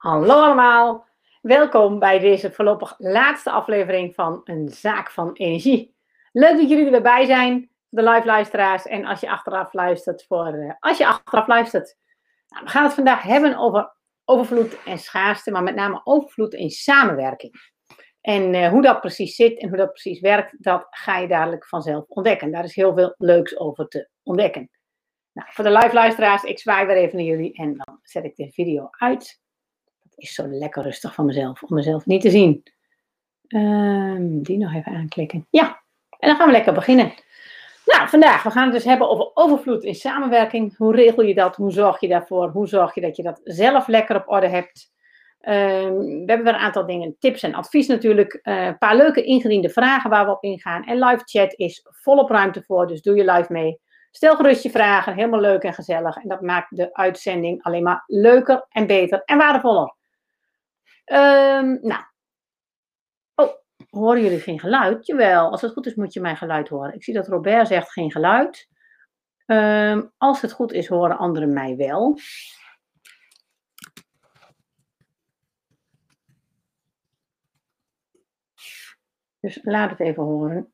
Hallo 0.00 0.34
allemaal, 0.34 1.06
welkom 1.40 1.98
bij 1.98 2.18
deze 2.18 2.52
voorlopig 2.52 2.94
laatste 2.98 3.50
aflevering 3.50 4.14
van 4.14 4.40
Een 4.44 4.68
Zaak 4.68 5.10
van 5.10 5.32
Energie. 5.32 5.94
Leuk 6.32 6.56
dat 6.58 6.68
jullie 6.68 6.84
er 6.84 6.90
weer 6.90 7.02
bij 7.02 7.24
zijn, 7.24 7.70
de 7.88 8.02
live 8.02 8.26
luisteraars 8.26 8.86
en 8.86 9.04
als 9.04 9.20
je 9.20 9.30
achteraf 9.30 9.72
luistert, 9.72 10.24
voor, 10.26 10.54
uh, 10.54 10.72
als 10.78 10.98
je 10.98 11.06
achteraf 11.06 11.46
luistert. 11.46 11.96
Nou, 12.48 12.64
we 12.64 12.70
gaan 12.70 12.84
het 12.84 12.94
vandaag 12.94 13.22
hebben 13.22 13.56
over 13.56 13.96
overvloed 14.24 14.82
en 14.84 14.98
schaarste, 14.98 15.50
maar 15.50 15.62
met 15.62 15.74
name 15.74 16.00
overvloed 16.04 16.54
in 16.54 16.70
samenwerking. 16.70 17.72
En 18.20 18.54
uh, 18.54 18.68
hoe 18.68 18.82
dat 18.82 19.00
precies 19.00 19.34
zit 19.34 19.58
en 19.58 19.68
hoe 19.68 19.78
dat 19.78 19.90
precies 19.90 20.20
werkt, 20.20 20.62
dat 20.62 20.86
ga 20.90 21.18
je 21.18 21.28
dadelijk 21.28 21.66
vanzelf 21.66 22.04
ontdekken. 22.08 22.50
Daar 22.50 22.64
is 22.64 22.74
heel 22.74 22.94
veel 22.94 23.14
leuks 23.16 23.58
over 23.58 23.88
te 23.88 24.08
ontdekken. 24.22 24.70
Nou, 25.32 25.48
voor 25.52 25.64
de 25.64 25.70
live 25.70 25.94
luisteraars, 25.94 26.42
ik 26.42 26.58
zwaai 26.58 26.86
weer 26.86 26.96
even 26.96 27.16
naar 27.16 27.26
jullie 27.26 27.54
en 27.54 27.76
dan 27.76 27.98
zet 28.02 28.24
ik 28.24 28.36
de 28.36 28.50
video 28.52 28.88
uit 28.90 29.40
is 30.20 30.34
zo 30.34 30.46
lekker 30.46 30.82
rustig 30.82 31.14
van 31.14 31.24
mezelf, 31.24 31.62
om 31.62 31.74
mezelf 31.74 32.06
niet 32.06 32.20
te 32.20 32.30
zien. 32.30 32.62
Um, 33.48 34.42
die 34.42 34.58
nog 34.58 34.74
even 34.74 34.92
aanklikken. 34.92 35.46
Ja, 35.50 35.82
en 36.18 36.28
dan 36.28 36.36
gaan 36.36 36.46
we 36.46 36.52
lekker 36.52 36.72
beginnen. 36.72 37.12
Nou, 37.84 38.08
vandaag, 38.08 38.42
we 38.42 38.50
gaan 38.50 38.64
het 38.64 38.72
dus 38.72 38.84
hebben 38.84 39.08
over 39.08 39.30
overvloed 39.34 39.84
in 39.84 39.94
samenwerking. 39.94 40.76
Hoe 40.76 40.94
regel 40.94 41.22
je 41.22 41.34
dat? 41.34 41.56
Hoe 41.56 41.72
zorg 41.72 42.00
je 42.00 42.08
daarvoor? 42.08 42.48
Hoe 42.48 42.68
zorg 42.68 42.94
je 42.94 43.00
dat 43.00 43.16
je 43.16 43.22
dat 43.22 43.40
zelf 43.44 43.86
lekker 43.86 44.16
op 44.16 44.28
orde 44.28 44.48
hebt? 44.48 44.92
Um, 45.48 45.98
we 45.98 46.24
hebben 46.26 46.44
weer 46.44 46.54
een 46.54 46.60
aantal 46.60 46.86
dingen, 46.86 47.16
tips 47.18 47.42
en 47.42 47.54
advies 47.54 47.86
natuurlijk. 47.86 48.40
Uh, 48.42 48.64
een 48.64 48.78
paar 48.78 48.96
leuke 48.96 49.22
ingediende 49.22 49.68
vragen 49.68 50.10
waar 50.10 50.24
we 50.24 50.32
op 50.32 50.42
ingaan. 50.42 50.84
En 50.84 50.98
live 50.98 51.22
chat 51.24 51.52
is 51.54 51.86
volop 51.90 52.30
ruimte 52.30 52.62
voor, 52.62 52.86
dus 52.86 53.02
doe 53.02 53.16
je 53.16 53.32
live 53.32 53.52
mee. 53.52 53.80
Stel 54.10 54.36
gerust 54.36 54.62
je 54.62 54.70
vragen, 54.70 55.14
helemaal 55.14 55.40
leuk 55.40 55.62
en 55.62 55.74
gezellig. 55.74 56.16
En 56.16 56.28
dat 56.28 56.40
maakt 56.40 56.76
de 56.76 56.94
uitzending 56.94 57.62
alleen 57.62 57.82
maar 57.82 58.04
leuker 58.06 58.66
en 58.68 58.86
beter 58.86 59.22
en 59.24 59.38
waardevoller. 59.38 59.94
Um, 61.12 61.78
nou. 61.82 62.04
Oh, 63.34 63.54
horen 63.90 64.22
jullie 64.22 64.40
geen 64.40 64.60
geluid? 64.60 65.06
Jawel, 65.06 65.50
als 65.50 65.60
het 65.60 65.72
goed 65.72 65.86
is 65.86 65.94
moet 65.94 66.12
je 66.12 66.20
mijn 66.20 66.36
geluid 66.36 66.68
horen. 66.68 66.94
Ik 66.94 67.04
zie 67.04 67.14
dat 67.14 67.28
Robert 67.28 67.66
zegt 67.66 67.92
geen 67.92 68.10
geluid. 68.10 68.68
Um, 69.46 70.12
als 70.16 70.40
het 70.40 70.52
goed 70.52 70.72
is 70.72 70.88
horen 70.88 71.18
anderen 71.18 71.52
mij 71.52 71.76
wel. 71.76 72.18
Dus 79.40 79.58
laat 79.62 79.90
het 79.90 80.00
even 80.00 80.22
horen. 80.22 80.72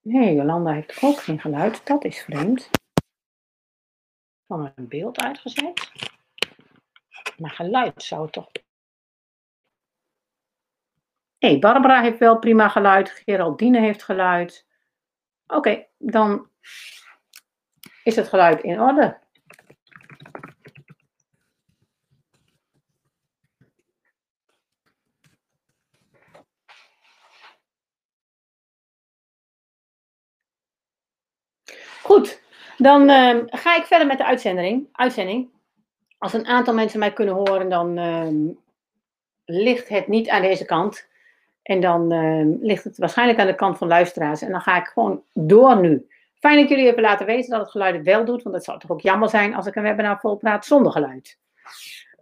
Nee, 0.00 0.34
Jolanda 0.34 0.72
heeft 0.72 1.02
ook 1.02 1.18
geen 1.18 1.40
geluid. 1.40 1.86
Dat 1.86 2.04
is 2.04 2.22
vreemd. 2.22 2.70
Van 4.46 4.72
een 4.74 4.88
beeld 4.88 5.18
uitgezet. 5.18 5.90
Maar 7.38 7.50
geluid 7.50 8.02
zou 8.02 8.30
toch. 8.30 8.50
Hey, 11.38 11.58
Barbara 11.58 12.02
heeft 12.02 12.18
wel 12.18 12.38
prima 12.38 12.68
geluid. 12.68 13.10
Geraldine 13.10 13.80
heeft 13.80 14.02
geluid. 14.02 14.66
Oké, 15.46 15.86
dan 15.98 16.50
is 18.02 18.16
het 18.16 18.28
geluid 18.28 18.62
in 18.62 18.80
orde. 18.80 19.18
Goed, 32.02 32.42
dan 32.76 33.10
uh, 33.10 33.42
ga 33.46 33.76
ik 33.76 33.84
verder 33.84 34.06
met 34.06 34.18
de 34.18 34.24
uitzending. 34.24 34.88
uitzending 34.92 35.55
als 36.18 36.32
een 36.32 36.46
aantal 36.46 36.74
mensen 36.74 36.98
mij 36.98 37.12
kunnen 37.12 37.34
horen, 37.34 37.68
dan 37.68 37.98
uh, 37.98 38.54
ligt 39.44 39.88
het 39.88 40.08
niet 40.08 40.28
aan 40.28 40.42
deze 40.42 40.64
kant. 40.64 41.08
En 41.62 41.80
dan 41.80 42.12
uh, 42.12 42.56
ligt 42.60 42.84
het 42.84 42.98
waarschijnlijk 42.98 43.38
aan 43.38 43.46
de 43.46 43.54
kant 43.54 43.78
van 43.78 43.88
luisteraars. 43.88 44.42
En 44.42 44.50
dan 44.50 44.60
ga 44.60 44.76
ik 44.76 44.86
gewoon 44.86 45.22
door 45.32 45.80
nu. 45.80 46.06
Fijn 46.34 46.60
dat 46.60 46.68
jullie 46.68 46.86
even 46.86 47.02
laten 47.02 47.26
weten 47.26 47.50
dat 47.50 47.60
het 47.60 47.70
geluid 47.70 47.94
het 47.94 48.04
wel 48.04 48.24
doet. 48.24 48.42
Want 48.42 48.54
het 48.54 48.64
zou 48.64 48.78
toch 48.78 48.90
ook 48.90 49.00
jammer 49.00 49.28
zijn 49.28 49.54
als 49.54 49.66
ik 49.66 49.74
een 49.74 49.82
webinar 49.82 50.20
vol 50.20 50.36
praat 50.36 50.64
zonder 50.64 50.92
geluid. 50.92 51.38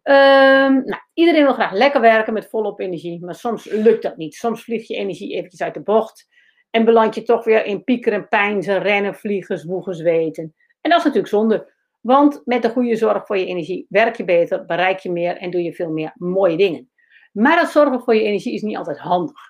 Um, 0.03 0.84
nou, 0.84 1.00
iedereen 1.15 1.44
wil 1.44 1.53
graag 1.53 1.72
lekker 1.72 2.00
werken 2.00 2.32
met 2.32 2.49
volop 2.49 2.81
energie. 2.81 3.25
Maar 3.25 3.34
soms 3.34 3.65
lukt 3.65 4.03
dat 4.03 4.16
niet. 4.16 4.34
Soms 4.34 4.65
vliegt 4.65 4.87
je 4.87 4.94
energie 4.94 5.34
eventjes 5.34 5.62
uit 5.62 5.75
de 5.75 5.81
bocht. 5.81 6.28
En 6.71 6.84
beland 6.84 7.15
je 7.15 7.22
toch 7.22 7.44
weer 7.44 7.65
in 7.65 7.84
piekeren, 7.84 8.28
pijnzen, 8.28 8.78
rennen, 8.78 9.15
vliegen, 9.15 9.59
zwoegen, 9.59 9.94
zweten. 9.94 10.55
En 10.81 10.91
dat 10.91 10.99
is 10.99 11.05
natuurlijk 11.05 11.32
zonde. 11.32 11.72
Want 12.04 12.42
met 12.44 12.62
de 12.62 12.70
goede 12.70 12.97
zorg 12.97 13.26
voor 13.26 13.37
je 13.37 13.47
energie 13.47 13.87
werk 13.88 14.16
je 14.16 14.25
beter, 14.25 14.65
bereik 14.65 14.98
je 14.98 15.10
meer 15.10 15.37
en 15.37 15.50
doe 15.50 15.62
je 15.62 15.72
veel 15.72 15.91
meer 15.91 16.12
mooie 16.15 16.56
dingen. 16.56 16.91
Maar 17.32 17.56
dat 17.56 17.70
zorgen 17.70 18.00
voor 18.00 18.15
je 18.15 18.22
energie 18.22 18.54
is 18.54 18.62
niet 18.62 18.76
altijd 18.76 18.98
handig. 18.98 19.41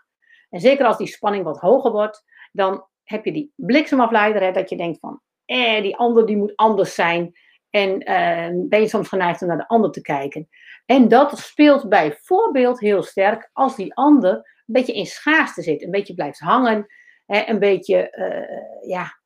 En 0.50 0.60
zeker 0.60 0.86
als 0.86 0.96
die 0.96 1.06
spanning 1.06 1.44
wat 1.44 1.58
hoger 1.58 1.90
wordt, 1.90 2.24
dan 2.52 2.86
heb 3.02 3.24
je 3.24 3.32
die 3.32 3.52
bliksemafleider, 3.56 4.42
hè, 4.42 4.52
dat 4.52 4.70
je 4.70 4.76
denkt 4.76 4.98
van, 4.98 5.20
eh, 5.44 5.82
die 5.82 5.96
ander 5.96 6.26
die 6.26 6.36
moet 6.36 6.56
anders 6.56 6.94
zijn. 6.94 7.32
En 7.70 8.00
eh, 8.00 8.48
ben 8.68 8.80
je 8.80 8.88
soms 8.88 9.08
geneigd 9.08 9.42
om 9.42 9.48
naar 9.48 9.56
de 9.56 9.68
ander 9.68 9.90
te 9.90 10.00
kijken. 10.00 10.48
En 10.86 11.08
dat 11.08 11.38
speelt 11.38 11.88
bijvoorbeeld 11.88 12.80
heel 12.80 13.02
sterk 13.02 13.50
als 13.52 13.76
die 13.76 13.94
ander 13.94 14.34
een 14.34 14.74
beetje 14.74 14.94
in 14.94 15.06
schaarste 15.06 15.62
zit, 15.62 15.82
een 15.82 15.90
beetje 15.90 16.14
blijft 16.14 16.38
hangen, 16.38 16.86
hè, 17.26 17.42
een 17.46 17.58
beetje 17.58 18.16
uh, 18.18 18.88
ja, 18.90 19.20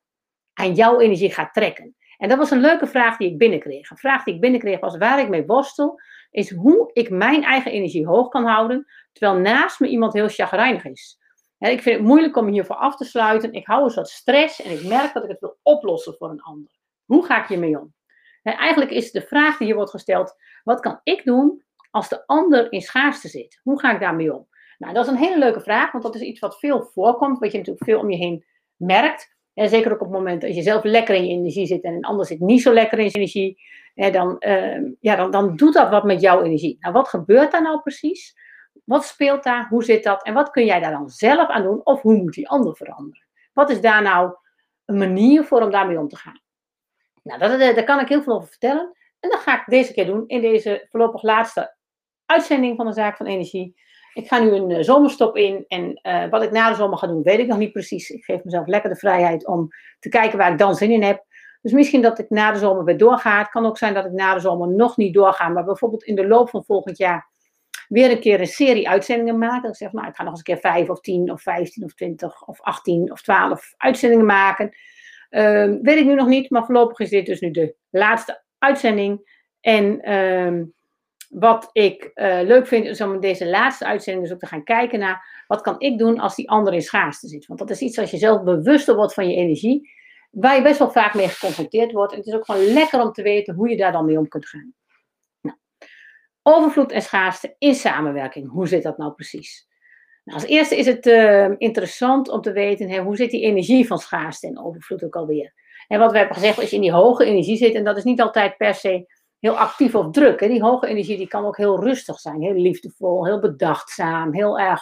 aan 0.53 0.75
jouw 0.75 1.01
energie 1.01 1.33
gaat 1.33 1.55
trekken. 1.55 1.97
En 2.19 2.29
dat 2.29 2.39
was 2.39 2.51
een 2.51 2.61
leuke 2.61 2.87
vraag 2.87 3.17
die 3.17 3.31
ik 3.31 3.39
binnenkreeg. 3.39 3.91
Een 3.91 3.97
vraag 3.97 4.25
die 4.25 4.35
ik 4.35 4.41
binnenkreeg 4.41 4.81
was 4.81 4.97
waar 4.97 5.21
ik 5.21 5.29
mee 5.29 5.47
worstel, 5.47 6.01
is 6.31 6.51
hoe 6.51 6.91
ik 6.93 7.11
mijn 7.11 7.45
eigen 7.45 7.73
energie 7.73 8.07
hoog 8.07 8.29
kan 8.29 8.45
houden, 8.45 8.87
terwijl 9.13 9.41
naast 9.41 9.81
me 9.81 9.89
iemand 9.89 10.13
heel 10.13 10.29
chagrijnig 10.29 10.85
is. 10.85 11.19
Ik 11.59 11.83
vind 11.83 11.97
het 11.97 12.07
moeilijk 12.07 12.37
om 12.37 12.47
hiervoor 12.47 12.77
af 12.77 12.97
te 12.97 13.05
sluiten. 13.05 13.53
Ik 13.53 13.67
hou 13.67 13.85
een 13.85 13.91
soort 13.91 14.09
stress 14.09 14.63
en 14.63 14.71
ik 14.71 14.85
merk 14.85 15.13
dat 15.13 15.23
ik 15.23 15.31
het 15.31 15.41
wil 15.41 15.59
oplossen 15.63 16.15
voor 16.15 16.31
een 16.31 16.43
ander. 16.43 16.71
Hoe 17.05 17.25
ga 17.25 17.43
ik 17.43 17.49
hiermee 17.49 17.81
om? 17.81 17.95
En 18.43 18.57
eigenlijk 18.57 18.91
is 18.91 19.11
de 19.11 19.21
vraag 19.21 19.57
die 19.57 19.67
hier 19.67 19.77
wordt 19.77 19.91
gesteld, 19.91 20.37
wat 20.65 20.81
kan 20.81 21.01
ik 21.03 21.25
doen 21.25 21.63
als 21.91 22.09
de 22.09 22.27
ander 22.27 22.73
in 22.73 22.81
schaarste 22.81 23.29
zit? 23.29 23.61
Hoe 23.63 23.81
ga 23.81 23.93
ik 23.93 24.01
daarmee 24.01 24.35
om? 24.35 24.49
Nou, 24.79 24.95
dat 24.95 25.05
is 25.05 25.11
een 25.11 25.19
hele 25.19 25.39
leuke 25.39 25.61
vraag, 25.61 25.93
want 25.93 26.05
dat 26.05 26.15
is 26.15 26.21
iets 26.21 26.41
wat 26.41 26.59
veel 26.59 26.83
voorkomt, 26.83 27.39
wat 27.39 27.53
je 27.53 27.59
natuurlijk 27.59 27.85
veel 27.85 27.99
om 27.99 28.11
je 28.11 28.17
heen 28.17 28.45
merkt. 28.77 29.37
En 29.59 29.69
zeker 29.69 29.93
ook 29.93 30.01
op 30.01 30.07
het 30.07 30.17
moment 30.17 30.41
dat 30.41 30.55
je 30.55 30.63
zelf 30.63 30.85
lekker 30.85 31.15
in 31.15 31.27
je 31.27 31.35
energie 31.35 31.67
zit 31.67 31.83
en 31.83 31.95
een 31.95 32.05
ander 32.05 32.27
zit 32.27 32.41
niet 32.41 32.63
zo 32.63 32.73
lekker 32.73 32.99
in 32.99 33.11
zijn 33.11 33.23
energie, 33.23 33.61
hè, 33.95 34.11
dan, 34.11 34.37
uh, 34.39 34.93
ja, 35.01 35.17
dan, 35.17 35.31
dan 35.31 35.57
doet 35.57 35.75
dat 35.75 35.91
wat 35.91 36.05
met 36.05 36.21
jouw 36.21 36.43
energie. 36.43 36.77
Nou, 36.81 36.93
wat 36.93 37.09
gebeurt 37.09 37.53
daar 37.53 37.63
nou 37.63 37.81
precies? 37.81 38.37
Wat 38.85 39.05
speelt 39.05 39.43
daar? 39.43 39.67
Hoe 39.69 39.85
zit 39.85 40.05
dat? 40.05 40.25
En 40.25 40.35
wat 40.35 40.51
kun 40.51 40.65
jij 40.65 40.81
daar 40.81 40.91
dan 40.91 41.09
zelf 41.09 41.49
aan 41.49 41.63
doen? 41.63 41.81
Of 41.85 42.03
hoe 42.03 42.15
moet 42.15 42.35
die 42.35 42.49
ander 42.49 42.77
veranderen? 42.77 43.27
Wat 43.53 43.71
is 43.71 43.81
daar 43.81 44.03
nou 44.03 44.35
een 44.85 44.99
manier 44.99 45.45
voor 45.45 45.63
om 45.63 45.71
daarmee 45.71 45.99
om 45.99 46.09
te 46.09 46.17
gaan? 46.17 46.41
Nou, 47.23 47.39
dat, 47.39 47.59
daar 47.59 47.85
kan 47.85 48.01
ik 48.01 48.09
heel 48.09 48.23
veel 48.23 48.35
over 48.35 48.49
vertellen. 48.49 48.97
En 49.21 49.31
dat 49.31 49.41
ga 49.41 49.61
ik 49.61 49.65
deze 49.67 49.93
keer 49.93 50.07
doen 50.07 50.25
in 50.27 50.41
deze 50.41 50.87
voorlopig 50.91 51.23
laatste 51.23 51.77
uitzending 52.27 52.77
van 52.77 52.87
de 52.87 52.93
Zaak 52.93 53.17
van 53.17 53.27
Energie. 53.27 53.81
Ik 54.19 54.29
ga 54.29 54.39
nu 54.39 54.51
een 54.55 54.71
uh, 54.71 54.79
zomerstop 54.81 55.37
in 55.37 55.65
en 55.69 56.01
uh, 56.03 56.31
wat 56.31 56.43
ik 56.43 56.51
na 56.51 56.71
de 56.71 56.77
zomer 56.77 56.99
ga 56.99 57.07
doen, 57.07 57.23
weet 57.23 57.39
ik 57.39 57.47
nog 57.47 57.59
niet 57.59 57.73
precies. 57.73 58.11
Ik 58.11 58.25
geef 58.25 58.45
mezelf 58.45 58.67
lekker 58.67 58.91
de 58.91 58.97
vrijheid 58.97 59.47
om 59.47 59.69
te 59.99 60.09
kijken 60.09 60.39
waar 60.39 60.53
ik 60.53 60.59
dan 60.59 60.75
zin 60.75 60.91
in 60.91 61.03
heb. 61.03 61.25
Dus 61.63 61.73
misschien 61.73 62.03
dat 62.03 62.19
ik 62.19 62.31
na 62.31 62.53
de 62.53 62.59
zomer 62.59 62.85
weer 62.85 62.97
doorga. 62.97 63.39
Het 63.39 63.49
kan 63.49 63.67
ook 63.67 63.79
zijn 63.79 63.95
dat 63.95 64.05
ik 64.05 64.13
na 64.13 64.35
de 64.35 64.41
zomer 64.41 64.69
nog 64.69 64.97
niet 64.97 65.15
doorga, 65.15 65.49
maar 65.49 65.65
bijvoorbeeld 65.65 66.05
in 66.05 66.15
de 66.15 66.27
loop 66.27 66.51
van 66.51 66.65
volgend 66.65 66.99
jaar 66.99 67.29
weer 67.89 68.11
een 68.11 68.21
keer 68.21 68.41
een 68.41 68.47
serie 68.47 68.89
uitzendingen 68.89 69.39
maken. 69.39 69.69
Ik 69.69 69.77
zeg, 69.77 69.93
nou, 69.93 70.09
ik 70.09 70.15
ga 70.15 70.23
nog 70.23 70.31
eens 70.31 70.41
een 70.47 70.55
keer 70.55 70.73
vijf 70.73 70.89
of 70.89 71.01
tien 71.01 71.33
of 71.33 71.43
vijftien 71.43 71.85
of 71.85 71.95
twintig 71.95 72.47
of 72.47 72.61
achttien 72.61 73.13
of 73.13 73.23
twaalf 73.23 73.75
uitzendingen 73.77 74.27
maken. 74.27 74.77
Uh, 75.31 75.75
weet 75.83 75.99
ik 75.99 76.05
nu 76.05 76.15
nog 76.15 76.29
niet, 76.29 76.51
maar 76.51 76.65
voorlopig 76.65 76.99
is 76.99 77.11
dit 77.11 77.27
dus 77.27 77.41
nu 77.41 77.51
de 77.51 77.75
laatste 77.91 78.43
uitzending. 78.59 79.37
En 79.61 80.01
ehm, 80.01 80.65
wat 81.29 81.69
ik 81.73 82.11
uh, 82.15 82.41
leuk 82.43 82.67
vind, 82.67 82.85
is 82.85 83.01
om 83.01 83.21
deze 83.21 83.47
laatste 83.47 83.85
uitzending 83.85 84.25
dus 84.25 84.35
ook 84.35 84.41
te 84.41 84.47
gaan 84.47 84.65
kijken 84.65 84.99
naar 84.99 85.45
wat 85.47 85.61
kan 85.61 85.81
ik 85.81 85.99
doen 85.99 86.19
als 86.21 86.35
die 86.35 86.51
ander 86.51 86.75
in 86.75 86.83
schaarste 86.83 87.29
zit. 87.29 87.47
Want 87.47 87.59
dat 87.59 87.71
is 87.71 87.81
iets 87.81 87.99
als 87.99 88.11
je 88.11 88.17
zelf 88.17 88.43
bewuster 88.43 88.95
wordt 88.95 89.15
van 89.15 89.29
je 89.29 89.37
energie, 89.37 89.91
waar 90.31 90.57
je 90.57 90.63
best 90.63 90.79
wel 90.79 90.91
vaak 90.91 91.15
mee 91.15 91.29
geconfronteerd 91.29 91.93
wordt. 91.93 92.13
En 92.13 92.19
het 92.19 92.27
is 92.27 92.35
ook 92.35 92.45
gewoon 92.45 92.65
lekker 92.65 93.01
om 93.01 93.13
te 93.13 93.23
weten 93.23 93.55
hoe 93.55 93.69
je 93.69 93.77
daar 93.77 93.93
dan 93.93 94.05
mee 94.05 94.19
om 94.19 94.29
kunt 94.29 94.47
gaan. 94.47 94.75
Nou, 95.41 95.57
overvloed 96.43 96.93
en 96.93 97.03
schaarste 97.03 97.55
in 97.59 97.75
samenwerking. 97.75 98.51
Hoe 98.51 98.69
zit 98.69 98.83
dat 98.83 98.99
nou 98.99 99.13
precies? 99.13 99.69
Nou, 100.25 100.41
als 100.41 100.49
eerste 100.49 100.77
is 100.77 100.87
het 100.87 101.07
uh, 101.07 101.51
interessant 101.59 102.29
om 102.29 102.41
te 102.41 102.53
weten, 102.53 102.89
hè, 102.89 103.03
hoe 103.03 103.17
zit 103.17 103.31
die 103.31 103.43
energie 103.43 103.87
van 103.87 103.99
schaarste 103.99 104.47
en 104.47 104.59
overvloed 104.59 105.05
ook 105.05 105.17
alweer? 105.17 105.53
En 105.89 105.99
wat 105.99 106.13
we 106.13 106.19
hebben 106.19 106.37
gezegd, 106.37 106.59
als 106.59 106.71
je 106.71 106.77
in 106.77 106.83
die 106.83 106.93
hoge 106.93 107.25
energie 107.25 107.57
zit, 107.57 107.75
en 107.75 107.85
dat 107.85 107.97
is 107.97 108.05
niet 108.05 108.21
altijd 108.21 108.57
per 108.57 108.75
se 108.75 109.07
heel 109.41 109.59
actief 109.59 109.95
of 109.95 110.11
druk. 110.11 110.39
Die 110.39 110.63
hoge 110.63 110.87
energie 110.87 111.17
die 111.17 111.29
kan 111.29 111.45
ook 111.45 111.57
heel 111.57 111.83
rustig 111.83 112.19
zijn, 112.19 112.43
heel 112.43 112.55
liefdevol, 112.55 113.27
heel 113.27 113.41
bedachtzaam, 113.41 114.35
heel 114.35 114.59
erg 114.59 114.81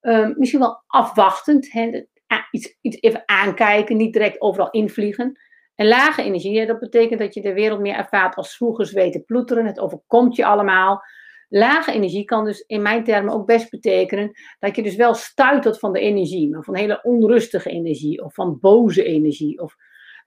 uh, 0.00 0.28
misschien 0.36 0.60
wel 0.60 0.82
afwachtend. 0.86 1.72
Hè? 1.72 2.04
Iets, 2.50 2.76
iets 2.80 3.00
even 3.00 3.22
aankijken, 3.26 3.96
niet 3.96 4.12
direct 4.12 4.40
overal 4.40 4.70
invliegen. 4.70 5.40
En 5.74 5.88
lage 5.88 6.22
energie, 6.22 6.66
dat 6.66 6.78
betekent 6.78 7.20
dat 7.20 7.34
je 7.34 7.40
de 7.40 7.52
wereld 7.52 7.80
meer 7.80 7.94
ervaart 7.94 8.34
als 8.34 8.56
vroeger 8.56 8.86
zweten 8.86 9.24
ploeteren. 9.24 9.66
Het 9.66 9.80
overkomt 9.80 10.36
je 10.36 10.44
allemaal. 10.44 11.02
Lage 11.48 11.92
energie 11.92 12.24
kan 12.24 12.44
dus 12.44 12.60
in 12.60 12.82
mijn 12.82 13.04
termen 13.04 13.34
ook 13.34 13.46
best 13.46 13.70
betekenen 13.70 14.30
dat 14.58 14.76
je 14.76 14.82
dus 14.82 14.96
wel 14.96 15.14
stuitert 15.14 15.78
van 15.78 15.92
de 15.92 16.00
energie, 16.00 16.50
maar 16.50 16.62
van 16.62 16.76
hele 16.76 17.02
onrustige 17.02 17.70
energie 17.70 18.24
of 18.24 18.34
van 18.34 18.58
boze 18.60 19.04
energie. 19.04 19.60
Of, 19.60 19.76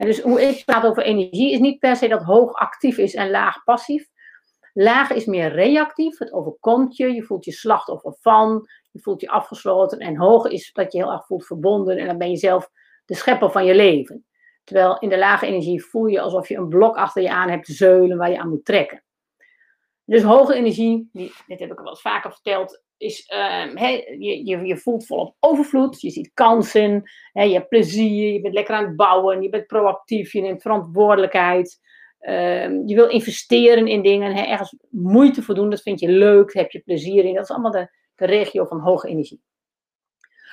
dus 0.05 0.21
hoe 0.21 0.41
ik 0.41 0.65
praat 0.65 0.85
over 0.85 1.03
energie 1.03 1.51
is 1.51 1.59
niet 1.59 1.79
per 1.79 1.95
se 1.95 2.07
dat 2.07 2.23
hoog 2.23 2.53
actief 2.53 2.97
is 2.97 3.13
en 3.13 3.29
laag 3.29 3.63
passief. 3.63 4.09
Laag 4.73 5.11
is 5.11 5.25
meer 5.25 5.51
reactief, 5.51 6.17
het 6.17 6.33
overkomt 6.33 6.97
je, 6.97 7.13
je 7.13 7.23
voelt 7.23 7.45
je 7.45 7.51
slachtoffer 7.51 8.15
van, 8.19 8.67
je 8.91 8.99
voelt 8.99 9.21
je 9.21 9.29
afgesloten. 9.29 9.99
En 9.99 10.17
hoog 10.17 10.45
is 10.45 10.71
dat 10.73 10.91
je 10.91 10.97
heel 10.97 11.11
erg 11.11 11.25
voelt 11.25 11.45
verbonden 11.45 11.97
en 11.97 12.07
dan 12.07 12.17
ben 12.17 12.29
je 12.29 12.37
zelf 12.37 12.69
de 13.05 13.15
schepper 13.15 13.51
van 13.51 13.65
je 13.65 13.75
leven. 13.75 14.25
Terwijl 14.63 14.99
in 14.99 15.09
de 15.09 15.17
lage 15.17 15.45
energie 15.45 15.85
voel 15.85 16.05
je 16.05 16.21
alsof 16.21 16.47
je 16.47 16.57
een 16.57 16.69
blok 16.69 16.95
achter 16.95 17.21
je 17.21 17.31
aan 17.31 17.49
hebt 17.49 17.67
zeulen 17.67 18.17
waar 18.17 18.29
je 18.29 18.39
aan 18.39 18.49
moet 18.49 18.65
trekken. 18.65 19.03
Dus 20.05 20.23
hoge 20.23 20.53
energie, 20.53 21.09
dit 21.11 21.59
heb 21.59 21.71
ik 21.71 21.77
al 21.77 21.83
wel 21.83 21.89
eens 21.89 22.01
vaker 22.01 22.31
verteld, 22.31 22.83
is 23.01 23.31
uh, 23.33 23.75
je, 24.19 24.45
je, 24.45 24.65
je 24.65 24.77
voelt 24.77 25.05
volop 25.05 25.35
overvloed, 25.39 26.01
je 26.01 26.09
ziet 26.09 26.31
kansen, 26.33 27.03
je 27.33 27.53
hebt 27.53 27.69
plezier, 27.69 28.33
je 28.33 28.41
bent 28.41 28.53
lekker 28.53 28.75
aan 28.75 28.85
het 28.85 28.95
bouwen, 28.95 29.41
je 29.41 29.49
bent 29.49 29.67
proactief, 29.67 30.33
je 30.33 30.41
neemt 30.41 30.61
verantwoordelijkheid. 30.61 31.79
Ehm, 32.19 32.81
je 32.85 32.95
wil 32.95 33.07
investeren 33.07 33.87
in 33.87 34.01
dingen, 34.01 34.47
ergens 34.47 34.75
moeite 34.89 35.41
voor 35.41 35.55
doen, 35.55 35.69
dat 35.69 35.81
vind 35.81 35.99
je 35.99 36.09
leuk, 36.09 36.53
heb 36.53 36.71
je 36.71 36.79
plezier 36.79 37.25
in. 37.25 37.33
Dat 37.33 37.43
is 37.43 37.49
allemaal 37.49 37.71
de, 37.71 37.89
de 38.15 38.25
regio 38.25 38.65
van 38.65 38.79
hoge 38.79 39.07
energie. 39.07 39.41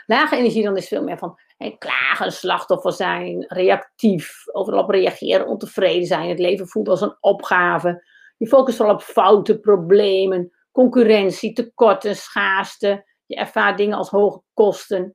Lage 0.06 0.36
energie 0.36 0.62
dan 0.62 0.76
is 0.76 0.88
veel 0.88 1.02
meer 1.02 1.18
van 1.18 1.38
klagen, 1.78 2.32
slachtoffer 2.32 2.92
zijn, 2.92 3.44
reactief, 3.48 4.42
overal 4.52 4.82
op 4.82 4.90
reageren, 4.90 5.46
ontevreden 5.46 6.06
zijn. 6.06 6.28
Het 6.28 6.38
leven 6.38 6.68
voelt 6.68 6.88
als 6.88 7.00
een 7.00 7.16
opgave. 7.20 8.06
Je 8.36 8.46
focust 8.46 8.76
vooral 8.76 8.94
op 8.94 9.02
fouten, 9.02 9.60
problemen, 9.60 10.52
concurrentie, 10.78 11.52
tekorten, 11.52 12.16
schaarste. 12.16 13.06
Je 13.26 13.36
ervaart 13.36 13.76
dingen 13.76 13.96
als 13.96 14.08
hoge 14.08 14.42
kosten. 14.54 15.14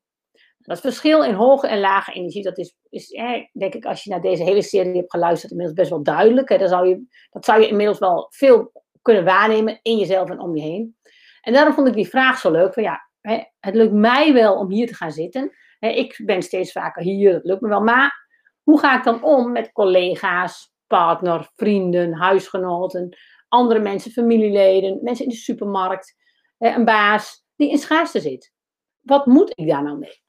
Dat 0.57 0.79
verschil 0.79 1.23
in 1.23 1.33
hoge 1.33 1.67
en 1.67 1.79
lage 1.79 2.11
energie, 2.11 2.43
dat 2.43 2.57
is, 2.57 2.75
is 2.89 3.07
denk 3.51 3.73
ik, 3.73 3.85
als 3.85 4.03
je 4.03 4.09
naar 4.09 4.21
deze 4.21 4.43
hele 4.43 4.61
serie 4.61 4.95
hebt 4.95 5.11
geluisterd, 5.11 5.51
inmiddels 5.51 5.79
best 5.79 5.89
wel 5.89 6.03
duidelijk. 6.03 6.49
Hè. 6.49 6.57
Dat, 6.57 6.69
zou 6.69 6.87
je, 6.87 7.05
dat 7.29 7.45
zou 7.45 7.61
je 7.61 7.67
inmiddels 7.67 7.99
wel 7.99 8.27
veel 8.29 8.71
kunnen 9.01 9.25
waarnemen 9.25 9.79
in 9.81 9.97
jezelf 9.97 10.29
en 10.29 10.39
om 10.39 10.55
je 10.55 10.61
heen. 10.61 10.97
En 11.41 11.53
daarom 11.53 11.73
vond 11.73 11.87
ik 11.87 11.93
die 11.93 12.09
vraag 12.09 12.39
zo 12.39 12.51
leuk. 12.51 12.73
Van 12.73 12.83
ja, 12.83 13.09
hè, 13.21 13.43
het 13.59 13.75
lukt 13.75 13.93
mij 13.93 14.33
wel 14.33 14.55
om 14.55 14.71
hier 14.71 14.87
te 14.87 14.95
gaan 14.95 15.11
zitten. 15.11 15.51
Hè, 15.79 15.89
ik 15.89 16.21
ben 16.25 16.41
steeds 16.41 16.71
vaker 16.71 17.03
hier, 17.03 17.33
dat 17.33 17.43
lukt 17.43 17.61
me 17.61 17.67
wel. 17.67 17.83
Maar 17.83 18.27
hoe 18.63 18.79
ga 18.79 18.97
ik 18.97 19.03
dan 19.03 19.23
om 19.23 19.51
met 19.51 19.71
collega's, 19.71 20.73
partner, 20.87 21.51
vrienden, 21.55 22.13
huisgenoten, 22.13 23.17
andere 23.53 23.79
mensen, 23.79 24.11
familieleden, 24.11 24.99
mensen 25.01 25.25
in 25.25 25.31
de 25.31 25.37
supermarkt, 25.37 26.15
een 26.57 26.85
baas 26.85 27.45
die 27.55 27.69
in 27.69 27.77
schaarste 27.77 28.19
zit. 28.19 28.53
Wat 28.99 29.25
moet 29.25 29.51
ik 29.55 29.67
daar 29.67 29.83
nou 29.83 29.97
mee? 29.97 30.21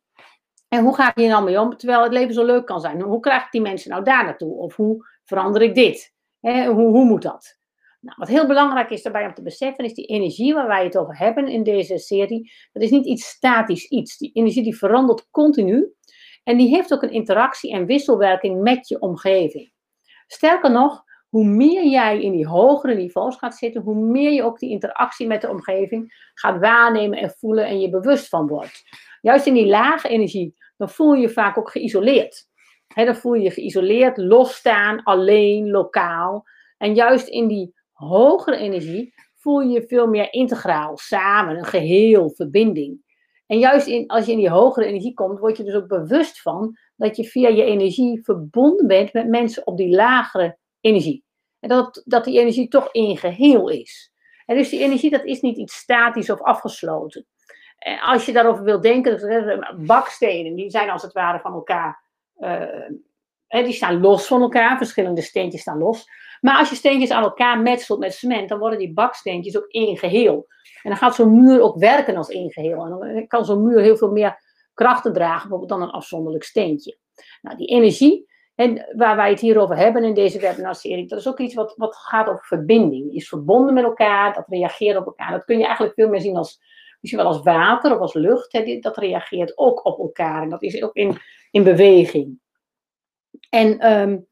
En 0.69 0.85
hoe 0.85 0.95
ga 0.95 1.09
ik 1.09 1.17
hier 1.17 1.29
nou 1.29 1.45
mee 1.45 1.61
om, 1.61 1.77
terwijl 1.77 2.03
het 2.03 2.13
leven 2.13 2.35
zo 2.35 2.45
leuk 2.45 2.67
kan 2.67 2.81
zijn? 2.81 3.03
Hoe 3.03 3.21
krijg 3.21 3.45
ik 3.45 3.51
die 3.51 3.61
mensen 3.61 3.91
nou 3.91 4.05
daar 4.05 4.25
naartoe? 4.25 4.55
Of 4.55 4.77
hoe 4.77 5.07
verander 5.25 5.63
ik 5.63 5.75
dit? 5.75 6.15
Hoe, 6.41 6.73
hoe 6.73 7.05
moet 7.05 7.23
dat? 7.23 7.59
Nou, 8.01 8.17
wat 8.19 8.29
heel 8.29 8.47
belangrijk 8.47 8.91
is 8.91 9.03
daarbij 9.03 9.27
om 9.27 9.35
te 9.35 9.43
beseffen, 9.43 9.85
is 9.85 9.95
die 9.95 10.07
energie 10.07 10.55
waar 10.55 10.67
wij 10.67 10.85
het 10.85 10.97
over 10.97 11.19
hebben 11.19 11.49
in 11.49 11.63
deze 11.63 11.99
serie. 11.99 12.53
Dat 12.73 12.83
is 12.83 12.91
niet 12.91 13.07
iets 13.07 13.27
statisch 13.27 13.89
iets. 13.89 14.19
Die 14.19 14.31
energie 14.33 14.63
die 14.63 14.77
verandert 14.77 15.31
continu. 15.31 15.93
En 16.43 16.57
die 16.57 16.69
heeft 16.69 16.93
ook 16.93 17.03
een 17.03 17.13
interactie 17.13 17.73
en 17.73 17.87
wisselwerking 17.87 18.63
met 18.63 18.89
je 18.89 19.01
omgeving. 19.01 19.73
Sterker 20.27 20.71
nog, 20.71 21.03
hoe 21.35 21.45
meer 21.45 21.87
jij 21.87 22.21
in 22.21 22.33
die 22.33 22.47
hogere 22.47 22.95
niveaus 22.95 23.37
gaat 23.37 23.55
zitten, 23.55 23.83
hoe 23.83 23.95
meer 23.95 24.33
je 24.33 24.43
ook 24.43 24.59
die 24.59 24.71
interactie 24.71 25.27
met 25.27 25.41
de 25.41 25.51
omgeving 25.51 26.31
gaat 26.35 26.61
waarnemen 26.61 27.19
en 27.19 27.31
voelen 27.31 27.67
en 27.67 27.81
je 27.81 27.91
bewust 27.91 28.29
van 28.29 28.47
wordt. 28.47 28.83
Juist 29.21 29.47
in 29.47 29.55
die 29.55 29.67
lage 29.67 30.09
energie, 30.09 30.55
dan 30.77 30.89
voel 30.89 31.15
je 31.15 31.21
je 31.21 31.29
vaak 31.29 31.59
ook 31.59 31.71
geïsoleerd. 31.71 32.47
dan 32.95 33.17
voel 33.17 33.35
je 33.35 33.43
je 33.43 33.51
geïsoleerd, 33.51 34.17
losstaan, 34.17 35.03
alleen, 35.03 35.71
lokaal. 35.71 36.45
En 36.79 36.95
juist 36.95 37.29
in 37.29 37.47
die 37.47 37.75
hogere 37.93 38.57
energie 38.57 39.15
voel 39.35 39.61
je 39.61 39.81
je 39.81 39.87
veel 39.87 40.07
meer 40.07 40.33
integraal, 40.33 40.97
samen, 40.97 41.57
een 41.57 41.65
geheel, 41.65 42.31
verbinding. 42.31 43.03
En 43.47 43.59
juist 43.59 43.87
in, 43.87 44.07
als 44.07 44.27
je 44.27 44.33
in 44.33 44.39
die 44.39 44.51
hogere 44.51 44.87
energie 44.87 45.15
komt, 45.15 45.39
word 45.39 45.57
je 45.57 45.65
dus 45.65 45.75
ook 45.75 45.89
bewust 45.89 46.41
van 46.41 46.79
dat 46.97 47.17
je 47.17 47.25
via 47.25 47.49
je 47.49 47.65
energie 47.65 48.25
verbonden 48.25 48.87
bent 48.87 49.13
met 49.13 49.29
mensen 49.29 49.67
op 49.67 49.77
die 49.77 49.95
lagere 49.95 50.63
energie. 50.85 51.25
En 51.61 51.69
dat, 51.69 52.03
dat 52.05 52.25
die 52.25 52.41
energie 52.41 52.69
toch 52.69 52.89
in 52.93 53.17
geheel 53.17 53.69
is. 53.69 54.13
En 54.47 54.57
dus 54.57 54.69
die 54.69 54.81
energie, 54.81 55.11
dat 55.11 55.25
is 55.25 55.41
niet 55.41 55.57
iets 55.57 55.75
statisch 55.75 56.31
of 56.31 56.43
afgesloten. 56.43 57.27
En 57.79 58.01
als 58.01 58.27
je 58.27 58.33
daarover 58.33 58.65
wilt 58.65 58.83
denken, 58.83 59.77
bakstenen, 59.87 60.55
die 60.55 60.71
zijn 60.71 60.91
als 60.91 61.03
het 61.03 61.13
ware 61.13 61.41
van 61.41 61.53
elkaar, 61.53 62.03
uh, 62.39 62.89
die 63.49 63.73
staan 63.73 64.01
los 64.01 64.27
van 64.27 64.41
elkaar, 64.41 64.77
verschillende 64.77 65.23
steentjes 65.23 65.61
staan 65.61 65.79
los. 65.79 66.05
Maar 66.41 66.59
als 66.59 66.71
je 66.71 66.77
steentjes 66.77 67.11
aan 67.11 67.23
elkaar 67.23 67.61
metselt 67.61 67.99
met 67.99 68.15
cement, 68.15 68.49
dan 68.49 68.59
worden 68.59 68.79
die 68.79 68.93
baksteentjes 68.93 69.57
ook 69.57 69.69
één 69.69 69.97
geheel. 69.97 70.47
En 70.83 70.91
dan 70.91 70.97
gaat 70.97 71.15
zo'n 71.15 71.45
muur 71.45 71.61
ook 71.61 71.79
werken 71.79 72.17
als 72.17 72.29
één 72.29 72.53
geheel. 72.53 72.85
En 72.85 72.91
dan 72.91 73.27
kan 73.27 73.45
zo'n 73.45 73.63
muur 73.63 73.81
heel 73.81 73.97
veel 73.97 74.11
meer 74.11 74.39
krachten 74.75 75.13
dragen, 75.13 75.49
bijvoorbeeld 75.49 75.81
dan 75.81 75.83
een 75.83 75.95
afzonderlijk 75.95 76.45
steentje. 76.45 76.99
Nou, 77.43 77.57
die 77.57 77.67
energie, 77.67 78.29
en 78.55 78.93
waar 78.97 79.17
wij 79.17 79.31
het 79.31 79.41
hier 79.41 79.59
over 79.59 79.77
hebben 79.77 80.05
in 80.05 80.15
deze 80.15 80.41
webinarserie, 80.41 81.07
dat 81.07 81.19
is 81.19 81.29
ook 81.29 81.39
iets 81.39 81.55
wat, 81.55 81.75
wat 81.77 81.97
gaat 81.97 82.29
over 82.29 82.45
verbinding. 82.45 83.15
Is 83.15 83.29
verbonden 83.29 83.75
met 83.75 83.85
elkaar, 83.85 84.35
dat 84.35 84.49
reageert 84.49 84.97
op 84.97 85.07
elkaar. 85.07 85.31
Dat 85.31 85.45
kun 85.45 85.59
je 85.59 85.65
eigenlijk 85.65 85.95
veel 85.95 86.09
meer 86.09 86.21
zien 86.21 86.37
als, 86.37 86.61
misschien 87.01 87.23
wel 87.23 87.33
als 87.33 87.43
water 87.43 87.95
of 87.95 87.99
als 87.99 88.15
lucht. 88.15 88.53
Hè, 88.53 88.79
dat 88.79 88.97
reageert 88.97 89.59
ook 89.59 89.85
op 89.85 89.99
elkaar 89.99 90.43
en 90.43 90.49
dat 90.49 90.63
is 90.63 90.83
ook 90.83 90.95
in, 90.95 91.17
in 91.51 91.63
beweging. 91.63 92.39
En 93.51 93.93
um, 93.93 94.27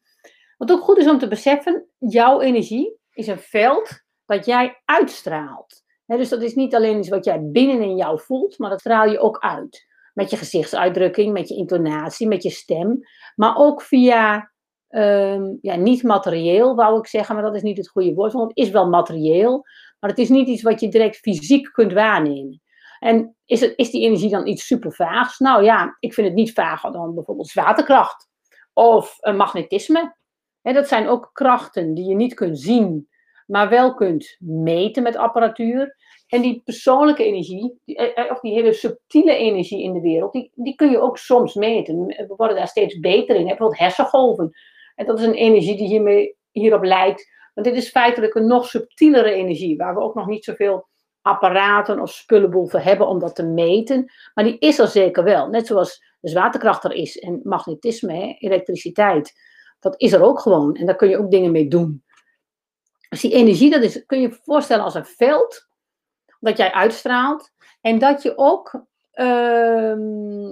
wat 0.57 0.73
ook 0.73 0.83
goed 0.83 0.99
is 0.99 1.09
om 1.09 1.19
te 1.19 1.29
beseffen, 1.29 1.87
jouw 1.99 2.41
energie 2.41 2.97
is 3.13 3.27
een 3.27 3.39
veld 3.39 4.03
dat 4.27 4.47
jij 4.47 4.81
uitstraalt. 4.85 5.83
dus 6.07 6.29
dat 6.29 6.43
is 6.43 6.55
niet 6.55 6.75
alleen 6.75 6.99
iets 6.99 7.09
wat 7.09 7.25
jij 7.25 7.41
binnen 7.43 7.81
in 7.81 7.97
jou 7.97 8.21
voelt, 8.21 8.59
maar 8.59 8.71
dat 8.71 8.81
straal 8.81 9.07
je 9.07 9.19
ook 9.19 9.39
uit. 9.39 9.87
Met 10.13 10.31
je 10.31 10.37
gezichtsuitdrukking, 10.37 11.33
met 11.33 11.49
je 11.49 11.55
intonatie, 11.55 12.29
met 12.29 12.43
je 12.43 12.51
stem. 12.51 13.01
Maar 13.35 13.57
ook 13.57 13.83
via, 13.83 14.53
um, 14.89 15.59
ja, 15.61 15.77
niet 15.77 16.03
materieel 16.03 16.75
wou 16.75 16.99
ik 16.99 17.07
zeggen, 17.07 17.35
maar 17.35 17.45
dat 17.45 17.55
is 17.55 17.63
niet 17.63 17.77
het 17.77 17.89
goede 17.89 18.15
woord. 18.15 18.33
Want 18.33 18.49
het 18.49 18.67
is 18.67 18.71
wel 18.71 18.89
materieel, 18.89 19.65
maar 20.01 20.11
het 20.11 20.19
is 20.19 20.29
niet 20.29 20.49
iets 20.49 20.63
wat 20.63 20.81
je 20.81 20.89
direct 20.89 21.17
fysiek 21.17 21.73
kunt 21.73 21.93
waarnemen. 21.93 22.61
En 22.99 23.37
is, 23.45 23.61
het, 23.61 23.73
is 23.77 23.91
die 23.91 24.03
energie 24.05 24.31
dan 24.31 24.47
iets 24.47 24.67
super 24.67 24.93
vaags? 24.93 25.39
Nou 25.39 25.65
ja, 25.65 25.97
ik 26.01 26.15
vind 26.15 26.27
het 26.27 26.37
niet 26.37 26.53
vager 26.53 26.93
dan 26.93 27.15
bijvoorbeeld 27.15 27.49
zwaartekracht 27.49 28.29
of 28.73 29.19
magnetisme 29.21 30.15
dat 30.63 30.89
zijn 30.89 31.09
ook 31.09 31.31
krachten 31.33 31.95
die 31.95 32.09
je 32.09 32.15
niet 32.15 32.35
kunt 32.35 32.61
zien, 32.61 33.09
maar 33.47 33.69
wel 33.69 33.95
kunt 33.95 34.37
meten 34.41 35.03
met 35.03 35.17
apparatuur. 35.17 35.97
En 36.33 36.43
die 36.43 36.63
persoonlijke 36.65 37.25
energie, 37.25 37.79
eh, 37.85 38.19
eh, 38.19 38.31
of 38.31 38.41
die 38.41 38.53
hele 38.53 38.73
subtiele 38.73 39.37
energie 39.37 39.83
in 39.83 39.93
de 39.93 40.01
wereld, 40.01 40.33
die, 40.33 40.51
die 40.55 40.75
kun 40.75 40.91
je 40.91 41.01
ook 41.01 41.19
soms 41.19 41.55
meten. 41.55 42.07
We 42.07 42.35
worden 42.37 42.57
daar 42.57 42.69
steeds 42.69 43.01
beter 43.01 43.37
in. 43.37 43.47
Bijvoorbeeld 43.47 43.79
hersengolven. 43.79 44.51
En 44.95 45.07
dat 45.07 45.19
is 45.19 45.27
een 45.27 45.35
energie 45.35 45.77
die 45.77 45.87
hiermee, 45.87 46.37
hierop 46.51 46.85
lijkt. 46.85 47.31
Want 47.55 47.67
dit 47.67 47.77
is 47.77 47.91
feitelijk 47.91 48.35
een 48.35 48.47
nog 48.47 48.67
subtielere 48.67 49.33
energie, 49.33 49.77
waar 49.77 49.95
we 49.95 50.01
ook 50.01 50.15
nog 50.15 50.27
niet 50.27 50.45
zoveel 50.45 50.89
apparaten 51.23 52.01
of 52.01 52.11
spullenboel 52.11 52.67
voor 52.67 52.81
hebben 52.81 53.07
om 53.07 53.19
dat 53.19 53.35
te 53.35 53.47
meten. 53.47 54.13
Maar 54.35 54.45
die 54.45 54.59
is 54.59 54.79
er 54.79 54.89
zeker 54.89 55.25
wel. 55.25 55.49
Net 55.49 55.67
zoals 55.67 56.05
de 56.21 56.29
zwaartekracht 56.29 56.85
er 56.85 56.93
is 56.93 57.19
en 57.19 57.41
magnetisme, 57.43 58.37
elektriciteit 58.39 59.33
dat 59.83 60.01
is 60.01 60.13
er 60.13 60.23
ook 60.23 60.41
gewoon. 60.41 60.75
En 60.77 60.87
daar 60.87 60.97
kun 60.97 61.09
je 61.09 61.19
ook 61.19 61.31
dingen 61.31 61.53
mee 61.53 61.69
doen. 61.69 62.05
Dus 63.09 63.21
die 63.21 63.33
energie, 63.33 63.71
dat 63.71 63.83
is, 63.83 64.07
kun 64.07 64.21
je 64.21 64.39
voorstellen 64.43 64.85
als 64.85 64.95
een 64.95 65.05
veld 65.05 65.69
dat 66.43 66.57
jij 66.57 66.73
uitstraalt. 66.73 67.53
En 67.81 67.99
dat 67.99 68.23
je 68.23 68.39
ook 68.39 68.85
uh, 69.15 69.95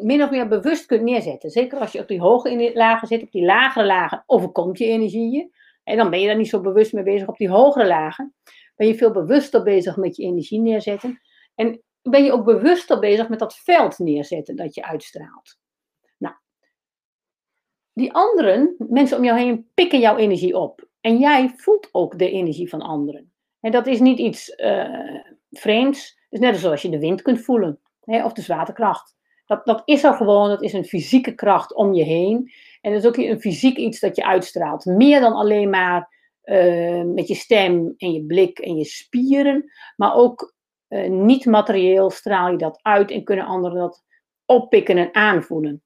min 0.02 0.22
of 0.22 0.30
meer 0.30 0.48
bewust 0.48 0.86
kunt 0.86 1.02
neerzetten. 1.02 1.50
Zeker 1.50 1.78
als 1.78 1.92
je 1.92 2.00
op 2.00 2.08
die 2.08 2.20
hoge 2.20 2.70
lagen 2.74 3.08
zit, 3.08 3.22
op 3.22 3.30
die 3.30 3.44
lagere 3.44 3.86
lagen 3.86 4.22
overkomt 4.26 4.78
je 4.78 4.84
energieën. 4.84 5.52
En 5.84 5.96
dan 5.96 6.10
ben 6.10 6.20
je 6.20 6.26
daar 6.26 6.36
niet 6.36 6.48
zo 6.48 6.60
bewust 6.60 6.92
mee 6.92 7.04
bezig. 7.04 7.28
Op 7.28 7.36
die 7.36 7.50
hogere 7.50 7.86
lagen 7.86 8.34
ben 8.76 8.86
je 8.86 8.94
veel 8.94 9.10
bewuster 9.10 9.62
bezig 9.62 9.96
met 9.96 10.16
je 10.16 10.22
energie 10.22 10.60
neerzetten. 10.60 11.20
En 11.54 11.82
ben 12.02 12.24
je 12.24 12.32
ook 12.32 12.44
bewuster 12.44 12.98
bezig 12.98 13.28
met 13.28 13.38
dat 13.38 13.54
veld 13.54 13.98
neerzetten 13.98 14.56
dat 14.56 14.74
je 14.74 14.84
uitstraalt 14.84 15.58
die 18.00 18.12
anderen, 18.12 18.74
mensen 18.78 19.16
om 19.16 19.24
jou 19.24 19.38
heen, 19.38 19.68
pikken 19.74 20.00
jouw 20.00 20.16
energie 20.16 20.56
op. 20.56 20.88
En 21.00 21.18
jij 21.18 21.52
voelt 21.56 21.88
ook 21.92 22.18
de 22.18 22.30
energie 22.30 22.68
van 22.68 22.80
anderen. 22.80 23.32
En 23.60 23.70
dat 23.70 23.86
is 23.86 24.00
niet 24.00 24.18
iets 24.18 24.48
uh, 24.56 25.24
vreemds. 25.50 26.18
Is 26.28 26.38
net 26.38 26.56
zoals 26.56 26.82
je 26.82 26.88
de 26.88 26.98
wind 26.98 27.22
kunt 27.22 27.40
voelen. 27.40 27.80
Hè, 28.00 28.24
of 28.24 28.32
de 28.32 28.42
zwaartekracht. 28.42 29.16
Dat, 29.46 29.66
dat 29.66 29.82
is 29.84 30.04
er 30.04 30.14
gewoon, 30.14 30.48
dat 30.48 30.62
is 30.62 30.72
een 30.72 30.84
fysieke 30.84 31.34
kracht 31.34 31.74
om 31.74 31.94
je 31.94 32.04
heen. 32.04 32.52
En 32.80 32.92
dat 32.92 33.00
is 33.00 33.08
ook 33.08 33.16
een 33.16 33.40
fysiek 33.40 33.76
iets 33.76 34.00
dat 34.00 34.16
je 34.16 34.24
uitstraalt. 34.24 34.84
Meer 34.84 35.20
dan 35.20 35.32
alleen 35.32 35.70
maar 35.70 36.18
uh, 36.44 37.02
met 37.02 37.28
je 37.28 37.34
stem 37.34 37.94
en 37.96 38.12
je 38.12 38.24
blik 38.24 38.58
en 38.58 38.76
je 38.76 38.84
spieren. 38.84 39.72
Maar 39.96 40.14
ook 40.14 40.54
uh, 40.88 41.08
niet 41.08 41.46
materieel 41.46 42.10
straal 42.10 42.50
je 42.50 42.56
dat 42.56 42.78
uit 42.82 43.10
en 43.10 43.24
kunnen 43.24 43.44
anderen 43.44 43.78
dat 43.78 44.04
oppikken 44.44 44.96
en 44.96 45.14
aanvoelen. 45.14 45.82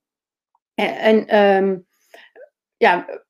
En, 0.74 1.38
um, 1.38 1.86
ja, 2.76 3.22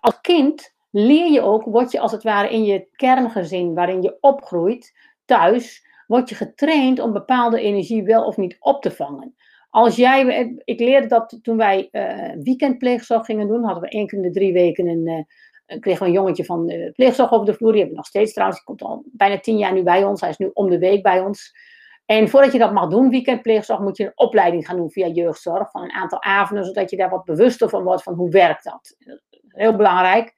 als 0.00 0.20
kind 0.20 0.74
leer 0.90 1.30
je 1.32 1.40
ook, 1.40 1.64
word 1.64 1.92
je 1.92 2.00
als 2.00 2.12
het 2.12 2.22
ware 2.22 2.50
in 2.50 2.64
je 2.64 2.88
kerngezin 2.92 3.74
waarin 3.74 4.02
je 4.02 4.16
opgroeit, 4.20 4.92
thuis, 5.26 5.86
word 6.06 6.28
je 6.28 6.34
getraind 6.34 7.00
om 7.00 7.12
bepaalde 7.12 7.60
energie 7.60 8.02
wel 8.04 8.24
of 8.24 8.36
niet 8.36 8.56
op 8.58 8.82
te 8.82 8.90
vangen. 8.90 9.34
Als 9.70 9.96
jij, 9.96 10.54
ik 10.64 10.80
leerde 10.80 11.06
dat 11.06 11.38
toen 11.42 11.56
wij 11.56 11.88
uh, 11.92 12.42
weekendpleegzorg 12.42 13.26
gingen 13.26 13.48
doen, 13.48 13.64
hadden 13.64 13.82
we 13.82 13.88
één 13.88 14.06
keer 14.06 14.18
in 14.18 14.24
de 14.24 14.30
drie 14.30 14.52
weken 14.52 14.86
een, 14.86 15.26
uh, 15.66 15.80
kregen 15.80 16.00
we 16.02 16.06
een 16.06 16.14
jongetje 16.14 16.44
van 16.44 16.70
uh, 16.70 16.92
pleegzorg 16.92 17.32
over 17.32 17.46
de 17.46 17.54
vloer. 17.54 17.72
Die 17.72 17.80
hebben 17.80 17.96
we 17.96 18.02
nog 18.02 18.10
steeds 18.10 18.32
trouwens, 18.32 18.58
die 18.58 18.66
komt 18.66 18.82
al 18.82 19.04
bijna 19.12 19.40
tien 19.40 19.58
jaar 19.58 19.72
nu 19.72 19.82
bij 19.82 20.04
ons. 20.04 20.20
Hij 20.20 20.30
is 20.30 20.36
nu 20.36 20.50
om 20.52 20.70
de 20.70 20.78
week 20.78 21.02
bij 21.02 21.20
ons. 21.20 21.52
En 22.06 22.28
voordat 22.28 22.52
je 22.52 22.58
dat 22.58 22.72
mag 22.72 22.88
doen, 22.88 23.10
weekendpleegzorg, 23.10 23.80
moet 23.80 23.96
je 23.96 24.04
een 24.04 24.12
opleiding 24.14 24.66
gaan 24.66 24.76
doen 24.76 24.90
via 24.90 25.06
jeugdzorg 25.06 25.70
van 25.70 25.82
een 25.82 25.92
aantal 25.92 26.22
avonden, 26.22 26.66
zodat 26.66 26.90
je 26.90 26.96
daar 26.96 27.10
wat 27.10 27.24
bewuster 27.24 27.68
van 27.68 27.82
wordt 27.82 28.02
van 28.02 28.14
hoe 28.14 28.30
werkt 28.30 28.64
dat. 28.64 28.96
Heel 29.48 29.76
belangrijk. 29.76 30.34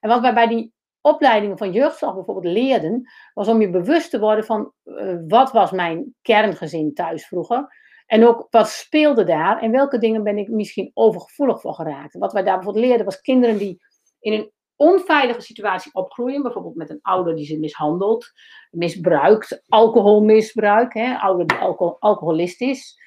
En 0.00 0.08
wat 0.08 0.20
wij 0.20 0.34
bij 0.34 0.46
die 0.46 0.72
opleidingen 1.00 1.58
van 1.58 1.72
jeugdzorg 1.72 2.14
bijvoorbeeld 2.14 2.54
leerden, 2.54 3.10
was 3.34 3.48
om 3.48 3.60
je 3.60 3.70
bewust 3.70 4.10
te 4.10 4.18
worden 4.18 4.44
van 4.44 4.72
uh, 4.84 5.16
wat 5.28 5.52
was 5.52 5.70
mijn 5.70 6.14
kerngezin 6.22 6.94
thuis 6.94 7.26
vroeger. 7.26 7.78
En 8.06 8.26
ook 8.26 8.46
wat 8.50 8.68
speelde 8.68 9.24
daar 9.24 9.60
en 9.60 9.70
welke 9.70 9.98
dingen 9.98 10.22
ben 10.22 10.38
ik 10.38 10.48
misschien 10.48 10.90
overgevoelig 10.94 11.60
voor 11.60 11.74
geraakt. 11.74 12.18
wat 12.18 12.32
wij 12.32 12.42
daar 12.42 12.54
bijvoorbeeld 12.54 12.84
leerden 12.84 13.04
was 13.04 13.20
kinderen 13.20 13.58
die 13.58 13.82
in 14.20 14.32
een 14.32 14.50
onveilige 14.76 15.40
situatie 15.40 15.94
opgroeien, 15.94 16.42
bijvoorbeeld 16.42 16.74
met 16.74 16.90
een 16.90 16.98
ouder 17.02 17.36
die 17.36 17.44
ze 17.44 17.58
mishandelt, 17.58 18.32
misbruikt, 18.70 19.62
alcoholmisbruik, 19.68 20.94
hè, 20.94 21.16
ouder 21.18 21.46
die 21.46 21.58
alcohol, 21.98 22.38
is. 22.38 22.98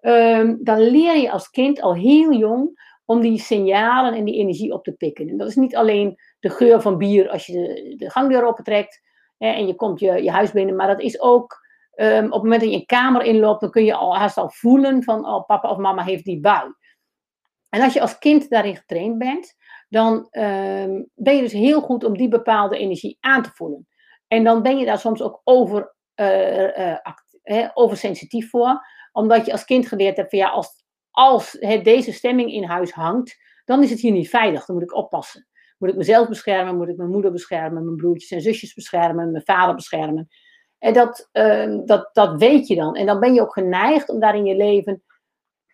Um, 0.00 0.58
dan 0.62 0.80
leer 0.80 1.16
je 1.16 1.30
als 1.30 1.50
kind 1.50 1.80
al 1.80 1.94
heel 1.94 2.32
jong 2.32 2.80
om 3.04 3.20
die 3.20 3.38
signalen 3.38 4.14
en 4.14 4.24
die 4.24 4.38
energie 4.38 4.72
op 4.72 4.84
te 4.84 4.92
pikken. 4.92 5.28
En 5.28 5.36
dat 5.36 5.48
is 5.48 5.56
niet 5.56 5.76
alleen 5.76 6.16
de 6.42 6.50
geur 6.50 6.80
van 6.80 6.98
bier 6.98 7.30
als 7.30 7.46
je 7.46 7.52
de, 7.52 7.94
de 7.96 8.10
gangdeur 8.10 8.46
opentrekt 8.46 9.00
hè, 9.38 9.48
en 9.48 9.66
je 9.66 9.74
komt 9.74 10.00
je, 10.00 10.22
je 10.22 10.30
huis 10.30 10.52
binnen, 10.52 10.76
maar 10.76 10.86
dat 10.86 11.00
is 11.00 11.20
ook 11.20 11.60
um, 11.94 12.24
op 12.24 12.32
het 12.32 12.42
moment 12.42 12.60
dat 12.60 12.70
je 12.70 12.76
een 12.76 12.86
kamer 12.86 13.22
inloopt, 13.22 13.60
dan 13.60 13.70
kun 13.70 13.84
je 13.84 13.94
al 13.94 14.16
haast 14.16 14.36
al 14.36 14.50
voelen 14.50 15.02
van 15.02 15.26
oh, 15.26 15.46
papa 15.46 15.70
of 15.70 15.76
mama 15.76 16.02
heeft 16.02 16.24
die 16.24 16.40
bui. 16.40 16.74
En 17.68 17.82
als 17.82 17.92
je 17.92 18.00
als 18.00 18.18
kind 18.18 18.50
daarin 18.50 18.76
getraind 18.76 19.18
bent, 19.18 19.54
dan 19.88 20.14
um, 20.14 21.10
ben 21.14 21.36
je 21.36 21.42
dus 21.42 21.52
heel 21.52 21.80
goed 21.80 22.04
om 22.04 22.16
die 22.16 22.28
bepaalde 22.28 22.78
energie 22.78 23.16
aan 23.20 23.42
te 23.42 23.50
voelen. 23.50 23.88
En 24.28 24.44
dan 24.44 24.62
ben 24.62 24.78
je 24.78 24.84
daar 24.84 24.98
soms 24.98 25.22
ook 25.22 25.40
over, 25.44 25.94
uh, 26.14 27.68
oversensitief 27.74 28.50
voor, 28.50 28.86
omdat 29.12 29.46
je 29.46 29.52
als 29.52 29.64
kind 29.64 29.86
geleerd 29.86 30.16
hebt 30.16 30.30
van 30.30 30.38
ja, 30.38 30.48
als, 30.48 30.84
als 31.10 31.50
deze 31.82 32.12
stemming 32.12 32.52
in 32.52 32.64
huis 32.64 32.92
hangt, 32.92 33.36
dan 33.64 33.82
is 33.82 33.90
het 33.90 34.00
hier 34.00 34.12
niet 34.12 34.28
veilig, 34.28 34.64
dan 34.64 34.76
moet 34.76 34.84
ik 34.84 34.94
oppassen. 34.94 35.46
Moet 35.82 35.90
ik 35.90 35.96
mezelf 35.96 36.28
beschermen, 36.28 36.76
moet 36.76 36.88
ik 36.88 36.96
mijn 36.96 37.10
moeder 37.10 37.32
beschermen, 37.32 37.84
mijn 37.84 37.96
broertjes 37.96 38.30
en 38.30 38.40
zusjes 38.40 38.74
beschermen, 38.74 39.30
mijn 39.30 39.44
vader 39.44 39.74
beschermen. 39.74 40.28
En 40.78 40.92
dat, 40.92 41.28
uh, 41.32 41.78
dat, 41.84 42.10
dat 42.12 42.38
weet 42.38 42.66
je 42.66 42.74
dan. 42.74 42.94
En 42.94 43.06
dan 43.06 43.20
ben 43.20 43.34
je 43.34 43.40
ook 43.40 43.52
geneigd 43.52 44.08
om 44.08 44.20
daar 44.20 44.36
in 44.36 44.44
je 44.44 44.56
leven 44.56 45.02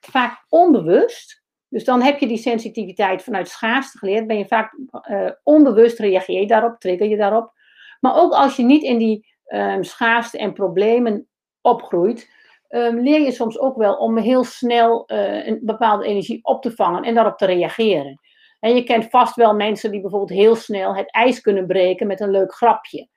vaak 0.01 0.45
onbewust. 0.49 1.43
Dus 1.69 1.85
dan 1.85 2.03
heb 2.03 2.19
je 2.19 2.27
die 2.27 2.39
sensitiviteit 2.39 3.23
vanuit 3.23 3.49
schaarste 3.49 3.99
geleerd. 3.99 4.27
Ben 4.27 4.39
je 4.39 4.47
vaak 4.47 4.79
uh, 5.11 5.31
onbewust 5.43 5.99
reageer 5.99 6.41
je 6.41 6.47
daarop, 6.47 6.79
trigger 6.79 7.09
je 7.09 7.17
daarop. 7.17 7.53
Maar 8.01 8.17
ook 8.17 8.33
als 8.33 8.57
je 8.57 8.63
niet 8.63 8.83
in 8.83 8.99
die 8.99 9.27
um, 9.47 9.85
schaarste 9.85 10.39
en 10.39 10.53
problemen 10.53 11.29
opgroeit, 11.61 12.31
um, 12.69 13.01
leer 13.01 13.21
je 13.21 13.33
soms 13.33 13.59
ook 13.59 13.77
wel 13.77 13.95
om 13.95 14.19
heel 14.19 14.45
snel 14.45 15.05
uh, 15.07 15.47
een 15.47 15.61
bepaalde 15.63 16.07
energie 16.07 16.45
op 16.45 16.63
te 16.63 16.71
vangen 16.71 17.03
en 17.03 17.15
daarop 17.15 17.39
te 17.39 17.47
reageren. 17.47 18.21
En 18.59 18.75
je 18.75 18.83
kent 18.83 19.11
vast 19.11 19.35
wel 19.35 19.55
mensen 19.55 19.91
die 19.91 20.01
bijvoorbeeld 20.01 20.39
heel 20.41 20.57
snel 20.57 20.95
het 20.95 21.13
ijs 21.13 21.41
kunnen 21.41 21.67
breken 21.67 22.07
met 22.07 22.21
een 22.21 22.31
leuk 22.31 22.55
grapje. 22.55 23.09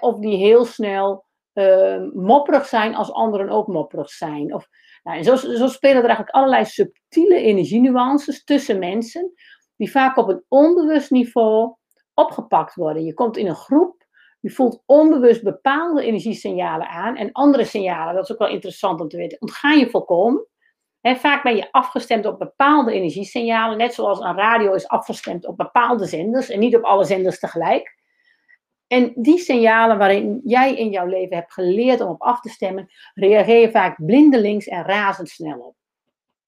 Of 0.00 0.18
die 0.18 0.36
heel 0.36 0.64
snel 0.64 1.24
uh, 1.54 2.02
mopperig 2.12 2.66
zijn 2.66 2.94
als 2.94 3.12
anderen 3.12 3.48
ook 3.48 3.66
mopperig 3.66 4.10
zijn. 4.10 4.54
Of, 4.54 4.68
nou, 5.02 5.18
en 5.18 5.24
zo, 5.24 5.36
zo 5.36 5.66
spelen 5.66 5.96
er 5.96 6.04
eigenlijk 6.04 6.36
allerlei 6.36 6.64
subtiele 6.64 7.36
energienuances 7.36 8.44
tussen 8.44 8.78
mensen, 8.78 9.32
die 9.76 9.90
vaak 9.90 10.16
op 10.16 10.28
een 10.28 10.44
onbewust 10.48 11.10
niveau 11.10 11.74
opgepakt 12.14 12.74
worden. 12.74 13.04
Je 13.04 13.14
komt 13.14 13.36
in 13.36 13.46
een 13.46 13.54
groep, 13.54 14.06
je 14.40 14.50
voelt 14.50 14.82
onbewust 14.86 15.42
bepaalde 15.42 16.02
energiesignalen 16.02 16.88
aan 16.88 17.16
en 17.16 17.32
andere 17.32 17.64
signalen, 17.64 18.14
dat 18.14 18.24
is 18.24 18.32
ook 18.32 18.38
wel 18.38 18.48
interessant 18.48 19.00
om 19.00 19.08
te 19.08 19.16
weten, 19.16 19.40
ontga 19.40 19.72
je 19.72 19.90
volkomen. 19.90 20.46
Vaak 21.02 21.42
ben 21.42 21.56
je 21.56 21.72
afgestemd 21.72 22.26
op 22.26 22.38
bepaalde 22.38 22.92
energiesignalen, 22.92 23.78
net 23.78 23.94
zoals 23.94 24.20
een 24.20 24.36
radio 24.36 24.72
is 24.72 24.88
afgestemd 24.88 25.46
op 25.46 25.56
bepaalde 25.56 26.06
zenders 26.06 26.48
en 26.48 26.58
niet 26.58 26.76
op 26.76 26.82
alle 26.82 27.04
zenders 27.04 27.38
tegelijk. 27.38 28.00
En 28.86 29.12
die 29.14 29.38
signalen 29.38 29.98
waarin 29.98 30.40
jij 30.44 30.74
in 30.74 30.90
jouw 30.90 31.06
leven 31.06 31.36
hebt 31.36 31.52
geleerd 31.52 32.00
om 32.00 32.08
op 32.08 32.20
af 32.22 32.40
te 32.40 32.48
stemmen, 32.48 32.88
reageer 33.14 33.60
je 33.60 33.70
vaak 33.70 34.04
blindelings 34.04 34.66
en 34.66 34.84
razendsnel 34.84 35.58
op. 35.58 35.74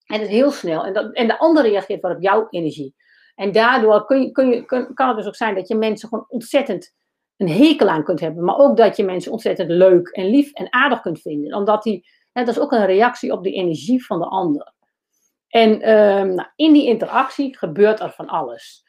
En 0.06 0.20
het 0.20 0.28
is 0.28 0.34
heel 0.34 0.50
snel. 0.50 0.84
En, 0.84 0.92
dat, 0.92 1.12
en 1.12 1.26
de 1.26 1.38
ander 1.38 1.62
reageert 1.62 2.02
wel 2.02 2.14
op 2.14 2.22
jouw 2.22 2.46
energie. 2.50 2.94
En 3.34 3.52
daardoor 3.52 4.04
kun 4.04 4.32
kun 4.32 4.66
kan 4.94 5.08
het 5.08 5.16
dus 5.16 5.26
ook 5.26 5.36
zijn 5.36 5.54
dat 5.54 5.68
je 5.68 5.74
mensen 5.74 6.08
gewoon 6.08 6.24
ontzettend 6.28 6.94
een 7.36 7.48
hekel 7.48 7.88
aan 7.88 8.04
kunt 8.04 8.20
hebben. 8.20 8.44
Maar 8.44 8.58
ook 8.58 8.76
dat 8.76 8.96
je 8.96 9.04
mensen 9.04 9.32
ontzettend 9.32 9.70
leuk 9.70 10.08
en 10.08 10.26
lief 10.26 10.52
en 10.52 10.72
aardig 10.72 11.00
kunt 11.00 11.20
vinden. 11.20 11.54
Omdat 11.54 11.82
die, 11.82 12.06
dat 12.34 12.48
is 12.48 12.58
ook 12.58 12.72
een 12.72 12.86
reactie 12.86 13.32
op 13.32 13.42
de 13.42 13.52
energie 13.52 14.06
van 14.06 14.18
de 14.18 14.26
ander. 14.26 14.72
En 15.48 15.90
um, 15.90 16.34
nou, 16.34 16.48
in 16.56 16.72
die 16.72 16.86
interactie 16.86 17.58
gebeurt 17.58 18.00
er 18.00 18.10
van 18.10 18.26
alles 18.26 18.84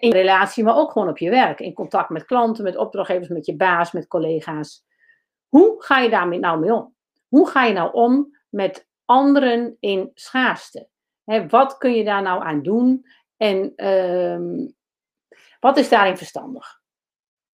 in 0.00 0.12
relatie, 0.12 0.64
maar 0.64 0.76
ook 0.76 0.92
gewoon 0.92 1.08
op 1.08 1.18
je 1.18 1.30
werk. 1.30 1.60
In 1.60 1.72
contact 1.72 2.08
met 2.08 2.24
klanten, 2.24 2.64
met 2.64 2.76
opdrachtgevers, 2.76 3.28
met 3.28 3.46
je 3.46 3.56
baas, 3.56 3.92
met 3.92 4.06
collega's. 4.06 4.84
Hoe 5.48 5.82
ga 5.82 5.98
je 5.98 6.10
daarmee 6.10 6.38
nou 6.38 6.58
mee 6.58 6.74
om? 6.74 6.94
Hoe 7.28 7.48
ga 7.48 7.64
je 7.64 7.72
nou 7.72 7.92
om 7.92 8.38
met 8.48 8.88
anderen 9.04 9.76
in 9.80 10.10
schaarste? 10.14 10.88
wat 11.48 11.76
kun 11.76 11.94
je 11.94 12.04
daar 12.04 12.22
nou 12.22 12.42
aan 12.42 12.62
doen? 12.62 13.06
En 13.36 13.72
uh, 13.76 14.66
wat 15.60 15.76
is 15.76 15.88
daarin 15.88 16.16
verstandig? 16.16 16.80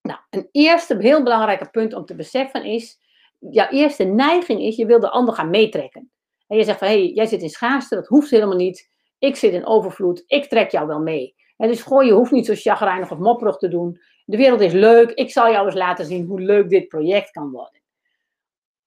Nou, 0.02 0.20
een 0.30 0.50
eerste 0.52 0.98
heel 0.98 1.24
belangrijke 1.24 1.70
punt 1.70 1.94
om 1.94 2.06
te 2.06 2.16
beseffen 2.16 2.64
is, 2.64 3.00
jouw 3.40 3.70
eerste 3.70 4.04
neiging 4.04 4.62
is, 4.62 4.76
je 4.76 4.86
wil 4.86 5.00
de 5.00 5.10
ander 5.10 5.34
gaan 5.34 5.50
meetrekken. 5.50 6.12
En 6.48 6.58
je 6.58 6.64
zegt 6.64 6.80
van, 6.80 6.88
hé, 6.88 6.94
hey, 6.94 7.08
jij 7.08 7.26
zit 7.26 7.42
in 7.42 7.50
schaarste, 7.50 7.96
dat 7.96 8.08
hoeft 8.08 8.30
helemaal 8.30 8.56
niet. 8.56 8.90
Ik 9.20 9.36
zit 9.36 9.54
in 9.54 9.66
overvloed, 9.66 10.24
ik 10.28 10.46
trek 10.46 10.72
jou 10.72 10.88
wel 10.88 11.00
mee. 11.00 11.36
Dus 11.58 11.82
gooi, 11.82 12.08
je 12.08 12.14
hoeft 12.14 12.32
niet 12.32 12.46
zo 12.46 12.54
chagrijnig 12.56 13.12
of 13.12 13.18
mopperig 13.18 13.58
te 13.58 13.68
doen. 13.68 14.00
De 14.26 14.38
wereld 14.38 14.62
is 14.62 14.74
leuk. 14.74 15.12
Ik 15.12 15.32
zal 15.32 15.52
jou 15.52 15.66
eens 15.66 15.76
laten 15.76 16.06
zien 16.06 16.26
hoe 16.26 16.42
leuk 16.42 16.70
dit 16.70 16.88
project 16.88 17.32
kan 17.32 17.52
worden. 17.52 17.82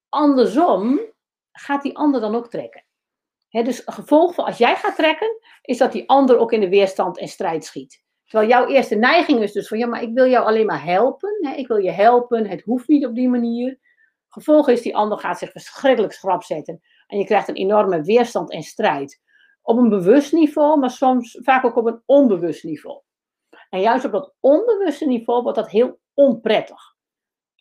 Andersom 0.09 1.01
gaat 1.53 1.83
die 1.83 1.97
ander 1.97 2.21
dan 2.21 2.35
ook 2.35 2.51
trekken. 2.51 2.85
Dus 3.51 3.83
gevolg 3.85 4.35
van 4.35 4.45
als 4.45 4.59
jij 4.59 4.77
gaat 4.77 4.97
trekken, 4.97 5.39
is 5.63 5.79
dat 5.79 5.93
die 5.93 6.09
ander 6.09 6.39
ook 6.39 6.53
in 6.53 6.61
de 6.61 6.69
weerstand 6.69 7.19
en 7.19 7.29
strijd 7.29 7.65
schiet. 7.65 8.03
Terwijl 8.25 8.51
jouw 8.51 8.67
eerste 8.67 8.95
neiging 8.95 9.41
is 9.41 9.53
dus 9.53 9.69
van, 9.69 9.79
ja, 9.79 9.87
maar 9.87 10.03
ik 10.03 10.15
wil 10.15 10.27
jou 10.27 10.47
alleen 10.47 10.67
maar 10.67 10.85
helpen. 10.85 11.39
He, 11.41 11.55
ik 11.55 11.67
wil 11.67 11.77
je 11.77 11.91
helpen, 11.91 12.47
het 12.47 12.63
hoeft 12.63 12.89
niet 12.89 13.07
op 13.07 13.15
die 13.15 13.29
manier. 13.29 13.79
Gevolg 14.35 14.69
is, 14.69 14.83
die 14.83 14.97
ander 14.97 15.19
gaat 15.19 15.39
zich 15.39 15.51
verschrikkelijk 15.51 16.13
schrap 16.13 16.43
zetten. 16.43 16.81
En 17.07 17.19
je 17.19 17.25
krijgt 17.25 17.49
een 17.49 17.55
enorme 17.55 18.03
weerstand 18.03 18.51
en 18.51 18.63
strijd 18.63 19.21
op 19.63 19.79
een 19.79 19.89
bewust 19.89 20.33
niveau, 20.33 20.79
maar 20.79 20.91
soms 20.91 21.39
vaak 21.43 21.65
ook 21.65 21.77
op 21.77 21.87
een 21.87 22.03
onbewust 22.07 22.65
niveau. 22.65 23.01
En 23.71 23.81
juist 23.81 24.05
op 24.05 24.13
dat 24.13 24.35
onbewuste 24.41 25.07
niveau 25.07 25.43
wordt 25.43 25.59
dat 25.59 25.71
heel 25.71 25.99
onprettig. 26.15 26.95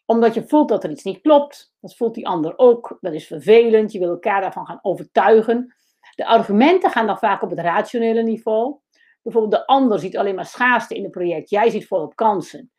Omdat 0.05 0.33
je 0.33 0.47
voelt 0.47 0.69
dat 0.69 0.83
er 0.83 0.89
iets 0.89 1.03
niet 1.03 1.21
klopt. 1.21 1.73
Dat 1.79 1.95
voelt 1.95 2.15
die 2.15 2.27
ander 2.27 2.57
ook. 2.57 2.97
Dat 3.01 3.13
is 3.13 3.27
vervelend. 3.27 3.91
Je 3.91 3.99
wil 3.99 4.09
elkaar 4.09 4.41
daarvan 4.41 4.65
gaan 4.65 4.79
overtuigen. 4.81 5.75
De 6.15 6.25
argumenten 6.25 6.89
gaan 6.89 7.07
dan 7.07 7.17
vaak 7.17 7.41
op 7.41 7.49
het 7.49 7.59
rationele 7.59 8.21
niveau. 8.21 8.79
Bijvoorbeeld 9.21 9.53
de 9.53 9.67
ander 9.67 9.99
ziet 9.99 10.17
alleen 10.17 10.35
maar 10.35 10.45
schaarste 10.45 10.95
in 10.95 11.03
het 11.03 11.11
project. 11.11 11.49
Jij 11.49 11.69
ziet 11.69 11.87
volop 11.87 12.15
kansen. 12.15 12.71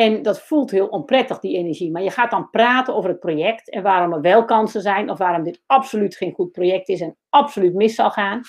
En 0.00 0.22
dat 0.22 0.40
voelt 0.40 0.70
heel 0.70 0.86
onprettig, 0.86 1.38
die 1.38 1.56
energie. 1.56 1.90
Maar 1.90 2.02
je 2.02 2.10
gaat 2.10 2.30
dan 2.30 2.50
praten 2.50 2.94
over 2.94 3.10
het 3.10 3.20
project 3.20 3.70
en 3.70 3.82
waarom 3.82 4.12
er 4.12 4.20
wel 4.20 4.44
kansen 4.44 4.82
zijn 4.82 5.10
of 5.10 5.18
waarom 5.18 5.44
dit 5.44 5.62
absoluut 5.66 6.16
geen 6.16 6.32
goed 6.32 6.52
project 6.52 6.88
is 6.88 7.00
en 7.00 7.16
absoluut 7.28 7.74
mis 7.74 7.94
zal 7.94 8.10
gaan. 8.10 8.40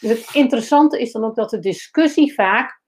Dus 0.00 0.10
het 0.10 0.34
interessante 0.34 1.00
is 1.00 1.12
dan 1.12 1.24
ook 1.24 1.34
dat 1.34 1.50
de 1.50 1.58
discussie 1.58 2.34
vaak 2.34 2.82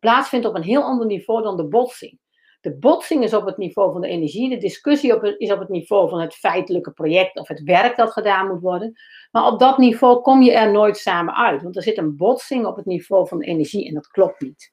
plaatsvindt 0.00 0.46
op 0.46 0.54
een 0.54 0.62
heel 0.62 0.82
ander 0.82 1.06
niveau 1.06 1.42
dan 1.42 1.56
de 1.56 1.68
botsing. 1.68 2.18
De 2.60 2.78
botsing 2.78 3.22
is 3.22 3.34
op 3.34 3.46
het 3.46 3.56
niveau 3.56 3.92
van 3.92 4.00
de 4.00 4.08
energie. 4.08 4.48
De 4.48 4.56
discussie 4.56 5.14
op 5.14 5.24
is 5.24 5.52
op 5.52 5.58
het 5.58 5.68
niveau 5.68 6.08
van 6.08 6.20
het 6.20 6.34
feitelijke 6.34 6.92
project 6.92 7.38
of 7.38 7.48
het 7.48 7.62
werk 7.62 7.96
dat 7.96 8.12
gedaan 8.12 8.48
moet 8.48 8.60
worden. 8.60 8.92
Maar 9.30 9.46
op 9.46 9.58
dat 9.58 9.78
niveau 9.78 10.20
kom 10.20 10.42
je 10.42 10.52
er 10.52 10.72
nooit 10.72 10.96
samen 10.96 11.34
uit. 11.34 11.62
Want 11.62 11.76
er 11.76 11.82
zit 11.82 11.98
een 11.98 12.16
botsing 12.16 12.66
op 12.66 12.76
het 12.76 12.86
niveau 12.86 13.28
van 13.28 13.38
de 13.38 13.46
energie 13.46 13.88
en 13.88 13.94
dat 13.94 14.06
klopt 14.06 14.40
niet. 14.40 14.72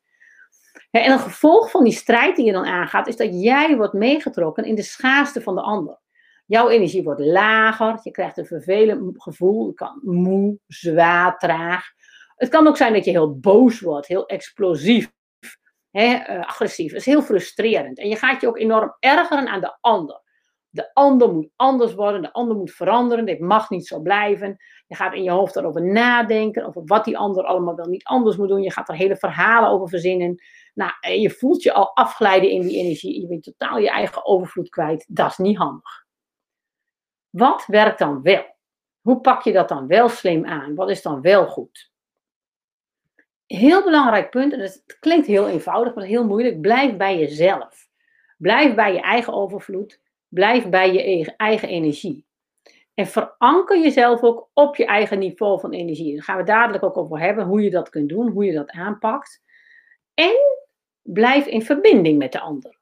En 0.92 1.12
een 1.12 1.20
gevolg 1.20 1.72
van 1.72 1.84
die 1.84 1.94
strijd 1.94 2.36
die 2.36 2.46
je 2.46 2.52
dan 2.52 2.66
aangaat, 2.66 3.08
is 3.08 3.16
dat 3.16 3.42
jij 3.42 3.78
wordt 3.78 3.94
meegetrokken 3.94 4.64
in 4.64 4.76
de 4.76 4.84
schaarste 4.84 5.42
van 5.42 5.56
de 5.56 5.62
ander. 5.62 6.00
Jouw 6.46 6.70
energie 6.70 7.04
wordt 7.04 7.22
lager, 7.22 8.00
je 8.04 8.12
krijgt 8.12 8.38
een 8.38 8.46
vervelend 8.46 9.22
gevoel, 9.22 9.68
je 9.68 9.74
kan 9.74 10.00
moe, 10.04 10.60
zwaar, 10.68 11.38
traag. 11.38 11.86
Het 12.36 12.50
kan 12.50 12.68
ook 12.68 12.78
zijn 12.78 12.94
dat 12.94 13.06
je 13.06 13.12
heel 13.12 13.40
boos 13.40 13.80
wordt, 13.80 14.08
heel 14.08 14.26
explosief, 14.26 15.12
hè, 15.92 16.14
uh, 16.16 16.40
agressief. 16.40 16.92
Dat 16.92 17.00
is 17.00 17.06
heel 17.06 17.22
frustrerend. 17.22 18.00
En 18.00 18.10
je 18.10 18.16
gaat 18.16 18.42
je 18.42 18.48
ook 18.48 18.58
enorm 18.58 18.96
ergeren 19.00 19.48
aan 19.48 19.62
de 19.62 19.78
ander. 19.82 20.22
De 20.70 20.94
ander 20.94 21.34
moet 21.34 21.50
anders 21.56 21.94
worden, 21.94 22.22
de 22.22 22.34
ander 22.34 22.58
moet 22.58 22.72
veranderen, 22.72 23.26
dit 23.26 23.40
mag 23.40 23.70
niet 23.70 23.88
zo 23.88 24.00
blijven. 24.00 24.58
Je 24.88 24.96
gaat 24.96 25.14
in 25.14 25.24
je 25.24 25.32
hoofd 25.32 25.56
erover 25.56 25.82
nadenken, 25.82 26.66
over 26.66 26.82
wat 26.86 27.06
die 27.06 27.18
ander 27.18 27.44
allemaal 27.44 27.76
wel 27.76 27.88
niet 27.88 28.04
anders 28.04 28.38
moet 28.38 28.48
doen. 28.48 28.62
Je 28.62 28.72
gaat 28.72 28.90
er 28.90 28.96
hele 28.96 29.16
verhalen 29.16 29.70
over 29.70 29.90
verzinnen. 29.90 30.44
Nou, 30.80 31.20
je 31.20 31.30
voelt 31.30 31.64
je 31.64 31.74
al 31.74 31.96
afglijden 31.96 32.50
in 32.50 32.62
die 32.62 32.78
energie. 32.78 33.22
Je 33.22 33.28
bent 33.28 33.44
totaal 33.44 33.78
je 33.78 33.90
eigen 33.90 34.26
overvloed 34.26 34.70
kwijt. 34.70 35.06
Dat 35.08 35.30
is 35.32 35.38
niet 35.38 35.58
handig. 35.58 36.06
Wat 37.30 37.66
werkt 37.66 38.00
dan 38.00 38.22
wel? 38.22 38.56
Hoe 39.02 39.22
pak 39.22 39.44
je 39.44 39.52
dat 39.52 39.70
dan 39.70 39.88
wel 39.88 40.10
slim 40.10 40.46
aan? 40.46 40.76
Wat 40.76 40.90
is 40.90 41.02
dan 41.02 41.22
wel 41.22 41.48
goed? 41.48 41.92
Heel 43.46 43.84
belangrijk 43.84 44.30
punt, 44.30 44.54
en 44.54 44.60
het 44.60 44.98
klinkt 45.00 45.28
heel 45.28 45.48
eenvoudig, 45.48 45.96
maar 45.96 46.04
heel 46.04 46.26
moeilijk. 46.26 46.62
Blijf 46.62 46.98
bij 46.98 47.18
jezelf. 47.18 47.90
Blijf 48.38 48.76
bij 48.76 48.94
je 48.94 49.02
eigen 49.02 49.34
overvloed. 49.34 50.02
Blijf 50.28 50.70
bij 50.70 50.94
je 50.94 51.34
eigen 51.36 51.70
energie. 51.70 52.26
En 52.94 53.08
veranker 53.08 53.80
jezelf 53.80 54.24
ook 54.24 54.50
op 54.54 54.76
je 54.76 54.86
eigen 54.86 55.20
niveau 55.20 55.60
van 55.60 55.72
energie. 55.72 56.14
Daar 56.14 56.24
gaan 56.24 56.38
we 56.38 56.44
dadelijk 56.44 56.84
ook 56.84 56.98
over 56.98 57.20
hebben, 57.20 57.46
hoe 57.46 57.62
je 57.62 57.70
dat 57.70 57.90
kunt 57.90 58.10
doen, 58.10 58.30
hoe 58.30 58.46
je 58.46 58.54
dat 58.54 58.70
aanpakt. 58.70 59.42
En 60.14 60.58
blijf 61.14 61.46
in 61.46 61.62
verbinding 61.62 62.18
met 62.18 62.32
de 62.32 62.40
ander. 62.40 62.78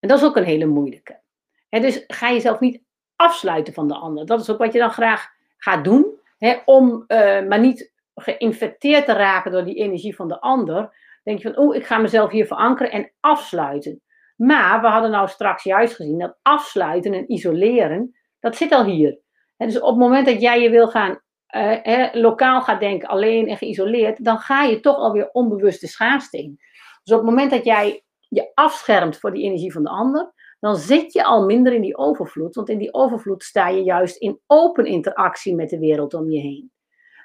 En 0.00 0.08
dat 0.08 0.18
is 0.18 0.24
ook 0.24 0.36
een 0.36 0.44
hele 0.44 0.66
moeilijke. 0.66 1.20
dus 1.68 2.04
ga 2.06 2.32
jezelf 2.32 2.60
niet 2.60 2.82
afsluiten 3.16 3.72
van 3.72 3.88
de 3.88 3.94
ander. 3.94 4.26
Dat 4.26 4.40
is 4.40 4.50
ook 4.50 4.58
wat 4.58 4.72
je 4.72 4.78
dan 4.78 4.90
graag 4.90 5.28
gaat 5.56 5.84
doen, 5.84 6.20
om 6.64 7.04
uh, 7.08 7.46
maar 7.48 7.60
niet 7.60 7.92
geïnfecteerd 8.14 9.06
te 9.06 9.12
raken 9.12 9.52
door 9.52 9.64
die 9.64 9.74
energie 9.74 10.14
van 10.14 10.28
de 10.28 10.40
ander. 10.40 10.96
Denk 11.22 11.38
je 11.38 11.52
van, 11.52 11.64
oh, 11.64 11.74
ik 11.74 11.86
ga 11.86 11.98
mezelf 11.98 12.30
hier 12.30 12.46
verankeren 12.46 12.92
en 12.92 13.10
afsluiten. 13.20 14.02
Maar 14.36 14.80
we 14.80 14.86
hadden 14.86 15.10
nou 15.10 15.28
straks 15.28 15.62
juist 15.62 15.94
gezien 15.94 16.18
dat 16.18 16.38
afsluiten 16.42 17.14
en 17.14 17.32
isoleren, 17.32 18.16
dat 18.40 18.56
zit 18.56 18.72
al 18.72 18.84
hier. 18.84 19.18
dus 19.56 19.80
op 19.80 19.88
het 19.88 19.98
moment 19.98 20.26
dat 20.26 20.40
jij 20.40 20.60
je 20.60 20.70
wil 20.70 20.88
gaan 20.88 21.20
uh, 21.56 22.08
lokaal 22.12 22.62
gaat 22.62 22.80
denken, 22.80 23.08
alleen 23.08 23.48
en 23.48 23.56
geïsoleerd, 23.56 24.24
dan 24.24 24.38
ga 24.38 24.62
je 24.62 24.80
toch 24.80 24.96
alweer 24.96 25.30
onbewust 25.30 25.80
de 25.80 25.86
schaarste 25.86 26.38
in. 26.38 26.60
Dus 27.02 27.14
op 27.14 27.20
het 27.20 27.28
moment 27.28 27.50
dat 27.50 27.64
jij 27.64 28.04
je 28.28 28.50
afschermt 28.54 29.16
voor 29.16 29.32
die 29.32 29.44
energie 29.44 29.72
van 29.72 29.82
de 29.82 29.88
ander, 29.88 30.32
dan 30.60 30.76
zit 30.76 31.12
je 31.12 31.24
al 31.24 31.44
minder 31.44 31.72
in 31.72 31.80
die 31.80 31.96
overvloed. 31.96 32.54
Want 32.54 32.68
in 32.68 32.78
die 32.78 32.94
overvloed 32.94 33.42
sta 33.42 33.68
je 33.68 33.82
juist 33.82 34.16
in 34.16 34.40
open 34.46 34.86
interactie 34.86 35.54
met 35.54 35.70
de 35.70 35.78
wereld 35.78 36.14
om 36.14 36.30
je 36.30 36.40
heen. 36.40 36.72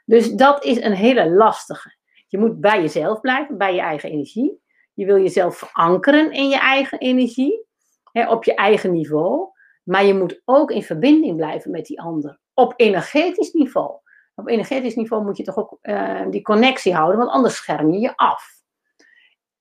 Dus 0.06 0.32
dat 0.32 0.64
is 0.64 0.82
een 0.82 0.94
hele 0.94 1.30
lastige. 1.30 1.96
Je 2.28 2.38
moet 2.38 2.60
bij 2.60 2.82
jezelf 2.82 3.20
blijven, 3.20 3.58
bij 3.58 3.74
je 3.74 3.82
eigen 3.82 4.10
energie. 4.10 4.62
Je 4.94 5.06
wil 5.06 5.18
jezelf 5.18 5.58
verankeren 5.58 6.32
in 6.32 6.50
je 6.50 6.60
eigen 6.60 7.00
energie, 7.00 7.66
hè, 8.12 8.30
op 8.30 8.44
je 8.44 8.56
eigen 8.56 8.92
niveau. 8.92 9.50
Maar 9.84 10.06
je 10.06 10.14
moet 10.14 10.42
ook 10.46 10.72
in 10.72 10.84
verbinding 10.84 11.36
blijven 11.36 11.72
met 11.72 11.86
die 11.86 12.02
ander. 12.02 12.40
Op 12.54 12.74
energetisch 12.76 13.52
niveau. 13.52 13.92
Op 14.36 14.48
energetisch 14.48 14.96
niveau 14.96 15.24
moet 15.24 15.38
je 15.38 15.44
toch 15.44 15.58
ook 15.58 15.78
uh, 15.82 16.26
die 16.30 16.42
connectie 16.42 16.94
houden, 16.94 17.18
want 17.18 17.32
anders 17.32 17.56
scherm 17.56 17.92
je 17.92 18.00
je 18.00 18.16
af. 18.16 18.57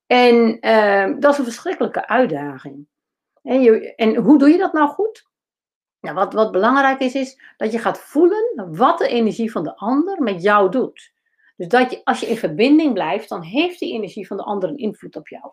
En 0.06 0.58
uh, 0.60 1.20
dat 1.20 1.32
is 1.32 1.38
een 1.38 1.44
verschrikkelijke 1.44 2.08
uitdaging. 2.08 2.86
En, 3.42 3.95
en, 3.97 4.16
hoe 4.16 4.38
doe 4.38 4.49
je 4.49 4.58
dat 4.58 4.73
nou 4.73 4.88
goed? 4.88 5.28
Nou, 6.00 6.14
wat, 6.14 6.32
wat 6.32 6.52
belangrijk 6.52 7.00
is, 7.00 7.14
is 7.14 7.40
dat 7.56 7.73
je 7.73 7.78
gaat 7.78 8.00
voelen 8.00 8.69
wat 8.76 8.99
de 8.99 9.08
energie 9.08 9.50
van 9.50 9.64
de 9.64 9.76
ander 9.76 10.23
met 10.23 10.42
jou 10.42 10.71
doet. 10.71 11.14
Dus 11.56 11.69
dat 11.69 11.90
je, 11.90 12.00
als 12.04 12.21
je 12.21 12.26
in 12.26 12.36
verbinding 12.36 12.92
blijft, 12.92 13.28
dan 13.28 13.42
heeft 13.42 13.78
die 13.78 13.92
energie 13.92 14.26
van 14.26 14.36
de 14.36 14.42
ander 14.42 14.69
een 14.69 14.76
invloed 14.76 15.16
op 15.16 15.28
jou. 15.28 15.45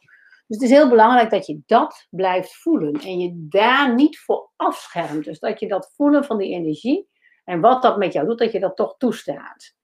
Dus 0.48 0.58
het 0.58 0.62
is 0.62 0.70
heel 0.70 0.90
belangrijk 0.90 1.30
dat 1.30 1.46
je 1.46 1.62
dat 1.66 2.08
blijft 2.10 2.56
voelen 2.56 2.94
en 2.94 3.20
je 3.20 3.46
daar 3.50 3.94
niet 3.94 4.20
voor 4.20 4.52
afschermt. 4.56 5.24
Dus 5.24 5.40
dat 5.40 5.60
je 5.60 5.68
dat 5.68 5.94
voelen 5.96 6.26
van 6.26 6.38
die 6.38 6.54
energie 6.54 7.08
en 7.44 7.62
wat 7.62 7.82
dat 7.82 7.98
met 7.98 8.14
jou 8.14 8.28
doet, 8.28 8.40
dat 8.40 8.52
je 8.52 8.60
dat 8.60 8.76
toch 8.76 8.96
toestaat. 8.98 9.76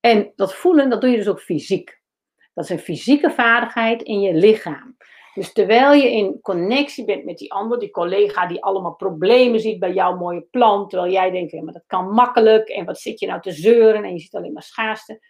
En 0.00 0.32
dat 0.36 0.54
voelen, 0.54 0.90
dat 0.90 1.00
doe 1.00 1.10
je 1.10 1.16
dus 1.16 1.28
ook 1.28 1.40
fysiek. 1.40 2.00
Dat 2.58 2.70
is 2.70 2.76
een 2.76 2.84
fysieke 2.84 3.30
vaardigheid 3.30 4.02
in 4.02 4.20
je 4.20 4.34
lichaam. 4.34 4.96
Dus 5.34 5.52
terwijl 5.52 5.92
je 5.92 6.12
in 6.12 6.40
connectie 6.40 7.04
bent 7.04 7.24
met 7.24 7.38
die 7.38 7.52
ander, 7.52 7.78
die 7.78 7.90
collega 7.90 8.46
die 8.46 8.62
allemaal 8.62 8.94
problemen 8.94 9.60
ziet 9.60 9.78
bij 9.78 9.92
jouw 9.92 10.16
mooie 10.16 10.40
plan, 10.50 10.88
terwijl 10.88 11.12
jij 11.12 11.30
denkt, 11.30 11.52
ja, 11.52 11.62
maar 11.62 11.72
dat 11.72 11.86
kan 11.86 12.10
makkelijk 12.10 12.68
en 12.68 12.84
wat 12.84 12.98
zit 12.98 13.20
je 13.20 13.26
nou 13.26 13.40
te 13.40 13.52
zeuren 13.52 14.04
en 14.04 14.12
je 14.12 14.18
ziet 14.18 14.34
alleen 14.34 14.52
maar 14.52 14.62
schaarste. 14.62 15.20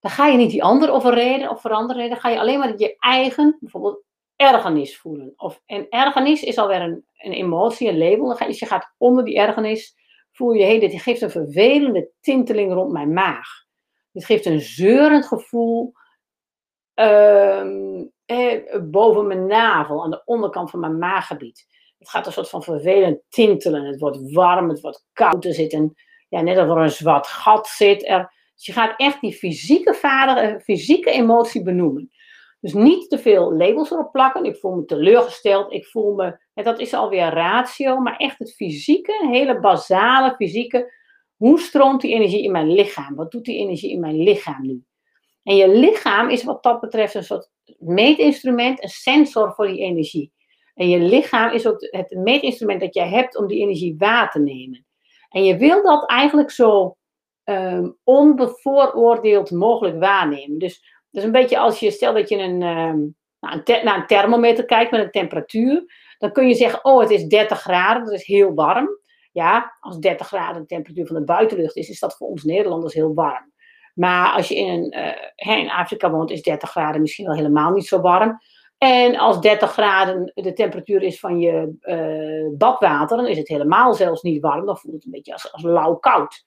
Dan 0.00 0.10
ga 0.10 0.26
je 0.26 0.36
niet 0.36 0.50
die 0.50 0.62
ander 0.62 0.90
overreden 0.90 1.50
of 1.50 1.60
veranderen, 1.60 2.08
dan 2.08 2.18
ga 2.18 2.28
je 2.28 2.38
alleen 2.38 2.58
maar 2.58 2.78
je 2.78 2.96
eigen, 2.98 3.56
bijvoorbeeld 3.60 4.02
ergernis 4.36 4.98
voelen. 4.98 5.32
Of, 5.36 5.62
en 5.66 5.86
ergernis 5.88 6.42
is 6.42 6.58
alweer 6.58 6.80
een, 6.80 7.04
een 7.16 7.32
emotie, 7.32 7.88
een 7.88 7.98
label. 7.98 8.36
Dus 8.46 8.58
je 8.58 8.66
gaat 8.66 8.94
onder 8.98 9.24
die 9.24 9.36
ergernis, 9.36 9.94
voel 10.32 10.52
je, 10.52 10.64
hé, 10.64 10.78
dit 10.78 11.02
geeft 11.02 11.22
een 11.22 11.30
vervelende 11.30 12.10
tinteling 12.20 12.72
rond 12.72 12.92
mijn 12.92 13.12
maag. 13.12 13.48
Dit 14.12 14.24
geeft 14.24 14.46
een 14.46 14.60
zeurend 14.60 15.26
gevoel 15.26 15.92
eh, 16.94 18.82
boven 18.82 19.26
mijn 19.26 19.46
navel, 19.46 20.04
aan 20.04 20.10
de 20.10 20.22
onderkant 20.24 20.70
van 20.70 20.80
mijn 20.80 20.98
maaggebied. 20.98 21.66
Het 21.98 22.08
gaat 22.08 22.26
een 22.26 22.32
soort 22.32 22.48
van 22.48 22.62
vervelend 22.62 23.20
tintelen. 23.28 23.84
Het 23.84 24.00
wordt 24.00 24.32
warm, 24.32 24.68
het 24.68 24.80
wordt 24.80 25.06
koud. 25.12 25.44
Er 25.44 25.54
zit 25.54 25.72
een, 25.72 25.94
ja, 26.28 26.40
net 26.40 26.58
als 26.58 26.70
er 26.70 26.76
een 26.76 26.90
zwart 26.90 27.26
gat 27.26 27.66
zit. 27.66 28.08
Er, 28.08 28.32
dus 28.54 28.66
je 28.66 28.72
gaat 28.72 28.94
echt 28.96 29.20
die 29.20 29.32
fysieke, 29.32 29.94
vader, 29.94 30.36
eh, 30.36 30.60
fysieke 30.60 31.10
emotie 31.10 31.62
benoemen. 31.62 32.10
Dus 32.60 32.72
niet 32.72 33.10
te 33.10 33.18
veel 33.18 33.52
labels 33.52 33.90
erop 33.90 34.12
plakken. 34.12 34.44
Ik 34.44 34.56
voel 34.56 34.74
me 34.74 34.84
teleurgesteld. 34.84 35.72
Ik 35.72 35.86
voel 35.86 36.14
me, 36.14 36.38
dat 36.54 36.78
is 36.78 36.94
alweer 36.94 37.28
ratio, 37.28 37.98
maar 37.98 38.16
echt 38.16 38.38
het 38.38 38.54
fysieke, 38.54 39.28
hele 39.30 39.60
basale 39.60 40.34
fysieke. 40.36 40.92
Hoe 41.36 41.60
stroomt 41.60 42.00
die 42.00 42.14
energie 42.14 42.42
in 42.42 42.52
mijn 42.52 42.72
lichaam? 42.72 43.14
Wat 43.14 43.30
doet 43.30 43.44
die 43.44 43.58
energie 43.58 43.90
in 43.90 44.00
mijn 44.00 44.22
lichaam 44.22 44.66
nu? 44.66 44.84
En 45.44 45.56
je 45.56 45.68
lichaam 45.68 46.30
is 46.30 46.44
wat 46.44 46.62
dat 46.62 46.80
betreft 46.80 47.14
een 47.14 47.24
soort 47.24 47.50
meetinstrument, 47.78 48.82
een 48.82 48.88
sensor 48.88 49.52
voor 49.54 49.66
die 49.66 49.78
energie. 49.78 50.32
En 50.74 50.88
je 50.88 50.98
lichaam 50.98 51.52
is 51.52 51.66
ook 51.66 51.86
het 51.90 52.10
meetinstrument 52.10 52.80
dat 52.80 52.94
jij 52.94 53.08
hebt 53.08 53.36
om 53.36 53.46
die 53.46 53.60
energie 53.60 53.94
waar 53.98 54.30
te 54.30 54.40
nemen. 54.40 54.86
En 55.28 55.44
je 55.44 55.56
wil 55.56 55.82
dat 55.82 56.08
eigenlijk 56.08 56.50
zo 56.50 56.96
um, 57.44 57.96
onbevooroordeeld 58.04 59.50
mogelijk 59.50 59.98
waarnemen. 59.98 60.58
Dus 60.58 61.02
dat 61.10 61.22
is 61.22 61.24
een 61.24 61.32
beetje 61.32 61.58
als 61.58 61.80
je, 61.80 61.90
stel 61.90 62.14
dat 62.14 62.28
je 62.28 62.38
een, 62.38 62.62
um, 62.62 63.16
naar, 63.40 63.62
een 63.64 63.84
naar 63.84 63.96
een 63.96 64.06
thermometer 64.06 64.64
kijkt 64.64 64.90
met 64.90 65.00
een 65.00 65.10
temperatuur, 65.10 65.84
dan 66.18 66.32
kun 66.32 66.48
je 66.48 66.54
zeggen, 66.54 66.84
oh 66.84 67.00
het 67.00 67.10
is 67.10 67.24
30 67.24 67.60
graden, 67.60 68.04
dat 68.04 68.14
is 68.14 68.26
heel 68.26 68.54
warm. 68.54 68.88
Ja, 69.32 69.76
als 69.80 69.98
30 69.98 70.26
graden 70.26 70.60
de 70.60 70.66
temperatuur 70.66 71.06
van 71.06 71.16
de 71.16 71.24
buitenlucht 71.24 71.76
is, 71.76 71.88
is 71.88 71.98
dat 71.98 72.16
voor 72.16 72.28
ons 72.28 72.42
Nederlanders 72.42 72.94
heel 72.94 73.14
warm. 73.14 73.52
Maar 73.94 74.32
als 74.32 74.48
je 74.48 74.54
in, 74.54 74.94
uh, 74.96 75.60
in 75.60 75.70
Afrika 75.70 76.10
woont, 76.10 76.30
is 76.30 76.42
30 76.42 76.70
graden 76.70 77.00
misschien 77.00 77.26
wel 77.26 77.34
helemaal 77.34 77.70
niet 77.70 77.86
zo 77.86 78.00
warm. 78.00 78.40
En 78.78 79.16
als 79.18 79.40
30 79.40 79.72
graden 79.72 80.32
de 80.34 80.52
temperatuur 80.52 81.02
is 81.02 81.20
van 81.20 81.38
je 81.38 81.76
uh, 81.80 82.58
badwater, 82.58 83.16
dan 83.16 83.26
is 83.26 83.38
het 83.38 83.48
helemaal 83.48 83.94
zelfs 83.94 84.22
niet 84.22 84.42
warm. 84.42 84.66
Dan 84.66 84.78
voelt 84.78 84.94
het 84.94 85.04
een 85.04 85.10
beetje 85.10 85.32
als, 85.32 85.52
als 85.52 85.62
lauw 85.62 85.94
koud. 85.94 86.44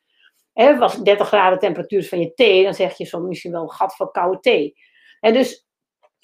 Als 0.80 1.04
30 1.04 1.28
graden 1.28 1.60
temperatuur 1.60 2.00
is 2.00 2.10
van 2.10 2.20
je 2.20 2.34
thee, 2.34 2.64
dan 2.64 2.74
zeg 2.74 2.98
je 2.98 3.06
zo 3.06 3.20
misschien 3.20 3.52
wel 3.52 3.68
gat 3.68 3.96
van 3.96 4.12
koude 4.12 4.40
thee. 4.40 4.76
En 5.20 5.34
dus 5.34 5.68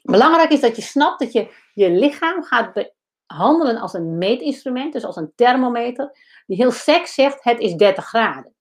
belangrijk 0.02 0.52
is 0.52 0.62
dat 0.62 0.76
je 0.76 0.82
snapt 0.82 1.20
dat 1.20 1.32
je 1.32 1.48
je 1.74 1.90
lichaam 1.90 2.44
gaat 2.44 2.90
behandelen 3.28 3.78
als 3.78 3.94
een 3.94 4.18
meetinstrument, 4.18 4.94
dus 4.94 5.06
als 5.06 5.16
een 5.16 5.32
thermometer, 5.36 6.18
die 6.46 6.58
heel 6.58 6.72
seks 6.72 7.14
zegt: 7.14 7.44
het 7.44 7.60
is 7.60 7.74
30 7.74 8.06
graden. 8.06 8.53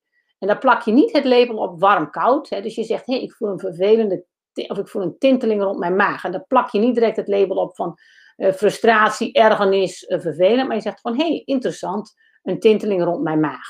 En 0.42 0.48
dan 0.48 0.59
plak 0.59 0.83
je 0.83 0.92
niet 0.92 1.12
het 1.12 1.24
label 1.24 1.57
op 1.57 1.81
warm-koud. 1.81 2.48
Dus 2.48 2.74
je 2.74 2.85
zegt, 2.85 3.07
hé, 3.07 3.14
ik 3.14 3.33
voel 3.33 3.48
een 3.48 3.59
vervelende, 3.59 4.24
of 4.66 4.78
ik 4.78 4.88
voel 4.88 5.02
een 5.02 5.18
tinteling 5.18 5.62
rond 5.62 5.78
mijn 5.78 5.96
maag. 5.96 6.24
En 6.24 6.33
dan 6.33 6.44
plak 6.48 6.70
je 6.70 6.78
niet 6.78 6.94
direct 6.94 7.16
het 7.16 7.28
label 7.28 7.57
op 7.57 7.74
van 7.76 7.98
uh, 8.37 8.52
frustratie, 8.52 9.33
ergernis, 9.33 10.02
uh, 10.02 10.20
vervelend. 10.20 10.66
Maar 10.66 10.76
je 10.76 10.83
zegt 10.83 11.00
gewoon, 11.00 11.18
hé, 11.18 11.42
interessant, 11.44 12.14
een 12.42 12.61
tinteling 12.61 13.05
rond 13.05 13.22
mijn 13.22 13.40
maag. 13.40 13.68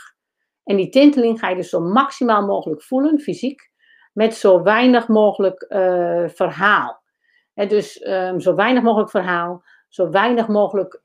En 0.65 0.77
die 0.77 0.89
tinteling 0.89 1.39
ga 1.39 1.49
je 1.49 1.57
dus 1.57 1.69
zo 1.69 1.81
maximaal 1.81 2.47
mogelijk 2.47 2.83
voelen, 2.83 3.21
fysiek, 3.21 3.71
met 4.13 4.35
zo 4.35 4.63
weinig 4.63 5.09
mogelijk 5.09 5.67
uh, 5.69 6.29
verhaal. 6.29 7.03
En 7.55 7.69
dus 7.69 8.07
um, 8.07 8.41
zo 8.41 8.55
weinig 8.55 8.83
mogelijk 8.83 9.11
verhaal, 9.11 9.63
zo 9.89 10.11
weinig 10.11 10.49
mogelijk 10.49 11.03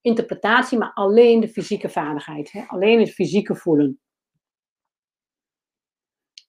interpretatie, 0.00 0.78
maar 0.78 0.92
alleen 0.94 1.40
de 1.40 1.48
fysieke 1.48 1.88
vaardigheid. 1.88 2.64
Alleen 2.68 3.00
het 3.00 3.10
fysieke 3.10 3.54
voelen. 3.54 4.00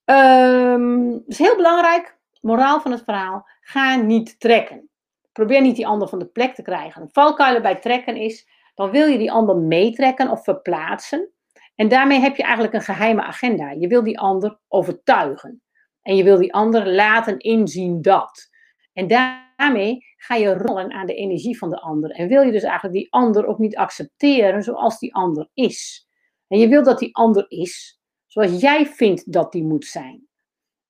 Um, 0.04 1.22
is 1.26 1.38
heel 1.38 1.56
belangrijk. 1.56 2.18
Moraal 2.40 2.80
van 2.80 2.90
het 2.90 3.02
verhaal. 3.04 3.48
Ga 3.60 3.96
niet 3.96 4.40
trekken. 4.40 4.88
Probeer 5.32 5.60
niet 5.60 5.76
die 5.76 5.86
ander 5.86 6.08
van 6.08 6.18
de 6.18 6.26
plek 6.26 6.54
te 6.54 6.62
krijgen. 6.62 7.02
Een 7.02 7.08
valkuilen 7.12 7.62
bij 7.62 7.76
trekken 7.76 8.16
is, 8.16 8.48
dan 8.74 8.90
wil 8.90 9.06
je 9.06 9.18
die 9.18 9.32
ander 9.32 9.56
meetrekken 9.56 10.30
of 10.30 10.44
verplaatsen. 10.44 11.30
En 11.74 11.88
daarmee 11.88 12.20
heb 12.20 12.36
je 12.36 12.42
eigenlijk 12.42 12.74
een 12.74 12.82
geheime 12.82 13.22
agenda. 13.22 13.70
Je 13.70 13.86
wil 13.86 14.02
die 14.02 14.18
ander 14.18 14.58
overtuigen. 14.68 15.62
En 16.02 16.16
je 16.16 16.24
wil 16.24 16.38
die 16.38 16.54
ander 16.54 16.92
laten 16.92 17.38
inzien 17.38 18.02
dat. 18.02 18.50
En 18.92 19.06
daarmee 19.06 20.06
ga 20.16 20.34
je 20.34 20.54
rollen 20.54 20.92
aan 20.92 21.06
de 21.06 21.14
energie 21.14 21.58
van 21.58 21.70
de 21.70 21.80
ander. 21.80 22.10
En 22.10 22.28
wil 22.28 22.42
je 22.42 22.52
dus 22.52 22.62
eigenlijk 22.62 22.94
die 22.94 23.12
ander 23.12 23.46
ook 23.46 23.58
niet 23.58 23.76
accepteren 23.76 24.62
zoals 24.62 24.98
die 24.98 25.14
ander 25.14 25.48
is. 25.54 26.08
En 26.48 26.58
je 26.58 26.68
wil 26.68 26.82
dat 26.82 26.98
die 26.98 27.16
ander 27.16 27.44
is 27.48 28.01
zoals 28.32 28.60
jij 28.60 28.86
vindt 28.86 29.32
dat 29.32 29.52
die 29.52 29.64
moet 29.64 29.84
zijn. 29.84 30.28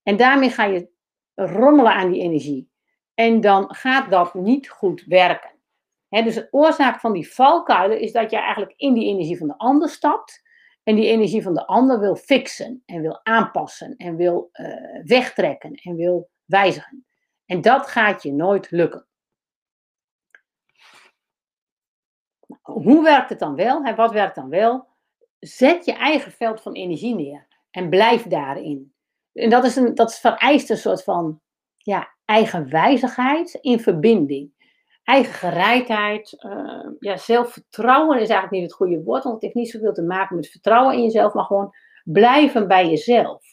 En 0.03 0.17
daarmee 0.17 0.51
ga 0.51 0.65
je 0.65 0.91
rommelen 1.35 1.93
aan 1.93 2.11
die 2.11 2.23
energie. 2.23 2.71
En 3.15 3.41
dan 3.41 3.75
gaat 3.75 4.11
dat 4.11 4.35
niet 4.35 4.69
goed 4.69 5.05
werken. 5.07 5.51
dus 6.09 6.35
de 6.35 6.49
oorzaak 6.51 7.01
van 7.01 7.13
die 7.13 7.33
valkuilen 7.33 8.01
is 8.01 8.13
dat 8.13 8.31
je 8.31 8.37
eigenlijk 8.37 8.75
in 8.77 8.95
die 8.95 9.05
energie 9.05 9.39
van 9.39 9.49
de 9.49 9.59
ander 9.59 9.89
stapt. 9.89 10.43
En 10.83 10.95
die 10.95 11.07
energie 11.07 11.43
van 11.43 11.55
de 11.55 11.67
ander 11.67 12.01
wil 12.01 12.17
fixen 12.17 12.83
en 12.87 13.01
wil 13.01 13.21
aanpassen 13.25 13.97
en 13.97 14.17
wil 14.17 14.49
uh, 14.53 15.03
wegtrekken 15.05 15.75
en 15.75 15.97
wil 15.97 16.31
wijzigen. 16.45 17.07
En 17.47 17.61
dat 17.61 17.87
gaat 17.87 18.23
je 18.23 18.33
nooit 18.33 18.71
lukken. 18.71 19.07
Nou, 22.47 22.83
hoe 22.83 23.03
werkt 23.03 23.29
het 23.29 23.39
dan 23.39 23.55
wel? 23.55 23.95
wat 23.95 24.13
werkt 24.13 24.35
dan 24.35 24.49
wel? 24.49 24.92
Zet 25.43 25.85
je 25.85 25.93
eigen 25.93 26.33
veld 26.33 26.61
van 26.61 26.73
energie 26.73 27.15
neer 27.15 27.47
en 27.71 27.89
blijf 27.89 28.23
daarin. 28.23 28.95
En 29.33 29.51
dat, 29.51 29.65
is 29.65 29.77
een, 29.77 29.95
dat 29.95 30.19
vereist 30.19 30.71
een 30.71 30.77
soort 30.77 31.05
van 31.05 31.41
ja, 31.77 32.15
eigenwijzigheid 32.25 33.59
in 33.61 33.81
verbinding. 33.81 34.53
Eigen 35.05 35.33
gereidheid, 35.33 36.45
uh, 36.47 36.87
ja, 36.99 37.17
zelfvertrouwen 37.17 38.21
is 38.21 38.29
eigenlijk 38.29 38.51
niet 38.51 38.63
het 38.63 38.73
goede 38.73 39.03
woord, 39.03 39.23
want 39.23 39.35
het 39.35 39.43
heeft 39.43 39.55
niet 39.55 39.71
zoveel 39.71 39.93
te 39.93 40.03
maken 40.03 40.37
met 40.37 40.49
vertrouwen 40.49 40.95
in 40.95 41.03
jezelf, 41.03 41.35
maar 41.35 41.45
gewoon 41.45 41.75
blijven 42.05 42.69
bij 42.69 42.89
jezelf. 42.89 43.45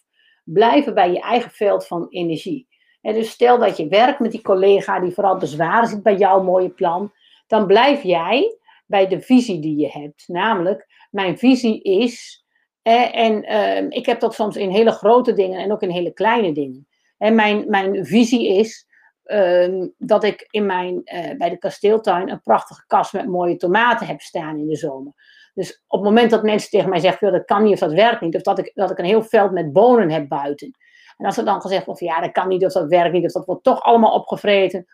Blijven 0.44 0.94
bij 0.94 1.12
je 1.12 1.22
eigen 1.22 1.52
veld 1.52 1.88
van 1.88 2.08
energie. 2.10 2.68
En 3.02 3.14
dus 3.14 3.30
stel 3.30 3.58
dat 3.58 3.78
je 3.78 3.88
werkt 3.88 4.20
met 4.20 4.32
die 4.32 4.42
collega 4.42 5.00
die 5.00 5.14
vooral 5.14 5.38
bezwaren 5.38 5.88
zit 5.88 6.04
bij 6.04 6.16
jouw 6.16 6.44
mooie 6.44 6.70
plan, 6.70 7.12
dan 7.48 7.68
blijf 7.68 8.04
jij 8.04 8.58
bij 8.86 9.08
de 9.08 9.22
visie 9.22 9.60
die 9.60 9.78
je 9.78 9.90
hebt. 9.90 10.28
Namelijk, 10.28 10.88
mijn 11.10 11.38
visie 11.38 11.82
is, 11.82 12.44
en 12.82 13.52
uh, 13.52 13.90
ik 13.90 14.06
heb 14.06 14.20
dat 14.20 14.34
soms 14.34 14.56
in 14.56 14.70
hele 14.70 14.92
grote 14.92 15.34
dingen 15.34 15.60
en 15.60 15.72
ook 15.72 15.82
in 15.82 15.90
hele 15.90 16.14
kleine 16.14 16.52
dingen. 16.52 16.88
En 17.18 17.36
mijn, 17.36 17.70
mijn 17.70 18.06
visie 18.06 18.48
is 18.48 18.88
uh, 19.26 19.86
dat 19.98 20.24
ik 20.24 20.48
in 20.50 20.66
mijn, 20.66 21.02
uh, 21.04 21.38
bij 21.38 21.50
de 21.50 21.58
kasteeltuin 21.58 22.30
een 22.30 22.42
prachtige 22.42 22.84
kast 22.88 23.14
met 23.14 23.28
mooie 23.28 23.58
tomaten 23.58 24.08
heb 24.08 24.22
staan 24.22 24.58
in 24.58 24.68
de 24.68 24.76
zomer. 24.76 25.14
Dus 25.54 25.84
op 25.88 26.00
het 26.00 26.10
moment 26.10 26.32
dat 26.32 26.44
mensen 26.44 26.70
tegen 26.70 26.90
mij 26.90 27.00
zeggen, 27.00 27.32
dat 27.32 27.46
kan 27.46 27.64
niet 27.64 27.74
of 27.74 27.80
dat 27.80 27.94
werkt 27.94 28.22
niet, 28.22 28.36
of 28.36 28.42
dat 28.42 28.60
ik, 28.60 28.72
dat 28.74 28.92
ik 28.92 28.98
een 28.98 29.06
heel 29.06 29.24
veld 29.24 29.52
met 29.52 29.74
bonen 29.74 30.10
heb 30.10 30.28
buiten. 30.28 30.78
En 31.18 31.26
als 31.26 31.38
er 31.38 31.46
dan 31.46 31.62
gezegd 31.62 31.86
wordt, 31.86 32.00
ja, 32.02 32.22
dat 32.22 32.32
kan 32.32 32.48
niet, 32.48 32.66
of 32.66 32.72
dat 32.72 32.88
werkt 32.88 33.14
niet, 33.14 33.26
of 33.26 33.32
dat 33.32 33.46
wordt 33.46 33.64
toch 33.64 33.82
allemaal 33.82 34.14
opgevreten, 34.14 34.86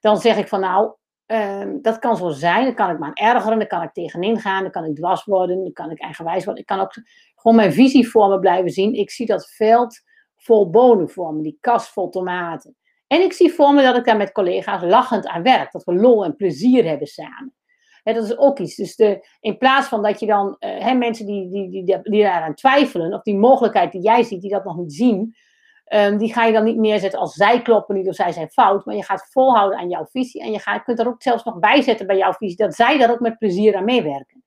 dan 0.00 0.18
zeg 0.18 0.36
ik 0.36 0.48
van 0.48 0.60
nou, 0.60 0.92
uh, 1.32 1.74
dat 1.82 1.98
kan 1.98 2.16
zo 2.16 2.30
zijn, 2.30 2.64
dan 2.64 2.74
kan 2.74 2.90
ik 2.90 2.98
me 2.98 3.04
aan 3.04 3.34
ergeren, 3.34 3.58
dan 3.58 3.66
kan 3.66 3.82
ik 3.82 3.92
tegenin 3.92 4.40
gaan, 4.40 4.62
dan 4.62 4.70
kan 4.70 4.84
ik 4.84 4.94
dwars 4.94 5.24
worden, 5.24 5.62
dan 5.62 5.72
kan 5.72 5.90
ik 5.90 6.00
eigenwijs 6.00 6.44
worden. 6.44 6.62
Ik 6.62 6.68
kan 6.68 6.80
ook 6.80 6.94
gewoon 7.34 7.56
mijn 7.56 7.72
visie 7.72 8.08
voor 8.08 8.28
me 8.28 8.38
blijven 8.38 8.70
zien. 8.70 8.94
Ik 8.94 9.10
zie 9.10 9.26
dat 9.26 9.50
veld 9.50 10.00
vol 10.36 10.70
bonen 10.70 11.08
voor 11.08 11.34
me, 11.34 11.42
die 11.42 11.58
kast 11.60 11.88
vol 11.88 12.08
tomaten. 12.08 12.76
En 13.06 13.22
ik 13.22 13.32
zie 13.32 13.52
voor 13.52 13.74
me 13.74 13.82
dat 13.82 13.96
ik 13.96 14.04
daar 14.04 14.16
met 14.16 14.32
collega's 14.32 14.82
lachend 14.82 15.26
aan 15.26 15.42
werk, 15.42 15.72
dat 15.72 15.84
we 15.84 15.94
lol 15.94 16.24
en 16.24 16.36
plezier 16.36 16.84
hebben 16.84 17.06
samen. 17.06 17.54
dat 18.02 18.24
is 18.24 18.38
ook 18.38 18.58
iets. 18.58 18.76
Dus 18.76 18.96
de, 18.96 19.26
in 19.40 19.58
plaats 19.58 19.88
van 19.88 20.02
dat 20.02 20.20
je 20.20 20.26
dan 20.26 20.56
uh, 20.60 20.92
mensen 20.92 21.26
die, 21.26 21.50
die, 21.50 21.70
die, 21.70 21.84
die, 21.84 22.00
die 22.02 22.22
daaraan 22.22 22.54
twijfelen, 22.54 23.12
of 23.12 23.22
die 23.22 23.36
mogelijkheid 23.36 23.92
die 23.92 24.02
jij 24.02 24.22
ziet, 24.22 24.40
die 24.40 24.50
dat 24.50 24.64
nog 24.64 24.76
niet 24.76 24.94
zien, 24.94 25.36
um, 25.84 26.18
die 26.18 26.32
ga 26.32 26.44
je 26.44 26.52
dan 26.52 26.64
niet 26.64 26.76
neerzetten 26.76 27.20
als 27.20 27.34
zij 27.34 27.62
kloppen 27.62 27.94
niet 27.94 28.08
of 28.08 28.14
zij 28.14 28.32
zijn 28.32 28.48
fout, 28.48 28.84
maar 28.84 28.94
je 28.94 29.04
gaat 29.04 29.28
volhouden 29.30 29.78
aan 29.78 29.88
jouw 29.88 30.06
visie 30.06 30.42
en 30.42 30.52
je 30.52 30.58
gaat, 30.58 30.84
kunt 30.84 30.98
er 30.98 31.06
ook 31.06 31.22
zelfs 31.22 31.44
nog 31.44 31.58
bij 31.58 31.82
zetten 31.82 32.06
bij 32.06 32.16
jouw 32.16 32.32
visie, 32.32 32.56
dat 32.56 32.74
zij 32.74 32.98
daar 32.98 33.10
ook 33.10 33.20
met 33.20 33.38
plezier 33.38 33.76
aan 33.76 33.84
meewerken. 33.84 34.44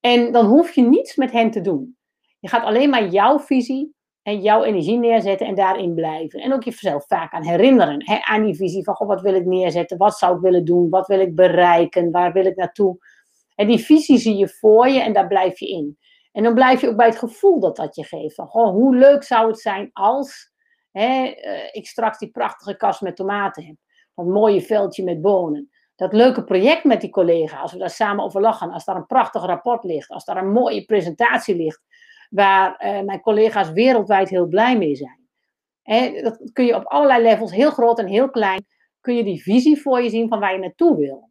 En 0.00 0.32
dan 0.32 0.46
hoef 0.46 0.74
je 0.74 0.82
niets 0.82 1.16
met 1.16 1.32
hen 1.32 1.50
te 1.50 1.60
doen. 1.60 1.96
Je 2.40 2.48
gaat 2.48 2.64
alleen 2.64 2.90
maar 2.90 3.08
jouw 3.08 3.38
visie 3.38 3.94
en 4.22 4.40
jouw 4.40 4.62
energie 4.62 4.98
neerzetten 4.98 5.46
en 5.46 5.54
daarin 5.54 5.94
blijven. 5.94 6.40
En 6.40 6.52
ook 6.52 6.62
jezelf 6.62 7.06
vaak 7.06 7.32
aan 7.32 7.44
herinneren. 7.44 8.04
Hè, 8.04 8.18
aan 8.20 8.44
die 8.44 8.54
visie 8.54 8.84
van, 8.84 8.94
goh, 8.94 9.08
wat 9.08 9.20
wil 9.20 9.34
ik 9.34 9.44
neerzetten? 9.44 9.96
Wat 9.96 10.18
zou 10.18 10.36
ik 10.36 10.42
willen 10.42 10.64
doen? 10.64 10.88
Wat 10.88 11.06
wil 11.06 11.20
ik 11.20 11.34
bereiken? 11.34 12.10
Waar 12.10 12.32
wil 12.32 12.44
ik 12.44 12.56
naartoe? 12.56 12.96
En 13.54 13.66
die 13.66 13.78
visie 13.78 14.18
zie 14.18 14.36
je 14.36 14.48
voor 14.48 14.88
je 14.88 15.00
en 15.00 15.12
daar 15.12 15.26
blijf 15.26 15.58
je 15.58 15.68
in. 15.68 15.98
En 16.34 16.42
dan 16.42 16.54
blijf 16.54 16.80
je 16.80 16.88
ook 16.88 16.96
bij 16.96 17.06
het 17.06 17.18
gevoel 17.18 17.60
dat 17.60 17.76
dat 17.76 17.96
je 17.96 18.04
geeft. 18.04 18.34
Van, 18.34 18.46
goh, 18.46 18.70
hoe 18.70 18.96
leuk 18.96 19.22
zou 19.22 19.46
het 19.46 19.60
zijn 19.60 19.90
als 19.92 20.52
hè, 20.90 21.34
uh, 21.44 21.68
ik 21.72 21.86
straks 21.86 22.18
die 22.18 22.30
prachtige 22.30 22.76
kast 22.76 23.00
met 23.00 23.16
tomaten 23.16 23.64
heb. 23.64 23.76
Dat 24.14 24.26
mooie 24.26 24.60
veldje 24.60 25.04
met 25.04 25.20
bonen. 25.20 25.70
Dat 25.96 26.12
leuke 26.12 26.44
project 26.44 26.84
met 26.84 27.00
die 27.00 27.10
collega, 27.10 27.58
als 27.60 27.72
we 27.72 27.78
daar 27.78 27.90
samen 27.90 28.24
over 28.24 28.40
lachen. 28.40 28.70
Als 28.70 28.84
daar 28.84 28.96
een 28.96 29.06
prachtig 29.06 29.44
rapport 29.44 29.84
ligt. 29.84 30.10
Als 30.10 30.24
daar 30.24 30.36
een 30.36 30.52
mooie 30.52 30.84
presentatie 30.84 31.56
ligt 31.56 31.82
waar 32.30 32.84
uh, 32.84 33.00
mijn 33.00 33.20
collega's 33.20 33.70
wereldwijd 33.70 34.28
heel 34.28 34.46
blij 34.46 34.78
mee 34.78 34.94
zijn. 34.94 35.28
En 35.82 36.22
dat 36.22 36.50
kun 36.52 36.64
je 36.64 36.74
op 36.74 36.84
allerlei 36.84 37.22
levels, 37.22 37.52
heel 37.52 37.70
groot 37.70 37.98
en 37.98 38.06
heel 38.06 38.30
klein, 38.30 38.66
kun 39.00 39.16
je 39.16 39.24
die 39.24 39.42
visie 39.42 39.80
voor 39.80 40.02
je 40.02 40.10
zien 40.10 40.28
van 40.28 40.40
waar 40.40 40.52
je 40.52 40.58
naartoe 40.58 40.96
wil. 40.96 41.30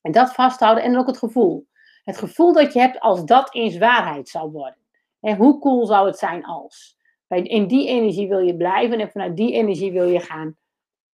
En 0.00 0.12
dat 0.12 0.32
vasthouden 0.32 0.84
en 0.84 0.98
ook 0.98 1.06
het 1.06 1.18
gevoel. 1.18 1.68
Het 2.04 2.18
gevoel 2.18 2.52
dat 2.52 2.72
je 2.72 2.80
hebt 2.80 3.00
als 3.00 3.24
dat 3.24 3.54
eens 3.54 3.78
waarheid 3.78 4.28
zou 4.28 4.50
worden. 4.50 4.78
En 5.20 5.36
hoe 5.36 5.58
cool 5.58 5.86
zou 5.86 6.06
het 6.06 6.18
zijn 6.18 6.44
als? 6.44 6.98
In 7.28 7.66
die 7.66 7.88
energie 7.88 8.28
wil 8.28 8.38
je 8.38 8.56
blijven 8.56 9.00
en 9.00 9.10
vanuit 9.10 9.36
die 9.36 9.52
energie 9.52 9.92
wil 9.92 10.08
je 10.08 10.20
gaan 10.20 10.56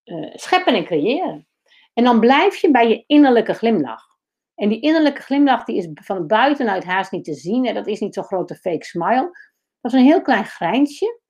uh, 0.05 0.31
scheppen 0.35 0.75
en 0.75 0.85
creëren. 0.85 1.49
En 1.93 2.05
dan 2.05 2.21
blijf 2.21 2.57
je 2.57 2.71
bij 2.71 2.89
je 2.89 3.05
innerlijke 3.07 3.55
glimlach. 3.55 4.07
En 4.55 4.69
die 4.69 4.81
innerlijke 4.81 5.23
glimlach 5.23 5.65
die 5.65 5.77
is 5.77 5.89
van 5.95 6.27
buitenuit 6.27 6.85
haast 6.85 7.13
niet 7.13 7.25
te 7.25 7.35
zien. 7.35 7.67
En 7.67 7.75
dat 7.75 7.87
is 7.87 8.01
niet 8.01 8.15
zo'n 8.15 8.25
grote 8.25 8.55
fake 8.55 8.85
smile. 8.85 9.39
Dat 9.81 9.93
is 9.93 9.99
een 9.99 10.07
heel 10.07 10.23
klein 10.23 10.45
grijnsje. 10.45 11.21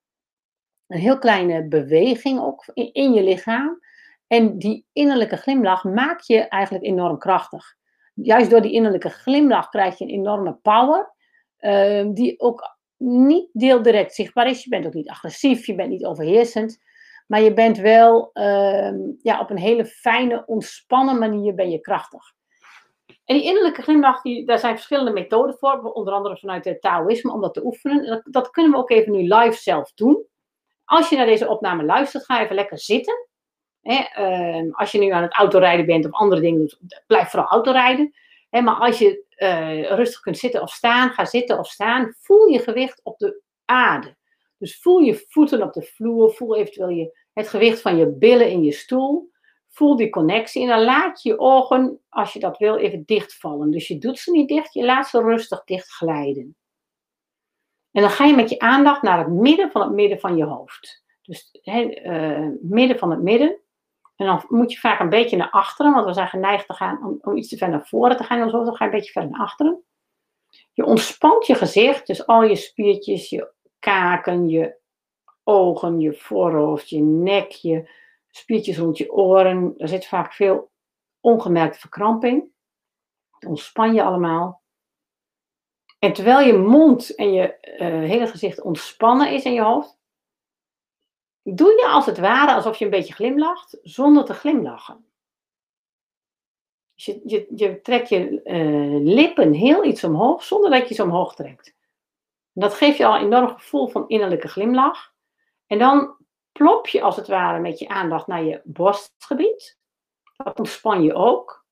Een 0.86 0.98
heel 0.98 1.18
kleine 1.18 1.68
beweging 1.68 2.40
ook 2.40 2.70
in, 2.72 2.92
in 2.92 3.12
je 3.12 3.22
lichaam. 3.22 3.80
En 4.26 4.58
die 4.58 4.86
innerlijke 4.92 5.36
glimlach 5.36 5.84
maakt 5.84 6.26
je 6.26 6.48
eigenlijk 6.48 6.84
enorm 6.84 7.18
krachtig. 7.18 7.74
Juist 8.22 8.50
door 8.50 8.60
die 8.60 8.72
innerlijke 8.72 9.10
glimlach 9.10 9.68
krijg 9.68 9.98
je 9.98 10.04
een 10.04 10.10
enorme 10.10 10.54
power. 10.62 11.14
Uh, 11.60 12.06
die 12.12 12.40
ook 12.40 12.76
niet 12.96 13.48
deel 13.52 13.82
direct 13.82 14.14
zichtbaar 14.14 14.46
is. 14.46 14.64
Je 14.64 14.70
bent 14.70 14.86
ook 14.86 14.94
niet 14.94 15.08
agressief, 15.08 15.66
je 15.66 15.74
bent 15.74 15.90
niet 15.90 16.04
overheersend. 16.04 16.78
Maar 17.26 17.40
je 17.40 17.52
bent 17.52 17.78
wel 17.78 18.30
uh, 18.34 18.92
ja, 19.22 19.40
op 19.40 19.50
een 19.50 19.58
hele 19.58 19.84
fijne, 19.84 20.46
ontspannen 20.46 21.18
manier 21.18 21.54
ben 21.54 21.70
je 21.70 21.80
krachtig. 21.80 22.34
En 23.24 23.34
die 23.34 23.44
innerlijke 23.44 23.82
glimlach, 23.82 24.22
die, 24.22 24.46
daar 24.46 24.58
zijn 24.58 24.74
verschillende 24.74 25.10
methoden 25.10 25.56
voor, 25.58 25.82
onder 25.82 26.14
andere 26.14 26.36
vanuit 26.36 26.64
het 26.64 26.80
Taoïsme, 26.80 27.32
om 27.32 27.40
dat 27.40 27.54
te 27.54 27.64
oefenen. 27.64 28.22
Dat, 28.24 28.50
kunnen 28.50 28.72
we 28.72 28.78
ook 28.78 28.90
even 28.90 29.12
nu 29.12 29.22
live 29.22 29.56
zelf 29.62 29.92
doen. 29.94 30.26
Als 30.84 31.08
je 31.08 31.16
naar 31.16 31.26
deze 31.26 31.48
opname 31.48 31.84
luistert, 31.84 32.24
ga 32.24 32.42
even 32.42 32.54
lekker 32.54 32.78
zitten. 32.78 33.25
Uh, 33.86 34.78
als 34.78 34.92
je 34.92 34.98
nu 34.98 35.10
aan 35.10 35.22
het 35.22 35.34
autorijden 35.34 35.86
bent 35.86 36.04
of 36.04 36.12
andere 36.12 36.40
dingen 36.40 36.58
doet, 36.58 36.78
blijf 37.06 37.30
vooral 37.30 37.48
autorijden. 37.48 38.14
Hè, 38.50 38.60
maar 38.60 38.74
als 38.74 38.98
je 38.98 39.24
uh, 39.38 39.90
rustig 39.90 40.20
kunt 40.20 40.38
zitten 40.38 40.62
of 40.62 40.70
staan, 40.70 41.10
ga 41.10 41.24
zitten 41.24 41.58
of 41.58 41.66
staan. 41.66 42.14
Voel 42.18 42.46
je 42.46 42.58
gewicht 42.58 43.00
op 43.02 43.18
de 43.18 43.42
aarde. 43.64 44.16
Dus 44.58 44.78
voel 44.80 44.98
je 44.98 45.24
voeten 45.28 45.62
op 45.62 45.72
de 45.72 45.82
vloer, 45.82 46.30
voel 46.32 46.56
eventueel 46.56 46.88
je, 46.88 47.18
het 47.32 47.48
gewicht 47.48 47.80
van 47.80 47.96
je 47.96 48.06
billen 48.06 48.50
in 48.50 48.62
je 48.62 48.72
stoel. 48.72 49.30
Voel 49.68 49.96
die 49.96 50.10
connectie 50.10 50.62
en 50.62 50.68
dan 50.68 50.84
laat 50.84 51.22
je 51.22 51.38
ogen, 51.38 52.00
als 52.08 52.32
je 52.32 52.38
dat 52.38 52.58
wil, 52.58 52.76
even 52.76 53.02
dichtvallen. 53.06 53.70
Dus 53.70 53.88
je 53.88 53.98
doet 53.98 54.18
ze 54.18 54.30
niet 54.30 54.48
dicht, 54.48 54.74
je 54.74 54.84
laat 54.84 55.08
ze 55.08 55.22
rustig 55.22 55.64
dicht 55.64 55.88
glijden. 55.88 56.56
En 57.92 58.02
dan 58.02 58.10
ga 58.10 58.24
je 58.24 58.34
met 58.34 58.50
je 58.50 58.58
aandacht 58.58 59.02
naar 59.02 59.18
het 59.18 59.28
midden 59.28 59.70
van 59.70 59.80
het 59.80 59.90
midden 59.90 60.20
van 60.20 60.36
je 60.36 60.44
hoofd. 60.44 61.04
Dus 61.22 61.58
uh, 61.62 62.48
midden 62.60 62.98
van 62.98 63.10
het 63.10 63.22
midden. 63.22 63.60
En 64.16 64.26
dan 64.26 64.44
moet 64.48 64.72
je 64.72 64.78
vaak 64.78 65.00
een 65.00 65.08
beetje 65.08 65.36
naar 65.36 65.50
achteren, 65.50 65.92
want 65.92 66.06
we 66.06 66.12
zijn 66.12 66.28
geneigd 66.28 66.66
te 66.66 66.74
gaan 66.74 67.06
om, 67.06 67.18
om 67.20 67.36
iets 67.36 67.48
te 67.48 67.56
ver 67.56 67.68
naar 67.68 67.86
voren 67.86 68.16
te 68.16 68.24
gaan. 68.24 68.40
En 68.40 68.50
zo, 68.50 68.64
dan 68.64 68.76
ga 68.76 68.84
je 68.84 68.90
een 68.90 68.96
beetje 68.96 69.12
verder 69.12 69.30
naar 69.30 69.40
achteren. 69.40 69.84
Je 70.72 70.84
ontspant 70.84 71.46
je 71.46 71.54
gezicht, 71.54 72.06
dus 72.06 72.26
al 72.26 72.42
je 72.42 72.56
spiertjes, 72.56 73.30
je 73.30 73.52
kaken, 73.78 74.48
je 74.48 74.76
ogen, 75.44 76.00
je 76.00 76.14
voorhoofd, 76.14 76.88
je 76.88 77.00
nek, 77.02 77.50
je 77.50 77.90
spiertjes 78.30 78.78
rond 78.78 78.98
je 78.98 79.12
oren. 79.12 79.74
Er 79.76 79.88
zit 79.88 80.06
vaak 80.06 80.32
veel 80.32 80.70
ongemerkte 81.20 81.78
verkramping. 81.78 82.44
Ontspan 83.46 83.94
je 83.94 84.02
allemaal. 84.02 84.62
En 85.98 86.12
terwijl 86.12 86.46
je 86.46 86.52
mond 86.52 87.14
en 87.14 87.32
je 87.32 87.76
uh, 87.80 88.08
hele 88.08 88.26
gezicht 88.26 88.62
ontspannen 88.62 89.32
is 89.32 89.44
in 89.44 89.52
je 89.52 89.62
hoofd, 89.62 89.95
doe 91.54 91.70
je 91.70 91.86
als 91.88 92.06
het 92.06 92.18
ware 92.18 92.54
alsof 92.54 92.78
je 92.78 92.84
een 92.84 92.90
beetje 92.90 93.14
glimlacht, 93.14 93.78
zonder 93.82 94.24
te 94.24 94.34
glimlachen. 94.34 95.04
Je, 96.94 97.20
je, 97.24 97.46
je 97.54 97.80
trekt 97.80 98.08
je 98.08 98.40
uh, 98.44 99.14
lippen 99.14 99.52
heel 99.52 99.84
iets 99.84 100.04
omhoog, 100.04 100.42
zonder 100.42 100.70
dat 100.70 100.88
je 100.88 100.94
ze 100.94 101.02
omhoog 101.02 101.34
trekt. 101.34 101.74
Dat 102.52 102.74
geeft 102.74 102.96
je 102.96 103.06
al 103.06 103.14
een 103.14 103.24
enorm 103.24 103.48
gevoel 103.48 103.88
van 103.88 104.08
innerlijke 104.08 104.48
glimlach. 104.48 105.14
En 105.66 105.78
dan 105.78 106.16
plop 106.52 106.86
je 106.86 107.02
als 107.02 107.16
het 107.16 107.28
ware 107.28 107.60
met 107.60 107.78
je 107.78 107.88
aandacht 107.88 108.26
naar 108.26 108.44
je 108.44 108.60
borstgebied. 108.64 109.78
Dat 110.36 110.58
ontspan 110.58 111.02
je 111.02 111.14
ook. 111.14 111.64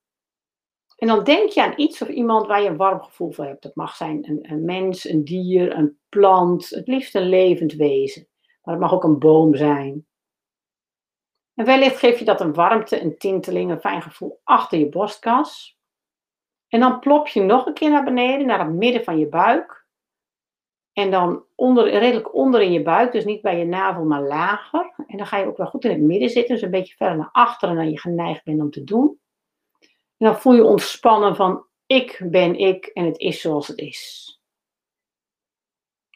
En 0.97 1.07
dan 1.07 1.25
denk 1.25 1.51
je 1.51 1.63
aan 1.63 1.75
iets 1.77 2.03
of 2.03 2.09
iemand 2.09 2.47
waar 2.47 2.63
je 2.63 2.69
een 2.69 2.77
warm 2.77 3.03
gevoel 3.03 3.33
voor 3.33 3.45
hebt. 3.45 3.63
Dat 3.63 3.75
mag 3.75 3.97
zijn 3.97 4.29
een, 4.29 4.51
een 4.53 4.65
mens, 4.65 5.09
een 5.09 5.25
dier, 5.25 5.77
een 5.77 5.99
plant, 6.09 6.69
het 6.69 6.89
liefst 6.89 7.15
een 7.15 7.29
levend 7.29 7.73
wezen. 7.73 8.29
Maar 8.65 8.75
het 8.75 8.83
mag 8.83 8.93
ook 8.93 9.05
een 9.05 9.19
boom 9.19 9.55
zijn. 9.55 10.07
En 11.55 11.65
wellicht 11.65 11.99
geef 11.99 12.19
je 12.19 12.25
dat 12.25 12.41
een 12.41 12.55
warmte, 12.55 13.03
een 13.03 13.19
tinteling, 13.19 13.71
een 13.71 13.81
fijn 13.81 14.03
gevoel 14.03 14.41
achter 14.45 14.79
je 14.79 14.89
borstkas. 14.89 15.79
En 16.69 16.81
dan 16.81 16.99
plop 16.99 17.29
je 17.29 17.43
nog 17.43 17.67
een 17.67 17.75
keer 17.75 17.91
naar 17.91 18.05
beneden, 18.05 18.47
naar 18.47 18.59
het 18.59 18.75
midden 18.75 19.05
van 19.05 19.19
je 19.19 19.29
buik. 19.29 19.87
En 20.93 21.11
dan 21.11 21.45
onder, 21.55 21.91
redelijk 21.91 22.35
onder 22.35 22.63
in 22.63 22.73
je 22.73 22.83
buik, 22.83 23.13
dus 23.13 23.25
niet 23.25 23.43
bij 23.43 23.59
je 23.59 23.65
navel, 23.65 24.05
maar 24.05 24.23
lager. 24.23 24.95
En 25.07 25.17
dan 25.17 25.27
ga 25.27 25.39
je 25.39 25.47
ook 25.47 25.57
wel 25.57 25.67
goed 25.67 25.85
in 25.85 25.91
het 25.91 26.01
midden 26.01 26.29
zitten, 26.31 26.55
dus 26.55 26.65
een 26.65 26.71
beetje 26.71 26.97
verder 26.97 27.17
naar 27.17 27.29
achteren 27.33 27.75
dan 27.75 27.91
je 27.91 27.99
geneigd 27.99 28.45
bent 28.45 28.61
om 28.61 28.71
te 28.71 28.85
doen. 28.85 29.19
En 30.17 30.27
dan 30.27 30.41
voel 30.41 30.55
je 30.55 30.65
ontspannen 30.65 31.37
van 31.37 31.67
ik 31.87 32.23
ben 32.25 32.59
ik 32.59 32.87
en 32.87 33.05
het 33.05 33.19
is 33.19 33.41
zoals 33.41 33.69
het 33.69 33.79
is. 33.79 34.34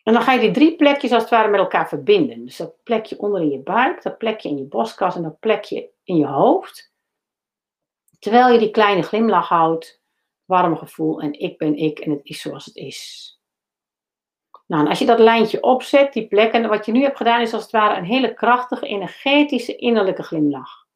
En 0.08 0.14
dan 0.14 0.22
ga 0.22 0.32
je 0.32 0.40
die 0.40 0.50
drie 0.50 0.76
plekjes 0.76 1.12
als 1.12 1.22
het 1.22 1.30
ware 1.30 1.48
met 1.48 1.60
elkaar 1.60 1.88
verbinden. 1.88 2.44
Dus 2.44 2.56
dat 2.56 2.82
plekje 2.82 3.18
onder 3.18 3.40
in 3.40 3.50
je 3.50 3.58
buik, 3.58 4.02
dat 4.02 4.18
plekje 4.18 4.48
in 4.48 4.56
je 4.56 4.64
borstkas 4.64 5.16
en 5.16 5.22
dat 5.22 5.38
plekje 5.38 5.90
in 6.04 6.16
je 6.16 6.26
hoofd. 6.26 6.92
Terwijl 8.18 8.52
je 8.52 8.58
die 8.58 8.70
kleine 8.70 9.02
glimlach 9.02 9.48
houdt, 9.48 10.02
warm 10.44 10.76
gevoel 10.76 11.20
en 11.20 11.32
ik 11.32 11.58
ben 11.58 11.76
ik 11.76 11.98
en 11.98 12.10
het 12.10 12.20
is 12.22 12.40
zoals 12.40 12.64
het 12.64 12.76
is. 12.76 13.32
Nou, 14.66 14.82
en 14.82 14.88
als 14.88 14.98
je 14.98 15.06
dat 15.06 15.18
lijntje 15.18 15.62
opzet, 15.62 16.12
die 16.12 16.28
plek, 16.28 16.52
en 16.52 16.68
wat 16.68 16.86
je 16.86 16.92
nu 16.92 17.02
hebt 17.02 17.16
gedaan 17.16 17.40
is 17.40 17.52
als 17.52 17.62
het 17.62 17.72
ware 17.72 17.98
een 17.98 18.04
hele 18.04 18.34
krachtige, 18.34 18.86
energetische, 18.86 19.76
innerlijke 19.76 20.22
glimlach. 20.22 20.86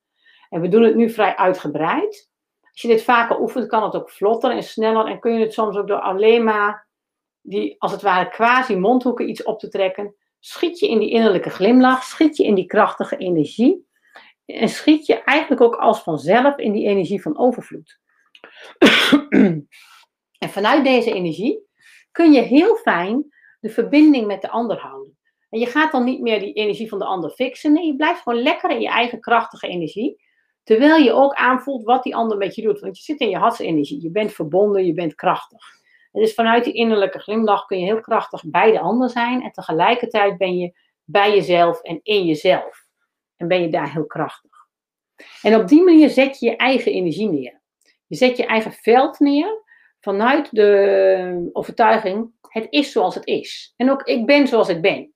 En 0.49 0.61
we 0.61 0.69
doen 0.69 0.83
het 0.83 0.95
nu 0.95 1.11
vrij 1.11 1.37
uitgebreid. 1.37 2.31
Als 2.61 2.83
je 2.83 2.89
dit 2.89 3.03
vaker 3.03 3.41
oefent, 3.41 3.67
kan 3.67 3.83
het 3.83 3.95
ook 3.95 4.11
vlotter 4.11 4.51
en 4.51 4.63
sneller 4.63 5.07
en 5.07 5.21
kun 5.21 5.33
je 5.33 5.45
het 5.45 5.53
soms 5.53 5.77
ook 5.77 5.87
door 5.87 6.01
alleen 6.01 6.45
maar 6.45 6.91
die 7.43 7.77
als 7.79 7.93
het 7.93 8.03
ware 8.03 8.29
quasi 8.29 8.77
mondhoeken 8.77 9.29
iets 9.29 9.43
op 9.43 9.59
te 9.59 9.69
trekken, 9.69 10.15
schiet 10.39 10.79
je 10.79 10.89
in 10.89 10.99
die 10.99 11.11
innerlijke 11.11 11.51
glimlach, 11.51 12.03
schiet 12.03 12.37
je 12.37 12.45
in 12.45 12.55
die 12.55 12.67
krachtige 12.67 13.17
energie 13.17 13.87
en 14.47 14.69
schiet 14.69 15.07
je 15.07 15.23
eigenlijk 15.23 15.61
ook 15.61 15.75
als 15.75 16.03
vanzelf 16.03 16.57
in 16.57 16.73
die 16.73 16.87
energie 16.87 17.23
van 17.23 17.39
overvloed. 17.39 18.01
en 20.39 20.49
vanuit 20.49 20.85
deze 20.85 21.13
energie 21.13 21.67
kun 22.11 22.33
je 22.33 22.41
heel 22.41 22.77
fijn 22.77 23.27
de 23.61 23.69
verbinding 23.69 24.27
met 24.27 24.41
de 24.41 24.51
ander 24.51 24.79
houden. 24.79 25.19
En 25.51 25.59
je 25.59 25.67
gaat 25.67 25.93
dan 25.93 26.05
niet 26.05 26.21
meer 26.21 26.41
die 26.41 26.53
energie 26.53 26.89
van 26.89 26.99
de 26.99 27.05
ander 27.05 27.31
fixen. 27.31 27.73
Nee, 27.73 27.87
je 27.87 27.97
blijft 27.97 28.21
gewoon 28.21 28.43
lekker 28.43 28.71
in 28.71 28.81
je 28.81 28.89
eigen 28.89 29.21
krachtige 29.21 29.69
energie. 29.69 30.21
Terwijl 30.63 30.97
je 30.97 31.13
ook 31.13 31.35
aanvoelt 31.35 31.83
wat 31.83 32.03
die 32.03 32.17
ander 32.17 32.39
met 32.39 32.55
je 32.55 32.63
doet. 32.63 32.81
Want 32.81 32.97
je 32.97 33.03
zit 33.03 33.21
in 33.21 33.29
je 33.29 33.37
hartsenergie. 33.37 34.03
Je 34.03 34.11
bent 34.11 34.33
verbonden, 34.33 34.87
je 34.87 34.93
bent 34.93 35.15
krachtig. 35.15 35.82
Dus 36.13 36.35
vanuit 36.35 36.65
die 36.65 36.73
innerlijke 36.73 37.19
glimlach 37.19 37.67
kun 37.67 37.79
je 37.79 37.85
heel 37.85 38.01
krachtig 38.01 38.43
bij 38.47 38.71
de 38.71 38.81
ander 38.81 39.11
zijn. 39.11 39.43
En 39.43 39.53
tegelijkertijd 39.53 40.39
ben 40.39 40.59
je 40.59 40.73
bij 41.05 41.35
jezelf 41.35 41.83
en 41.83 42.01
in 42.03 42.25
jezelf. 42.25 42.87
En 43.37 43.49
ben 43.49 43.63
je 43.63 43.69
daar 43.69 43.93
heel 43.93 44.07
krachtig. 44.07 44.51
En 45.43 45.55
op 45.55 45.69
die 45.69 45.83
manier 45.83 46.11
zet 46.11 46.39
je 46.39 46.47
je 46.47 46.57
eigen 46.57 46.93
energie 46.93 47.29
neer. 47.29 47.61
Je 48.07 48.17
zet 48.17 48.37
je 48.37 48.47
eigen 48.47 48.73
veld 48.73 49.19
neer 49.19 49.63
vanuit 50.01 50.49
de 50.51 51.51
overtuiging: 51.53 52.31
het 52.49 52.67
is 52.71 52.93
zoals 52.93 53.15
het 53.15 53.27
is. 53.27 53.75
En 53.77 53.91
ook 53.91 54.03
ik 54.03 54.27
ben 54.27 54.47
zoals 54.47 54.69
ik 54.69 54.81
ben. 54.81 55.13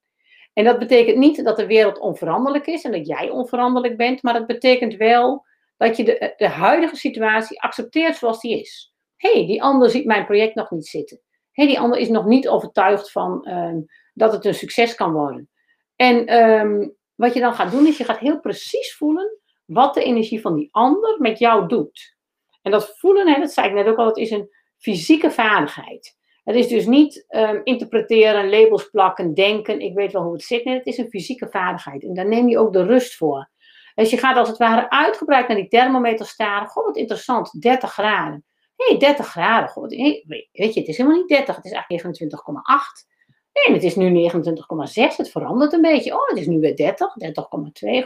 En 0.53 0.65
dat 0.65 0.79
betekent 0.79 1.17
niet 1.17 1.45
dat 1.45 1.57
de 1.57 1.67
wereld 1.67 1.99
onveranderlijk 1.99 2.67
is 2.67 2.85
en 2.85 2.93
dat 2.93 3.07
jij 3.07 3.31
onveranderlijk 3.31 3.97
bent, 3.97 4.23
maar 4.23 4.33
dat 4.33 4.47
betekent 4.47 4.95
wel 4.95 5.47
dat 5.77 5.97
je 5.97 6.05
de, 6.05 6.35
de 6.37 6.49
huidige 6.49 6.97
situatie 6.97 7.63
accepteert 7.63 8.17
zoals 8.17 8.41
die 8.41 8.61
is 8.61 8.95
hey, 9.17 9.47
die 9.47 9.63
ander 9.63 9.91
ziet 9.91 10.05
mijn 10.05 10.25
project 10.25 10.55
nog 10.55 10.71
niet 10.71 10.87
zitten. 10.87 11.21
hey, 11.53 11.67
die 11.67 11.81
ander 11.81 11.99
is 11.99 12.09
nog 12.09 12.25
niet 12.25 12.49
overtuigd 12.49 13.11
van 13.11 13.45
ehm, 13.45 13.81
dat 14.15 14.33
het 14.33 14.45
een 14.45 14.55
succes 14.55 14.95
kan 14.95 15.13
worden. 15.13 15.51
En 15.97 16.27
ehm, 16.27 16.89
wat 17.15 17.35
je 17.35 17.41
dan 17.41 17.55
gaat 17.55 17.71
doen, 17.71 17.87
is 17.87 17.97
je 17.97 18.05
gaat 18.05 18.19
heel 18.19 18.41
precies 18.41 18.97
voelen 18.97 19.39
wat 19.65 19.95
de 19.95 20.03
energie 20.03 20.41
van 20.41 20.55
die 20.55 20.69
ander 20.71 21.21
met 21.21 21.39
jou 21.39 21.69
doet. 21.69 22.17
En 22.63 22.71
dat 22.71 22.97
voelen, 22.99 23.29
hè, 23.29 23.41
dat 23.41 23.53
zei 23.53 23.69
ik 23.69 23.75
net 23.75 23.87
ook 23.87 23.97
al, 23.97 24.07
het 24.07 24.17
is 24.17 24.31
een 24.31 24.51
fysieke 24.79 25.31
vaardigheid. 25.31 26.17
Het 26.45 26.57
is 26.57 26.69
dus 26.69 26.87
niet 26.87 27.25
um, 27.29 27.61
interpreteren, 27.65 28.49
labels 28.49 28.91
plakken, 28.91 29.35
denken, 29.35 29.81
ik 29.81 29.95
weet 29.95 30.13
wel 30.13 30.23
hoe 30.23 30.33
het 30.33 30.43
zit. 30.43 30.65
Nee, 30.65 30.75
het 30.75 30.87
is 30.87 30.99
een 30.99 31.09
fysieke 31.09 31.49
vaardigheid. 31.49 32.03
En 32.03 32.15
daar 32.15 32.29
neem 32.29 32.49
je 32.49 32.59
ook 32.59 32.73
de 32.73 32.85
rust 32.85 33.17
voor. 33.17 33.51
Dus 33.95 34.11
je 34.11 34.17
gaat 34.17 34.37
als 34.37 34.49
het 34.49 34.59
ware 34.59 34.91
uitgebreid 34.91 35.49
naar 35.49 35.57
die 35.57 35.69
thermometer 35.69 36.27
staren. 36.27 36.69
Goh, 36.69 36.85
wat 36.87 36.97
interessant, 36.97 37.63
30 37.63 37.93
graden 37.93 38.45
hey, 38.77 38.99
30 38.99 39.27
graden. 39.27 39.69
God, 39.69 39.91
weet 39.91 40.75
je, 40.75 40.81
het 40.81 40.89
is 40.89 40.97
helemaal 40.97 41.19
niet 41.19 41.29
30, 41.29 41.57
het 41.57 41.65
is 41.65 41.73
eigenlijk 41.73 42.03
29,8. 42.07 43.15
Nee, 43.53 43.75
het 43.75 43.85
is 43.85 43.97
nu 43.97 44.31
29,6. 44.31 45.17
Het 45.17 45.31
verandert 45.31 45.73
een 45.73 45.81
beetje. 45.81 46.15
Oh, 46.15 46.29
het 46.29 46.39
is 46.39 46.47
nu 46.47 46.61
weer 46.61 46.77
30, 46.77 47.09
30,2. 47.09 47.33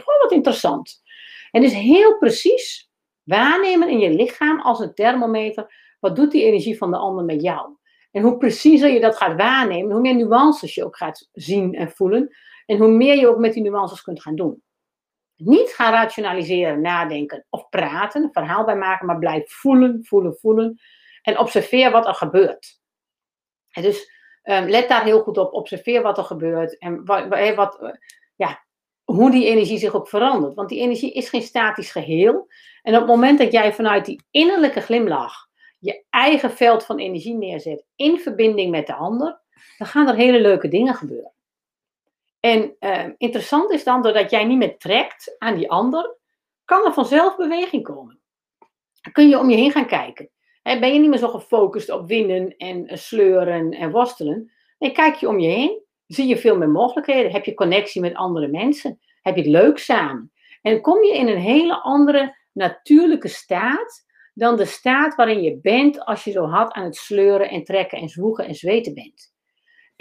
Goh, 0.03 0.21
wat 0.21 0.31
interessant. 0.31 1.01
En 1.51 1.61
dus 1.61 1.73
heel 1.73 2.17
precies 2.17 2.91
waarnemen 3.23 3.89
in 3.89 3.99
je 3.99 4.09
lichaam 4.09 4.61
als 4.61 4.79
een 4.79 4.93
thermometer. 4.93 5.95
Wat 5.99 6.15
doet 6.15 6.31
die 6.31 6.43
energie 6.43 6.77
van 6.77 6.91
de 6.91 6.97
ander 6.97 7.25
met 7.25 7.41
jou? 7.41 7.75
En 8.11 8.23
hoe 8.23 8.37
preciezer 8.37 8.89
je 8.89 8.99
dat 8.99 9.15
gaat 9.15 9.37
waarnemen, 9.37 9.91
hoe 9.91 10.01
meer 10.01 10.15
nuances 10.15 10.75
je 10.75 10.85
ook 10.85 10.97
gaat 10.97 11.29
zien 11.31 11.73
en 11.73 11.91
voelen. 11.91 12.35
En 12.65 12.77
hoe 12.77 12.91
meer 12.91 13.15
je 13.15 13.27
ook 13.27 13.37
met 13.37 13.53
die 13.53 13.63
nuances 13.63 14.01
kunt 14.01 14.21
gaan 14.21 14.35
doen. 14.35 14.63
Niet 15.43 15.69
gaan 15.69 15.93
rationaliseren, 15.93 16.81
nadenken 16.81 17.45
of 17.49 17.69
praten, 17.69 18.29
verhaal 18.31 18.65
bij 18.65 18.75
maken, 18.75 19.05
maar 19.05 19.19
blijf 19.19 19.51
voelen, 19.51 20.05
voelen, 20.05 20.35
voelen. 20.35 20.79
En 21.21 21.39
observeer 21.39 21.91
wat 21.91 22.07
er 22.07 22.13
gebeurt. 22.13 22.79
Dus 23.71 24.11
um, 24.43 24.69
let 24.69 24.89
daar 24.89 25.03
heel 25.03 25.21
goed 25.21 25.37
op, 25.37 25.53
observeer 25.53 26.01
wat 26.01 26.17
er 26.17 26.23
gebeurt 26.23 26.77
en 26.77 27.05
wat, 27.05 27.55
wat, 27.55 27.97
ja, 28.35 28.63
hoe 29.03 29.31
die 29.31 29.45
energie 29.45 29.77
zich 29.77 29.95
ook 29.95 30.07
verandert. 30.07 30.53
Want 30.55 30.69
die 30.69 30.79
energie 30.79 31.11
is 31.11 31.29
geen 31.29 31.41
statisch 31.41 31.91
geheel. 31.91 32.47
En 32.81 32.93
op 32.93 32.99
het 32.99 33.09
moment 33.09 33.39
dat 33.39 33.51
jij 33.51 33.73
vanuit 33.73 34.05
die 34.05 34.23
innerlijke 34.31 34.81
glimlach 34.81 35.49
je 35.79 36.03
eigen 36.09 36.51
veld 36.51 36.85
van 36.85 36.99
energie 36.99 37.35
neerzet 37.35 37.85
in 37.95 38.19
verbinding 38.19 38.71
met 38.71 38.87
de 38.87 38.93
ander, 38.93 39.41
dan 39.77 39.87
gaan 39.87 40.07
er 40.07 40.15
hele 40.15 40.41
leuke 40.41 40.67
dingen 40.67 40.93
gebeuren. 40.93 41.31
En 42.41 42.75
uh, 42.79 43.05
interessant 43.17 43.71
is 43.71 43.83
dan, 43.83 44.01
doordat 44.01 44.31
jij 44.31 44.45
niet 44.45 44.57
meer 44.57 44.77
trekt 44.77 45.35
aan 45.37 45.55
die 45.55 45.69
ander, 45.69 46.17
kan 46.65 46.85
er 46.85 46.93
vanzelf 46.93 47.35
beweging 47.35 47.83
komen. 47.83 48.19
Dan 49.01 49.11
kun 49.11 49.29
je 49.29 49.39
om 49.39 49.49
je 49.49 49.55
heen 49.55 49.71
gaan 49.71 49.87
kijken. 49.87 50.29
ben 50.63 50.93
je 50.93 50.99
niet 50.99 51.09
meer 51.09 51.19
zo 51.19 51.27
gefocust 51.27 51.89
op 51.89 52.07
winnen 52.07 52.57
en 52.57 52.87
eh, 52.87 52.97
sleuren 52.97 53.71
en 53.71 53.91
worstelen. 53.91 54.51
Nee, 54.79 54.91
kijk 54.91 55.15
je 55.15 55.27
om 55.27 55.39
je 55.39 55.49
heen, 55.49 55.83
zie 56.07 56.27
je 56.27 56.37
veel 56.37 56.57
meer 56.57 56.69
mogelijkheden. 56.69 57.31
Heb 57.31 57.45
je 57.45 57.53
connectie 57.53 58.01
met 58.01 58.15
andere 58.15 58.47
mensen? 58.47 58.99
Heb 59.21 59.35
je 59.35 59.41
het 59.41 59.51
leuk 59.51 59.77
samen? 59.77 60.31
En 60.61 60.81
kom 60.81 61.03
je 61.03 61.13
in 61.13 61.27
een 61.27 61.37
hele 61.37 61.81
andere 61.81 62.37
natuurlijke 62.51 63.27
staat 63.27 64.05
dan 64.33 64.55
de 64.55 64.65
staat 64.65 65.15
waarin 65.15 65.41
je 65.41 65.59
bent 65.61 66.05
als 66.05 66.23
je 66.23 66.31
zo 66.31 66.45
hard 66.45 66.71
aan 66.73 66.83
het 66.83 66.95
sleuren 66.95 67.49
en 67.49 67.63
trekken 67.63 67.97
en 67.97 68.09
zwoegen 68.09 68.47
en 68.47 68.55
zweten 68.55 68.93
bent. 68.93 69.30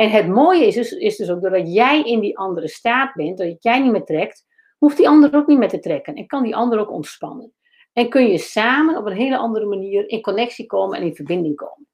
En 0.00 0.10
het 0.10 0.28
mooie 0.28 0.66
is 0.66 0.74
dus, 0.74 0.92
is 0.92 1.16
dus 1.16 1.30
ook 1.30 1.40
doordat 1.40 1.72
jij 1.72 2.02
in 2.02 2.20
die 2.20 2.38
andere 2.38 2.68
staat 2.68 3.14
bent, 3.14 3.38
dat 3.38 3.62
jij 3.62 3.80
niet 3.80 3.92
meer 3.92 4.04
trekt, 4.04 4.46
hoeft 4.78 4.96
die 4.96 5.08
ander 5.08 5.34
ook 5.34 5.46
niet 5.46 5.58
meer 5.58 5.68
te 5.68 5.78
trekken. 5.78 6.14
En 6.14 6.26
kan 6.26 6.42
die 6.42 6.56
ander 6.56 6.78
ook 6.78 6.90
ontspannen. 6.90 7.52
En 7.92 8.08
kun 8.08 8.26
je 8.26 8.38
samen 8.38 8.96
op 8.96 9.06
een 9.06 9.16
hele 9.16 9.36
andere 9.36 9.66
manier 9.66 10.08
in 10.08 10.20
connectie 10.20 10.66
komen 10.66 10.98
en 10.98 11.04
in 11.04 11.14
verbinding 11.14 11.56
komen. 11.56 11.88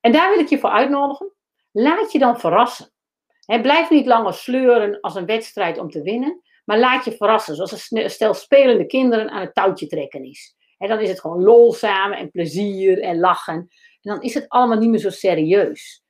En 0.00 0.12
daar 0.12 0.30
wil 0.30 0.38
ik 0.38 0.48
je 0.48 0.58
voor 0.58 0.70
uitnodigen. 0.70 1.32
Laat 1.70 2.12
je 2.12 2.18
dan 2.18 2.40
verrassen. 2.40 2.92
blijf 3.46 3.90
niet 3.90 4.06
langer 4.06 4.34
sleuren 4.34 5.00
als 5.00 5.14
een 5.14 5.26
wedstrijd 5.26 5.78
om 5.78 5.90
te 5.90 6.02
winnen, 6.02 6.42
maar 6.64 6.78
laat 6.78 7.04
je 7.04 7.12
verrassen. 7.12 7.54
Zoals 7.54 7.90
een 7.90 8.10
stel 8.10 8.34
spelende 8.34 8.86
kinderen 8.86 9.30
aan 9.30 9.40
het 9.40 9.54
touwtje 9.54 9.86
trekken 9.86 10.24
is. 10.24 10.54
En 10.78 10.88
dan 10.88 11.00
is 11.00 11.08
het 11.08 11.20
gewoon 11.20 11.42
lol 11.42 11.72
samen 11.72 12.18
en 12.18 12.30
plezier 12.30 13.00
en 13.00 13.18
lachen. 13.18 13.54
En 13.54 13.68
dan 14.00 14.22
is 14.22 14.34
het 14.34 14.48
allemaal 14.48 14.78
niet 14.78 14.90
meer 14.90 14.98
zo 14.98 15.10
serieus. 15.10 16.02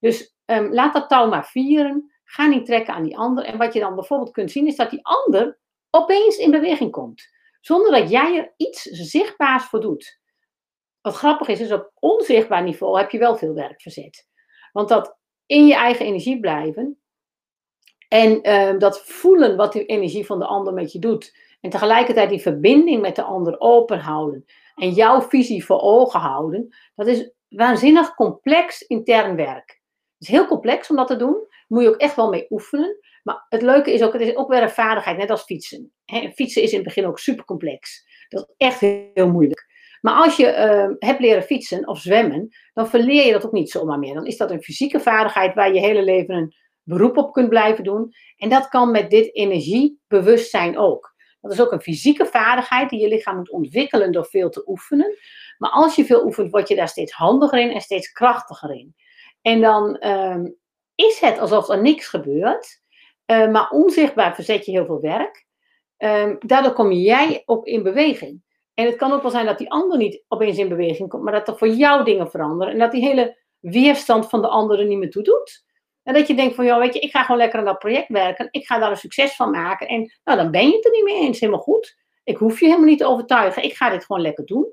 Dus 0.00 0.36
Um, 0.50 0.72
laat 0.72 0.92
dat 0.92 1.08
touw 1.08 1.28
maar 1.28 1.46
vieren. 1.46 2.12
Ga 2.24 2.46
niet 2.46 2.66
trekken 2.66 2.94
aan 2.94 3.02
die 3.02 3.18
ander. 3.18 3.44
En 3.44 3.58
wat 3.58 3.72
je 3.72 3.80
dan 3.80 3.94
bijvoorbeeld 3.94 4.30
kunt 4.30 4.50
zien, 4.50 4.66
is 4.66 4.76
dat 4.76 4.90
die 4.90 5.06
ander 5.06 5.58
opeens 5.90 6.36
in 6.36 6.50
beweging 6.50 6.90
komt. 6.90 7.36
zonder 7.60 7.92
dat 7.92 8.10
jij 8.10 8.38
er 8.38 8.54
iets 8.56 8.82
zichtbaars 8.82 9.64
voor 9.64 9.80
doet. 9.80 10.20
Wat 11.00 11.14
grappig 11.14 11.48
is, 11.48 11.60
is 11.60 11.72
op 11.72 11.90
onzichtbaar 11.94 12.62
niveau 12.62 12.98
heb 12.98 13.10
je 13.10 13.18
wel 13.18 13.36
veel 13.36 13.54
werk 13.54 13.82
verzet. 13.82 14.26
Want 14.72 14.88
dat 14.88 15.16
in 15.46 15.66
je 15.66 15.74
eigen 15.74 16.06
energie 16.06 16.40
blijven 16.40 16.98
en 18.08 18.42
ehm, 18.42 18.78
dat 18.78 19.00
voelen 19.00 19.56
wat 19.56 19.72
die 19.72 19.86
energie 19.86 20.26
van 20.26 20.38
de 20.38 20.46
ander 20.46 20.72
met 20.72 20.92
je 20.92 20.98
doet. 20.98 21.36
En 21.60 21.70
tegelijkertijd 21.70 22.30
die 22.30 22.40
verbinding 22.40 23.00
met 23.00 23.16
de 23.16 23.22
ander 23.22 23.60
open 23.60 23.98
houden. 23.98 24.44
En 24.74 24.90
jouw 24.90 25.22
visie 25.22 25.64
voor 25.64 25.80
ogen 25.80 26.20
houden. 26.20 26.76
Dat 26.94 27.06
is 27.06 27.30
waanzinnig 27.48 28.14
complex 28.14 28.82
intern 28.82 29.36
werk. 29.36 29.77
Het 30.18 30.28
is 30.28 30.34
heel 30.34 30.46
complex 30.46 30.90
om 30.90 30.96
dat 30.96 31.06
te 31.06 31.16
doen. 31.16 31.46
Moet 31.68 31.82
je 31.82 31.88
ook 31.88 31.96
echt 31.96 32.16
wel 32.16 32.28
mee 32.28 32.46
oefenen. 32.50 32.98
Maar 33.22 33.46
het 33.48 33.62
leuke 33.62 33.92
is 33.92 34.02
ook, 34.02 34.12
het 34.12 34.22
is 34.22 34.36
ook 34.36 34.48
weer 34.48 34.62
een 34.62 34.70
vaardigheid, 34.70 35.16
net 35.16 35.30
als 35.30 35.42
fietsen. 35.42 35.92
fietsen 36.34 36.62
is 36.62 36.70
in 36.70 36.76
het 36.76 36.86
begin 36.86 37.06
ook 37.06 37.18
super 37.18 37.44
complex. 37.44 38.06
Dat 38.28 38.40
is 38.48 38.54
echt 38.66 38.80
heel 38.80 39.30
moeilijk. 39.30 39.66
Maar 40.00 40.14
als 40.14 40.36
je 40.36 40.46
uh, 40.46 41.08
hebt 41.08 41.20
leren 41.20 41.42
fietsen 41.42 41.88
of 41.88 42.00
zwemmen, 42.00 42.48
dan 42.72 42.88
verleer 42.88 43.26
je 43.26 43.32
dat 43.32 43.46
ook 43.46 43.52
niet 43.52 43.70
zomaar 43.70 43.98
meer. 43.98 44.14
Dan 44.14 44.26
is 44.26 44.36
dat 44.36 44.50
een 44.50 44.62
fysieke 44.62 45.00
vaardigheid 45.00 45.54
waar 45.54 45.74
je 45.74 45.80
hele 45.80 46.02
leven 46.02 46.34
een 46.34 46.54
beroep 46.82 47.16
op 47.16 47.32
kunt 47.32 47.48
blijven 47.48 47.84
doen. 47.84 48.12
En 48.36 48.48
dat 48.48 48.68
kan 48.68 48.90
met 48.90 49.10
dit 49.10 49.34
energiebewustzijn 49.34 50.78
ook. 50.78 51.16
Dat 51.40 51.52
is 51.52 51.60
ook 51.60 51.72
een 51.72 51.80
fysieke 51.80 52.26
vaardigheid 52.26 52.90
die 52.90 53.00
je 53.00 53.08
lichaam 53.08 53.36
moet 53.36 53.50
ontwikkelen 53.50 54.12
door 54.12 54.26
veel 54.26 54.50
te 54.50 54.68
oefenen. 54.68 55.16
Maar 55.58 55.70
als 55.70 55.96
je 55.96 56.04
veel 56.04 56.24
oefent, 56.24 56.50
word 56.50 56.68
je 56.68 56.74
daar 56.74 56.88
steeds 56.88 57.12
handiger 57.12 57.58
in 57.58 57.70
en 57.70 57.80
steeds 57.80 58.12
krachtiger 58.12 58.70
in. 58.70 58.94
En 59.48 59.60
dan 59.60 60.06
um, 60.06 60.56
is 60.94 61.20
het 61.20 61.38
alsof 61.38 61.68
er 61.68 61.82
niks 61.82 62.06
gebeurt, 62.06 62.80
uh, 63.26 63.50
maar 63.50 63.70
onzichtbaar 63.70 64.34
verzet 64.34 64.64
je 64.64 64.70
heel 64.70 64.86
veel 64.86 65.00
werk. 65.00 65.46
Um, 65.98 66.36
daardoor 66.40 66.72
kom 66.72 66.92
jij 66.92 67.42
ook 67.44 67.66
in 67.66 67.82
beweging. 67.82 68.42
En 68.74 68.86
het 68.86 68.96
kan 68.96 69.12
ook 69.12 69.22
wel 69.22 69.30
zijn 69.30 69.46
dat 69.46 69.58
die 69.58 69.70
ander 69.70 69.98
niet 69.98 70.24
opeens 70.28 70.58
in 70.58 70.68
beweging 70.68 71.08
komt, 71.08 71.22
maar 71.22 71.32
dat 71.32 71.48
er 71.48 71.58
voor 71.58 71.68
jou 71.68 72.04
dingen 72.04 72.30
veranderen. 72.30 72.72
En 72.72 72.78
dat 72.78 72.92
die 72.92 73.02
hele 73.02 73.38
weerstand 73.60 74.28
van 74.28 74.42
de 74.42 74.48
ander 74.48 74.78
er 74.78 74.86
niet 74.86 74.98
meer 74.98 75.10
toe 75.10 75.22
doet. 75.22 75.64
En 76.02 76.14
dat 76.14 76.26
je 76.26 76.34
denkt 76.34 76.54
van, 76.54 76.64
ja, 76.64 76.78
weet 76.78 76.94
je, 76.94 77.00
ik 77.00 77.10
ga 77.10 77.22
gewoon 77.22 77.40
lekker 77.40 77.58
aan 77.58 77.64
dat 77.64 77.78
project 77.78 78.08
werken. 78.08 78.48
Ik 78.50 78.66
ga 78.66 78.78
daar 78.78 78.90
een 78.90 78.96
succes 78.96 79.36
van 79.36 79.50
maken. 79.50 79.88
En 79.88 80.12
nou, 80.24 80.38
dan 80.38 80.50
ben 80.50 80.68
je 80.68 80.76
het 80.76 80.84
er 80.84 80.92
niet 80.92 81.04
mee 81.04 81.20
eens. 81.20 81.40
Helemaal 81.40 81.62
goed. 81.62 81.96
Ik 82.24 82.36
hoef 82.36 82.60
je 82.60 82.66
helemaal 82.66 82.88
niet 82.88 82.98
te 82.98 83.06
overtuigen. 83.06 83.62
Ik 83.62 83.76
ga 83.76 83.90
dit 83.90 84.04
gewoon 84.04 84.22
lekker 84.22 84.46
doen. 84.46 84.72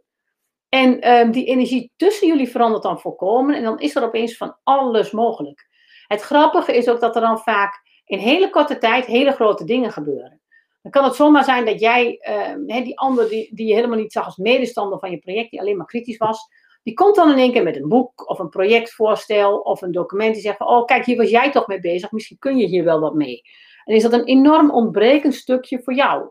En 0.69 1.11
um, 1.11 1.31
die 1.31 1.45
energie 1.45 1.91
tussen 1.95 2.27
jullie 2.27 2.49
verandert 2.49 2.83
dan 2.83 2.99
volkomen. 2.99 3.55
En 3.55 3.63
dan 3.63 3.79
is 3.79 3.95
er 3.95 4.03
opeens 4.03 4.37
van 4.37 4.57
alles 4.63 5.11
mogelijk. 5.11 5.67
Het 6.07 6.21
grappige 6.21 6.75
is 6.75 6.89
ook 6.89 6.99
dat 6.99 7.15
er 7.15 7.21
dan 7.21 7.39
vaak 7.39 7.83
in 8.05 8.17
hele 8.17 8.49
korte 8.49 8.77
tijd 8.77 9.05
hele 9.05 9.31
grote 9.31 9.65
dingen 9.65 9.91
gebeuren. 9.91 10.41
Dan 10.81 10.91
kan 10.91 11.03
het 11.03 11.15
zomaar 11.15 11.43
zijn 11.43 11.65
dat 11.65 11.79
jij, 11.79 12.19
uh, 12.67 12.83
die 12.83 12.99
ander 12.99 13.29
die, 13.29 13.55
die 13.55 13.67
je 13.67 13.73
helemaal 13.73 13.97
niet 13.97 14.11
zag 14.11 14.25
als 14.25 14.37
medestander 14.37 14.99
van 14.99 15.11
je 15.11 15.19
project, 15.19 15.51
die 15.51 15.59
alleen 15.59 15.77
maar 15.77 15.85
kritisch 15.85 16.17
was, 16.17 16.47
die 16.83 16.93
komt 16.93 17.15
dan 17.15 17.31
in 17.31 17.37
één 17.37 17.51
keer 17.51 17.63
met 17.63 17.75
een 17.75 17.89
boek 17.89 18.29
of 18.29 18.39
een 18.39 18.49
projectvoorstel 18.49 19.57
of 19.57 19.81
een 19.81 19.91
document 19.91 20.33
die 20.33 20.43
zegt 20.43 20.59
oh 20.59 20.85
kijk, 20.85 21.05
hier 21.05 21.17
was 21.17 21.29
jij 21.29 21.51
toch 21.51 21.67
mee 21.67 21.79
bezig, 21.79 22.11
misschien 22.11 22.37
kun 22.39 22.57
je 22.57 22.65
hier 22.65 22.83
wel 22.83 22.99
wat 22.99 23.13
mee. 23.13 23.41
En 23.83 23.95
is 23.95 24.03
dat 24.03 24.13
een 24.13 24.25
enorm 24.25 24.71
ontbrekend 24.71 25.33
stukje 25.33 25.81
voor 25.83 25.93
jou. 25.93 26.29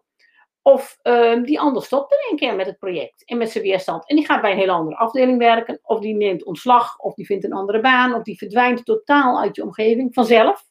Of 0.66 0.98
uh, 1.02 1.42
die 1.42 1.60
ander 1.60 1.82
stopt 1.82 2.12
in 2.12 2.18
één 2.28 2.36
keer 2.36 2.56
met 2.56 2.66
het 2.66 2.78
project 2.78 3.24
en 3.24 3.38
met 3.38 3.50
zijn 3.50 3.64
weerstand. 3.64 4.08
En 4.08 4.16
die 4.16 4.26
gaat 4.26 4.40
bij 4.40 4.50
een 4.50 4.58
hele 4.58 4.72
andere 4.72 4.96
afdeling 4.96 5.38
werken. 5.38 5.78
Of 5.82 6.00
die 6.00 6.14
neemt 6.14 6.44
ontslag. 6.44 6.98
Of 6.98 7.14
die 7.14 7.26
vindt 7.26 7.44
een 7.44 7.52
andere 7.52 7.80
baan. 7.80 8.14
Of 8.14 8.22
die 8.22 8.38
verdwijnt 8.38 8.84
totaal 8.84 9.40
uit 9.40 9.56
je 9.56 9.62
omgeving 9.62 10.14
vanzelf. 10.14 10.64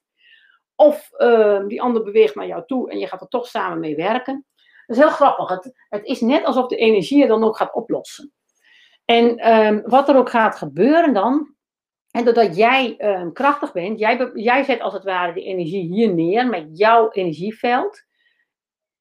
Of 0.76 1.10
uh, 1.18 1.68
die 1.68 1.82
ander 1.82 2.04
beweegt 2.04 2.36
naar 2.36 2.48
jou 2.48 2.64
toe 2.66 2.92
en 2.92 3.00
je 3.00 3.08
gaat 3.08 3.22
er 3.22 3.28
toch 3.28 3.48
samen 3.48 3.80
mee 3.80 3.96
werken. 3.96 4.46
Dat 4.86 4.98
is 4.98 5.04
heel 5.04 5.12
grappig. 5.12 5.50
Het, 5.50 5.74
het 5.90 6.06
is 6.06 6.22
net 6.22 6.44
alsof 6.44 6.68
de 6.68 6.76
energie 6.76 7.22
er 7.22 7.28
dan 7.28 7.44
ook 7.44 7.58
gaat 7.58 7.74
oplossen. 7.74 8.34
En 9.06 9.54
um, 9.54 9.82
wat 9.86 10.10
er 10.10 10.16
ook 10.16 10.30
gaat 10.30 10.56
gebeuren 10.56 11.14
dan, 11.14 11.56
en 12.12 12.26
doordat 12.26 12.56
jij 12.56 12.98
krachtig 13.34 13.72
bent, 13.72 14.00
jij, 14.00 14.32
jij 14.34 14.64
zet 14.64 14.82
als 14.82 14.94
het 14.94 15.04
ware 15.04 15.34
die 15.34 15.44
energie 15.44 15.94
hier 15.94 16.14
neer 16.14 16.48
met 16.48 16.78
jouw 16.78 17.12
energieveld. 17.12 18.04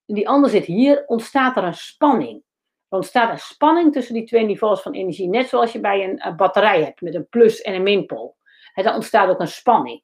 Die 0.06 0.28
ander 0.28 0.50
zit 0.50 0.64
hier, 0.64 1.04
ontstaat 1.06 1.56
er 1.56 1.64
een 1.64 1.74
spanning. 1.74 2.42
Er 2.88 2.96
ontstaat 2.96 3.30
een 3.30 3.38
spanning 3.38 3.92
tussen 3.92 4.14
die 4.14 4.24
twee 4.24 4.44
niveaus 4.44 4.82
van 4.82 4.92
energie. 4.92 5.28
Net 5.28 5.48
zoals 5.48 5.72
je 5.72 5.80
bij 5.80 6.04
een, 6.04 6.26
een 6.26 6.36
batterij 6.36 6.82
hebt 6.82 7.00
met 7.00 7.14
een 7.14 7.28
plus- 7.28 7.60
en 7.60 7.74
een 7.74 7.82
minpool. 7.82 8.36
Dan 8.74 8.94
ontstaat 8.94 9.28
ook 9.28 9.40
een 9.40 9.48
spanning. 9.48 10.02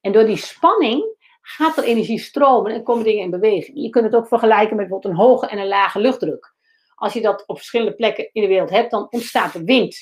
En 0.00 0.12
door 0.12 0.24
die 0.24 0.36
spanning 0.36 1.16
gaat 1.40 1.76
er 1.76 1.84
energie 1.84 2.18
stromen 2.18 2.72
en 2.72 2.82
komen 2.82 3.04
dingen 3.04 3.22
in 3.22 3.30
beweging. 3.30 3.82
Je 3.82 3.90
kunt 3.90 4.04
het 4.04 4.14
ook 4.14 4.28
vergelijken 4.28 4.76
met 4.76 4.88
bijvoorbeeld 4.88 5.14
een 5.14 5.20
hoge 5.20 5.46
en 5.46 5.58
een 5.58 5.68
lage 5.68 6.00
luchtdruk. 6.00 6.54
Als 6.94 7.12
je 7.12 7.20
dat 7.20 7.46
op 7.46 7.56
verschillende 7.56 7.94
plekken 7.94 8.28
in 8.32 8.42
de 8.42 8.48
wereld 8.48 8.70
hebt, 8.70 8.90
dan 8.90 9.06
ontstaat 9.10 9.54
er 9.54 9.64
wind. 9.64 9.96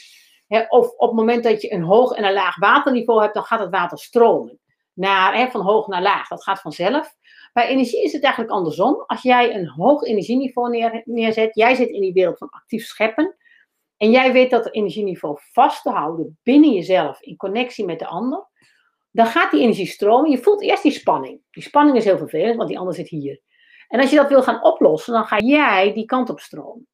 of 0.68 0.90
op 0.90 1.08
het 1.08 1.18
moment 1.18 1.44
dat 1.44 1.62
je 1.62 1.72
een 1.72 1.82
hoog 1.82 2.12
en 2.12 2.24
een 2.24 2.32
laag 2.32 2.56
waterniveau 2.56 3.20
hebt, 3.20 3.34
dan 3.34 3.44
gaat 3.44 3.60
het 3.60 3.70
water 3.70 3.98
stromen. 3.98 4.58
Naar, 4.92 5.50
van 5.50 5.60
hoog 5.60 5.86
naar 5.86 6.02
laag. 6.02 6.28
Dat 6.28 6.42
gaat 6.42 6.60
vanzelf. 6.60 7.14
Bij 7.52 7.68
energie 7.68 8.02
is 8.02 8.12
het 8.12 8.22
eigenlijk 8.22 8.54
andersom. 8.54 9.04
Als 9.06 9.22
jij 9.22 9.54
een 9.54 9.68
hoog 9.68 10.02
energieniveau 10.02 10.70
neer, 10.70 11.02
neerzet, 11.04 11.54
jij 11.54 11.74
zit 11.74 11.88
in 11.88 12.00
die 12.00 12.12
wereld 12.12 12.38
van 12.38 12.50
actief 12.50 12.84
scheppen. 12.84 13.36
En 13.96 14.10
jij 14.10 14.32
weet 14.32 14.50
dat 14.50 14.74
energieniveau 14.74 15.38
vast 15.52 15.82
te 15.82 15.90
houden 15.90 16.38
binnen 16.42 16.72
jezelf 16.72 17.20
in 17.20 17.36
connectie 17.36 17.84
met 17.84 17.98
de 17.98 18.06
ander 18.06 18.48
dan 19.12 19.26
gaat 19.26 19.50
die 19.50 19.60
energie 19.60 19.86
stromen. 19.86 20.30
Je 20.30 20.38
voelt 20.38 20.62
eerst 20.62 20.82
die 20.82 20.92
spanning. 20.92 21.40
Die 21.50 21.62
spanning 21.62 21.96
is 21.96 22.04
heel 22.04 22.18
vervelend, 22.18 22.56
want 22.56 22.68
die 22.68 22.78
ander 22.78 22.94
zit 22.94 23.08
hier. 23.08 23.40
En 23.88 24.00
als 24.00 24.10
je 24.10 24.16
dat 24.16 24.28
wil 24.28 24.42
gaan 24.42 24.64
oplossen, 24.64 25.12
dan 25.12 25.24
ga 25.24 25.38
jij 25.38 25.92
die 25.92 26.04
kant 26.04 26.30
op 26.30 26.40
stromen. 26.40 26.88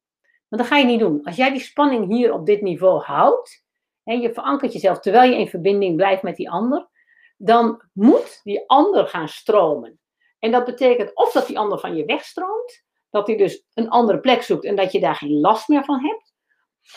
Maar 0.47 0.59
dat 0.59 0.67
ga 0.67 0.77
je 0.77 0.85
niet 0.85 0.99
doen. 0.99 1.23
Als 1.23 1.35
jij 1.35 1.51
die 1.51 1.61
spanning 1.61 2.07
hier 2.07 2.33
op 2.33 2.45
dit 2.45 2.61
niveau 2.61 3.01
houdt, 3.01 3.65
en 4.03 4.21
je 4.21 4.33
verankert 4.33 4.73
jezelf 4.73 4.99
terwijl 4.99 5.31
je 5.31 5.39
in 5.39 5.47
verbinding 5.47 5.95
blijft 5.95 6.23
met 6.23 6.35
die 6.35 6.49
ander, 6.49 6.89
dan 7.37 7.81
moet 7.93 8.39
die 8.43 8.69
ander 8.69 9.07
gaan 9.07 9.27
stromen. 9.27 9.99
En 10.39 10.51
dat 10.51 10.65
betekent 10.65 11.15
of 11.15 11.31
dat 11.31 11.47
die 11.47 11.59
ander 11.59 11.79
van 11.79 11.95
je 11.95 12.05
wegstroomt, 12.05 12.85
dat 13.09 13.27
hij 13.27 13.37
dus 13.37 13.65
een 13.73 13.89
andere 13.89 14.19
plek 14.19 14.41
zoekt 14.41 14.65
en 14.65 14.75
dat 14.75 14.91
je 14.91 14.99
daar 14.99 15.15
geen 15.15 15.39
last 15.39 15.67
meer 15.67 15.85
van 15.85 16.05
hebt, 16.05 16.35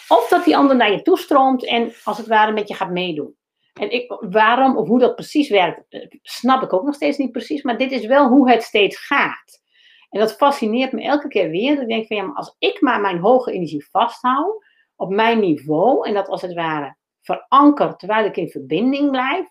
of 0.08 0.28
dat 0.28 0.44
die 0.44 0.56
ander 0.56 0.76
naar 0.76 0.92
je 0.92 1.02
toe 1.02 1.18
stroomt 1.18 1.64
en 1.64 1.92
als 2.04 2.18
het 2.18 2.26
ware 2.26 2.52
met 2.52 2.68
je 2.68 2.74
gaat 2.74 2.90
meedoen. 2.90 3.38
En 3.72 3.90
ik, 3.90 4.16
waarom 4.20 4.76
of 4.76 4.88
hoe 4.88 4.98
dat 4.98 5.14
precies 5.14 5.48
werkt, 5.48 5.84
eh, 5.88 6.06
snap 6.22 6.62
ik 6.62 6.72
ook 6.72 6.84
nog 6.84 6.94
steeds 6.94 7.18
niet 7.18 7.32
precies. 7.32 7.62
Maar 7.62 7.78
dit 7.78 7.92
is 7.92 8.06
wel 8.06 8.28
hoe 8.28 8.50
het 8.50 8.62
steeds 8.62 9.06
gaat. 9.06 9.62
En 10.10 10.20
dat 10.20 10.36
fascineert 10.36 10.92
me 10.92 11.02
elke 11.02 11.28
keer 11.28 11.50
weer. 11.50 11.80
ik 11.80 11.88
denk 11.88 12.06
van 12.06 12.16
ja, 12.16 12.22
maar 12.22 12.36
als 12.36 12.56
ik 12.58 12.80
maar 12.80 13.00
mijn 13.00 13.18
hoge 13.18 13.52
energie 13.52 13.88
vasthoud 13.90 14.64
op 14.96 15.10
mijn 15.10 15.40
niveau 15.40 16.08
en 16.08 16.14
dat 16.14 16.28
als 16.28 16.42
het 16.42 16.54
ware 16.54 16.96
verankerd 17.20 17.98
terwijl 17.98 18.24
ik 18.24 18.36
in 18.36 18.48
verbinding 18.48 19.10
blijf, 19.10 19.48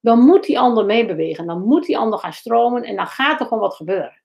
dan 0.00 0.18
moet 0.18 0.44
die 0.44 0.58
ander 0.58 0.84
meebewegen. 0.84 1.46
Dan 1.46 1.62
moet 1.62 1.86
die 1.86 1.98
ander 1.98 2.18
gaan 2.18 2.32
stromen 2.32 2.82
en 2.82 2.96
dan 2.96 3.06
gaat 3.06 3.40
er 3.40 3.46
gewoon 3.46 3.62
wat 3.62 3.74
gebeuren. 3.74 4.22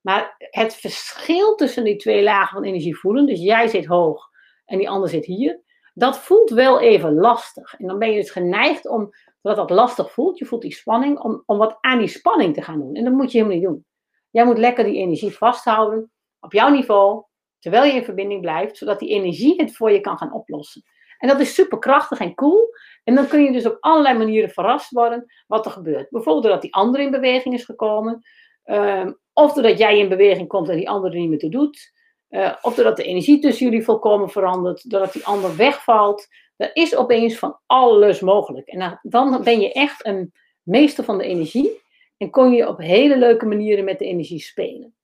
Maar 0.00 0.34
het 0.38 0.74
verschil 0.74 1.54
tussen 1.54 1.84
die 1.84 1.96
twee 1.96 2.22
lagen 2.22 2.54
van 2.54 2.64
energie 2.64 2.98
voelen, 2.98 3.26
dus 3.26 3.40
jij 3.40 3.68
zit 3.68 3.86
hoog 3.86 4.28
en 4.64 4.78
die 4.78 4.90
ander 4.90 5.08
zit 5.08 5.24
hier, 5.24 5.60
dat 5.94 6.18
voelt 6.18 6.50
wel 6.50 6.80
even 6.80 7.14
lastig. 7.14 7.74
En 7.74 7.86
dan 7.86 7.98
ben 7.98 8.10
je 8.10 8.20
dus 8.20 8.30
geneigd 8.30 8.88
om, 8.88 9.10
dat 9.42 9.56
dat 9.56 9.70
lastig 9.70 10.12
voelt, 10.12 10.38
je 10.38 10.44
voelt 10.44 10.62
die 10.62 10.74
spanning, 10.74 11.18
om, 11.18 11.42
om 11.46 11.58
wat 11.58 11.78
aan 11.80 11.98
die 11.98 12.08
spanning 12.08 12.54
te 12.54 12.62
gaan 12.62 12.78
doen. 12.78 12.94
En 12.94 13.04
dat 13.04 13.12
moet 13.12 13.32
je 13.32 13.38
helemaal 13.38 13.58
niet 13.58 13.68
doen. 13.68 13.86
Jij 14.30 14.44
moet 14.44 14.58
lekker 14.58 14.84
die 14.84 14.96
energie 14.96 15.36
vasthouden 15.36 16.10
op 16.40 16.52
jouw 16.52 16.68
niveau, 16.68 17.24
terwijl 17.58 17.84
je 17.84 17.92
in 17.92 18.04
verbinding 18.04 18.40
blijft, 18.40 18.76
zodat 18.76 18.98
die 18.98 19.08
energie 19.08 19.54
het 19.56 19.76
voor 19.76 19.90
je 19.90 20.00
kan 20.00 20.18
gaan 20.18 20.32
oplossen. 20.32 20.82
En 21.18 21.28
dat 21.28 21.40
is 21.40 21.54
super 21.54 21.78
krachtig 21.78 22.18
en 22.18 22.34
cool. 22.34 22.70
En 23.08 23.14
dan 23.14 23.28
kun 23.28 23.42
je 23.42 23.52
dus 23.52 23.66
op 23.66 23.76
allerlei 23.80 24.18
manieren 24.18 24.50
verrast 24.50 24.90
worden 24.90 25.32
wat 25.46 25.64
er 25.64 25.70
gebeurt. 25.70 26.10
Bijvoorbeeld 26.10 26.44
doordat 26.44 26.62
die 26.62 26.74
ander 26.74 27.00
in 27.00 27.10
beweging 27.10 27.54
is 27.54 27.64
gekomen. 27.64 28.22
Um, 28.64 29.18
of 29.32 29.52
doordat 29.52 29.78
jij 29.78 29.98
in 29.98 30.08
beweging 30.08 30.48
komt 30.48 30.68
en 30.68 30.76
die 30.76 30.88
ander 30.88 31.10
er 31.10 31.18
niet 31.18 31.28
meer 31.28 31.38
toe 31.38 31.50
doet. 31.50 31.92
Uh, 32.30 32.54
of 32.62 32.74
doordat 32.74 32.96
de 32.96 33.02
energie 33.04 33.38
tussen 33.38 33.66
jullie 33.66 33.84
volkomen 33.84 34.30
verandert, 34.30 34.90
doordat 34.90 35.12
die 35.12 35.26
ander 35.26 35.56
wegvalt. 35.56 36.26
Er 36.56 36.70
is 36.72 36.96
opeens 36.96 37.38
van 37.38 37.58
alles 37.66 38.20
mogelijk. 38.20 38.68
En 38.68 39.00
dan 39.02 39.42
ben 39.42 39.60
je 39.60 39.72
echt 39.72 40.06
een 40.06 40.32
meester 40.62 41.04
van 41.04 41.18
de 41.18 41.24
energie 41.24 41.80
en 42.16 42.30
kon 42.30 42.52
je 42.52 42.68
op 42.68 42.78
hele 42.78 43.18
leuke 43.18 43.46
manieren 43.46 43.84
met 43.84 43.98
de 43.98 44.06
energie 44.06 44.40
spelen. 44.40 44.94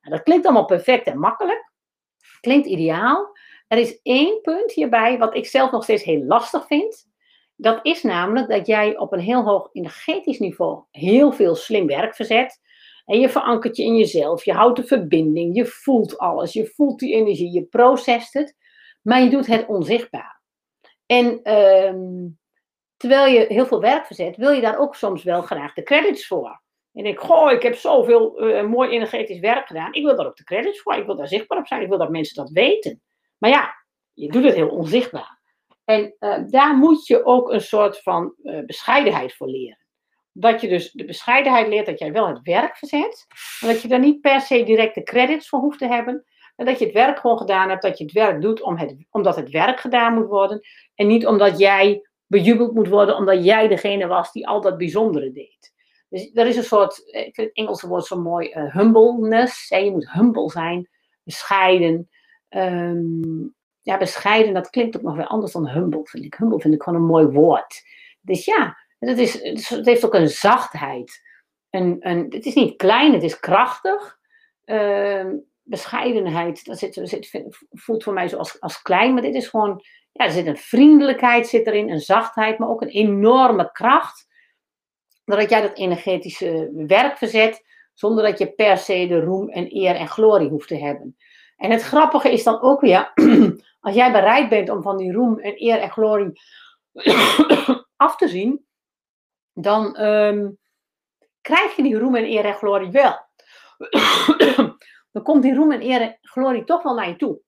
Nou, 0.00 0.14
dat 0.14 0.22
klinkt 0.22 0.44
allemaal 0.44 0.64
perfect 0.64 1.06
en 1.06 1.18
makkelijk. 1.18 1.72
Klinkt 2.40 2.66
ideaal. 2.66 3.36
Er 3.68 3.78
is 3.78 4.00
één 4.02 4.40
punt 4.40 4.72
hierbij 4.72 5.18
wat 5.18 5.34
ik 5.34 5.46
zelf 5.46 5.70
nog 5.70 5.82
steeds 5.82 6.02
heel 6.02 6.24
lastig 6.24 6.66
vind. 6.66 7.07
Dat 7.60 7.78
is 7.82 8.02
namelijk 8.02 8.48
dat 8.48 8.66
jij 8.66 8.98
op 8.98 9.12
een 9.12 9.20
heel 9.20 9.42
hoog 9.42 9.68
energetisch 9.72 10.38
niveau 10.38 10.82
heel 10.90 11.32
veel 11.32 11.54
slim 11.54 11.86
werk 11.86 12.14
verzet. 12.14 12.60
En 13.04 13.20
je 13.20 13.28
verankert 13.28 13.76
je 13.76 13.82
in 13.82 13.96
jezelf, 13.96 14.44
je 14.44 14.52
houdt 14.52 14.76
de 14.76 14.84
verbinding, 14.84 15.56
je 15.56 15.66
voelt 15.66 16.18
alles, 16.18 16.52
je 16.52 16.66
voelt 16.66 16.98
die 16.98 17.14
energie, 17.14 17.52
je 17.52 17.64
processt 17.64 18.32
het, 18.32 18.56
maar 19.02 19.22
je 19.22 19.30
doet 19.30 19.46
het 19.46 19.66
onzichtbaar. 19.66 20.42
En 21.06 21.42
ehm, 21.42 22.28
terwijl 22.96 23.32
je 23.32 23.46
heel 23.48 23.66
veel 23.66 23.80
werk 23.80 24.06
verzet, 24.06 24.36
wil 24.36 24.50
je 24.50 24.60
daar 24.60 24.78
ook 24.78 24.94
soms 24.94 25.22
wel 25.22 25.42
graag 25.42 25.74
de 25.74 25.82
credits 25.82 26.26
voor. 26.26 26.62
En 26.92 27.06
ik 27.06 27.18
goh, 27.18 27.52
ik 27.52 27.62
heb 27.62 27.74
zoveel 27.74 28.48
uh, 28.48 28.66
mooi 28.66 28.90
energetisch 28.90 29.38
werk 29.38 29.66
gedaan. 29.66 29.92
Ik 29.92 30.04
wil 30.04 30.16
daar 30.16 30.26
ook 30.26 30.36
de 30.36 30.44
credits 30.44 30.80
voor. 30.80 30.94
Ik 30.94 31.06
wil 31.06 31.16
daar 31.16 31.28
zichtbaar 31.28 31.58
op 31.58 31.66
zijn. 31.66 31.82
Ik 31.82 31.88
wil 31.88 31.98
dat 31.98 32.10
mensen 32.10 32.36
dat 32.36 32.50
weten. 32.50 33.02
Maar 33.38 33.50
ja, 33.50 33.74
je 34.12 34.28
doet 34.28 34.44
het 34.44 34.54
heel 34.54 34.68
onzichtbaar. 34.68 35.37
En 35.88 36.14
uh, 36.20 36.38
daar 36.46 36.76
moet 36.76 37.06
je 37.06 37.24
ook 37.24 37.50
een 37.52 37.60
soort 37.60 38.02
van 38.02 38.34
uh, 38.42 38.64
bescheidenheid 38.64 39.34
voor 39.34 39.48
leren. 39.48 39.78
Dat 40.32 40.60
je 40.60 40.68
dus 40.68 40.92
de 40.92 41.04
bescheidenheid 41.04 41.68
leert 41.68 41.86
dat 41.86 41.98
jij 41.98 42.12
wel 42.12 42.28
het 42.28 42.40
werk 42.42 42.76
verzet, 42.76 43.26
maar 43.60 43.72
dat 43.72 43.82
je 43.82 43.88
daar 43.88 43.98
niet 43.98 44.20
per 44.20 44.40
se 44.40 44.62
direct 44.64 44.94
de 44.94 45.02
credits 45.02 45.48
voor 45.48 45.58
hoeft 45.58 45.78
te 45.78 45.86
hebben. 45.86 46.24
En 46.56 46.66
dat 46.66 46.78
je 46.78 46.84
het 46.84 46.94
werk 46.94 47.18
gewoon 47.18 47.38
gedaan 47.38 47.68
hebt, 47.68 47.82
dat 47.82 47.98
je 47.98 48.04
het 48.04 48.12
werk 48.12 48.40
doet 48.40 48.62
om 48.62 48.76
het, 48.76 48.96
omdat 49.10 49.36
het 49.36 49.50
werk 49.50 49.80
gedaan 49.80 50.14
moet 50.14 50.26
worden. 50.26 50.60
En 50.94 51.06
niet 51.06 51.26
omdat 51.26 51.58
jij 51.58 52.08
bejubeld 52.26 52.74
moet 52.74 52.88
worden, 52.88 53.16
omdat 53.16 53.44
jij 53.44 53.68
degene 53.68 54.06
was 54.06 54.32
die 54.32 54.48
al 54.48 54.60
dat 54.60 54.78
bijzondere 54.78 55.32
deed. 55.32 55.72
Dus 56.08 56.30
er 56.34 56.46
is 56.46 56.56
een 56.56 56.64
soort, 56.64 56.98
ik 57.06 57.34
vind 57.34 57.46
het 57.46 57.52
Engelse 57.52 57.88
woord 57.88 58.04
zo 58.04 58.20
mooi, 58.20 58.52
uh, 58.54 58.74
humbleness. 58.74 59.68
Je 59.68 59.90
moet 59.90 60.12
humble 60.12 60.50
zijn, 60.50 60.88
bescheiden. 61.22 62.08
Um, 62.48 63.56
ja, 63.88 63.98
bescheiden, 63.98 64.54
dat 64.54 64.70
klinkt 64.70 64.96
ook 64.96 65.02
nog 65.02 65.16
weer 65.16 65.26
anders 65.26 65.52
dan 65.52 65.68
humble, 65.68 66.00
vind 66.04 66.24
ik. 66.24 66.34
Humble 66.34 66.60
vind 66.60 66.74
ik 66.74 66.82
gewoon 66.82 67.00
een 67.00 67.06
mooi 67.06 67.26
woord. 67.26 67.82
Dus 68.20 68.44
ja, 68.44 68.76
het, 68.98 69.18
is, 69.18 69.42
het 69.68 69.86
heeft 69.86 70.04
ook 70.04 70.14
een 70.14 70.28
zachtheid. 70.28 71.22
Een, 71.70 71.96
een, 72.00 72.26
het 72.28 72.46
is 72.46 72.54
niet 72.54 72.76
klein, 72.76 73.12
het 73.12 73.22
is 73.22 73.40
krachtig. 73.40 74.18
Uh, 74.64 75.26
bescheidenheid, 75.62 76.64
dat 76.64 76.78
zit, 76.78 77.00
zit, 77.02 77.30
voelt 77.70 78.02
voor 78.02 78.12
mij 78.12 78.28
zo 78.28 78.36
als, 78.36 78.60
als 78.60 78.82
klein, 78.82 79.12
maar 79.12 79.22
dit 79.22 79.34
is 79.34 79.48
gewoon, 79.48 79.84
ja, 80.12 80.24
er 80.24 80.30
zit 80.30 80.46
een 80.46 80.56
vriendelijkheid 80.56 81.46
zit 81.46 81.66
erin, 81.66 81.90
een 81.90 82.00
zachtheid, 82.00 82.58
maar 82.58 82.68
ook 82.68 82.82
een 82.82 82.88
enorme 82.88 83.72
kracht. 83.72 84.26
Doordat 85.24 85.50
jij 85.50 85.60
dat 85.60 85.76
energetische 85.76 86.70
werk 86.86 87.18
verzet, 87.18 87.64
zonder 87.94 88.24
dat 88.24 88.38
je 88.38 88.52
per 88.52 88.78
se 88.78 89.06
de 89.06 89.20
roem 89.20 89.48
en 89.48 89.76
eer 89.76 89.94
en 89.94 90.08
glorie 90.08 90.48
hoeft 90.48 90.68
te 90.68 90.78
hebben. 90.78 91.16
En 91.56 91.70
het 91.70 91.82
grappige 91.82 92.32
is 92.32 92.44
dan 92.44 92.60
ook 92.60 92.80
weer, 92.80 93.12
als 93.80 93.94
jij 93.94 94.12
bereid 94.12 94.48
bent 94.48 94.70
om 94.70 94.82
van 94.82 94.96
die 94.96 95.12
roem 95.12 95.38
en 95.38 95.62
eer 95.62 95.78
en 95.78 95.90
glorie 95.90 96.32
af 97.96 98.16
te 98.16 98.28
zien, 98.28 98.66
dan 99.52 100.00
um, 100.00 100.58
krijg 101.40 101.76
je 101.76 101.82
die 101.82 101.98
roem 101.98 102.14
en 102.14 102.24
eer 102.24 102.44
en 102.44 102.54
glorie 102.54 102.90
wel. 102.90 103.26
dan 105.12 105.22
komt 105.22 105.42
die 105.42 105.54
roem 105.54 105.72
en 105.72 105.82
eer 105.82 106.00
en 106.00 106.18
glorie 106.20 106.64
toch 106.64 106.82
wel 106.82 106.94
naar 106.94 107.08
je 107.08 107.16
toe. 107.16 107.40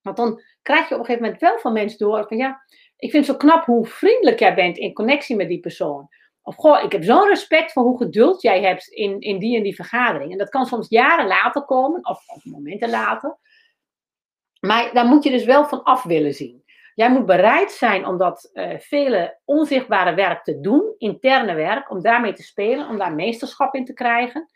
Want 0.00 0.16
dan 0.16 0.42
krijg 0.62 0.88
je 0.88 0.94
op 0.94 1.00
een 1.00 1.06
gegeven 1.06 1.22
moment 1.22 1.40
wel 1.40 1.58
van 1.58 1.72
mensen 1.72 1.98
door 1.98 2.26
van 2.28 2.36
ja, 2.36 2.62
ik 2.96 3.10
vind 3.10 3.26
het 3.26 3.36
zo 3.36 3.46
knap 3.46 3.64
hoe 3.64 3.86
vriendelijk 3.86 4.38
jij 4.38 4.54
bent 4.54 4.76
in 4.76 4.92
connectie 4.92 5.36
met 5.36 5.48
die 5.48 5.60
persoon. 5.60 6.08
Of 6.42 6.54
goh, 6.56 6.82
ik 6.82 6.92
heb 6.92 7.04
zo'n 7.04 7.28
respect 7.28 7.72
voor 7.72 7.82
hoe 7.82 7.98
geduld 7.98 8.42
jij 8.42 8.62
hebt 8.62 8.86
in, 8.86 9.20
in 9.20 9.38
die 9.38 9.56
en 9.56 9.62
die 9.62 9.74
vergadering. 9.74 10.32
En 10.32 10.38
dat 10.38 10.48
kan 10.48 10.66
soms 10.66 10.88
jaren 10.88 11.26
later 11.26 11.62
komen, 11.64 12.06
of, 12.06 12.28
of 12.28 12.44
momenten 12.44 12.90
later. 12.90 13.38
Maar 14.66 14.90
daar 14.92 15.06
moet 15.06 15.24
je 15.24 15.30
dus 15.30 15.44
wel 15.44 15.64
van 15.64 15.82
af 15.82 16.02
willen 16.02 16.34
zien. 16.34 16.64
Jij 16.94 17.10
moet 17.10 17.26
bereid 17.26 17.72
zijn 17.72 18.06
om 18.06 18.18
dat 18.18 18.50
uh, 18.52 18.78
vele 18.78 19.38
onzichtbare 19.44 20.14
werk 20.14 20.44
te 20.44 20.60
doen, 20.60 20.94
interne 20.98 21.54
werk, 21.54 21.90
om 21.90 22.02
daarmee 22.02 22.32
te 22.32 22.42
spelen, 22.42 22.88
om 22.88 22.98
daar 22.98 23.14
meesterschap 23.14 23.74
in 23.74 23.84
te 23.84 23.92
krijgen. 23.92 24.50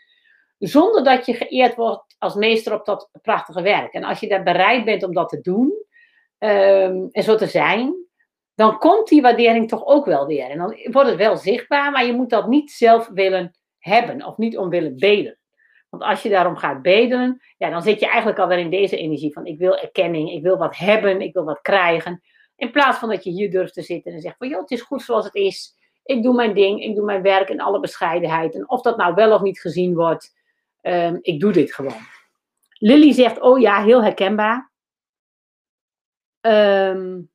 Zonder 0.58 1.04
dat 1.04 1.26
je 1.26 1.34
geëerd 1.34 1.74
wordt 1.74 2.16
als 2.18 2.34
meester 2.34 2.74
op 2.74 2.84
dat 2.84 3.10
prachtige 3.22 3.62
werk. 3.62 3.92
En 3.92 4.04
als 4.04 4.20
je 4.20 4.28
daar 4.28 4.42
bereid 4.42 4.84
bent 4.84 5.02
om 5.02 5.12
dat 5.12 5.28
te 5.28 5.40
doen 5.40 5.66
um, 6.38 7.08
en 7.10 7.22
zo 7.22 7.36
te 7.36 7.46
zijn, 7.46 7.94
dan 8.54 8.78
komt 8.78 9.08
die 9.08 9.22
waardering 9.22 9.68
toch 9.68 9.86
ook 9.86 10.04
wel 10.04 10.26
weer. 10.26 10.50
En 10.50 10.58
dan 10.58 10.76
wordt 10.84 11.08
het 11.08 11.18
wel 11.18 11.36
zichtbaar, 11.36 11.90
maar 11.90 12.06
je 12.06 12.12
moet 12.12 12.30
dat 12.30 12.48
niet 12.48 12.70
zelf 12.70 13.08
willen 13.08 13.58
hebben 13.78 14.24
of 14.24 14.36
niet 14.36 14.58
om 14.58 14.68
willen 14.68 14.92
bedelen. 14.92 15.38
Want 15.98 16.10
als 16.10 16.22
je 16.22 16.28
daarom 16.28 16.56
gaat 16.56 16.82
bedelen, 16.82 17.40
ja, 17.56 17.70
dan 17.70 17.82
zit 17.82 18.00
je 18.00 18.06
eigenlijk 18.06 18.38
alweer 18.38 18.58
in 18.58 18.70
deze 18.70 18.96
energie 18.96 19.32
van 19.32 19.46
ik 19.46 19.58
wil 19.58 19.76
erkenning, 19.76 20.30
ik 20.30 20.42
wil 20.42 20.56
wat 20.56 20.76
hebben, 20.76 21.20
ik 21.20 21.32
wil 21.32 21.44
wat 21.44 21.60
krijgen. 21.60 22.22
In 22.56 22.70
plaats 22.70 22.98
van 22.98 23.08
dat 23.08 23.24
je 23.24 23.30
hier 23.30 23.50
durft 23.50 23.74
te 23.74 23.82
zitten 23.82 24.12
en 24.12 24.20
zegt 24.20 24.36
van 24.36 24.48
joh, 24.48 24.60
het 24.60 24.70
is 24.70 24.82
goed 24.82 25.02
zoals 25.02 25.24
het 25.24 25.34
is. 25.34 25.74
Ik 26.04 26.22
doe 26.22 26.34
mijn 26.34 26.54
ding, 26.54 26.82
ik 26.82 26.94
doe 26.94 27.04
mijn 27.04 27.22
werk 27.22 27.48
in 27.48 27.60
alle 27.60 27.80
bescheidenheid. 27.80 28.54
En 28.54 28.70
of 28.70 28.80
dat 28.80 28.96
nou 28.96 29.14
wel 29.14 29.32
of 29.32 29.40
niet 29.40 29.60
gezien 29.60 29.94
wordt, 29.94 30.36
um, 30.82 31.18
ik 31.20 31.40
doe 31.40 31.52
dit 31.52 31.74
gewoon. 31.74 32.06
Lily 32.78 33.12
zegt, 33.12 33.40
oh 33.40 33.60
ja, 33.60 33.82
heel 33.82 34.02
herkenbaar. 34.02 34.72
Um, 36.40 37.30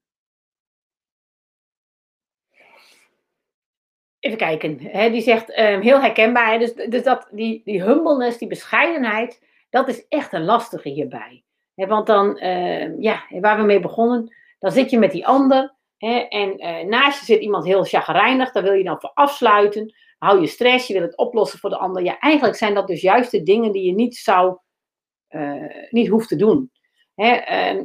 even 4.22 4.38
kijken, 4.38 4.78
hè, 4.82 5.09
die 5.09 5.22
zegt 5.22 5.59
um, 5.59 5.82
heel 5.82 6.01
herkenbaar. 6.01 6.59
Dus, 6.59 6.74
dus 6.74 7.03
dat, 7.03 7.28
die, 7.32 7.61
die 7.65 7.84
humbleness, 7.84 8.38
die 8.38 8.47
bescheidenheid, 8.47 9.41
dat 9.69 9.88
is 9.88 10.07
echt 10.07 10.34
een 10.34 10.45
lastige 10.45 10.89
hierbij. 10.89 11.43
Hè, 11.76 11.88
want 11.88 12.07
dan, 12.07 12.39
uh, 12.43 12.99
ja, 12.99 13.24
waar 13.30 13.57
we 13.57 13.63
mee 13.63 13.80
begonnen, 13.80 14.36
dan 14.59 14.72
zit 14.72 14.89
je 14.89 14.99
met 14.99 15.11
die 15.11 15.28
ander. 15.28 15.76
Hè, 15.97 16.17
en 16.17 16.63
uh, 16.63 16.89
naast 16.89 17.19
je 17.19 17.26
zit 17.26 17.41
iemand 17.41 17.65
heel 17.65 17.84
chagrijnig, 17.84 18.51
daar 18.51 18.63
wil 18.63 18.74
je 18.74 18.84
dan 18.84 18.99
voor 18.99 19.11
afsluiten. 19.13 19.93
Hou 20.17 20.41
je 20.41 20.47
stress, 20.47 20.88
je 20.88 20.93
wil 20.93 21.01
het 21.01 21.17
oplossen 21.17 21.59
voor 21.59 21.69
de 21.69 21.78
ander. 21.78 22.03
Ja, 22.03 22.19
eigenlijk 22.19 22.55
zijn 22.55 22.74
dat 22.74 22.88
dus 22.88 23.01
juist 23.01 23.32
de 23.32 23.43
dingen 23.43 23.72
die 23.72 23.86
je 23.86 23.93
niet 23.93 24.15
zou, 24.15 24.57
uh, 25.30 25.88
niet 25.89 26.07
hoeft 26.07 26.28
te 26.28 26.36
doen. 26.36 26.72
Hè, 27.15 27.39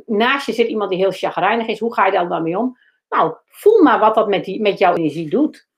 naast 0.06 0.46
je 0.46 0.52
zit 0.52 0.68
iemand 0.68 0.90
die 0.90 0.98
heel 0.98 1.10
chagrijnig 1.10 1.66
is, 1.66 1.78
hoe 1.78 1.94
ga 1.94 2.06
je 2.06 2.12
daar 2.12 2.28
dan 2.28 2.42
mee 2.42 2.58
om? 2.58 2.78
Nou, 3.08 3.34
voel 3.46 3.82
maar 3.82 3.98
wat 3.98 4.14
dat 4.14 4.28
met, 4.28 4.44
die, 4.44 4.60
met 4.60 4.78
jouw 4.78 4.94
energie 4.94 5.30
doet 5.30 5.68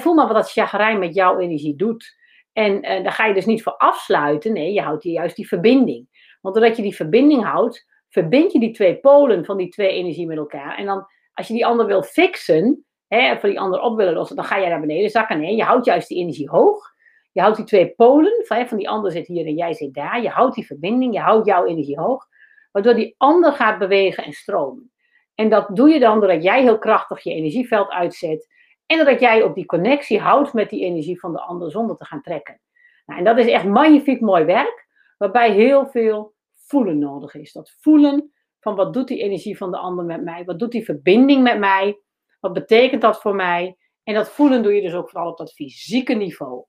voel 0.00 0.14
maar 0.14 0.26
wat 0.26 0.36
dat 0.36 0.50
chagrijn 0.50 0.98
met 0.98 1.14
jouw 1.14 1.38
energie 1.38 1.76
doet. 1.76 2.16
En 2.52 2.72
uh, 2.76 3.02
daar 3.02 3.12
ga 3.12 3.26
je 3.26 3.34
dus 3.34 3.46
niet 3.46 3.62
voor 3.62 3.76
afsluiten. 3.76 4.52
Nee, 4.52 4.72
je 4.72 4.80
houdt 4.80 5.02
hier 5.02 5.12
juist 5.12 5.36
die 5.36 5.48
verbinding. 5.48 6.08
Want 6.40 6.54
doordat 6.54 6.76
je 6.76 6.82
die 6.82 6.94
verbinding 6.94 7.44
houdt, 7.44 7.86
verbind 8.08 8.52
je 8.52 8.58
die 8.58 8.72
twee 8.72 8.96
polen 8.96 9.44
van 9.44 9.56
die 9.56 9.68
twee 9.68 9.90
energie 9.90 10.26
met 10.26 10.36
elkaar. 10.36 10.76
En 10.78 10.86
dan, 10.86 11.06
als 11.34 11.46
je 11.46 11.54
die 11.54 11.66
ander 11.66 11.86
wil 11.86 12.02
fixen, 12.02 12.84
hè, 13.08 13.38
voor 13.38 13.48
die 13.48 13.60
ander 13.60 13.80
op 13.80 13.96
willen 13.96 14.14
lossen, 14.14 14.36
dan 14.36 14.44
ga 14.44 14.56
je 14.56 14.68
naar 14.68 14.80
beneden 14.80 15.10
zakken. 15.10 15.40
Nee, 15.40 15.56
je 15.56 15.62
houdt 15.62 15.86
juist 15.86 16.08
die 16.08 16.18
energie 16.18 16.48
hoog. 16.48 16.94
Je 17.32 17.40
houdt 17.40 17.56
die 17.56 17.66
twee 17.66 17.90
polen, 17.90 18.44
van, 18.46 18.68
van 18.68 18.78
die 18.78 18.88
ander 18.88 19.10
zit 19.12 19.26
hier 19.26 19.46
en 19.46 19.54
jij 19.54 19.74
zit 19.74 19.94
daar. 19.94 20.22
Je 20.22 20.28
houdt 20.28 20.54
die 20.54 20.66
verbinding, 20.66 21.14
je 21.14 21.20
houdt 21.20 21.46
jouw 21.46 21.64
energie 21.64 21.98
hoog. 21.98 22.26
Waardoor 22.72 22.94
die 22.94 23.14
ander 23.16 23.52
gaat 23.52 23.78
bewegen 23.78 24.24
en 24.24 24.32
stromen. 24.32 24.90
En 25.34 25.48
dat 25.48 25.76
doe 25.76 25.88
je 25.88 26.00
dan 26.00 26.20
doordat 26.20 26.42
jij 26.42 26.62
heel 26.62 26.78
krachtig 26.78 27.22
je 27.22 27.32
energieveld 27.32 27.90
uitzet. 27.90 28.54
En 28.86 29.04
dat 29.04 29.20
jij 29.20 29.42
ook 29.42 29.54
die 29.54 29.66
connectie 29.66 30.20
houdt 30.20 30.52
met 30.52 30.70
die 30.70 30.84
energie 30.84 31.20
van 31.20 31.32
de 31.32 31.40
ander 31.40 31.70
zonder 31.70 31.96
te 31.96 32.04
gaan 32.04 32.22
trekken. 32.22 32.60
Nou, 33.06 33.18
en 33.18 33.24
dat 33.24 33.38
is 33.38 33.46
echt 33.46 33.64
magnifiek 33.64 34.20
mooi 34.20 34.44
werk, 34.44 34.86
waarbij 35.18 35.52
heel 35.52 35.86
veel 35.86 36.34
voelen 36.54 36.98
nodig 36.98 37.34
is. 37.34 37.52
Dat 37.52 37.76
voelen 37.80 38.32
van 38.60 38.74
wat 38.74 38.92
doet 38.92 39.08
die 39.08 39.22
energie 39.22 39.56
van 39.56 39.70
de 39.70 39.76
ander 39.76 40.04
met 40.04 40.22
mij? 40.22 40.44
Wat 40.44 40.58
doet 40.58 40.72
die 40.72 40.84
verbinding 40.84 41.42
met 41.42 41.58
mij? 41.58 42.00
Wat 42.40 42.52
betekent 42.52 43.02
dat 43.02 43.20
voor 43.20 43.34
mij? 43.34 43.76
En 44.02 44.14
dat 44.14 44.30
voelen 44.30 44.62
doe 44.62 44.74
je 44.74 44.82
dus 44.82 44.94
ook 44.94 45.10
vooral 45.10 45.30
op 45.30 45.38
dat 45.38 45.52
fysieke 45.52 46.14
niveau. 46.14 46.64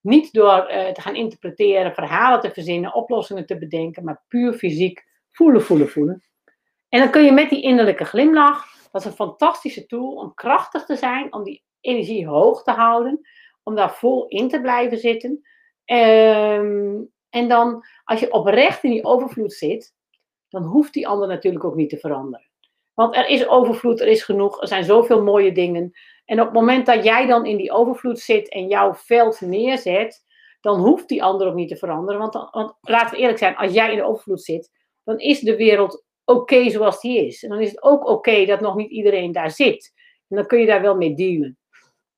Niet 0.00 0.32
door 0.32 0.70
uh, 0.70 0.88
te 0.88 1.00
gaan 1.00 1.14
interpreteren, 1.14 1.94
verhalen 1.94 2.40
te 2.40 2.50
verzinnen, 2.50 2.94
oplossingen 2.94 3.46
te 3.46 3.58
bedenken, 3.58 4.04
maar 4.04 4.24
puur 4.28 4.52
fysiek 4.52 5.04
voelen, 5.30 5.62
voelen, 5.62 5.88
voelen. 5.88 6.24
En 6.88 7.00
dan 7.00 7.10
kun 7.10 7.24
je 7.24 7.32
met 7.32 7.50
die 7.50 7.62
innerlijke 7.62 8.04
glimlach 8.04 8.79
dat 8.90 9.00
is 9.00 9.06
een 9.06 9.12
fantastische 9.12 9.86
tool 9.86 10.12
om 10.12 10.34
krachtig 10.34 10.84
te 10.84 10.96
zijn, 10.96 11.32
om 11.32 11.42
die 11.42 11.64
energie 11.80 12.26
hoog 12.26 12.62
te 12.62 12.70
houden, 12.70 13.20
om 13.62 13.74
daar 13.74 13.94
vol 13.94 14.26
in 14.28 14.48
te 14.48 14.60
blijven 14.60 14.98
zitten. 14.98 15.30
Um, 15.84 17.10
en 17.30 17.48
dan, 17.48 17.84
als 18.04 18.20
je 18.20 18.32
oprecht 18.32 18.84
in 18.84 18.90
die 18.90 19.04
overvloed 19.04 19.52
zit, 19.52 19.94
dan 20.48 20.62
hoeft 20.62 20.92
die 20.92 21.08
ander 21.08 21.28
natuurlijk 21.28 21.64
ook 21.64 21.74
niet 21.74 21.90
te 21.90 21.98
veranderen. 21.98 22.48
Want 22.94 23.16
er 23.16 23.28
is 23.28 23.46
overvloed, 23.46 24.00
er 24.00 24.06
is 24.06 24.22
genoeg, 24.22 24.60
er 24.60 24.68
zijn 24.68 24.84
zoveel 24.84 25.22
mooie 25.22 25.52
dingen. 25.52 25.92
En 26.24 26.40
op 26.40 26.44
het 26.44 26.54
moment 26.54 26.86
dat 26.86 27.04
jij 27.04 27.26
dan 27.26 27.46
in 27.46 27.56
die 27.56 27.72
overvloed 27.72 28.18
zit 28.18 28.48
en 28.48 28.68
jouw 28.68 28.94
veld 28.94 29.40
neerzet, 29.40 30.24
dan 30.60 30.78
hoeft 30.78 31.08
die 31.08 31.22
ander 31.22 31.46
ook 31.46 31.54
niet 31.54 31.68
te 31.68 31.76
veranderen. 31.76 32.20
Want 32.20 32.34
laten 32.80 33.10
we 33.10 33.20
eerlijk 33.20 33.38
zijn, 33.38 33.56
als 33.56 33.72
jij 33.72 33.90
in 33.90 33.96
de 33.96 34.04
overvloed 34.04 34.42
zit, 34.42 34.70
dan 35.04 35.18
is 35.18 35.40
de 35.40 35.56
wereld 35.56 36.04
oké 36.30 36.70
zoals 36.70 37.00
die 37.00 37.26
is. 37.26 37.42
En 37.42 37.48
dan 37.48 37.60
is 37.60 37.70
het 37.70 37.82
ook 37.82 38.06
oké 38.06 38.44
dat 38.44 38.60
nog 38.60 38.76
niet 38.76 38.90
iedereen 38.90 39.32
daar 39.32 39.50
zit. 39.50 39.92
En 40.28 40.36
dan 40.36 40.46
kun 40.46 40.60
je 40.60 40.66
daar 40.66 40.82
wel 40.82 40.96
mee 40.96 41.14
dealen. 41.14 41.58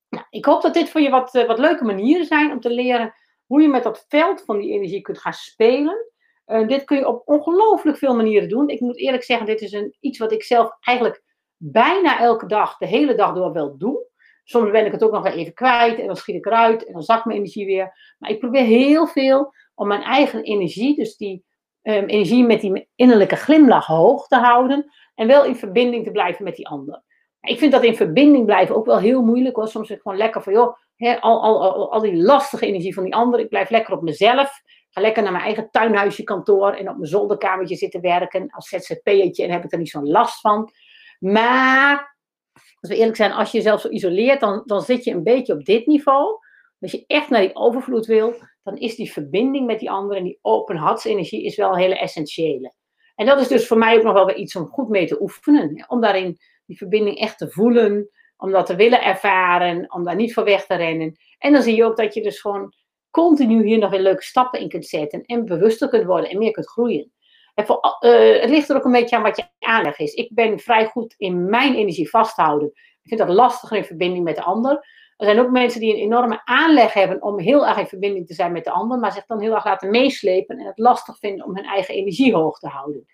Nou, 0.09 0.25
ik 0.29 0.45
hoop 0.45 0.61
dat 0.61 0.73
dit 0.73 0.89
voor 0.89 1.01
je 1.01 1.09
wat, 1.09 1.35
uh, 1.35 1.45
wat 1.47 1.59
leuke 1.59 1.83
manieren 1.83 2.25
zijn 2.25 2.51
om 2.51 2.59
te 2.59 2.69
leren 2.69 3.13
hoe 3.45 3.61
je 3.61 3.67
met 3.67 3.83
dat 3.83 4.05
veld 4.07 4.43
van 4.45 4.59
die 4.59 4.71
energie 4.71 5.01
kunt 5.01 5.19
gaan 5.19 5.33
spelen. 5.33 6.11
Uh, 6.45 6.67
dit 6.67 6.83
kun 6.83 6.97
je 6.97 7.07
op 7.07 7.21
ongelooflijk 7.25 7.97
veel 7.97 8.15
manieren 8.15 8.49
doen. 8.49 8.69
Ik 8.69 8.79
moet 8.79 8.97
eerlijk 8.97 9.23
zeggen, 9.23 9.45
dit 9.45 9.61
is 9.61 9.71
een, 9.71 9.95
iets 9.99 10.17
wat 10.17 10.31
ik 10.31 10.43
zelf 10.43 10.77
eigenlijk 10.79 11.23
bijna 11.57 12.19
elke 12.19 12.45
dag, 12.45 12.77
de 12.77 12.87
hele 12.87 13.15
dag 13.15 13.33
door 13.33 13.53
wel 13.53 13.77
doe. 13.77 14.05
Soms 14.43 14.71
ben 14.71 14.85
ik 14.85 14.91
het 14.91 15.03
ook 15.03 15.11
nog 15.11 15.25
even 15.25 15.53
kwijt 15.53 15.99
en 15.99 16.07
dan 16.07 16.15
schiet 16.15 16.35
ik 16.35 16.45
eruit 16.45 16.85
en 16.85 16.93
dan 16.93 17.01
zakt 17.01 17.25
mijn 17.25 17.37
energie 17.37 17.65
weer. 17.65 18.15
Maar 18.17 18.29
ik 18.29 18.39
probeer 18.39 18.63
heel 18.63 19.07
veel 19.07 19.53
om 19.75 19.87
mijn 19.87 20.01
eigen 20.01 20.43
energie, 20.43 20.95
dus 20.95 21.17
die 21.17 21.45
um, 21.83 22.05
energie 22.05 22.45
met 22.45 22.61
die 22.61 22.87
innerlijke 22.95 23.35
glimlach 23.35 23.85
hoog 23.85 24.27
te 24.27 24.35
houden. 24.35 24.91
En 25.15 25.27
wel 25.27 25.45
in 25.45 25.55
verbinding 25.55 26.03
te 26.03 26.11
blijven 26.11 26.43
met 26.43 26.55
die 26.55 26.67
ander. 26.67 27.03
Ik 27.41 27.59
vind 27.59 27.71
dat 27.71 27.83
in 27.83 27.95
verbinding 27.95 28.45
blijven 28.45 28.75
ook 28.75 28.85
wel 28.85 28.99
heel 28.99 29.21
moeilijk 29.21 29.55
hoor. 29.55 29.67
Soms 29.67 29.89
is 29.89 29.99
gewoon 30.01 30.17
lekker 30.17 30.43
van 30.43 30.53
joh, 30.53 30.77
al, 31.19 31.41
al, 31.41 31.91
al, 31.91 31.99
die 31.99 32.15
lastige 32.15 32.65
energie 32.65 32.93
van 32.93 33.03
die 33.03 33.15
ander. 33.15 33.39
Ik 33.39 33.49
blijf 33.49 33.69
lekker 33.69 33.93
op 33.93 34.01
mezelf. 34.01 34.61
Ga 34.89 35.01
lekker 35.01 35.23
naar 35.23 35.31
mijn 35.31 35.43
eigen 35.43 35.69
tuinhuisje 35.71 36.23
kantoor 36.23 36.71
en 36.71 36.89
op 36.89 36.95
mijn 36.95 37.09
zolderkamertje 37.09 37.75
zitten 37.75 38.01
werken 38.01 38.49
als 38.49 38.67
ZZP'tje 38.67 39.43
en 39.43 39.51
heb 39.51 39.63
ik 39.63 39.71
er 39.71 39.77
niet 39.77 39.89
zo'n 39.89 40.09
last 40.09 40.39
van. 40.39 40.71
Maar, 41.19 42.17
als 42.53 42.89
we 42.89 42.95
eerlijk 42.95 43.15
zijn, 43.15 43.31
als 43.31 43.51
je 43.51 43.57
jezelf 43.57 43.81
zo 43.81 43.89
isoleert, 43.89 44.39
dan, 44.39 44.63
dan 44.65 44.81
zit 44.81 45.03
je 45.03 45.11
een 45.11 45.23
beetje 45.23 45.53
op 45.53 45.65
dit 45.65 45.85
niveau. 45.85 46.37
Als 46.83 46.91
je 46.91 47.03
echt 47.07 47.29
naar 47.29 47.41
die 47.41 47.55
overvloed 47.55 48.05
wil, 48.05 48.35
dan 48.63 48.77
is 48.77 48.95
die 48.95 49.11
verbinding 49.11 49.65
met 49.65 49.79
die 49.79 49.91
ander 49.91 50.17
en 50.17 50.23
die 50.23 50.39
open 50.41 50.75
hartsenergie 50.75 51.43
is 51.43 51.55
wel 51.55 51.71
een 51.71 51.79
hele 51.79 51.99
essentiële. 51.99 52.73
En 53.15 53.25
dat 53.25 53.39
is 53.39 53.47
dus 53.47 53.67
voor 53.67 53.77
mij 53.77 53.97
ook 53.97 54.03
nog 54.03 54.13
wel 54.13 54.25
weer 54.25 54.35
iets 54.35 54.55
om 54.55 54.67
goed 54.67 54.89
mee 54.89 55.07
te 55.07 55.21
oefenen. 55.21 55.85
Om 55.87 56.01
daarin 56.01 56.37
die 56.65 56.77
verbinding 56.77 57.17
echt 57.17 57.37
te 57.37 57.49
voelen, 57.49 58.09
om 58.37 58.51
dat 58.51 58.65
te 58.65 58.75
willen 58.75 59.03
ervaren, 59.03 59.93
om 59.93 60.03
daar 60.03 60.15
niet 60.15 60.33
voor 60.33 60.43
weg 60.43 60.65
te 60.65 60.75
rennen. 60.75 61.15
En 61.37 61.53
dan 61.53 61.61
zie 61.61 61.75
je 61.75 61.85
ook 61.85 61.97
dat 61.97 62.13
je 62.13 62.21
dus 62.21 62.41
gewoon 62.41 62.73
continu 63.09 63.65
hier 63.65 63.77
nog 63.77 63.89
weer 63.89 63.99
leuke 63.99 64.23
stappen 64.23 64.59
in 64.59 64.69
kunt 64.69 64.85
zetten 64.85 65.21
en 65.25 65.45
bewuster 65.45 65.89
kunt 65.89 66.05
worden 66.05 66.29
en 66.29 66.37
meer 66.37 66.51
kunt 66.51 66.69
groeien. 66.69 67.11
En 67.53 67.65
voor, 67.65 67.97
uh, 67.99 68.41
het 68.41 68.49
ligt 68.49 68.69
er 68.69 68.75
ook 68.75 68.85
een 68.85 68.91
beetje 68.91 69.15
aan 69.15 69.21
wat 69.21 69.37
je 69.37 69.47
aanleg 69.59 69.99
is. 69.99 70.13
Ik 70.13 70.33
ben 70.33 70.59
vrij 70.59 70.85
goed 70.85 71.13
in 71.17 71.49
mijn 71.49 71.75
energie 71.75 72.09
vasthouden. 72.09 72.67
Ik 72.67 73.09
vind 73.09 73.19
dat 73.19 73.29
lastiger 73.29 73.77
in 73.77 73.85
verbinding 73.85 74.23
met 74.23 74.35
de 74.35 74.43
ander. 74.43 74.85
Er 75.23 75.29
zijn 75.29 75.45
ook 75.45 75.51
mensen 75.51 75.79
die 75.79 75.93
een 75.93 76.01
enorme 76.01 76.41
aanleg 76.45 76.93
hebben 76.93 77.21
om 77.21 77.39
heel 77.39 77.67
erg 77.67 77.77
in 77.77 77.87
verbinding 77.87 78.27
te 78.27 78.33
zijn 78.33 78.51
met 78.51 78.63
de 78.63 78.71
ander, 78.71 78.99
maar 78.99 79.11
zich 79.11 79.25
dan 79.25 79.41
heel 79.41 79.53
erg 79.53 79.65
laten 79.65 79.89
meeslepen 79.89 80.57
en 80.57 80.65
het 80.65 80.77
lastig 80.77 81.17
vinden 81.19 81.45
om 81.45 81.55
hun 81.55 81.65
eigen 81.65 81.93
energie 81.93 82.33
hoog 82.33 82.59
te 82.59 82.67
houden. 82.67 83.05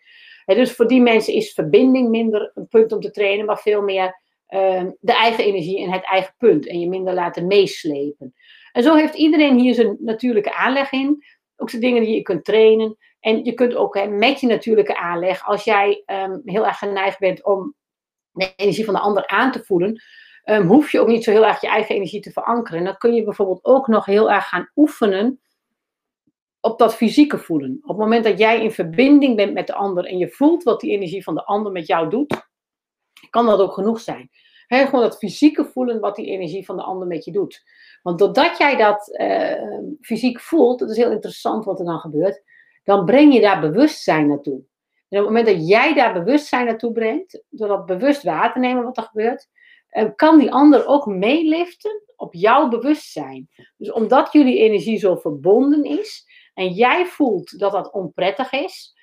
En 0.45 0.55
dus 0.55 0.71
voor 0.71 0.87
die 0.87 1.01
mensen 1.01 1.33
is 1.33 1.53
verbinding 1.53 2.09
minder 2.09 2.51
een 2.53 2.67
punt 2.67 2.91
om 2.91 2.99
te 2.99 3.11
trainen, 3.11 3.45
maar 3.45 3.57
veel 3.57 3.81
meer 3.81 4.21
uh, 4.49 4.83
de 4.99 5.13
eigen 5.13 5.43
energie 5.43 5.83
en 5.83 5.91
het 5.91 6.03
eigen 6.03 6.33
punt. 6.37 6.67
En 6.67 6.79
je 6.79 6.89
minder 6.89 7.13
laten 7.13 7.47
meeslepen. 7.47 8.33
En 8.71 8.83
zo 8.83 8.95
heeft 8.95 9.15
iedereen 9.15 9.59
hier 9.59 9.73
zijn 9.73 9.97
natuurlijke 9.99 10.53
aanleg 10.53 10.91
in. 10.91 11.23
Ook 11.55 11.69
zijn 11.69 11.81
dingen 11.81 12.03
die 12.03 12.15
je 12.15 12.21
kunt 12.21 12.45
trainen. 12.45 12.97
En 13.19 13.43
je 13.43 13.53
kunt 13.53 13.75
ook 13.75 13.95
hè, 13.95 14.07
met 14.07 14.39
je 14.39 14.47
natuurlijke 14.47 14.97
aanleg, 14.97 15.45
als 15.47 15.63
jij 15.63 16.03
um, 16.05 16.41
heel 16.45 16.65
erg 16.65 16.77
geneigd 16.77 17.19
bent 17.19 17.45
om 17.45 17.75
de 18.31 18.53
energie 18.55 18.85
van 18.85 18.93
de 18.93 18.99
ander 18.99 19.27
aan 19.27 19.51
te 19.51 19.63
voelen, 19.63 20.01
um, 20.51 20.67
hoef 20.67 20.91
je 20.91 20.99
ook 20.99 21.07
niet 21.07 21.23
zo 21.23 21.31
heel 21.31 21.45
erg 21.45 21.61
je 21.61 21.67
eigen 21.67 21.95
energie 21.95 22.21
te 22.21 22.31
verankeren. 22.31 22.79
En 22.79 22.85
dan 22.85 22.97
kun 22.97 23.13
je 23.13 23.23
bijvoorbeeld 23.23 23.65
ook 23.65 23.87
nog 23.87 24.05
heel 24.05 24.31
erg 24.31 24.47
gaan 24.47 24.69
oefenen 24.75 25.39
op 26.59 26.79
dat 26.79 26.95
fysieke 26.95 27.37
voelen. 27.37 27.79
Op 27.81 27.89
het 27.89 27.97
moment 27.97 28.23
dat 28.23 28.39
jij 28.39 28.63
in 28.63 28.71
verbinding 28.71 29.35
bent 29.35 29.53
met 29.53 29.67
de 29.67 29.73
ander 29.73 30.05
en 30.05 30.17
je 30.17 30.29
voelt 30.29 30.63
wat 30.63 30.79
die 30.79 30.91
energie 30.91 31.23
van 31.23 31.35
de 31.35 31.45
ander 31.45 31.71
met 31.71 31.87
jou 31.87 32.09
doet, 32.09 32.47
kan 33.29 33.45
dat 33.45 33.59
ook 33.59 33.73
genoeg 33.73 34.01
zijn. 34.01 34.29
Gewoon 34.67 35.01
dat 35.01 35.17
fysieke 35.17 35.65
voelen 35.65 35.99
wat 35.99 36.15
die 36.15 36.25
energie 36.25 36.65
van 36.65 36.75
de 36.75 36.83
ander 36.83 37.07
met 37.07 37.25
je 37.25 37.31
doet. 37.31 37.63
Want 38.01 38.19
doordat 38.19 38.57
jij 38.57 38.75
dat 38.75 39.17
uh, 39.19 39.87
fysiek 40.01 40.39
voelt, 40.39 40.79
dat 40.79 40.89
is 40.89 40.97
heel 40.97 41.11
interessant 41.11 41.65
wat 41.65 41.79
er 41.79 41.85
dan 41.85 41.99
gebeurt, 41.99 42.43
dan 42.83 43.05
breng 43.05 43.33
je 43.33 43.41
daar 43.41 43.61
bewustzijn 43.61 44.27
naartoe. 44.27 44.61
En 45.09 45.19
op 45.19 45.25
het 45.25 45.35
moment 45.35 45.45
dat 45.45 45.67
jij 45.67 45.93
daar 45.93 46.13
bewustzijn 46.13 46.65
naartoe 46.65 46.91
brengt, 46.91 47.43
door 47.49 47.67
dat 47.67 47.85
bewust 47.85 48.23
waar 48.23 48.53
te 48.53 48.59
nemen 48.59 48.83
wat 48.83 48.97
er 48.97 49.03
gebeurt, 49.03 49.47
kan 50.15 50.39
die 50.39 50.51
ander 50.51 50.85
ook 50.87 51.05
meeliften 51.05 52.03
op 52.15 52.33
jouw 52.33 52.67
bewustzijn. 52.67 53.49
Dus 53.77 53.91
omdat 53.91 54.31
jullie 54.31 54.57
energie 54.57 54.99
zo 54.99 55.15
verbonden 55.15 55.83
is 55.83 56.25
en 56.53 56.69
jij 56.69 57.05
voelt 57.05 57.59
dat 57.59 57.71
dat 57.71 57.91
onprettig 57.91 58.51
is, 58.51 58.97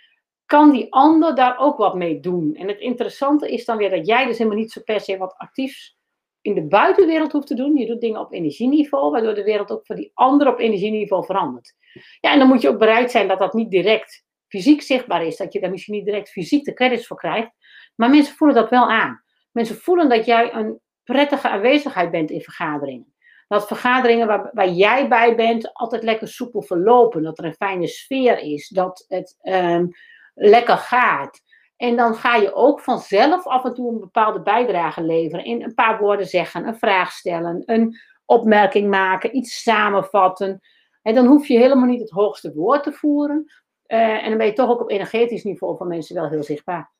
kan 0.46 0.72
die 0.72 0.92
ander 0.92 1.34
daar 1.34 1.58
ook 1.58 1.76
wat 1.76 1.94
mee 1.94 2.20
doen. 2.20 2.54
En 2.54 2.68
het 2.68 2.78
interessante 2.78 3.52
is 3.52 3.64
dan 3.64 3.76
weer 3.76 3.90
dat 3.90 4.06
jij 4.06 4.26
dus 4.26 4.38
helemaal 4.38 4.58
niet 4.58 4.72
zo 4.72 4.80
per 4.84 5.00
se 5.00 5.16
wat 5.16 5.34
actiefs 5.36 5.96
in 6.40 6.54
de 6.54 6.66
buitenwereld 6.66 7.32
hoeft 7.32 7.46
te 7.46 7.54
doen. 7.54 7.76
Je 7.76 7.86
doet 7.86 8.00
dingen 8.00 8.20
op 8.20 8.32
energieniveau, 8.32 9.10
waardoor 9.10 9.34
de 9.34 9.42
wereld 9.42 9.70
ook 9.70 9.86
voor 9.86 9.96
die 9.96 10.10
ander 10.14 10.48
op 10.48 10.58
energieniveau 10.58 11.24
verandert. 11.24 11.74
Ja, 12.20 12.32
en 12.32 12.38
dan 12.38 12.48
moet 12.48 12.62
je 12.62 12.68
ook 12.68 12.78
bereid 12.78 13.10
zijn 13.10 13.28
dat 13.28 13.38
dat 13.38 13.54
niet 13.54 13.70
direct 13.70 14.24
fysiek 14.48 14.82
zichtbaar 14.82 15.26
is. 15.26 15.36
Dat 15.36 15.52
je 15.52 15.60
daar 15.60 15.70
misschien 15.70 15.94
niet 15.94 16.04
direct 16.04 16.30
fysiek 16.30 16.64
de 16.64 16.74
credits 16.74 17.06
voor 17.06 17.16
krijgt. 17.16 17.50
Maar 17.94 18.10
mensen 18.10 18.34
voelen 18.34 18.56
dat 18.56 18.70
wel 18.70 18.90
aan. 18.90 19.24
Mensen 19.56 19.76
voelen 19.76 20.08
dat 20.08 20.24
jij 20.24 20.54
een 20.54 20.80
prettige 21.04 21.48
aanwezigheid 21.48 22.10
bent 22.10 22.30
in 22.30 22.40
vergaderingen. 22.40 23.14
Dat 23.48 23.66
vergaderingen 23.66 24.26
waar, 24.52 24.68
jij 24.68 25.08
bij 25.08 25.36
bent 25.36 25.72
altijd 25.72 26.02
lekker 26.02 26.28
soepel 26.28 26.62
verlopen. 26.62 27.22
Dat 27.22 27.38
er 27.38 27.44
een 27.44 27.54
fijne 27.54 27.86
sfeer 27.86 28.38
is. 28.38 28.68
Dat 28.68 29.04
het 29.08 29.36
um, 29.42 29.90
lekker 30.34 30.76
gaat. 30.76 31.40
En 31.76 31.96
dan 31.96 32.14
ga 32.14 32.36
je 32.36 32.54
ook 32.54 32.80
vanzelf 32.80 33.46
af 33.46 33.64
en 33.64 33.74
toe 33.74 33.92
een 33.92 34.00
bepaalde 34.00 34.42
bijdrage 34.42 35.02
leveren. 35.02 35.44
In 35.44 35.62
een 35.62 35.74
paar 35.74 35.98
woorden 35.98 36.26
zeggen, 36.26 36.66
een 36.66 36.78
vraag 36.78 37.12
stellen, 37.12 37.62
een 37.66 37.96
opmerking 38.24 38.90
maken, 38.90 39.36
iets 39.36 39.62
samenvatten. 39.62 40.60
En 41.02 41.14
dan 41.14 41.26
hoef 41.26 41.46
je 41.46 41.58
helemaal 41.58 41.88
niet 41.88 42.00
het 42.00 42.10
hoogste 42.10 42.52
woord 42.54 42.82
te 42.82 42.92
voeren. 42.92 43.52
Uh, 43.86 44.22
en 44.22 44.28
dan 44.28 44.38
ben 44.38 44.46
je 44.46 44.52
toch 44.52 44.70
ook 44.70 44.80
op 44.80 44.90
energetisch 44.90 45.44
niveau 45.44 45.76
van 45.76 45.88
mensen 45.88 46.14
wel 46.14 46.28
heel 46.28 46.42
zichtbaar. 46.42 46.94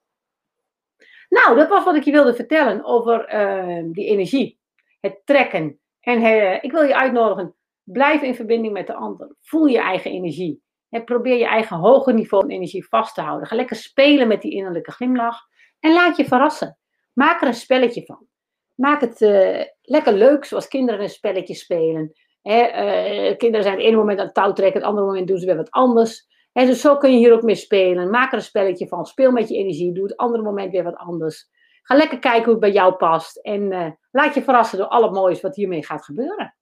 Nou, 1.29 1.57
dat 1.57 1.69
was 1.69 1.85
wat 1.85 1.97
ik 1.97 2.05
je 2.05 2.11
wilde 2.11 2.35
vertellen 2.35 2.85
over 2.85 3.35
uh, 3.35 3.85
die 3.93 4.07
energie. 4.07 4.59
Het 5.01 5.21
trekken. 5.25 5.81
En 6.01 6.23
uh, 6.23 6.63
ik 6.65 6.73
wil 6.73 6.83
je 6.83 6.97
uitnodigen, 6.97 7.55
blijf 7.85 8.23
in 8.23 8.35
verbinding 8.35 8.73
met 8.73 8.87
de 8.87 8.95
ander. 8.95 9.37
Voel 9.41 9.67
je 9.67 9.79
eigen 9.79 10.11
energie. 10.11 10.63
En 10.91 11.05
probeer 11.05 11.37
je 11.37 11.47
eigen 11.47 11.77
hoger 11.77 12.15
niveau 12.15 12.43
van 12.45 12.55
energie 12.55 12.89
vast 12.89 13.15
te 13.15 13.21
houden. 13.21 13.49
Ga 13.49 13.57
lekker 13.57 13.77
spelen 13.77 14.29
met 14.29 14.43
die 14.43 14.53
innerlijke 14.53 14.91
glimlach. 14.93 15.41
En 15.81 15.93
laat 15.93 16.17
je 16.17 16.25
verrassen. 16.25 16.79
Maak 17.13 17.41
er 17.41 17.47
een 17.47 17.55
spelletje 17.55 18.05
van. 18.05 18.27
Maak 18.75 19.01
het 19.01 19.21
uh, 19.21 19.63
lekker 19.83 20.13
leuk, 20.13 20.45
zoals 20.45 20.69
kinderen 20.69 21.03
een 21.03 21.09
spelletje 21.09 21.55
spelen. 21.55 22.13
Uh, 22.43 23.37
kinderen 23.37 23.63
zijn 23.63 23.77
het 23.77 23.85
ene 23.85 23.97
moment 23.97 24.19
aan 24.19 24.25
het 24.25 24.35
touw 24.35 24.53
trekken, 24.53 24.81
het 24.81 24.89
andere 24.89 25.07
moment 25.07 25.29
doen 25.29 25.39
ze 25.39 25.47
weer 25.47 25.57
wat 25.57 25.71
anders. 25.71 26.27
Hè, 26.57 26.67
dus 26.67 26.81
zo 26.81 26.97
kun 26.97 27.13
je 27.13 27.17
hier 27.17 27.33
ook 27.33 27.43
mee 27.43 27.55
spelen. 27.55 28.11
Maak 28.11 28.33
er 28.33 28.39
een 28.39 28.45
spelletje 28.45 28.89
van. 28.89 29.07
Speel 29.07 29.31
met 29.31 29.49
je 29.49 29.57
energie. 29.57 29.93
Doe 29.93 30.05
het 30.05 30.17
andere 30.17 30.43
moment 30.43 30.73
weer 30.73 30.85
wat 30.85 30.97
anders. 30.97 31.49
Ga 31.83 31.95
lekker 31.97 32.19
kijken 32.19 32.45
hoe 32.45 32.51
het 32.51 32.61
bij 32.61 32.73
jou 32.73 32.95
past. 32.95 33.37
En 33.37 33.73
uh, 33.73 33.91
laat 34.11 34.35
je 34.35 34.43
verrassen 34.43 34.79
door 34.79 34.87
al 34.87 35.03
het 35.03 35.13
moois 35.13 35.41
wat 35.41 35.57
hiermee 35.57 35.85
gaat 35.85 36.05
gebeuren. 36.05 36.55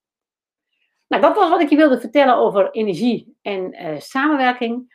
Nou, 1.07 1.21
dat 1.21 1.35
was 1.35 1.49
wat 1.49 1.61
ik 1.61 1.69
je 1.69 1.75
wilde 1.75 1.99
vertellen 1.99 2.35
over 2.35 2.71
energie 2.71 3.37
en 3.41 3.83
uh, 3.83 3.99
samenwerking. 3.99 4.93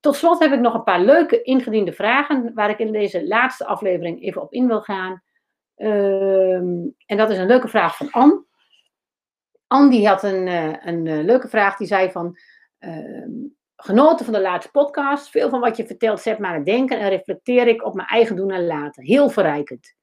Tot 0.00 0.16
slot 0.16 0.38
heb 0.38 0.52
ik 0.52 0.60
nog 0.60 0.74
een 0.74 0.82
paar 0.82 1.00
leuke 1.00 1.42
ingediende 1.42 1.92
vragen 1.92 2.54
waar 2.54 2.70
ik 2.70 2.78
in 2.78 2.92
deze 2.92 3.26
laatste 3.26 3.66
aflevering 3.66 4.22
even 4.22 4.42
op 4.42 4.52
in 4.52 4.66
wil 4.66 4.80
gaan. 4.80 5.22
Um, 5.76 6.94
en 7.06 7.16
dat 7.16 7.30
is 7.30 7.38
een 7.38 7.46
leuke 7.46 7.68
vraag 7.68 7.96
van 7.96 8.10
Anne. 8.10 8.44
Anne 9.66 9.90
die 9.90 10.08
had 10.08 10.22
een, 10.22 10.46
uh, 10.46 10.86
een 10.86 11.24
leuke 11.24 11.48
vraag. 11.48 11.76
Die 11.76 11.86
zei 11.86 12.10
van, 12.10 12.38
uh, 12.80 13.54
genoten 13.76 14.24
van 14.24 14.34
de 14.34 14.40
laatste 14.40 14.70
podcast. 14.70 15.30
Veel 15.30 15.48
van 15.48 15.60
wat 15.60 15.76
je 15.76 15.86
vertelt 15.86 16.20
zet 16.20 16.38
me 16.38 16.46
aan 16.46 16.54
het 16.54 16.64
denken 16.64 16.98
en 16.98 17.08
reflecteer 17.08 17.66
ik 17.66 17.84
op 17.84 17.94
mijn 17.94 18.08
eigen 18.08 18.36
doen 18.36 18.50
en 18.50 18.66
laten. 18.66 19.04
Heel 19.04 19.30
verrijkend. 19.30 19.94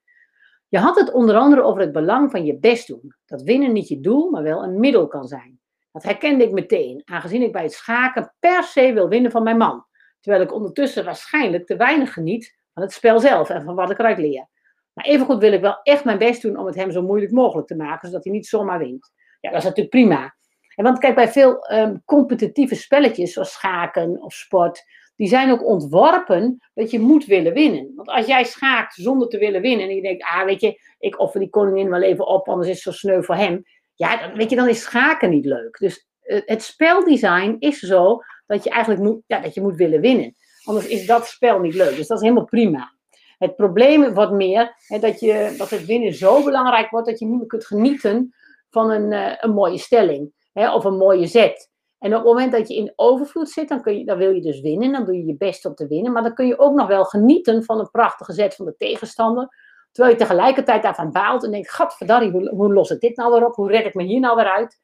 Je 0.68 0.78
had 0.78 0.98
het 0.98 1.12
onder 1.12 1.36
andere 1.36 1.62
over 1.62 1.80
het 1.80 1.92
belang 1.92 2.30
van 2.30 2.44
je 2.44 2.58
best 2.58 2.86
doen. 2.86 3.14
Dat 3.26 3.42
winnen 3.42 3.72
niet 3.72 3.88
je 3.88 4.00
doel, 4.00 4.30
maar 4.30 4.42
wel 4.42 4.62
een 4.62 4.80
middel 4.80 5.06
kan 5.06 5.26
zijn. 5.26 5.60
Dat 5.92 6.02
herkende 6.02 6.44
ik 6.44 6.52
meteen, 6.52 7.02
aangezien 7.04 7.42
ik 7.42 7.52
bij 7.52 7.62
het 7.62 7.72
schaken 7.72 8.34
per 8.38 8.62
se 8.62 8.92
wil 8.92 9.08
winnen 9.08 9.30
van 9.30 9.42
mijn 9.42 9.56
man. 9.56 9.86
Terwijl 10.20 10.44
ik 10.44 10.52
ondertussen 10.52 11.04
waarschijnlijk 11.04 11.66
te 11.66 11.76
weinig 11.76 12.12
geniet 12.12 12.56
van 12.72 12.82
het 12.82 12.92
spel 12.92 13.20
zelf 13.20 13.50
en 13.50 13.64
van 13.64 13.74
wat 13.74 13.90
ik 13.90 13.98
eruit 13.98 14.18
leer. 14.18 14.48
Maar 14.92 15.04
evengoed 15.04 15.38
wil 15.38 15.52
ik 15.52 15.60
wel 15.60 15.80
echt 15.82 16.04
mijn 16.04 16.18
best 16.18 16.42
doen 16.42 16.56
om 16.56 16.66
het 16.66 16.74
hem 16.74 16.90
zo 16.90 17.02
moeilijk 17.02 17.32
mogelijk 17.32 17.66
te 17.66 17.76
maken, 17.76 18.08
zodat 18.08 18.24
hij 18.24 18.32
niet 18.32 18.46
zomaar 18.46 18.78
wint. 18.78 19.12
Ja, 19.40 19.50
dat 19.50 19.58
is 19.58 19.64
natuurlijk 19.64 19.94
prima. 19.94 20.36
Want 20.74 20.98
kijk, 20.98 21.14
bij 21.14 21.28
veel 21.28 21.70
um, 21.72 22.02
competitieve 22.04 22.74
spelletjes, 22.74 23.32
zoals 23.32 23.52
schaken 23.52 24.22
of 24.22 24.32
sport, 24.32 24.84
die 25.16 25.28
zijn 25.28 25.50
ook 25.50 25.66
ontworpen 25.66 26.58
dat 26.74 26.90
je 26.90 27.00
moet 27.00 27.24
willen 27.24 27.52
winnen. 27.52 27.92
Want 27.94 28.08
als 28.08 28.26
jij 28.26 28.44
schaakt 28.44 28.94
zonder 28.94 29.28
te 29.28 29.38
willen 29.38 29.60
winnen 29.60 29.88
en 29.88 29.94
je 29.94 30.02
denkt, 30.02 30.22
ah 30.22 30.44
weet 30.44 30.60
je, 30.60 30.80
ik 30.98 31.20
offer 31.20 31.40
die 31.40 31.50
koningin 31.50 31.90
wel 31.90 32.02
even 32.02 32.26
op, 32.26 32.48
anders 32.48 32.68
is 32.68 32.74
het 32.74 32.82
zo 32.82 32.92
sneu 32.92 33.22
voor 33.22 33.34
hem. 33.34 33.62
Ja, 33.94 34.16
dan, 34.16 34.36
weet 34.36 34.50
je, 34.50 34.56
dan 34.56 34.68
is 34.68 34.82
schaken 34.82 35.30
niet 35.30 35.44
leuk. 35.44 35.78
Dus 35.78 36.06
uh, 36.24 36.40
het 36.44 36.62
speldesign 36.62 37.56
is 37.58 37.78
zo 37.78 38.20
dat 38.46 38.64
je 38.64 38.70
eigenlijk 38.70 39.02
moet, 39.02 39.22
ja, 39.26 39.40
dat 39.40 39.54
je 39.54 39.60
moet 39.60 39.76
willen 39.76 40.00
winnen. 40.00 40.34
Anders 40.64 40.86
is 40.86 41.06
dat 41.06 41.26
spel 41.26 41.60
niet 41.60 41.74
leuk. 41.74 41.96
Dus 41.96 42.06
dat 42.06 42.16
is 42.16 42.22
helemaal 42.22 42.44
prima. 42.44 42.92
Het 43.38 43.56
probleem 43.56 44.14
wordt 44.14 44.32
meer 44.32 44.74
hè, 44.86 44.98
dat, 44.98 45.20
je, 45.20 45.54
dat 45.58 45.70
het 45.70 45.84
winnen 45.84 46.14
zo 46.14 46.44
belangrijk 46.44 46.90
wordt 46.90 47.06
dat 47.06 47.18
je 47.18 47.26
niet 47.26 47.38
meer 47.38 47.46
kunt 47.46 47.66
genieten 47.66 48.34
van 48.70 48.90
een, 48.90 49.12
uh, 49.12 49.32
een 49.36 49.50
mooie 49.50 49.78
stelling 49.78 50.32
hè, 50.54 50.74
of 50.74 50.84
een 50.84 50.96
mooie 50.96 51.26
zet. 51.26 51.72
En 51.98 52.10
op 52.10 52.16
het 52.16 52.24
moment 52.24 52.52
dat 52.52 52.68
je 52.68 52.74
in 52.74 52.92
overvloed 52.96 53.50
zit, 53.50 53.68
dan, 53.68 53.82
kun 53.82 53.98
je, 53.98 54.04
dan 54.04 54.18
wil 54.18 54.30
je 54.30 54.40
dus 54.40 54.60
winnen. 54.60 54.92
Dan 54.92 55.04
doe 55.04 55.16
je 55.16 55.24
je 55.24 55.36
best 55.36 55.64
om 55.64 55.74
te 55.74 55.86
winnen. 55.86 56.12
Maar 56.12 56.22
dan 56.22 56.34
kun 56.34 56.46
je 56.46 56.58
ook 56.58 56.74
nog 56.74 56.86
wel 56.86 57.04
genieten 57.04 57.64
van 57.64 57.78
een 57.78 57.90
prachtige 57.90 58.32
zet 58.32 58.54
van 58.54 58.64
de 58.64 58.76
tegenstander. 58.76 59.48
Terwijl 59.92 60.14
je 60.14 60.20
tegelijkertijd 60.20 60.82
daarvan 60.82 61.12
baalt 61.12 61.44
en 61.44 61.50
denkt: 61.50 61.70
Gadverdarrie, 61.70 62.30
hoe, 62.30 62.48
hoe 62.48 62.72
los 62.72 62.90
ik 62.90 63.00
dit 63.00 63.16
nou 63.16 63.32
weer 63.32 63.46
op? 63.46 63.54
Hoe 63.54 63.70
red 63.70 63.86
ik 63.86 63.94
me 63.94 64.02
hier 64.02 64.20
nou 64.20 64.36
weer 64.36 64.50
uit? 64.50 64.78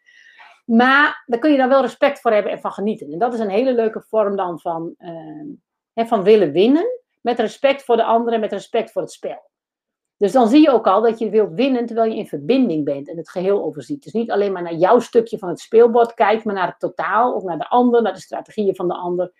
Maar 0.64 1.22
daar 1.26 1.40
kun 1.40 1.50
je 1.50 1.56
dan 1.56 1.68
wel 1.68 1.80
respect 1.80 2.20
voor 2.20 2.32
hebben 2.32 2.52
en 2.52 2.60
van 2.60 2.72
genieten. 2.72 3.12
En 3.12 3.18
dat 3.18 3.34
is 3.34 3.40
een 3.40 3.50
hele 3.50 3.72
leuke 3.72 4.00
vorm 4.00 4.36
dan 4.36 4.60
van, 4.60 4.94
uh, 5.94 6.06
van 6.06 6.22
willen 6.22 6.52
winnen. 6.52 7.00
Met 7.20 7.38
respect 7.38 7.84
voor 7.84 7.96
de 7.96 8.04
anderen, 8.04 8.40
met 8.40 8.52
respect 8.52 8.92
voor 8.92 9.02
het 9.02 9.12
spel. 9.12 9.49
Dus 10.20 10.32
dan 10.32 10.48
zie 10.48 10.60
je 10.60 10.70
ook 10.70 10.86
al 10.86 11.02
dat 11.02 11.18
je 11.18 11.30
wilt 11.30 11.54
winnen 11.54 11.86
terwijl 11.86 12.10
je 12.10 12.18
in 12.18 12.26
verbinding 12.26 12.84
bent 12.84 13.08
en 13.08 13.16
het 13.16 13.30
geheel 13.30 13.64
overziet. 13.64 14.02
Dus 14.02 14.12
niet 14.12 14.30
alleen 14.30 14.52
maar 14.52 14.62
naar 14.62 14.74
jouw 14.74 14.98
stukje 14.98 15.38
van 15.38 15.48
het 15.48 15.60
speelbord 15.60 16.14
kijkt, 16.14 16.44
maar 16.44 16.54
naar 16.54 16.66
het 16.66 16.78
totaal 16.78 17.34
of 17.34 17.42
naar 17.42 17.58
de 17.58 17.68
ander, 17.68 18.02
naar 18.02 18.12
de 18.12 18.20
strategieën 18.20 18.74
van 18.74 18.88
de 18.88 18.94
ander. 18.94 19.32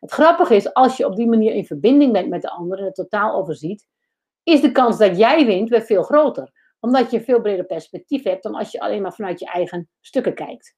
Het 0.00 0.10
grappige 0.10 0.54
is, 0.54 0.74
als 0.74 0.96
je 0.96 1.06
op 1.06 1.16
die 1.16 1.28
manier 1.28 1.54
in 1.54 1.66
verbinding 1.66 2.12
bent 2.12 2.28
met 2.28 2.42
de 2.42 2.50
ander 2.50 2.78
en 2.78 2.84
het 2.84 2.94
totaal 2.94 3.34
overziet, 3.34 3.86
is 4.42 4.60
de 4.60 4.72
kans 4.72 4.98
dat 4.98 5.18
jij 5.18 5.46
wint 5.46 5.68
weer 5.68 5.82
veel 5.82 6.02
groter. 6.02 6.52
Omdat 6.80 7.10
je 7.10 7.18
een 7.18 7.24
veel 7.24 7.40
breder 7.40 7.64
perspectief 7.64 8.22
hebt 8.22 8.42
dan 8.42 8.54
als 8.54 8.72
je 8.72 8.80
alleen 8.80 9.02
maar 9.02 9.14
vanuit 9.14 9.40
je 9.40 9.46
eigen 9.46 9.88
stukken 10.00 10.34
kijkt. 10.34 10.74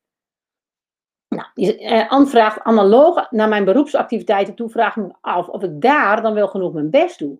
Nou, 1.29 1.47
eh, 1.55 2.11
Anne 2.11 2.27
vraagt 2.27 2.63
analoog 2.63 3.31
naar 3.31 3.49
mijn 3.49 3.65
beroepsactiviteiten 3.65 4.55
toe, 4.55 4.69
vraag 4.69 4.97
me 4.97 5.15
af 5.21 5.49
of 5.49 5.63
ik 5.63 5.81
daar 5.81 6.23
dan 6.23 6.35
wel 6.35 6.49
genoeg 6.49 6.73
mijn 6.73 6.91
best 6.91 7.19
doe. 7.19 7.39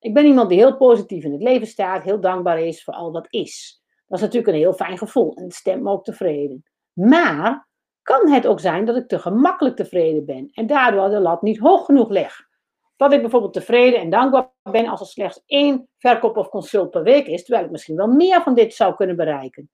Ik 0.00 0.14
ben 0.14 0.26
iemand 0.26 0.48
die 0.48 0.58
heel 0.58 0.76
positief 0.76 1.24
in 1.24 1.32
het 1.32 1.42
leven 1.42 1.66
staat, 1.66 2.02
heel 2.02 2.20
dankbaar 2.20 2.60
is 2.60 2.84
voor 2.84 2.94
al 2.94 3.12
wat 3.12 3.26
is. 3.30 3.82
Dat 4.06 4.18
is 4.18 4.24
natuurlijk 4.24 4.52
een 4.52 4.60
heel 4.60 4.72
fijn 4.72 4.98
gevoel 4.98 5.34
en 5.34 5.44
het 5.44 5.54
stemt 5.54 5.82
me 5.82 5.90
ook 5.90 6.04
tevreden. 6.04 6.62
Maar 6.92 7.68
kan 8.02 8.30
het 8.30 8.46
ook 8.46 8.60
zijn 8.60 8.84
dat 8.84 8.96
ik 8.96 9.08
te 9.08 9.18
gemakkelijk 9.18 9.76
tevreden 9.76 10.24
ben 10.24 10.50
en 10.52 10.66
daardoor 10.66 11.08
de 11.08 11.20
lat 11.20 11.42
niet 11.42 11.58
hoog 11.58 11.84
genoeg 11.84 12.08
leg? 12.08 12.48
Dat 12.96 13.12
ik 13.12 13.20
bijvoorbeeld 13.20 13.52
tevreden 13.52 14.00
en 14.00 14.10
dankbaar 14.10 14.52
ben 14.62 14.88
als 14.88 15.00
er 15.00 15.06
slechts 15.06 15.42
één 15.46 15.88
verkoop 15.98 16.36
of 16.36 16.48
consult 16.48 16.90
per 16.90 17.02
week 17.02 17.26
is, 17.26 17.44
terwijl 17.44 17.64
ik 17.64 17.70
misschien 17.70 17.96
wel 17.96 18.08
meer 18.08 18.42
van 18.42 18.54
dit 18.54 18.74
zou 18.74 18.94
kunnen 18.94 19.16
bereiken. 19.16 19.70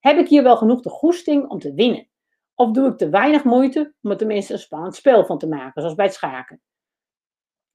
Heb 0.00 0.18
ik 0.18 0.28
hier 0.28 0.42
wel 0.42 0.56
genoeg 0.56 0.80
de 0.80 0.90
goesting 0.90 1.48
om 1.48 1.58
te 1.58 1.74
winnen? 1.74 2.08
Of 2.54 2.70
doe 2.70 2.88
ik 2.88 2.96
te 2.96 3.08
weinig 3.08 3.44
moeite 3.44 3.94
om 4.02 4.10
er 4.10 4.16
tenminste 4.16 4.52
een 4.52 4.58
spannend 4.58 4.94
spel 4.94 5.24
van 5.24 5.38
te 5.38 5.48
maken, 5.48 5.80
zoals 5.80 5.96
bij 5.96 6.04
het 6.06 6.14
schaken? 6.14 6.60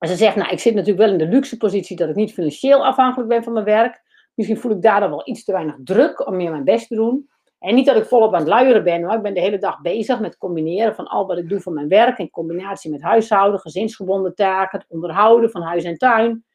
En 0.02 0.08
ze 0.08 0.16
zegt, 0.16 0.36
nou, 0.36 0.52
ik 0.52 0.60
zit 0.60 0.74
natuurlijk 0.74 1.06
wel 1.06 1.12
in 1.12 1.18
de 1.18 1.36
luxe 1.36 1.58
positie 1.58 1.96
dat 1.96 2.10
ik 2.10 2.16
niet 2.16 2.34
financieel 2.34 2.86
afhankelijk 2.86 3.30
ben 3.30 3.44
van 3.44 3.54
mijn 3.54 3.66
werk. 3.66 4.02
Misschien 4.36 4.58
voel 4.58 4.72
ik 4.72 4.82
daardoor 4.82 5.10
wel 5.10 5.28
iets 5.28 5.44
te 5.44 5.52
weinig 5.52 5.76
druk 5.84 6.28
om 6.28 6.36
meer 6.36 6.52
mijn 6.52 6.64
best 6.64 6.88
te 6.88 6.96
doen. 6.96 7.30
En 7.60 7.76
niet 7.76 7.86
dat 7.86 7.96
ik 7.96 8.06
volop 8.06 8.34
aan 8.34 8.40
het 8.40 8.48
luieren 8.48 8.84
ben, 8.84 9.02
maar 9.02 9.16
ik 9.16 9.22
ben 9.22 9.34
de 9.34 9.40
hele 9.40 9.58
dag 9.58 9.82
bezig 9.82 10.20
met 10.20 10.38
combineren 10.38 10.96
van 10.96 11.08
al 11.08 11.28
wat 11.28 11.38
ik 11.38 11.50
doe 11.50 11.60
voor 11.60 11.74
mijn 11.74 11.88
werk 11.88 12.18
in 12.18 12.30
combinatie 12.30 12.92
met 12.92 13.02
huishouden, 13.02 13.60
gezinsgebonden 13.60 14.36
taken, 14.36 14.80
het 14.80 14.88
onderhouden 14.90 15.52
van 15.52 15.62
huis 15.62 15.84
en 15.84 15.98
tuin. 15.98 16.46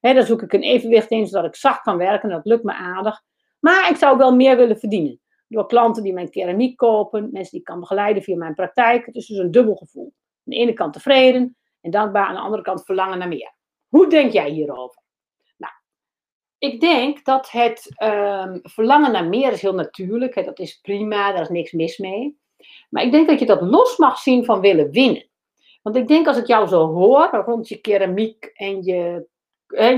He, 0.00 0.14
daar 0.14 0.26
zoek 0.26 0.42
ik 0.42 0.52
een 0.52 0.62
evenwicht 0.62 1.10
in, 1.10 1.26
zodat 1.26 1.44
ik 1.44 1.56
zacht 1.56 1.80
kan 1.80 1.96
werken 1.96 2.28
en 2.28 2.34
dat 2.36 2.44
lukt 2.44 2.64
me 2.64 2.72
aardig. 2.72 3.22
Maar 3.60 3.90
ik 3.90 3.96
zou 3.96 4.16
wel 4.16 4.34
meer 4.34 4.56
willen 4.56 4.78
verdienen. 4.78 5.20
Door 5.48 5.66
klanten 5.66 6.02
die 6.02 6.12
mijn 6.12 6.30
keramiek 6.30 6.76
kopen, 6.76 7.28
mensen 7.32 7.50
die 7.50 7.60
ik 7.60 7.64
kan 7.64 7.80
begeleiden 7.80 8.22
via 8.22 8.36
mijn 8.36 8.54
praktijk. 8.54 9.06
Het 9.06 9.14
is 9.14 9.26
dus 9.26 9.38
een 9.38 9.50
dubbel 9.50 9.74
gevoel. 9.74 10.04
Aan 10.04 10.42
de 10.44 10.56
ene 10.56 10.72
kant 10.72 10.92
tevreden 10.92 11.56
en 11.84 11.90
dankbaar, 11.90 12.26
aan 12.26 12.34
de 12.34 12.40
andere 12.40 12.62
kant 12.62 12.84
verlangen 12.84 13.18
naar 13.18 13.28
meer. 13.28 13.52
Hoe 13.88 14.08
denk 14.08 14.32
jij 14.32 14.50
hierover? 14.50 15.02
Nou, 15.56 15.72
ik 16.58 16.80
denk 16.80 17.24
dat 17.24 17.50
het 17.50 17.94
um, 18.02 18.60
verlangen 18.62 19.12
naar 19.12 19.28
meer 19.28 19.52
is 19.52 19.62
heel 19.62 19.74
natuurlijk. 19.74 20.34
Hè, 20.34 20.42
dat 20.42 20.58
is 20.58 20.78
prima, 20.80 21.32
daar 21.32 21.40
is 21.40 21.48
niks 21.48 21.72
mis 21.72 21.98
mee. 21.98 22.38
Maar 22.90 23.02
ik 23.02 23.12
denk 23.12 23.28
dat 23.28 23.38
je 23.38 23.46
dat 23.46 23.60
los 23.60 23.96
mag 23.96 24.18
zien 24.18 24.44
van 24.44 24.60
willen 24.60 24.90
winnen. 24.90 25.28
Want 25.82 25.96
ik 25.96 26.08
denk 26.08 26.26
als 26.26 26.36
ik 26.36 26.46
jou 26.46 26.66
zo 26.66 26.86
hoor, 26.86 27.42
rond 27.46 27.68
je 27.68 27.80
keramiek 27.80 28.44
en 28.44 28.82
je, 28.82 29.26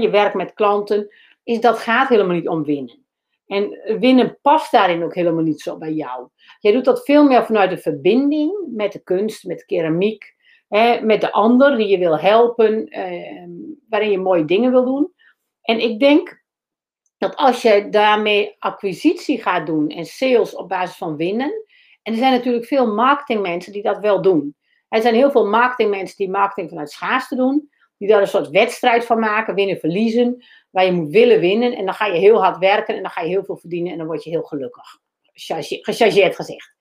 je 0.01 0.09
werk 0.11 0.34
met 0.34 0.55
klanten, 0.55 1.09
is 1.43 1.61
dat 1.61 1.78
gaat 1.78 2.09
helemaal 2.09 2.37
niet 2.37 2.49
om 2.49 2.64
winnen. 2.64 3.05
En 3.47 3.99
winnen 4.01 4.39
past 4.43 4.72
daarin 4.72 5.03
ook 5.03 5.14
helemaal 5.14 5.43
niet 5.43 5.61
zo 5.61 5.78
bij 5.78 5.93
jou. 5.93 6.28
Jij 6.59 6.72
doet 6.72 6.84
dat 6.84 7.05
veel 7.05 7.24
meer 7.24 7.45
vanuit 7.45 7.70
de 7.70 7.78
verbinding 7.78 8.53
met 8.74 8.93
de 8.93 9.03
kunst, 9.03 9.45
met 9.45 9.64
keramiek, 9.64 10.36
met 11.03 11.21
de 11.21 11.33
ander 11.33 11.77
die 11.77 11.89
je 11.89 11.99
wil 11.99 12.19
helpen, 12.19 12.89
eh, 12.89 13.49
waarin 13.89 14.11
je 14.11 14.19
mooie 14.19 14.45
dingen 14.45 14.71
wil 14.71 14.85
doen. 14.85 15.12
En 15.62 15.81
ik 15.81 15.99
denk 16.01 16.45
dat 17.19 17.37
als 17.37 17.62
je 17.62 17.89
daarmee 17.91 18.57
acquisitie 18.59 19.43
gaat 19.43 19.67
doen 19.67 19.89
en 19.89 20.05
sales 20.05 20.55
op 20.55 20.69
basis 20.69 20.97
van 20.97 21.17
winnen, 21.17 21.64
en 22.03 22.12
er 22.12 22.19
zijn 22.19 22.33
natuurlijk 22.33 22.64
veel 22.64 22.95
marketingmensen 22.95 23.73
die 23.73 23.83
dat 23.83 23.99
wel 23.99 24.23
doen. 24.23 24.57
Er 24.89 25.03
zijn 25.03 25.14
heel 25.14 25.31
veel 25.31 25.47
marketingmensen 25.47 26.17
die 26.17 26.31
marketing 26.31 26.69
vanuit 26.69 26.91
schaarste 26.91 27.37
doen, 27.37 27.71
die 27.99 28.09
daar 28.09 28.21
een 28.21 28.27
soort 28.29 28.49
wedstrijd 28.49 29.05
van 29.05 29.19
maken, 29.19 29.55
winnen, 29.55 29.79
verliezen, 29.79 30.45
waar 30.71 30.85
je 30.85 30.93
moet 30.93 31.11
willen 31.11 31.41
winnen. 31.41 31.73
En 31.73 31.85
dan 31.85 31.95
ga 31.95 32.07
je 32.07 32.19
heel 32.19 32.43
hard 32.43 32.59
werken 32.59 32.95
en 32.97 33.03
dan 33.03 33.11
ga 33.11 33.21
je 33.21 33.29
heel 33.29 33.45
veel 33.45 33.57
verdienen 33.57 33.93
en 33.93 33.99
dan 33.99 34.07
word 34.07 34.25
je 34.25 34.31
heel 34.31 34.43
gelukkig. 34.43 34.99
Gechargeerd 35.33 36.37
gezegd. 36.37 36.76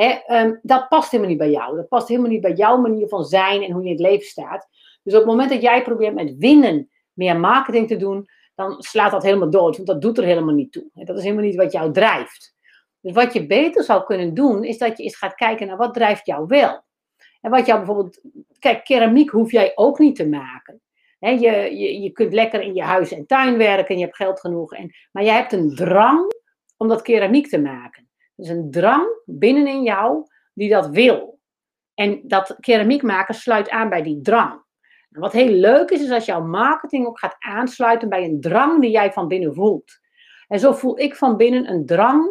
Ehm, 0.00 0.54
dat 0.62 0.88
past 0.88 1.10
helemaal 1.10 1.30
niet 1.30 1.40
bij 1.40 1.50
jou. 1.50 1.76
Dat 1.76 1.88
past 1.88 2.08
helemaal 2.08 2.30
niet 2.30 2.40
bij 2.40 2.52
jouw 2.52 2.76
manier 2.76 3.08
van 3.08 3.24
zijn 3.24 3.62
en 3.62 3.72
hoe 3.72 3.82
je 3.82 3.88
in 3.88 3.94
het 3.94 4.06
leven 4.06 4.26
staat. 4.26 4.68
Dus 5.02 5.12
op 5.12 5.18
het 5.18 5.28
moment 5.28 5.50
dat 5.50 5.62
jij 5.62 5.82
probeert 5.82 6.14
met 6.14 6.36
winnen 6.38 6.90
meer 7.12 7.36
marketing 7.36 7.88
te 7.88 7.96
doen, 7.96 8.28
dan 8.54 8.82
slaat 8.82 9.10
dat 9.10 9.22
helemaal 9.22 9.50
dood. 9.50 9.76
Want 9.76 9.88
dat 9.88 10.02
doet 10.02 10.18
er 10.18 10.24
helemaal 10.24 10.54
niet 10.54 10.72
toe. 10.72 10.90
Dat 10.94 11.16
is 11.16 11.22
helemaal 11.22 11.44
niet 11.44 11.56
wat 11.56 11.72
jou 11.72 11.92
drijft. 11.92 12.54
Dus 13.00 13.12
wat 13.12 13.32
je 13.32 13.46
beter 13.46 13.84
zou 13.84 14.04
kunnen 14.04 14.34
doen, 14.34 14.64
is 14.64 14.78
dat 14.78 14.96
je 14.96 15.02
eens 15.02 15.16
gaat 15.16 15.34
kijken 15.34 15.66
naar 15.66 15.76
wat 15.76 15.94
drijft 15.94 16.26
jou 16.26 16.46
wel. 16.46 16.84
En 17.40 17.50
wat 17.50 17.66
jou 17.66 17.78
bijvoorbeeld, 17.78 18.20
kijk, 18.58 18.84
keramiek 18.84 19.30
hoef 19.30 19.52
jij 19.52 19.72
ook 19.74 19.98
niet 19.98 20.16
te 20.16 20.28
maken. 20.28 20.80
je, 21.18 21.38
je, 21.38 22.00
je 22.00 22.10
kunt 22.10 22.32
lekker 22.32 22.60
in 22.60 22.74
je 22.74 22.82
huis 22.82 23.12
en 23.12 23.26
tuin 23.26 23.56
werken 23.56 23.88
en 23.88 23.98
je 23.98 24.04
hebt 24.04 24.16
geld 24.16 24.40
genoeg. 24.40 24.74
En, 24.74 24.94
maar 25.12 25.24
jij 25.24 25.34
hebt 25.34 25.52
een 25.52 25.74
drang 25.74 26.32
om 26.76 26.88
dat 26.88 27.02
keramiek 27.02 27.48
te 27.48 27.60
maken. 27.60 28.09
Dus 28.40 28.48
een 28.48 28.70
drang 28.70 29.22
binnenin 29.24 29.82
jou 29.82 30.26
die 30.54 30.70
dat 30.70 30.88
wil. 30.88 31.38
En 31.94 32.20
dat 32.24 32.56
keramiek 32.60 33.02
maken 33.02 33.34
sluit 33.34 33.70
aan 33.70 33.88
bij 33.88 34.02
die 34.02 34.20
drang. 34.20 34.62
En 35.10 35.20
wat 35.20 35.32
heel 35.32 35.52
leuk 35.52 35.90
is, 35.90 36.02
is 36.02 36.10
als 36.10 36.24
jouw 36.24 36.44
marketing 36.44 37.06
ook 37.06 37.18
gaat 37.18 37.36
aansluiten 37.38 38.08
bij 38.08 38.24
een 38.24 38.40
drang 38.40 38.80
die 38.80 38.90
jij 38.90 39.12
van 39.12 39.28
binnen 39.28 39.54
voelt. 39.54 39.98
En 40.48 40.58
zo 40.58 40.72
voel 40.72 40.98
ik 40.98 41.16
van 41.16 41.36
binnen 41.36 41.70
een 41.70 41.86
drang 41.86 42.30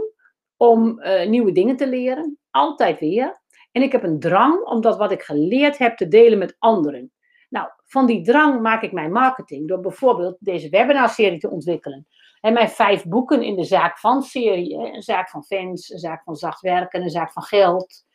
om 0.57 0.99
uh, 0.99 1.25
nieuwe 1.25 1.51
dingen 1.51 1.75
te 1.75 1.87
leren, 1.87 2.37
altijd 2.49 2.99
weer. 2.99 3.41
En 3.71 3.81
ik 3.81 3.91
heb 3.91 4.03
een 4.03 4.19
drang 4.19 4.63
om 4.63 4.81
dat 4.81 4.97
wat 4.97 5.11
ik 5.11 5.21
geleerd 5.21 5.77
heb 5.77 5.97
te 5.97 6.07
delen 6.07 6.37
met 6.37 6.55
anderen. 6.59 7.11
Nou, 7.49 7.69
van 7.85 8.05
die 8.05 8.23
drang 8.23 8.61
maak 8.61 8.81
ik 8.81 8.91
mijn 8.91 9.11
marketing 9.11 9.67
door 9.67 9.79
bijvoorbeeld 9.79 10.37
deze 10.39 10.69
webinarserie 10.69 11.39
te 11.39 11.49
ontwikkelen. 11.49 12.07
En 12.41 12.53
mijn 12.53 12.69
vijf 12.69 13.05
boeken 13.05 13.43
in 13.43 13.55
de 13.55 13.63
zaak 13.63 13.99
van 13.99 14.21
serie. 14.21 14.73
Een 14.73 15.01
zaak 15.01 15.29
van 15.29 15.43
fans, 15.43 15.89
een 15.89 15.99
zaak 15.99 16.23
van 16.23 16.35
zacht 16.35 16.61
werken, 16.61 17.01
een 17.01 17.09
zaak 17.09 17.31
van 17.31 17.43
geld. 17.43 18.07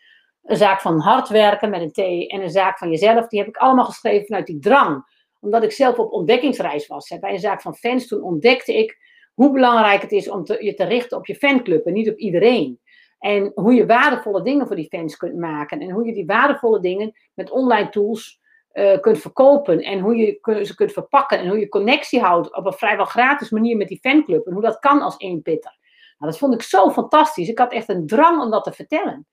Een 0.42 0.56
zaak 0.56 0.80
van 0.80 1.00
hard 1.00 1.28
werken 1.28 1.70
met 1.70 1.80
een 1.80 1.92
T 1.92 1.98
en 2.30 2.42
een 2.42 2.50
zaak 2.50 2.78
van 2.78 2.90
jezelf. 2.90 3.26
Die 3.26 3.38
heb 3.38 3.48
ik 3.48 3.56
allemaal 3.56 3.84
geschreven 3.84 4.26
vanuit 4.26 4.46
die 4.46 4.58
drang. 4.58 5.22
Omdat 5.40 5.62
ik 5.62 5.72
zelf 5.72 5.98
op 5.98 6.12
ontdekkingsreis 6.12 6.86
was. 6.86 7.18
Bij 7.20 7.32
een 7.32 7.38
zaak 7.38 7.60
van 7.60 7.74
fans 7.74 8.06
toen 8.06 8.22
ontdekte 8.22 8.78
ik 8.78 8.98
hoe 9.34 9.52
belangrijk 9.52 10.02
het 10.02 10.12
is 10.12 10.30
om 10.30 10.44
te, 10.44 10.64
je 10.64 10.74
te 10.74 10.84
richten 10.84 11.18
op 11.18 11.26
je 11.26 11.34
fanclub 11.34 11.86
en 11.86 11.92
niet 11.92 12.10
op 12.10 12.16
iedereen. 12.16 12.80
En 13.18 13.52
hoe 13.54 13.74
je 13.74 13.86
waardevolle 13.86 14.42
dingen 14.42 14.66
voor 14.66 14.76
die 14.76 14.88
fans 14.88 15.16
kunt 15.16 15.36
maken. 15.36 15.80
En 15.80 15.90
hoe 15.90 16.06
je 16.06 16.12
die 16.12 16.26
waardevolle 16.26 16.80
dingen 16.80 17.12
met 17.34 17.50
online 17.50 17.88
tools 17.88 18.40
uh, 18.74 19.00
kunt 19.00 19.18
verkopen. 19.18 19.80
En 19.80 20.00
hoe 20.00 20.16
je 20.16 20.38
ze 20.64 20.74
kunt 20.74 20.92
verpakken. 20.92 21.38
En 21.38 21.48
hoe 21.48 21.58
je 21.58 21.68
connectie 21.68 22.20
houdt 22.20 22.56
op 22.56 22.66
een 22.66 22.72
vrijwel 22.72 23.04
gratis 23.04 23.50
manier 23.50 23.76
met 23.76 23.88
die 23.88 23.98
fanclub. 23.98 24.46
En 24.46 24.52
hoe 24.52 24.62
dat 24.62 24.78
kan 24.78 25.02
als 25.02 25.16
één 25.16 25.42
pitter. 25.42 25.78
Nou, 26.18 26.30
dat 26.30 26.38
vond 26.38 26.54
ik 26.54 26.62
zo 26.62 26.90
fantastisch. 26.90 27.48
Ik 27.48 27.58
had 27.58 27.72
echt 27.72 27.88
een 27.88 28.06
drang 28.06 28.42
om 28.42 28.50
dat 28.50 28.64
te 28.64 28.72
vertellen. 28.72 29.26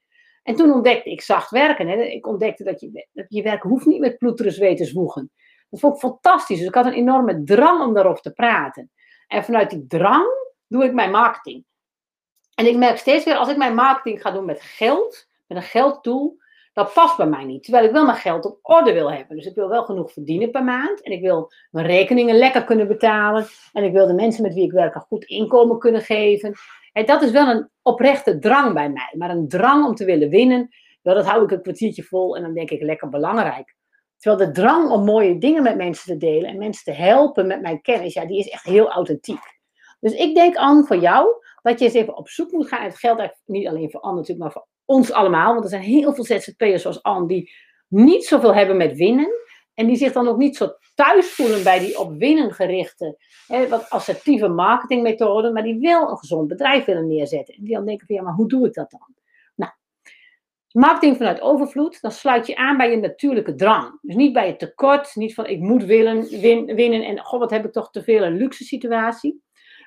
En 0.43 0.55
toen 0.55 0.73
ontdekte 0.73 1.11
ik 1.11 1.21
zacht 1.21 1.49
werken. 1.49 1.87
Hè. 1.87 1.95
Ik 2.01 2.27
ontdekte 2.27 2.63
dat 2.63 2.79
je, 2.79 3.07
dat 3.13 3.25
je 3.27 3.41
werk 3.41 3.63
hoeft 3.63 3.85
niet 3.85 3.99
met 3.99 4.17
ploeteren 4.17 4.51
zweet 4.51 4.77
te 4.77 4.85
zwoegen. 4.85 5.31
Dat 5.69 5.79
vond 5.79 5.93
ik 5.93 5.99
fantastisch. 5.99 6.57
Dus 6.57 6.67
ik 6.67 6.75
had 6.75 6.85
een 6.85 6.93
enorme 6.93 7.43
drang 7.43 7.81
om 7.81 7.93
daarover 7.93 8.21
te 8.21 8.33
praten. 8.33 8.91
En 9.27 9.43
vanuit 9.43 9.69
die 9.69 9.87
drang 9.87 10.25
doe 10.67 10.83
ik 10.83 10.93
mijn 10.93 11.11
marketing. 11.11 11.65
En 12.55 12.65
ik 12.65 12.77
merk 12.77 12.97
steeds 12.97 13.25
weer, 13.25 13.35
als 13.35 13.49
ik 13.49 13.57
mijn 13.57 13.75
marketing 13.75 14.21
ga 14.21 14.31
doen 14.31 14.45
met 14.45 14.61
geld, 14.61 15.27
met 15.47 15.57
een 15.57 15.63
gelddoel, 15.63 16.37
dat 16.83 16.93
past 16.93 17.17
bij 17.17 17.27
mij 17.27 17.45
niet. 17.45 17.63
Terwijl 17.63 17.85
ik 17.85 17.91
wel 17.91 18.05
mijn 18.05 18.17
geld 18.17 18.45
op 18.45 18.59
orde 18.61 18.93
wil 18.93 19.11
hebben. 19.11 19.35
Dus 19.35 19.45
ik 19.45 19.55
wil 19.55 19.69
wel 19.69 19.83
genoeg 19.83 20.11
verdienen 20.11 20.51
per 20.51 20.63
maand. 20.63 21.01
En 21.01 21.11
ik 21.11 21.21
wil 21.21 21.51
mijn 21.71 21.85
rekeningen 21.85 22.35
lekker 22.35 22.63
kunnen 22.63 22.87
betalen. 22.87 23.45
En 23.73 23.83
ik 23.83 23.91
wil 23.91 24.07
de 24.07 24.13
mensen 24.13 24.43
met 24.43 24.53
wie 24.53 24.63
ik 24.63 24.71
werk 24.71 24.95
een 24.95 25.01
goed 25.01 25.23
inkomen 25.23 25.79
kunnen 25.79 26.01
geven. 26.01 26.53
En 26.93 27.05
dat 27.05 27.21
is 27.21 27.31
wel 27.31 27.47
een 27.47 27.69
oprechte 27.81 28.39
drang 28.39 28.73
bij 28.73 28.89
mij. 28.89 29.13
Maar 29.17 29.29
een 29.29 29.47
drang 29.47 29.85
om 29.85 29.95
te 29.95 30.05
willen 30.05 30.29
winnen, 30.29 30.69
dat 31.01 31.25
hou 31.25 31.43
ik 31.43 31.51
een 31.51 31.61
kwartiertje 31.61 32.03
vol 32.03 32.35
en 32.35 32.41
dan 32.41 32.53
denk 32.53 32.69
ik 32.69 32.81
lekker 32.81 33.09
belangrijk. 33.09 33.75
Terwijl 34.17 34.47
de 34.47 34.61
drang 34.61 34.89
om 34.89 35.03
mooie 35.03 35.37
dingen 35.37 35.63
met 35.63 35.75
mensen 35.75 36.05
te 36.05 36.17
delen 36.17 36.49
en 36.49 36.57
mensen 36.57 36.83
te 36.83 37.01
helpen 37.01 37.47
met 37.47 37.61
mijn 37.61 37.81
kennis, 37.81 38.13
ja, 38.13 38.25
die 38.25 38.39
is 38.39 38.49
echt 38.49 38.63
heel 38.63 38.91
authentiek. 38.91 39.59
Dus 39.99 40.13
ik 40.13 40.35
denk 40.35 40.55
aan 40.55 40.85
voor 40.85 40.97
jou 40.97 41.27
dat 41.61 41.79
je 41.79 41.85
eens 41.85 41.93
even 41.93 42.17
op 42.17 42.29
zoek 42.29 42.51
moet 42.51 42.67
gaan. 42.67 42.79
En 42.79 42.85
het 42.85 42.99
geldt 42.99 43.41
niet 43.45 43.67
alleen 43.67 43.91
voor 43.91 43.99
Anne 43.99 44.19
natuurlijk, 44.19 44.39
maar 44.39 44.51
voor 44.51 44.67
ons 44.91 45.11
allemaal. 45.11 45.51
Want 45.51 45.63
er 45.63 45.69
zijn 45.69 45.81
heel 45.81 46.13
veel 46.13 46.23
ZZP'ers 46.23 46.81
zoals 46.81 47.03
Anne 47.03 47.27
die 47.27 47.51
niet 47.87 48.25
zoveel 48.25 48.53
hebben 48.53 48.77
met 48.77 48.95
winnen. 48.95 49.39
En 49.73 49.87
die 49.87 49.95
zich 49.95 50.11
dan 50.11 50.27
ook 50.27 50.37
niet 50.37 50.55
zo 50.55 50.75
thuis 50.95 51.31
voelen 51.31 51.63
bij 51.63 51.79
die 51.79 51.99
op 51.99 52.17
winnen 52.17 52.53
gerichte, 52.53 53.17
hè, 53.47 53.67
wat 53.67 53.89
assertieve 53.89 54.47
marketingmethoden, 54.47 55.53
maar 55.53 55.63
die 55.63 55.79
wel 55.79 56.09
een 56.09 56.17
gezond 56.17 56.47
bedrijf 56.47 56.85
willen 56.85 57.07
neerzetten. 57.07 57.53
En 57.55 57.63
die 57.63 57.75
dan 57.75 57.85
denken 57.85 58.07
van 58.07 58.15
ja, 58.15 58.21
maar 58.21 58.33
hoe 58.33 58.47
doe 58.47 58.67
ik 58.67 58.73
dat 58.73 58.91
dan? 58.91 59.15
Nou, 59.55 59.71
marketing 60.71 61.17
vanuit 61.17 61.41
overvloed, 61.41 62.01
dan 62.01 62.11
sluit 62.11 62.47
je 62.47 62.55
aan 62.55 62.77
bij 62.77 62.91
je 62.91 62.97
natuurlijke 62.97 63.55
drang. 63.55 63.99
Dus 64.01 64.15
niet 64.15 64.33
bij 64.33 64.47
je 64.47 64.55
tekort, 64.55 65.15
niet 65.15 65.33
van 65.33 65.45
ik 65.45 65.59
moet 65.59 65.83
willen, 65.83 66.39
win, 66.39 66.75
winnen 66.75 67.03
en 67.03 67.19
god 67.19 67.39
wat 67.39 67.51
heb 67.51 67.65
ik 67.65 67.71
toch 67.71 67.91
te 67.91 68.03
veel 68.03 68.23
een 68.23 68.37
luxe 68.37 68.63
situatie. 68.63 69.41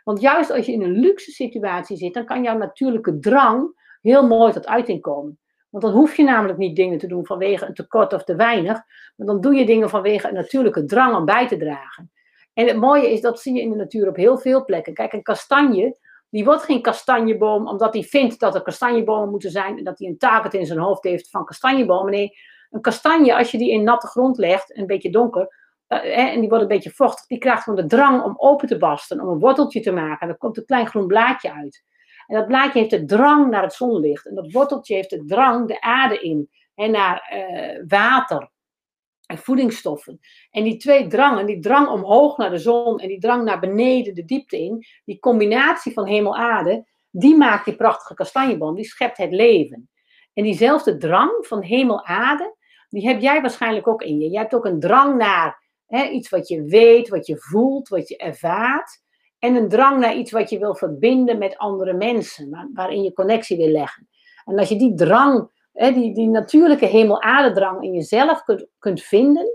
Want 0.04 0.20
juist 0.20 0.50
als 0.50 0.66
je 0.66 0.72
in 0.72 0.82
een 0.82 1.00
luxe 1.00 1.30
situatie 1.30 1.96
zit, 1.96 2.14
dan 2.14 2.24
kan 2.24 2.42
jouw 2.42 2.56
natuurlijke 2.56 3.18
drang 3.18 3.82
heel 4.10 4.26
mooi 4.26 4.52
tot 4.52 4.66
uiting 4.66 5.00
komen. 5.00 5.38
Want 5.70 5.84
dan 5.84 5.92
hoef 5.92 6.16
je 6.16 6.24
namelijk 6.24 6.58
niet 6.58 6.76
dingen 6.76 6.98
te 6.98 7.06
doen 7.06 7.26
vanwege 7.26 7.66
een 7.66 7.74
tekort 7.74 8.12
of 8.12 8.24
te 8.24 8.36
weinig, 8.36 8.82
maar 9.16 9.26
dan 9.26 9.40
doe 9.40 9.54
je 9.54 9.66
dingen 9.66 9.90
vanwege 9.90 10.28
een 10.28 10.34
natuurlijke 10.34 10.84
drang 10.84 11.16
om 11.16 11.24
bij 11.24 11.48
te 11.48 11.56
dragen. 11.56 12.12
En 12.52 12.66
het 12.66 12.76
mooie 12.76 13.12
is, 13.12 13.20
dat 13.20 13.40
zie 13.40 13.54
je 13.54 13.60
in 13.60 13.70
de 13.70 13.76
natuur 13.76 14.08
op 14.08 14.16
heel 14.16 14.38
veel 14.38 14.64
plekken. 14.64 14.94
Kijk, 14.94 15.12
een 15.12 15.22
kastanje, 15.22 15.98
die 16.30 16.44
wordt 16.44 16.62
geen 16.62 16.82
kastanjeboom 16.82 17.68
omdat 17.68 17.92
hij 17.92 18.02
vindt 18.02 18.40
dat 18.40 18.54
er 18.54 18.62
kastanjebomen 18.62 19.30
moeten 19.30 19.50
zijn 19.50 19.78
en 19.78 19.84
dat 19.84 19.98
hij 19.98 20.08
een 20.08 20.18
taak 20.18 20.52
in 20.52 20.66
zijn 20.66 20.78
hoofd 20.78 21.04
heeft 21.04 21.30
van 21.30 21.44
kastanjebomen. 21.44 22.12
Nee, 22.12 22.32
een 22.70 22.80
kastanje, 22.80 23.36
als 23.36 23.50
je 23.50 23.58
die 23.58 23.70
in 23.70 23.82
natte 23.82 24.06
grond 24.06 24.38
legt, 24.38 24.76
een 24.76 24.86
beetje 24.86 25.10
donker, 25.10 25.62
uh, 25.88 26.32
en 26.32 26.40
die 26.40 26.48
wordt 26.48 26.62
een 26.62 26.68
beetje 26.68 26.90
vochtig, 26.90 27.26
die 27.26 27.38
krijgt 27.38 27.62
gewoon 27.62 27.80
de 27.80 27.86
drang 27.86 28.22
om 28.22 28.34
open 28.36 28.68
te 28.68 28.76
barsten, 28.76 29.20
om 29.20 29.28
een 29.28 29.38
worteltje 29.38 29.80
te 29.80 29.92
maken. 29.92 30.20
En 30.20 30.28
dan 30.28 30.38
komt 30.38 30.56
een 30.56 30.64
klein 30.64 30.86
groen 30.86 31.06
blaadje 31.06 31.52
uit. 31.52 31.84
En 32.26 32.36
dat 32.36 32.46
blaadje 32.46 32.78
heeft 32.78 32.90
de 32.90 33.04
drang 33.04 33.50
naar 33.50 33.62
het 33.62 33.72
zonlicht. 33.72 34.26
En 34.26 34.34
dat 34.34 34.52
worteltje 34.52 34.94
heeft 34.94 35.10
de 35.10 35.24
drang 35.24 35.68
de 35.68 35.80
aarde 35.80 36.20
in. 36.20 36.50
En 36.74 36.90
naar 36.90 37.32
uh, 37.34 37.84
water 37.88 38.50
en 39.26 39.38
voedingsstoffen. 39.38 40.20
En 40.50 40.64
die 40.64 40.76
twee 40.76 41.06
drangen, 41.06 41.46
die 41.46 41.60
drang 41.60 41.88
omhoog 41.88 42.36
naar 42.36 42.50
de 42.50 42.58
zon 42.58 42.98
en 42.98 43.08
die 43.08 43.20
drang 43.20 43.44
naar 43.44 43.60
beneden 43.60 44.14
de 44.14 44.24
diepte 44.24 44.58
in, 44.58 44.84
die 45.04 45.18
combinatie 45.18 45.92
van 45.92 46.06
hemel-aarde, 46.06 46.86
die 47.10 47.36
maakt 47.36 47.64
die 47.64 47.76
prachtige 47.76 48.14
kastanjeboom, 48.14 48.74
die 48.74 48.84
schept 48.84 49.16
het 49.16 49.32
leven. 49.32 49.88
En 50.32 50.42
diezelfde 50.42 50.96
drang 50.96 51.46
van 51.46 51.62
hemel-aarde, 51.62 52.56
die 52.88 53.06
heb 53.08 53.20
jij 53.20 53.40
waarschijnlijk 53.40 53.88
ook 53.88 54.02
in 54.02 54.18
je. 54.18 54.28
Jij 54.28 54.40
hebt 54.40 54.54
ook 54.54 54.64
een 54.64 54.80
drang 54.80 55.16
naar 55.16 55.62
hè, 55.86 56.08
iets 56.08 56.28
wat 56.28 56.48
je 56.48 56.62
weet, 56.62 57.08
wat 57.08 57.26
je 57.26 57.36
voelt, 57.38 57.88
wat 57.88 58.08
je 58.08 58.16
ervaart. 58.16 59.02
En 59.44 59.54
een 59.54 59.68
drang 59.68 60.00
naar 60.00 60.16
iets 60.16 60.30
wat 60.30 60.50
je 60.50 60.58
wil 60.58 60.74
verbinden 60.74 61.38
met 61.38 61.58
andere 61.58 61.92
mensen, 61.92 62.70
waarin 62.74 63.02
je 63.02 63.12
connectie 63.12 63.56
wil 63.56 63.68
leggen. 63.68 64.08
En 64.44 64.58
als 64.58 64.68
je 64.68 64.76
die 64.76 64.94
drang 64.94 65.50
die, 65.72 66.14
die 66.14 66.28
natuurlijke 66.28 66.86
hemel-aardedrang 66.86 67.82
in 67.82 67.92
jezelf 67.92 68.42
kunt, 68.42 68.66
kunt 68.78 69.02
vinden 69.02 69.46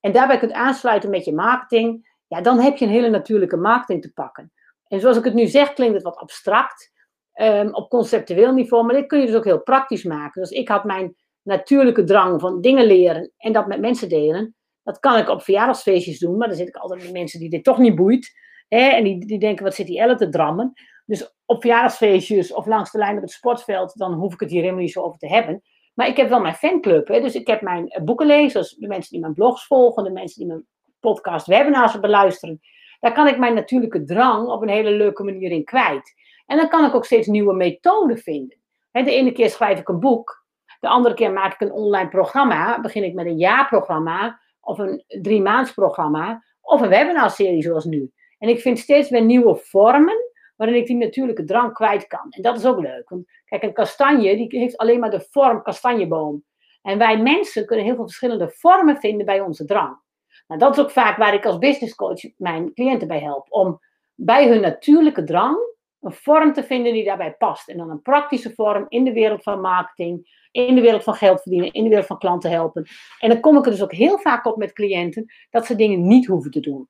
en 0.00 0.12
daarbij 0.12 0.38
kunt 0.38 0.52
aansluiten 0.52 1.10
met 1.10 1.24
je 1.24 1.34
marketing, 1.34 2.16
ja, 2.26 2.40
dan 2.40 2.58
heb 2.60 2.76
je 2.76 2.84
een 2.84 2.90
hele 2.90 3.08
natuurlijke 3.08 3.56
marketing 3.56 4.02
te 4.02 4.12
pakken. 4.12 4.52
En 4.88 5.00
zoals 5.00 5.16
ik 5.16 5.24
het 5.24 5.34
nu 5.34 5.46
zeg, 5.46 5.72
klinkt 5.72 5.94
het 5.94 6.04
wat 6.04 6.16
abstract 6.16 6.92
um, 7.34 7.74
op 7.74 7.90
conceptueel 7.90 8.52
niveau, 8.52 8.84
maar 8.84 8.94
dit 8.94 9.06
kun 9.06 9.20
je 9.20 9.26
dus 9.26 9.34
ook 9.34 9.44
heel 9.44 9.62
praktisch 9.62 10.04
maken. 10.04 10.42
Dus 10.42 10.50
ik 10.50 10.68
had 10.68 10.84
mijn 10.84 11.16
natuurlijke 11.42 12.04
drang 12.04 12.40
van 12.40 12.60
dingen 12.60 12.86
leren 12.86 13.32
en 13.36 13.52
dat 13.52 13.66
met 13.66 13.80
mensen 13.80 14.08
delen. 14.08 14.54
Dat 14.82 14.98
kan 14.98 15.18
ik 15.18 15.28
op 15.28 15.42
verjaardagsfeestjes 15.42 16.18
doen, 16.18 16.36
maar 16.36 16.48
dan 16.48 16.56
zit 16.56 16.68
ik 16.68 16.76
altijd 16.76 17.02
met 17.02 17.12
mensen 17.12 17.40
die 17.40 17.50
dit 17.50 17.64
toch 17.64 17.78
niet 17.78 17.94
boeit. 17.94 18.46
Hè, 18.68 18.88
en 18.88 19.04
die, 19.04 19.38
denken, 19.38 19.64
wat 19.64 19.74
zit 19.74 19.86
die 19.86 20.00
Elle 20.00 20.16
te 20.16 20.28
drammen? 20.28 20.72
Dus 21.06 21.36
op 21.46 21.60
verjaardagsfeestjes 21.60 22.52
of 22.52 22.66
langs 22.66 22.90
de 22.90 22.98
lijn 22.98 23.16
op 23.16 23.22
het 23.22 23.30
sportveld, 23.30 23.98
dan 23.98 24.12
hoef 24.12 24.32
ik 24.32 24.40
het 24.40 24.50
hier 24.50 24.60
helemaal 24.60 24.82
niet 24.82 24.92
zo 24.92 25.02
over 25.02 25.18
te 25.18 25.28
hebben. 25.28 25.62
Maar 25.94 26.08
ik 26.08 26.16
heb 26.16 26.28
wel 26.28 26.40
mijn 26.40 26.54
fanclub. 26.54 27.08
Hè? 27.08 27.20
Dus 27.20 27.34
ik 27.34 27.46
heb 27.46 27.60
mijn 27.60 27.88
eh, 27.88 28.02
boekenlezers, 28.02 28.74
de 28.74 28.86
mensen 28.86 29.10
die 29.10 29.20
mijn 29.20 29.34
blogs 29.34 29.66
volgen, 29.66 30.04
de 30.04 30.10
mensen 30.10 30.38
die 30.38 30.46
mijn 30.46 30.66
podcast 31.00 31.46
webinars 31.46 32.00
beluisteren. 32.00 32.60
Daar 33.00 33.12
kan 33.12 33.26
ik 33.26 33.38
mijn 33.38 33.54
natuurlijke 33.54 34.04
drang 34.04 34.48
op 34.48 34.62
een 34.62 34.68
hele 34.68 34.90
leuke 34.90 35.24
manier 35.24 35.50
in 35.50 35.64
kwijt. 35.64 36.14
En 36.46 36.56
dan 36.56 36.68
kan 36.68 36.84
ik 36.84 36.94
ook 36.94 37.04
steeds 37.04 37.26
nieuwe 37.26 37.54
methoden 37.54 38.18
vinden. 38.18 38.58
de 38.92 39.10
ene 39.10 39.32
keer 39.32 39.50
schrijf 39.50 39.78
ik 39.78 39.88
een 39.88 40.00
boek, 40.00 40.46
de 40.80 40.88
andere 40.88 41.14
keer 41.14 41.32
maak 41.32 41.52
ik 41.52 41.60
een 41.60 41.72
online 41.72 42.08
programma. 42.08 42.80
Begin 42.80 43.04
ik 43.04 43.14
met 43.14 43.26
een 43.26 43.38
jaarprogramma 43.38 44.40
of 44.60 44.78
een 44.78 45.04
drie 45.06 45.42
programma 45.74 46.44
of 46.60 46.80
een 46.80 46.88
webinarserie 46.88 47.62
zoals 47.62 47.84
nu. 47.84 48.12
En 48.38 48.48
ik 48.48 48.60
vind 48.60 48.78
steeds 48.78 49.10
weer 49.10 49.24
nieuwe 49.24 49.56
vormen 49.56 50.26
waarin 50.56 50.76
ik 50.76 50.86
die 50.86 50.96
natuurlijke 50.96 51.44
drang 51.44 51.72
kwijt 51.72 52.06
kan. 52.06 52.26
En 52.30 52.42
dat 52.42 52.56
is 52.56 52.66
ook 52.66 52.80
leuk. 52.80 53.08
Want 53.08 53.30
kijk, 53.44 53.62
een 53.62 53.72
kastanje 53.72 54.36
die 54.36 54.58
heeft 54.58 54.76
alleen 54.76 55.00
maar 55.00 55.10
de 55.10 55.26
vorm 55.30 55.62
kastanjeboom. 55.62 56.44
En 56.82 56.98
wij 56.98 57.22
mensen 57.22 57.66
kunnen 57.66 57.84
heel 57.84 57.94
veel 57.94 58.04
verschillende 58.04 58.48
vormen 58.48 58.96
vinden 58.96 59.26
bij 59.26 59.40
onze 59.40 59.64
drang. 59.64 59.98
Nou, 60.46 60.60
dat 60.60 60.76
is 60.76 60.84
ook 60.84 60.90
vaak 60.90 61.16
waar 61.16 61.34
ik 61.34 61.46
als 61.46 61.58
business 61.58 61.94
coach 61.94 62.20
mijn 62.36 62.74
cliënten 62.74 63.08
bij 63.08 63.20
help. 63.20 63.46
Om 63.48 63.80
bij 64.14 64.48
hun 64.48 64.60
natuurlijke 64.60 65.24
drang 65.24 65.56
een 66.00 66.12
vorm 66.12 66.52
te 66.52 66.64
vinden 66.64 66.92
die 66.92 67.04
daarbij 67.04 67.34
past. 67.34 67.68
En 67.68 67.76
dan 67.76 67.90
een 67.90 68.02
praktische 68.02 68.54
vorm 68.54 68.86
in 68.88 69.04
de 69.04 69.12
wereld 69.12 69.42
van 69.42 69.60
marketing, 69.60 70.46
in 70.50 70.74
de 70.74 70.80
wereld 70.80 71.04
van 71.04 71.14
geld 71.14 71.42
verdienen, 71.42 71.72
in 71.72 71.82
de 71.82 71.88
wereld 71.88 72.06
van 72.06 72.18
klanten 72.18 72.50
helpen. 72.50 72.86
En 73.18 73.28
dan 73.28 73.40
kom 73.40 73.56
ik 73.56 73.64
er 73.64 73.70
dus 73.70 73.82
ook 73.82 73.92
heel 73.92 74.18
vaak 74.18 74.46
op 74.46 74.56
met 74.56 74.72
cliënten 74.72 75.32
dat 75.50 75.66
ze 75.66 75.74
dingen 75.74 76.06
niet 76.06 76.26
hoeven 76.26 76.50
te 76.50 76.60
doen. 76.60 76.88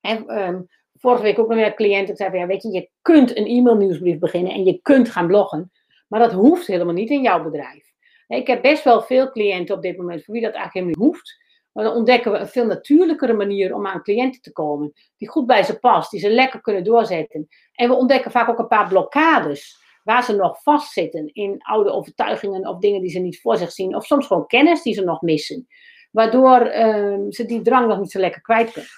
En, 0.00 0.38
um, 0.38 0.68
vorige 0.94 1.22
week 1.22 1.38
ook 1.38 1.48
nog 1.48 1.58
met 1.58 1.74
cliënten. 1.74 2.10
Ik 2.10 2.16
zei 2.16 2.30
van, 2.30 2.38
ja, 2.38 2.46
weet 2.46 2.62
je, 2.62 2.70
je 2.70 2.88
kunt 3.02 3.36
een 3.36 3.46
e-mail 3.46 3.76
nieuwsbrief 3.76 4.18
beginnen 4.18 4.52
en 4.52 4.64
je 4.64 4.78
kunt 4.82 5.08
gaan 5.08 5.26
bloggen. 5.26 5.72
Maar 6.08 6.20
dat 6.20 6.32
hoeft 6.32 6.66
helemaal 6.66 6.94
niet 6.94 7.10
in 7.10 7.22
jouw 7.22 7.42
bedrijf. 7.42 7.92
Ik 8.26 8.46
heb 8.46 8.62
best 8.62 8.84
wel 8.84 9.02
veel 9.02 9.30
cliënten 9.30 9.74
op 9.74 9.82
dit 9.82 9.96
moment 9.96 10.24
voor 10.24 10.34
wie 10.34 10.42
dat 10.42 10.54
eigenlijk 10.54 10.86
helemaal 10.86 11.08
niet 11.08 11.14
hoeft. 11.14 11.38
Maar 11.72 11.84
dan 11.84 11.94
ontdekken 11.94 12.32
we 12.32 12.38
een 12.38 12.48
veel 12.48 12.66
natuurlijkere 12.66 13.32
manier 13.32 13.74
om 13.74 13.86
aan 13.86 14.02
cliënten 14.02 14.40
te 14.40 14.52
komen. 14.52 14.92
Die 15.16 15.28
goed 15.28 15.46
bij 15.46 15.62
ze 15.62 15.78
past, 15.78 16.10
die 16.10 16.20
ze 16.20 16.30
lekker 16.30 16.60
kunnen 16.60 16.84
doorzetten. 16.84 17.48
En 17.72 17.88
we 17.88 17.94
ontdekken 17.94 18.30
vaak 18.30 18.48
ook 18.48 18.58
een 18.58 18.66
paar 18.66 18.88
blokkades. 18.88 19.78
Waar 20.04 20.24
ze 20.24 20.36
nog 20.36 20.62
vastzitten 20.62 21.30
in 21.32 21.56
oude 21.58 21.90
overtuigingen 21.90 22.66
of 22.66 22.78
dingen 22.78 23.00
die 23.00 23.10
ze 23.10 23.18
niet 23.18 23.40
voor 23.40 23.56
zich 23.56 23.72
zien. 23.72 23.96
Of 23.96 24.04
soms 24.04 24.26
gewoon 24.26 24.46
kennis 24.46 24.82
die 24.82 24.94
ze 24.94 25.04
nog 25.04 25.20
missen. 25.20 25.66
Waardoor 26.10 26.66
uh, 26.66 27.18
ze 27.28 27.44
die 27.46 27.62
drang 27.62 27.88
nog 27.88 27.98
niet 27.98 28.10
zo 28.10 28.18
lekker 28.18 28.40
kwijt 28.40 28.72
kunnen. 28.72 28.90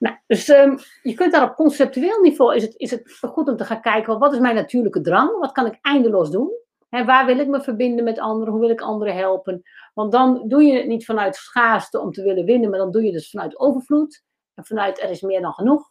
Nou, 0.00 0.16
dus 0.26 0.48
um, 0.48 0.78
je 1.02 1.14
kunt 1.14 1.32
daar 1.32 1.50
op 1.50 1.54
conceptueel 1.54 2.20
niveau, 2.20 2.54
is 2.54 2.62
het, 2.62 2.74
is 2.76 2.90
het 2.90 3.20
goed 3.20 3.48
om 3.48 3.56
te 3.56 3.64
gaan 3.64 3.80
kijken, 3.80 4.18
wat 4.18 4.32
is 4.32 4.38
mijn 4.38 4.54
natuurlijke 4.54 5.00
drang? 5.00 5.38
Wat 5.38 5.52
kan 5.52 5.66
ik 5.66 5.78
eindeloos 5.82 6.30
doen? 6.30 6.50
En 6.88 7.06
waar 7.06 7.26
wil 7.26 7.38
ik 7.38 7.48
me 7.48 7.60
verbinden 7.60 8.04
met 8.04 8.18
anderen? 8.18 8.52
Hoe 8.52 8.60
wil 8.60 8.70
ik 8.70 8.80
anderen 8.80 9.14
helpen? 9.14 9.62
Want 9.94 10.12
dan 10.12 10.48
doe 10.48 10.62
je 10.62 10.76
het 10.76 10.86
niet 10.86 11.04
vanuit 11.04 11.36
schaarste 11.36 12.00
om 12.00 12.12
te 12.12 12.22
willen 12.22 12.44
winnen, 12.44 12.70
maar 12.70 12.78
dan 12.78 12.90
doe 12.90 13.00
je 13.00 13.06
het 13.06 13.16
dus 13.16 13.30
vanuit 13.30 13.58
overvloed. 13.58 14.24
En 14.54 14.64
vanuit 14.64 15.02
er 15.02 15.10
is 15.10 15.20
meer 15.20 15.40
dan 15.40 15.52
genoeg. 15.52 15.88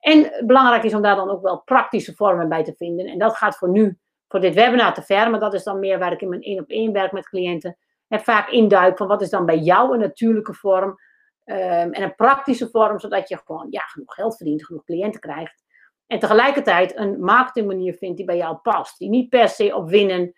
En 0.00 0.46
belangrijk 0.46 0.82
is 0.82 0.94
om 0.94 1.02
daar 1.02 1.16
dan 1.16 1.30
ook 1.30 1.42
wel 1.42 1.62
praktische 1.62 2.14
vormen 2.14 2.48
bij 2.48 2.64
te 2.64 2.74
vinden. 2.76 3.06
En 3.06 3.18
dat 3.18 3.36
gaat 3.36 3.56
voor 3.56 3.70
nu, 3.70 3.98
voor 4.28 4.40
dit 4.40 4.54
webinar 4.54 4.94
te 4.94 5.02
ver, 5.02 5.30
maar 5.30 5.40
dat 5.40 5.54
is 5.54 5.64
dan 5.64 5.78
meer 5.78 5.98
waar 5.98 6.12
ik 6.12 6.20
in 6.20 6.28
mijn 6.28 6.42
één 6.42 6.60
op 6.60 6.68
één 6.68 6.92
werk 6.92 7.12
met 7.12 7.28
cliënten. 7.28 7.76
En 8.08 8.20
vaak 8.20 8.48
induik 8.48 8.96
van 8.96 9.06
wat 9.06 9.22
is 9.22 9.30
dan 9.30 9.46
bij 9.46 9.58
jou 9.58 9.92
een 9.92 10.00
natuurlijke 10.00 10.54
vorm 10.54 10.98
Um, 11.44 11.92
en 11.92 12.02
een 12.02 12.14
praktische 12.14 12.68
vorm, 12.70 12.98
zodat 12.98 13.28
je 13.28 13.40
gewoon 13.44 13.66
ja, 13.70 13.80
genoeg 13.80 14.14
geld 14.14 14.36
verdient, 14.36 14.64
genoeg 14.64 14.84
cliënten 14.84 15.20
krijgt. 15.20 15.64
En 16.06 16.18
tegelijkertijd 16.18 16.96
een 16.96 17.20
marketingmanier 17.20 17.94
vindt 17.94 18.16
die 18.16 18.26
bij 18.26 18.36
jou 18.36 18.56
past. 18.56 18.98
Die 18.98 19.08
niet 19.08 19.28
per 19.28 19.48
se 19.48 19.74
op 19.74 19.88
winnen 19.88 20.32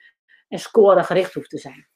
en 0.48 0.58
scoren 0.58 1.04
gericht 1.04 1.34
hoeft 1.34 1.50
te 1.50 1.58
zijn. 1.58 1.88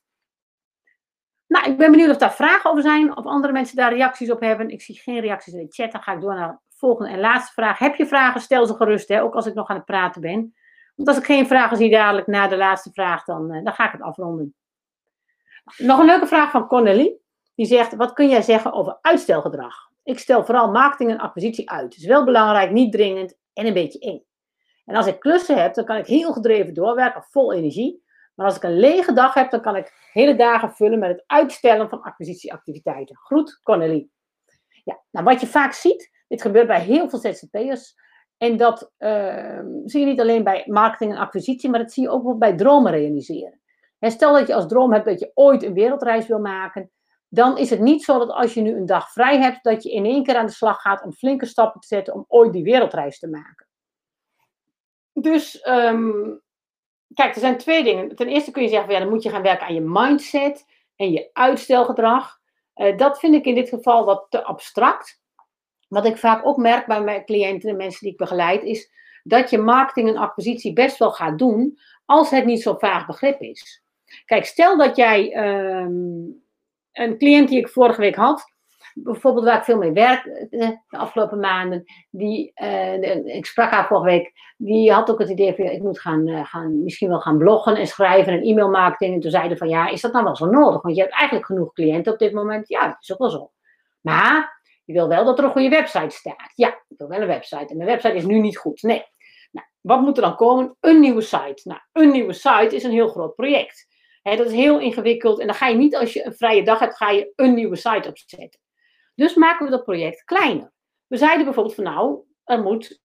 Nou, 1.46 1.70
ik 1.70 1.78
ben 1.78 1.90
benieuwd 1.90 2.10
of 2.10 2.16
daar 2.16 2.34
vragen 2.34 2.70
over 2.70 2.82
zijn. 2.82 3.16
Of 3.16 3.24
andere 3.24 3.52
mensen 3.52 3.76
daar 3.76 3.94
reacties 3.94 4.30
op 4.30 4.40
hebben. 4.40 4.68
Ik 4.68 4.82
zie 4.82 5.00
geen 5.00 5.20
reacties 5.20 5.52
in 5.52 5.66
de 5.66 5.72
chat. 5.72 5.92
Dan 5.92 6.02
ga 6.02 6.12
ik 6.12 6.20
door 6.20 6.34
naar 6.34 6.48
de 6.48 6.76
volgende 6.76 7.12
en 7.12 7.20
laatste 7.20 7.52
vraag. 7.52 7.78
Heb 7.78 7.94
je 7.94 8.06
vragen? 8.06 8.40
Stel 8.40 8.66
ze 8.66 8.74
gerust, 8.74 9.08
hè, 9.08 9.22
ook 9.22 9.34
als 9.34 9.46
ik 9.46 9.54
nog 9.54 9.68
aan 9.68 9.76
het 9.76 9.84
praten 9.84 10.20
ben. 10.20 10.54
Want 10.94 11.08
als 11.08 11.18
ik 11.18 11.24
geen 11.24 11.46
vragen 11.46 11.76
zie 11.76 11.90
dadelijk 11.90 12.26
na 12.26 12.48
de 12.48 12.56
laatste 12.56 12.90
vraag, 12.92 13.24
dan, 13.24 13.54
uh, 13.54 13.64
dan 13.64 13.72
ga 13.72 13.86
ik 13.86 13.92
het 13.92 14.02
afronden. 14.02 14.54
Nog 15.76 15.98
een 15.98 16.06
leuke 16.06 16.26
vraag 16.26 16.50
van 16.50 16.66
Cornelie. 16.66 17.19
Die 17.60 17.68
zegt, 17.68 17.94
wat 17.94 18.12
kun 18.12 18.28
jij 18.28 18.42
zeggen 18.42 18.72
over 18.72 18.98
uitstelgedrag? 19.00 19.90
Ik 20.02 20.18
stel 20.18 20.44
vooral 20.44 20.70
marketing 20.70 21.10
en 21.10 21.18
acquisitie 21.18 21.70
uit. 21.70 21.84
Het 21.84 21.96
is 22.02 22.06
wel 22.06 22.24
belangrijk, 22.24 22.70
niet 22.70 22.92
dringend 22.92 23.38
en 23.52 23.66
een 23.66 23.72
beetje 23.72 23.98
eng. 23.98 24.22
En 24.84 24.96
als 24.96 25.06
ik 25.06 25.20
klussen 25.20 25.62
heb, 25.62 25.74
dan 25.74 25.84
kan 25.84 25.96
ik 25.96 26.06
heel 26.06 26.32
gedreven 26.32 26.74
doorwerken, 26.74 27.22
vol 27.22 27.52
energie. 27.52 28.04
Maar 28.34 28.46
als 28.46 28.56
ik 28.56 28.62
een 28.62 28.78
lege 28.78 29.12
dag 29.12 29.34
heb, 29.34 29.50
dan 29.50 29.60
kan 29.60 29.76
ik 29.76 29.92
hele 30.12 30.36
dagen 30.36 30.72
vullen 30.72 30.98
met 30.98 31.10
het 31.10 31.24
uitstellen 31.26 31.88
van 31.88 32.02
acquisitieactiviteiten. 32.02 33.16
Groet, 33.16 33.60
Cornelie. 33.62 34.10
Ja, 34.84 35.00
nou 35.10 35.24
wat 35.24 35.40
je 35.40 35.46
vaak 35.46 35.72
ziet, 35.72 36.10
dit 36.28 36.42
gebeurt 36.42 36.66
bij 36.66 36.80
heel 36.80 37.08
veel 37.08 37.18
ZZP'ers. 37.18 37.94
En 38.36 38.56
dat 38.56 38.92
uh, 38.98 39.60
zie 39.84 40.00
je 40.00 40.06
niet 40.06 40.20
alleen 40.20 40.44
bij 40.44 40.64
marketing 40.66 41.12
en 41.12 41.18
acquisitie, 41.18 41.70
maar 41.70 41.80
dat 41.80 41.92
zie 41.92 42.02
je 42.02 42.10
ook 42.10 42.38
bij 42.38 42.56
dromen 42.56 42.92
realiseren. 42.92 43.60
En 43.98 44.10
stel 44.10 44.32
dat 44.32 44.46
je 44.46 44.54
als 44.54 44.68
droom 44.68 44.92
hebt 44.92 45.04
dat 45.04 45.20
je 45.20 45.30
ooit 45.34 45.62
een 45.62 45.74
wereldreis 45.74 46.26
wil 46.26 46.40
maken 46.40 46.90
dan 47.32 47.58
is 47.58 47.70
het 47.70 47.80
niet 47.80 48.04
zo 48.04 48.18
dat 48.18 48.30
als 48.30 48.54
je 48.54 48.60
nu 48.60 48.76
een 48.76 48.86
dag 48.86 49.12
vrij 49.12 49.38
hebt, 49.38 49.64
dat 49.64 49.82
je 49.82 49.90
in 49.90 50.04
één 50.04 50.22
keer 50.22 50.36
aan 50.36 50.46
de 50.46 50.52
slag 50.52 50.80
gaat 50.80 51.02
om 51.02 51.12
flinke 51.12 51.46
stappen 51.46 51.80
te 51.80 51.86
zetten 51.86 52.14
om 52.14 52.24
ooit 52.28 52.52
die 52.52 52.62
wereldreis 52.62 53.18
te 53.18 53.28
maken. 53.28 53.68
Dus, 55.12 55.60
ehm, 55.60 56.10
kijk, 57.14 57.34
er 57.34 57.40
zijn 57.40 57.58
twee 57.58 57.84
dingen. 57.84 58.16
Ten 58.16 58.28
eerste 58.28 58.50
kun 58.50 58.62
je 58.62 58.68
zeggen, 58.68 58.92
ja, 58.92 58.98
dan 58.98 59.08
moet 59.08 59.22
je 59.22 59.30
gaan 59.30 59.42
werken 59.42 59.66
aan 59.66 59.74
je 59.74 59.80
mindset 59.80 60.66
en 60.96 61.12
je 61.12 61.30
uitstelgedrag. 61.32 62.38
Uh, 62.74 62.96
dat 62.96 63.18
vind 63.18 63.34
ik 63.34 63.44
in 63.44 63.54
dit 63.54 63.68
geval 63.68 64.04
wat 64.04 64.26
te 64.28 64.44
abstract. 64.44 65.20
Wat 65.88 66.06
ik 66.06 66.16
vaak 66.16 66.46
ook 66.46 66.56
merk 66.56 66.86
bij 66.86 67.02
mijn 67.02 67.24
cliënten 67.24 67.70
en 67.70 67.76
mensen 67.76 68.00
die 68.00 68.12
ik 68.12 68.18
begeleid, 68.18 68.62
is 68.62 68.92
dat 69.22 69.50
je 69.50 69.58
marketing 69.58 70.08
en 70.08 70.16
acquisitie 70.16 70.72
best 70.72 70.98
wel 70.98 71.12
gaat 71.12 71.38
doen 71.38 71.78
als 72.04 72.30
het 72.30 72.44
niet 72.44 72.62
zo 72.62 72.74
vaag 72.78 73.06
begrip 73.06 73.40
is. 73.40 73.82
Kijk, 74.24 74.44
stel 74.44 74.76
dat 74.76 74.96
jij. 74.96 75.32
Ehm, 75.32 76.28
een 76.92 77.18
cliënt 77.18 77.48
die 77.48 77.58
ik 77.58 77.68
vorige 77.68 78.00
week 78.00 78.14
had, 78.14 78.44
bijvoorbeeld 78.94 79.44
waar 79.44 79.58
ik 79.58 79.64
veel 79.64 79.78
mee 79.78 79.92
werk 79.92 80.24
de, 80.50 80.78
afgelopen 80.88 81.40
maanden, 81.40 81.84
die, 82.10 82.52
ik 83.24 83.46
sprak 83.46 83.70
haar 83.70 83.86
vorige 83.86 84.06
week, 84.06 84.32
die 84.56 84.92
had 84.92 85.10
ook 85.10 85.18
het 85.18 85.28
idee 85.28 85.54
van, 85.54 85.64
ik 85.64 85.82
moet 85.82 86.00
gaan, 86.00 86.46
gaan, 86.46 86.82
misschien 86.82 87.08
wel 87.08 87.20
gaan 87.20 87.38
bloggen 87.38 87.76
en 87.76 87.86
schrijven 87.86 88.32
en 88.32 88.42
e-mailmarketing. 88.42 89.14
En 89.14 89.20
toen 89.20 89.30
zeiden 89.30 89.56
van, 89.56 89.68
ja, 89.68 89.88
is 89.88 90.00
dat 90.00 90.12
nou 90.12 90.24
wel 90.24 90.36
zo 90.36 90.46
nodig? 90.46 90.82
Want 90.82 90.96
je 90.96 91.02
hebt 91.02 91.14
eigenlijk 91.14 91.46
genoeg 91.46 91.72
cliënten 91.72 92.12
op 92.12 92.18
dit 92.18 92.32
moment. 92.32 92.68
Ja, 92.68 92.86
dat 92.86 92.96
is 93.00 93.12
ook 93.12 93.18
wel 93.18 93.30
zo. 93.30 93.50
Maar 94.00 94.60
je 94.84 94.92
wil 94.92 95.08
wel 95.08 95.24
dat 95.24 95.38
er 95.38 95.44
een 95.44 95.50
goede 95.50 95.68
website 95.68 96.16
staat. 96.16 96.52
Ja, 96.54 96.68
ik 96.68 96.98
wil 96.98 97.08
wel 97.08 97.20
een 97.20 97.26
website. 97.26 97.66
En 97.66 97.76
mijn 97.76 97.88
website 97.88 98.14
is 98.14 98.24
nu 98.24 98.38
niet 98.38 98.58
goed. 98.58 98.82
Nee. 98.82 99.04
Nou, 99.50 99.66
wat 99.80 100.00
moet 100.00 100.16
er 100.16 100.22
dan 100.22 100.36
komen? 100.36 100.76
Een 100.80 101.00
nieuwe 101.00 101.20
site. 101.20 101.60
Nou, 101.64 101.80
een 101.92 102.10
nieuwe 102.10 102.32
site 102.32 102.74
is 102.74 102.84
een 102.84 102.90
heel 102.90 103.08
groot 103.08 103.34
project. 103.34 103.86
Dat 104.22 104.46
is 104.46 104.52
heel 104.52 104.80
ingewikkeld. 104.80 105.40
En 105.40 105.46
dan 105.46 105.56
ga 105.56 105.66
je 105.66 105.76
niet 105.76 105.96
als 105.96 106.12
je 106.12 106.26
een 106.26 106.34
vrije 106.34 106.62
dag 106.62 106.78
hebt, 106.78 106.96
ga 106.96 107.10
je 107.10 107.32
een 107.36 107.54
nieuwe 107.54 107.76
site 107.76 108.08
opzetten. 108.08 108.60
Dus 109.14 109.34
maken 109.34 109.64
we 109.64 109.70
dat 109.70 109.84
project 109.84 110.24
kleiner. 110.24 110.72
We 111.06 111.16
zeiden 111.16 111.44
bijvoorbeeld 111.44 111.74
van 111.74 111.84
nou, 111.84 112.20
er 112.44 112.62
moet 112.62 113.00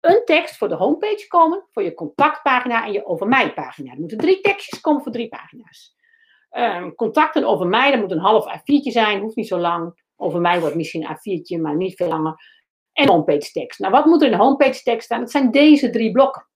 een 0.00 0.22
tekst 0.24 0.56
voor 0.56 0.68
de 0.68 0.74
homepage 0.74 1.26
komen, 1.28 1.66
voor 1.70 1.82
je 1.82 1.94
contactpagina 1.94 2.84
en 2.84 2.92
je 2.92 3.06
over 3.06 3.26
mij 3.26 3.54
pagina. 3.54 3.92
Er 3.92 3.98
moeten 3.98 4.18
drie 4.18 4.40
tekstjes 4.40 4.80
komen 4.80 5.02
voor 5.02 5.12
drie 5.12 5.28
pagina's. 5.28 5.94
Um, 6.50 6.94
contacten 6.94 7.44
over 7.44 7.66
mij, 7.66 7.90
dat 7.90 8.00
moet 8.00 8.10
een 8.10 8.18
half 8.18 8.58
A4'tje 8.58 8.90
zijn, 8.90 9.20
hoeft 9.20 9.36
niet 9.36 9.48
zo 9.48 9.58
lang. 9.58 10.02
Over 10.16 10.40
mij 10.40 10.60
wordt 10.60 10.74
misschien 10.74 11.02
een 11.02 11.16
A4'tje, 11.16 11.60
maar 11.60 11.76
niet 11.76 11.96
veel 11.96 12.08
langer. 12.08 12.34
En 12.92 13.08
homepage 13.08 13.50
tekst. 13.50 13.78
Nou, 13.78 13.92
wat 13.92 14.04
moet 14.04 14.20
er 14.20 14.26
in 14.26 14.36
de 14.36 14.42
homepage 14.42 14.82
tekst 14.82 15.04
staan? 15.04 15.20
Dat 15.20 15.30
zijn 15.30 15.50
deze 15.50 15.90
drie 15.90 16.12
blokken. 16.12 16.48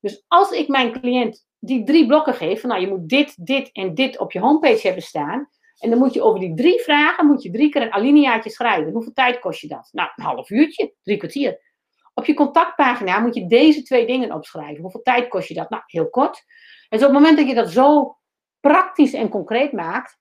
Dus 0.00 0.24
als 0.28 0.50
ik 0.50 0.68
mijn 0.68 1.00
cliënt 1.00 1.45
die 1.58 1.84
drie 1.84 2.06
blokken 2.06 2.34
geef, 2.34 2.60
van 2.60 2.68
nou, 2.68 2.80
je 2.80 2.88
moet 2.88 3.08
dit, 3.08 3.46
dit 3.46 3.70
en 3.72 3.94
dit 3.94 4.18
op 4.18 4.32
je 4.32 4.40
homepage 4.40 4.86
hebben 4.86 5.02
staan. 5.02 5.48
En 5.78 5.90
dan 5.90 5.98
moet 5.98 6.14
je 6.14 6.22
over 6.22 6.40
die 6.40 6.54
drie 6.54 6.80
vragen, 6.80 7.26
moet 7.26 7.42
je 7.42 7.50
drie 7.50 7.68
keer 7.68 7.82
een 7.82 7.92
alineaatje 7.92 8.50
schrijven. 8.50 8.92
Hoeveel 8.92 9.12
tijd 9.12 9.38
kost 9.38 9.60
je 9.60 9.68
dat? 9.68 9.88
Nou, 9.92 10.10
een 10.16 10.24
half 10.24 10.50
uurtje, 10.50 10.94
drie 11.02 11.16
kwartier. 11.16 11.60
Op 12.14 12.24
je 12.24 12.34
contactpagina 12.34 13.18
moet 13.18 13.34
je 13.34 13.46
deze 13.46 13.82
twee 13.82 14.06
dingen 14.06 14.32
opschrijven. 14.32 14.82
Hoeveel 14.82 15.02
tijd 15.02 15.28
kost 15.28 15.48
je 15.48 15.54
dat? 15.54 15.70
Nou, 15.70 15.82
heel 15.86 16.10
kort. 16.10 16.44
En 16.88 16.98
dus 16.98 17.06
op 17.06 17.14
het 17.14 17.22
moment 17.22 17.38
dat 17.38 17.48
je 17.48 17.54
dat 17.54 17.70
zo 17.70 18.16
praktisch 18.60 19.12
en 19.12 19.28
concreet 19.28 19.72
maakt, 19.72 20.18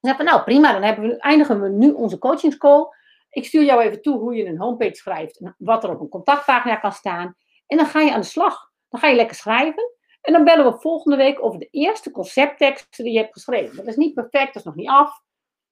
dan 0.00 0.16
we, 0.16 0.22
nou 0.22 0.42
prima, 0.42 0.72
dan 0.72 0.82
hebben 0.82 1.08
we, 1.08 1.16
eindigen 1.16 1.60
we 1.60 1.68
nu 1.68 1.90
onze 1.90 2.18
coachingscall. 2.18 2.86
Ik 3.30 3.44
stuur 3.44 3.64
jou 3.64 3.82
even 3.82 4.02
toe 4.02 4.18
hoe 4.18 4.34
je 4.34 4.46
een 4.46 4.58
homepage 4.58 4.94
schrijft 4.94 5.40
wat 5.58 5.84
er 5.84 5.90
op 5.90 6.00
een 6.00 6.08
contactpagina 6.08 6.76
kan 6.76 6.92
staan. 6.92 7.36
En 7.66 7.76
dan 7.76 7.86
ga 7.86 8.00
je 8.00 8.12
aan 8.12 8.20
de 8.20 8.26
slag. 8.26 8.72
Dan 8.88 9.00
ga 9.00 9.08
je 9.08 9.16
lekker 9.16 9.36
schrijven. 9.36 9.92
En 10.24 10.32
dan 10.32 10.44
bellen 10.44 10.72
we 10.72 10.80
volgende 10.80 11.16
week 11.16 11.44
over 11.44 11.58
de 11.58 11.68
eerste 11.70 12.10
conceptteksten 12.10 13.04
die 13.04 13.12
je 13.12 13.18
hebt 13.18 13.32
geschreven. 13.32 13.76
Dat 13.76 13.86
is 13.86 13.96
niet 13.96 14.14
perfect, 14.14 14.46
dat 14.46 14.56
is 14.56 14.64
nog 14.64 14.74
niet 14.74 14.88
af. 14.88 15.22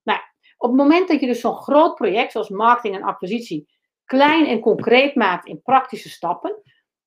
Nou, 0.03 0.21
op 0.57 0.69
het 0.69 0.79
moment 0.79 1.09
dat 1.09 1.21
je 1.21 1.27
dus 1.27 1.41
zo'n 1.41 1.57
groot 1.57 1.95
project 1.95 2.33
zoals 2.33 2.49
marketing 2.49 2.95
en 2.95 3.03
acquisitie 3.03 3.69
klein 4.05 4.47
en 4.47 4.61
concreet 4.61 5.15
maakt 5.15 5.47
in 5.47 5.63
praktische 5.63 6.11
stappen, 6.11 6.63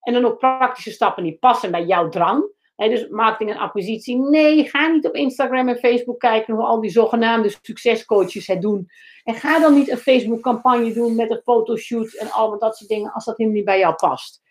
en 0.06 0.14
dan 0.14 0.26
ook 0.26 0.40
praktische 0.40 0.92
stappen 0.92 1.24
die 1.24 1.38
passen 1.38 1.72
bij 1.72 1.86
jouw 1.86 2.10
drang, 2.10 2.54
dus 2.76 3.08
marketing 3.08 3.50
en 3.52 3.58
acquisitie. 3.58 4.18
Nee, 4.18 4.70
ga 4.70 4.88
niet 4.88 5.08
op 5.08 5.16
Instagram 5.16 5.70
en 5.70 5.78
Facebook 5.78 6.20
kijken 6.20 6.54
hoe 6.54 6.64
al 6.64 6.82
die 6.82 6.92
zogenaamde 6.92 7.56
succescoaches 7.62 8.48
het 8.48 8.62
doen. 8.62 8.90
En 9.24 9.34
ga 9.34 9.60
dan 9.60 9.74
niet 9.74 9.90
een 9.90 9.98
Facebook-campagne 9.98 10.94
doen 10.94 11.16
met 11.16 11.32
een 11.32 11.42
fotoshoot 11.44 12.14
en 12.14 12.32
al 12.32 12.60
dat 12.60 12.78
soort 12.78 12.90
dingen 12.90 13.12
als 13.12 13.26
dat 13.26 13.38
niet 13.38 13.66
bij 13.66 13.80
jou 13.80 13.96
past. 13.96 14.42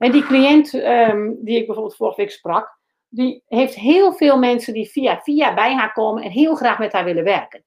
En 0.00 0.12
die 0.12 0.22
cliënt 0.22 0.74
um, 0.74 1.38
die 1.40 1.58
ik 1.58 1.66
bijvoorbeeld 1.66 1.96
vorige 1.96 2.20
week 2.20 2.30
sprak, 2.30 2.78
die 3.08 3.42
heeft 3.46 3.74
heel 3.74 4.12
veel 4.12 4.38
mensen 4.38 4.72
die 4.72 4.90
via 4.90 5.20
via 5.20 5.54
bij 5.54 5.74
haar 5.74 5.92
komen 5.92 6.22
en 6.22 6.30
heel 6.30 6.54
graag 6.54 6.78
met 6.78 6.92
haar 6.92 7.04
willen 7.04 7.24
werken. 7.24 7.64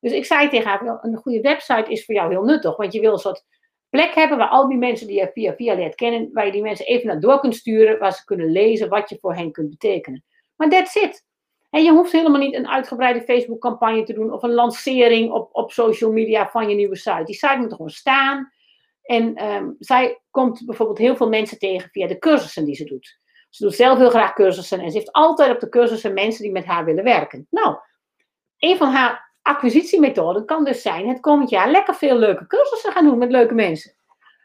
Dus 0.00 0.12
ik 0.12 0.24
zei 0.24 0.48
tegen 0.48 0.70
haar, 0.70 0.98
een 1.02 1.16
goede 1.16 1.40
website 1.40 1.90
is 1.90 2.04
voor 2.04 2.14
jou 2.14 2.30
heel 2.30 2.44
nuttig, 2.44 2.76
want 2.76 2.92
je 2.92 3.00
wil 3.00 3.12
een 3.12 3.18
soort 3.18 3.44
plek 3.88 4.14
hebben 4.14 4.38
waar 4.38 4.48
al 4.48 4.68
die 4.68 4.78
mensen 4.78 5.06
die 5.06 5.16
je 5.16 5.30
via 5.32 5.54
via 5.54 5.74
leert 5.74 5.94
kennen, 5.94 6.30
waar 6.32 6.46
je 6.46 6.52
die 6.52 6.62
mensen 6.62 6.86
even 6.86 7.06
naar 7.06 7.20
door 7.20 7.40
kunt 7.40 7.54
sturen, 7.54 7.98
waar 7.98 8.12
ze 8.12 8.24
kunnen 8.24 8.52
lezen 8.52 8.88
wat 8.88 9.08
je 9.08 9.18
voor 9.20 9.34
hen 9.34 9.52
kunt 9.52 9.70
betekenen. 9.70 10.24
Maar 10.56 10.68
that's 10.68 10.94
it. 10.94 11.24
En 11.70 11.82
je 11.82 11.92
hoeft 11.92 12.12
helemaal 12.12 12.40
niet 12.40 12.54
een 12.54 12.68
uitgebreide 12.68 13.22
Facebook-campagne 13.22 14.02
te 14.02 14.12
doen 14.12 14.32
of 14.32 14.42
een 14.42 14.52
lancering 14.52 15.30
op, 15.32 15.48
op 15.52 15.72
social 15.72 16.12
media 16.12 16.48
van 16.48 16.68
je 16.68 16.74
nieuwe 16.74 16.96
site. 16.96 17.24
Die 17.24 17.34
site 17.34 17.56
moet 17.56 17.70
er 17.70 17.76
gewoon 17.76 17.90
staan. 17.90 18.52
En 19.04 19.44
um, 19.44 19.76
zij 19.78 20.20
komt 20.30 20.66
bijvoorbeeld 20.66 20.98
heel 20.98 21.16
veel 21.16 21.28
mensen 21.28 21.58
tegen 21.58 21.90
via 21.90 22.06
de 22.06 22.18
cursussen 22.18 22.64
die 22.64 22.74
ze 22.74 22.84
doet. 22.84 23.18
Ze 23.50 23.64
doet 23.64 23.74
zelf 23.74 23.98
heel 23.98 24.10
graag 24.10 24.32
cursussen 24.32 24.80
en 24.80 24.90
ze 24.90 24.96
heeft 24.96 25.12
altijd 25.12 25.50
op 25.50 25.60
de 25.60 25.68
cursussen 25.68 26.14
mensen 26.14 26.42
die 26.42 26.52
met 26.52 26.64
haar 26.64 26.84
willen 26.84 27.04
werken. 27.04 27.46
Nou, 27.50 27.76
een 28.58 28.76
van 28.76 28.88
haar 28.88 29.32
acquisitiemethode 29.42 30.44
kan 30.44 30.64
dus 30.64 30.82
zijn 30.82 31.08
het 31.08 31.20
komend 31.20 31.50
jaar 31.50 31.70
lekker 31.70 31.94
veel 31.94 32.16
leuke 32.16 32.46
cursussen 32.46 32.92
gaan 32.92 33.04
doen 33.04 33.18
met 33.18 33.30
leuke 33.30 33.54
mensen. 33.54 33.94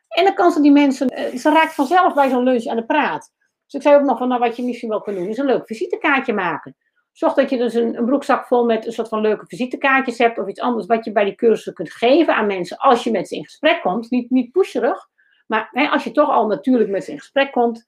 En 0.10 0.24
dan 0.24 0.34
kan 0.34 0.51
ze 0.51 0.62
die 0.62 0.72
mensen, 0.72 1.07
eh, 1.07 1.38
ze 1.38 1.51
raakt 1.51 1.74
vanzelf 1.74 2.14
bij 2.14 2.30
zo'n 2.30 2.43
lunch 2.43 2.66
aan 2.66 2.76
de 2.76 2.86
praat. 2.86 3.32
Dus 3.66 3.74
ik 3.74 3.82
zei 3.82 3.95
ook 3.95 4.07
nog 4.07 4.18
van, 4.18 4.28
nou 4.28 4.39
wat 4.39 4.55
je 4.55 4.64
misschien 4.64 4.89
wel 4.89 5.01
kunt 5.01 5.18
doen, 5.18 5.28
is 5.28 5.38
een 5.38 5.45
leuk 5.45 5.68
visitekaartje 5.68 6.34
maken. 6.34 6.76
Zorg 7.20 7.34
dat 7.34 7.49
je 7.49 7.57
dus 7.57 7.74
een, 7.74 8.05
broekzak 8.05 8.47
vol 8.47 8.65
met 8.65 8.86
een 8.86 8.91
soort 8.91 9.07
van 9.07 9.22
leuke 9.22 9.45
visitekaartjes 9.45 10.17
hebt 10.17 10.38
of 10.38 10.47
iets 10.47 10.59
anders 10.59 10.86
wat 10.86 11.05
je 11.05 11.11
bij 11.11 11.24
die 11.24 11.36
cursussen 11.36 11.74
kunt 11.74 11.91
geven 11.91 12.36
aan 12.36 12.47
mensen 12.47 12.78
als 12.78 13.03
je 13.03 13.11
met 13.11 13.28
ze 13.28 13.36
in 13.36 13.43
gesprek 13.43 13.82
komt. 13.82 14.09
Niet, 14.09 14.30
niet 14.30 14.51
pusherig, 14.51 15.07
maar 15.47 15.70
hè, 15.72 15.88
als 15.88 16.03
je 16.03 16.11
toch 16.11 16.30
al 16.30 16.47
natuurlijk 16.47 16.89
met 16.89 17.03
ze 17.03 17.11
in 17.11 17.20
gesprek 17.20 17.51
komt, 17.51 17.86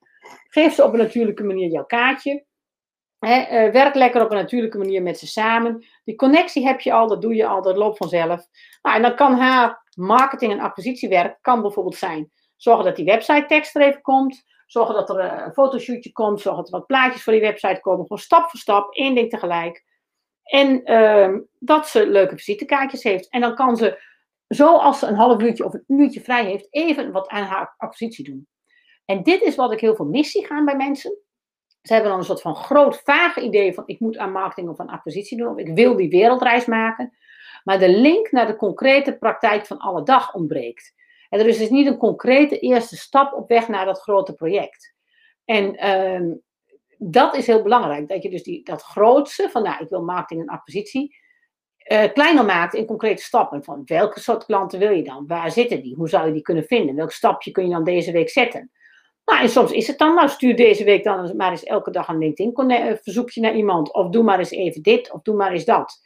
geef 0.48 0.74
ze 0.74 0.84
op 0.84 0.94
een 0.94 1.00
natuurlijke 1.00 1.44
manier 1.44 1.70
jouw 1.72 1.86
kaartje. 1.86 2.46
He, 3.20 3.66
uh, 3.66 3.72
werk 3.74 3.96
lekker 3.96 4.24
op 4.24 4.32
een 4.32 4.38
natuurlijke 4.38 4.78
manier 4.78 5.02
met 5.02 5.20
ze 5.20 5.28
samen. 5.28 5.86
Die 6.04 6.16
connectie 6.16 6.66
heb 6.66 6.80
je 6.80 6.94
al, 6.94 7.08
dat 7.08 7.22
doe 7.22 7.36
je 7.36 7.48
al, 7.48 7.62
dat 7.62 7.78
loopt 7.78 7.98
vanzelf. 7.98 8.48
Nou, 8.82 8.96
en 8.96 9.02
dan 9.02 9.16
kan 9.16 9.34
haar 9.34 9.84
marketing- 9.96 10.52
en 10.52 10.60
acquisitiewerk 10.60 11.38
kan 11.42 11.62
bijvoorbeeld 11.62 11.96
zijn. 11.96 12.32
Zorgen 12.56 12.86
dat 12.86 12.96
die 12.96 13.06
website 13.06 13.46
tekst 13.48 13.76
er 13.76 13.82
even 13.82 14.02
komt. 14.02 14.44
Zorgen 14.72 14.96
dat 14.96 15.10
er 15.10 15.20
eh, 15.20 15.46
een 15.46 15.54
fotoshootje 15.54 16.12
komt. 16.12 16.42
Zorgen 16.42 16.64
dat 16.64 16.72
er 16.72 16.80
wat 16.80 16.88
plaatjes 16.88 17.24
voor 17.24 17.34
die 17.34 17.42
website 17.42 17.80
komen. 17.82 18.02
Gewoon 18.02 18.18
stap 18.18 18.50
voor 18.50 18.60
stap, 18.60 18.94
één 18.94 19.16
ding 19.16 19.30
tegelijk. 19.30 19.84
En 20.44 20.92
uh, 20.92 21.40
dat 21.60 21.88
ze 21.88 22.08
leuke 22.08 22.36
visitekaartjes 22.36 23.04
heeft. 23.04 23.30
En 23.30 23.42
dan 23.42 23.56
kan 23.56 23.78
ze, 23.78 24.02
zoals 24.48 25.00
ze 25.00 25.08
een 25.08 25.16
half 25.16 25.42
uurtje 25.42 25.66
of 25.66 25.74
een 25.74 25.84
uurtje 25.88 26.22
vrij 26.22 26.46
heeft, 26.46 26.68
even 26.70 27.12
wat 27.12 27.28
aan 27.28 27.44
haar 27.44 27.74
acquisitie 27.78 28.26
doen. 28.26 28.48
En 29.06 29.24
dit 29.24 29.42
is 29.42 29.56
wat 29.56 29.72
ik 29.72 29.80
heel 29.80 29.96
veel 29.96 30.06
mis 30.06 30.32
zie 30.32 30.46
gaan 30.46 30.66
bij 30.66 30.76
mensen. 30.76 31.18
Ze 31.82 31.94
hebben 31.94 32.10
dan 32.12 32.20
een 32.20 32.26
soort 32.26 32.42
van 32.42 32.56
groot, 32.56 33.02
vage 33.04 33.42
idee 33.42 33.74
van 33.74 33.84
ik 33.86 34.00
moet 34.00 34.18
aan 34.18 34.32
marketing 34.32 34.70
of 34.70 34.80
aan 34.80 34.90
acquisitie 34.90 35.38
doen, 35.38 35.52
of 35.52 35.58
ik 35.58 35.76
wil 35.76 35.96
die 35.96 36.10
wereldreis 36.10 36.66
maken. 36.66 37.18
Maar 37.64 37.80
de 37.80 37.90
link 37.90 38.32
naar 38.32 38.48
de 38.48 38.56
concrete 38.56 39.18
praktijk 39.18 39.66
van 39.66 39.78
alle 39.78 40.04
dag 40.04 40.34
ontbreekt. 40.34 40.94
En 41.32 41.40
er 41.40 41.48
is 41.48 41.58
dus 41.58 41.70
niet 41.70 41.88
een 41.88 41.98
concrete 41.98 42.60
eerste 42.60 42.98
stap 42.98 43.34
op 43.34 43.48
weg 43.48 43.68
naar 43.68 43.86
dat 43.86 44.02
grote 44.02 44.34
project. 44.34 44.94
En 45.46 45.76
ehm, 45.76 46.34
dat 46.98 47.36
is 47.36 47.48
heel 47.48 47.62
belangrijk, 47.62 48.08
dat 48.08 48.24
je 48.24 48.30
dus 48.30 48.44
die, 48.44 48.64
dat 48.64 48.82
grootste 48.82 49.50
van 49.50 49.64
nou, 49.64 49.84
ik 49.84 49.90
wil 49.90 50.04
marketing 50.04 50.42
en 50.42 50.54
acquisitie, 50.54 51.16
uh, 51.92 52.04
kleiner 52.14 52.46
maakt 52.46 52.74
in 52.74 52.86
concrete 52.86 53.24
stappen. 53.24 53.64
Van 53.64 53.82
welke 53.86 54.20
soort 54.20 54.46
klanten 54.46 54.80
wil 54.80 54.92
je 54.92 55.04
dan? 55.04 55.28
Waar 55.28 55.52
zitten 55.52 55.82
die? 55.82 55.96
Hoe 55.96 56.10
zou 56.10 56.28
je 56.28 56.34
die 56.34 56.42
kunnen 56.42 56.64
vinden? 56.64 56.96
Welk 56.96 57.12
stapje 57.12 57.52
kun 57.52 57.64
je 57.64 57.72
dan 57.72 57.84
deze 57.84 58.12
week 58.12 58.30
zetten? 58.30 58.72
Nou, 59.26 59.42
en 59.42 59.50
soms 59.50 59.72
is 59.72 59.88
het 59.88 59.98
dan, 59.98 60.16
nou 60.16 60.30
stuur 60.30 60.56
deze 60.56 60.84
week 60.84 61.04
dan 61.04 61.36
maar 61.36 61.52
eens 61.52 61.64
elke 61.64 61.92
dag 61.92 62.08
een 62.08 62.18
LinkedIn-verzoekje 62.18 63.42
naar 63.42 63.56
iemand. 63.56 63.94
Of 63.94 64.10
doe 64.10 64.24
maar 64.24 64.40
eens 64.40 64.52
even 64.52 64.82
dit, 64.82 65.12
of 65.12 65.22
doe 65.22 65.36
maar 65.36 65.52
eens 65.52 65.66
dat. 65.66 66.00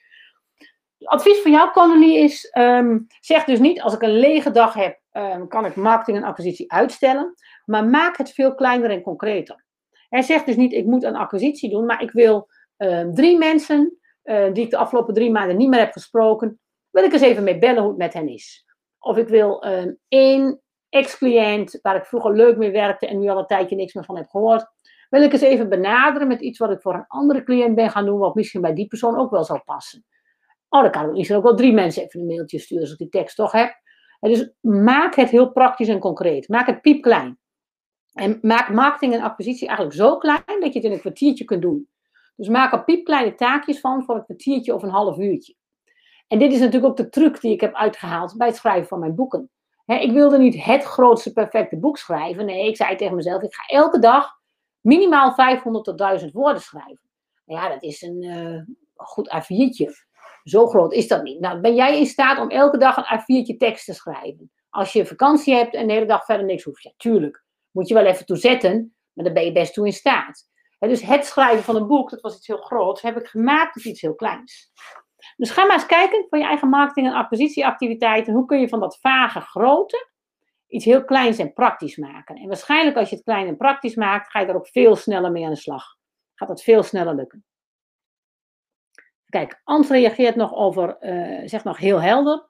Advies 1.00 1.42
van 1.42 1.52
jou, 1.52 1.72
Connelie, 1.72 2.18
is: 2.18 2.52
um, 2.58 3.08
zeg 3.20 3.44
dus 3.44 3.60
niet 3.60 3.82
als 3.82 3.94
ik 3.94 4.02
een 4.02 4.18
lege 4.18 4.52
dag 4.52 4.74
heb, 4.74 5.00
um, 5.18 5.48
kan 5.48 5.66
ik 5.66 5.76
marketing 5.76 6.18
en 6.18 6.24
acquisitie 6.24 6.72
uitstellen. 6.72 7.34
Maar 7.66 7.86
maak 7.86 8.18
het 8.18 8.32
veel 8.32 8.56
kleiner 8.56 8.90
en 8.90 9.02
concreter. 9.02 9.66
Hij 10.10 10.22
zegt 10.22 10.46
dus 10.46 10.56
niet: 10.56 10.74
ik 10.74 10.86
moet 10.86 11.04
een 11.04 11.16
acquisitie 11.16 11.70
doen, 11.70 11.86
maar 11.86 12.02
ik 12.02 12.12
wil 12.12 12.48
um, 12.78 13.14
drie 13.14 13.38
mensen 13.38 13.98
uh, 14.24 14.54
die 14.54 14.64
ik 14.64 14.70
de 14.70 14.78
afgelopen 14.78 15.14
drie 15.14 15.32
maanden 15.32 15.58
niet 15.58 15.70
meer 15.70 15.80
heb 15.80 15.92
gesproken, 15.92 16.60
wil 16.90 17.04
ik 17.04 17.14
eens 17.14 17.22
even 17.22 17.44
mee 17.44 17.60
bellen 17.60 17.82
hoe 17.82 17.90
het 17.90 17.98
met 17.98 18.14
hen 18.14 18.28
is. 18.28 18.66
Of 19.00 19.18
ik 19.18 19.28
wil 19.28 19.64
één 20.08 20.62
ex-cliënt 20.90 21.80
waar 21.82 21.96
ik 21.96 22.06
vroeger 22.06 22.36
leuk 22.36 22.58
mee 22.58 22.72
werkte 22.72 23.08
en 23.08 23.20
nu 23.20 23.28
al 23.28 23.38
een 23.38 23.46
tijdje 23.46 23.76
niks 23.76 23.94
meer 23.94 24.04
van 24.04 24.18
heb 24.18 24.28
gehoord, 24.28 24.66
wil 25.10 25.22
ik 25.22 25.32
eens 25.32 25.42
even 25.42 25.70
benaderen 25.70 26.28
met 26.28 26.42
iets 26.42 26.60
wat 26.60 26.72
ik 26.72 26.82
voor 26.82 26.94
een 26.94 27.08
andere 27.08 27.44
cliënt 27.44 27.76
ben 27.76 27.90
gaan 27.90 28.06
doen, 28.06 28.20
wat 28.20 28.36
misschien 28.36 28.62
bij 28.62 28.74
die 28.74 28.88
persoon 28.88 29.18
ook 29.18 29.32
wel 29.32 29.44
zal 29.44 29.62
passen. 29.64 30.06
Oh, 30.70 30.82
dan 30.82 30.92
kan 30.92 31.06
ik 31.06 31.12
misschien 31.12 31.38
ook 31.38 31.44
wel 31.44 31.56
drie 31.56 31.74
mensen 31.74 32.04
even 32.04 32.20
een 32.20 32.26
mailtje 32.26 32.60
sturen 32.60 32.84
als 32.84 32.92
ik 32.92 32.98
die 32.98 33.10
tekst 33.10 33.36
toch 33.36 33.52
heb. 33.52 33.84
Dus 34.20 34.50
maak 34.62 35.16
het 35.16 35.30
heel 35.30 35.52
praktisch 35.52 35.88
en 35.88 36.00
concreet. 36.00 36.50
Maak 36.50 36.68
het 36.68 36.82
piepklein. 36.82 37.40
En 38.14 38.40
maak 38.42 38.70
marketing 38.70 39.14
en 39.14 39.22
acquisitie 39.22 39.68
eigenlijk 39.68 39.98
zo 39.98 40.18
klein 40.18 40.44
dat 40.46 40.74
je 40.74 40.80
het 40.80 40.84
in 40.84 40.92
een 40.92 41.00
kwartiertje 41.00 41.44
kunt 41.44 41.62
doen. 41.62 41.90
Dus 42.36 42.48
maak 42.48 42.74
er 42.74 42.84
piepkleine 42.84 43.36
taakjes 43.36 43.80
van 43.80 44.04
voor 44.04 44.16
een 44.16 44.24
kwartiertje 44.24 44.74
of 44.74 44.84
een 44.84 44.90
half 44.90 45.18
uurtje. 45.18 45.56
En 46.28 46.40
dit 46.40 46.52
is 46.52 46.60
natuurlijk 46.60 46.86
ook 46.86 46.98
de 46.98 47.10
truc 47.10 47.42
die 47.42 47.52
ik 47.52 47.62
heb 47.62 47.74
uitgehaald 47.74 48.38
bij 48.38 48.48
het 48.48 48.56
schrijven 48.56 48.88
van 48.88 49.00
mijn 49.00 49.16
boeken 49.16 49.50
ik 49.86 50.12
wilde 50.12 50.38
niet 50.38 50.64
het 50.64 50.84
grootste 50.84 51.34
perfecte 51.34 51.78
boek 51.78 51.98
schrijven. 51.98 52.46
Nee, 52.46 52.68
ik 52.68 52.76
zei 52.76 52.96
tegen 52.96 53.16
mezelf, 53.16 53.42
ik 53.42 53.54
ga 53.54 53.76
elke 53.76 54.00
dag 54.00 54.32
minimaal 54.82 55.34
500 55.34 55.86
tot 55.86 55.98
1000 55.98 56.34
woorden 56.34 56.62
schrijven. 56.62 57.10
Nou 57.46 57.62
ja, 57.62 57.70
dat 57.70 57.84
is 57.84 58.02
een 58.02 58.24
uh, 58.24 58.62
goed 58.96 59.30
A4'tje. 59.36 59.92
Zo 60.46 60.68
groot 60.68 60.94
is 60.94 61.08
dat 61.08 61.24
niet. 61.24 61.40
Nou, 61.40 61.60
ben 61.60 61.76
jij 61.76 62.00
in 62.00 62.06
staat 62.06 62.40
om 62.40 62.50
elke 62.50 62.78
dag 62.78 62.98
een 62.98 63.20
A4'tje 63.20 63.58
tekst 63.58 63.86
te 63.86 63.94
schrijven? 63.94 64.52
Als 64.70 64.94
je 64.94 65.06
vakantie 65.06 65.56
hebt 65.56 65.74
en 65.74 65.88
de 65.88 65.94
hele 65.94 66.06
dag 66.06 66.26
verder 66.26 66.46
niks 66.46 66.64
hoeft. 66.64 66.84
Ja, 66.84 66.94
tuurlijk. 66.98 67.44
Moet 67.72 67.88
je 67.88 67.94
wel 67.94 68.06
even 68.06 68.26
toe 68.26 68.38
zetten, 68.38 68.96
maar 69.14 69.26
dan 69.26 69.34
ben 69.34 69.46
je 69.46 69.52
best 69.52 69.74
toe 69.74 69.86
in 69.86 69.94
staat. 69.94 70.50
dus 70.80 71.02
het 71.02 71.26
schrijven 71.26 71.64
van 71.64 71.76
een 71.76 71.88
boek, 71.88 72.10
dat 72.10 72.22
was 72.22 72.36
iets 72.36 72.48
heel 72.48 72.58
groots, 72.58 73.02
heb 73.02 73.18
ik 73.18 73.28
gemaakt 73.28 73.74
tot 73.74 73.86
iets 73.86 74.02
heel 74.02 74.16
kleins. 74.16 74.72
Dus 75.38 75.52
ga 75.52 75.66
maar 75.66 75.76
eens 75.76 75.86
kijken 75.86 76.26
van 76.30 76.40
je 76.40 76.46
eigen 76.46 76.70
marketing- 76.70 77.08
en 77.08 77.14
acquisitieactiviteiten. 77.14 78.34
Hoe 78.34 78.46
kun 78.46 78.60
je 78.60 78.70
van 78.70 78.80
dat 78.80 78.98
vage 79.02 79.42
grote 79.42 80.10
iets 80.68 80.86
heel 80.86 81.06
kleins 81.06 81.38
en 81.38 81.54
praktisch 81.54 81.98
maken? 81.98 82.36
En 82.36 82.48
waarschijnlijk 82.48 82.98
als 82.98 83.10
je 83.10 83.16
het 83.16 83.24
klein 83.24 83.48
en 83.48 83.58
praktisch 83.58 83.96
maakt, 83.96 84.30
ga 84.30 84.40
je 84.40 84.46
er 84.46 84.56
ook 84.56 84.68
veel 84.68 84.96
sneller 84.96 85.32
mee 85.32 85.44
aan 85.44 85.54
de 85.54 85.56
slag. 85.56 85.96
Gaat 86.36 86.48
dat 86.48 86.64
veel 86.64 86.84
sneller 86.84 87.16
lukken. 87.16 87.46
Kijk, 89.30 89.62
Ant 89.64 89.90
reageert 89.90 90.36
nog 90.36 90.56
over, 90.56 90.98
uh, 91.02 91.48
zegt 91.48 91.64
nog 91.64 91.78
heel 91.78 92.02
helder. 92.02 92.50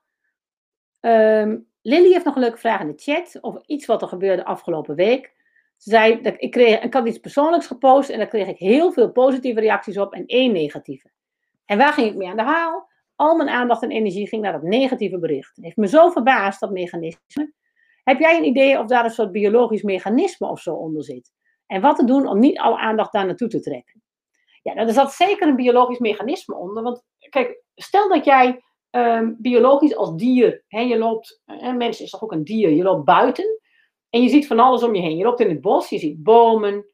Um, 1.01 1.67
Lily 1.81 2.11
heeft 2.11 2.25
nog 2.25 2.35
een 2.35 2.41
leuke 2.41 2.57
vraag 2.57 2.81
in 2.81 2.87
de 2.87 2.93
chat 2.95 3.37
over 3.41 3.61
iets 3.65 3.85
wat 3.85 4.01
er 4.01 4.07
gebeurde 4.07 4.45
afgelopen 4.45 4.95
week. 4.95 5.33
Ze 5.77 5.89
zei, 5.89 6.21
dat 6.21 6.33
ik, 6.37 6.51
kreeg, 6.51 6.81
ik 6.81 6.93
had 6.93 7.07
iets 7.07 7.17
persoonlijks 7.17 7.67
gepost 7.67 8.09
en 8.09 8.17
daar 8.17 8.27
kreeg 8.27 8.47
ik 8.47 8.57
heel 8.57 8.91
veel 8.91 9.11
positieve 9.11 9.59
reacties 9.59 9.97
op 9.97 10.13
en 10.13 10.25
één 10.25 10.51
negatieve. 10.51 11.11
En 11.65 11.77
waar 11.77 11.93
ging 11.93 12.07
ik 12.07 12.15
mee 12.15 12.27
aan 12.27 12.37
de 12.37 12.43
haal? 12.43 12.89
Al 13.15 13.35
mijn 13.35 13.49
aandacht 13.49 13.83
en 13.83 13.91
energie 13.91 14.27
ging 14.27 14.41
naar 14.41 14.51
dat 14.51 14.63
negatieve 14.63 15.19
bericht. 15.19 15.55
Het 15.55 15.65
heeft 15.65 15.77
me 15.77 15.87
zo 15.87 16.09
verbaasd, 16.09 16.59
dat 16.59 16.71
mechanisme. 16.71 17.53
Heb 18.03 18.19
jij 18.19 18.37
een 18.37 18.45
idee 18.45 18.79
of 18.79 18.87
daar 18.87 19.05
een 19.05 19.11
soort 19.11 19.31
biologisch 19.31 19.81
mechanisme 19.81 20.47
of 20.47 20.59
zo 20.59 20.73
onder 20.73 21.03
zit? 21.03 21.31
En 21.67 21.81
wat 21.81 21.95
te 21.95 22.05
doen 22.05 22.27
om 22.27 22.39
niet 22.39 22.59
alle 22.59 22.77
aandacht 22.77 23.11
daar 23.11 23.25
naartoe 23.25 23.47
te 23.47 23.59
trekken? 23.59 24.01
Ja, 24.65 24.73
nou, 24.73 24.87
er 24.87 24.93
zat 24.93 25.13
zeker 25.13 25.47
een 25.47 25.55
biologisch 25.55 25.99
mechanisme 25.99 26.55
onder. 26.55 26.83
Want 26.83 27.03
kijk, 27.29 27.63
stel 27.75 28.09
dat 28.09 28.25
jij 28.25 28.63
Ehm, 28.95 29.33
biologisch 29.37 29.95
als 29.95 30.15
dier. 30.15 30.63
Hè, 30.67 30.79
je 30.79 30.97
loopt, 30.97 31.41
een 31.45 31.77
mens 31.77 32.01
is 32.01 32.09
toch 32.09 32.23
ook 32.23 32.31
een 32.31 32.43
dier, 32.43 32.69
je 32.69 32.83
loopt 32.83 33.05
buiten 33.05 33.59
en 34.09 34.21
je 34.21 34.29
ziet 34.29 34.47
van 34.47 34.59
alles 34.59 34.83
om 34.83 34.95
je 34.95 35.01
heen. 35.01 35.17
Je 35.17 35.23
loopt 35.23 35.39
in 35.39 35.49
het 35.49 35.61
bos, 35.61 35.89
je 35.89 35.97
ziet 35.97 36.23
bomen, 36.23 36.85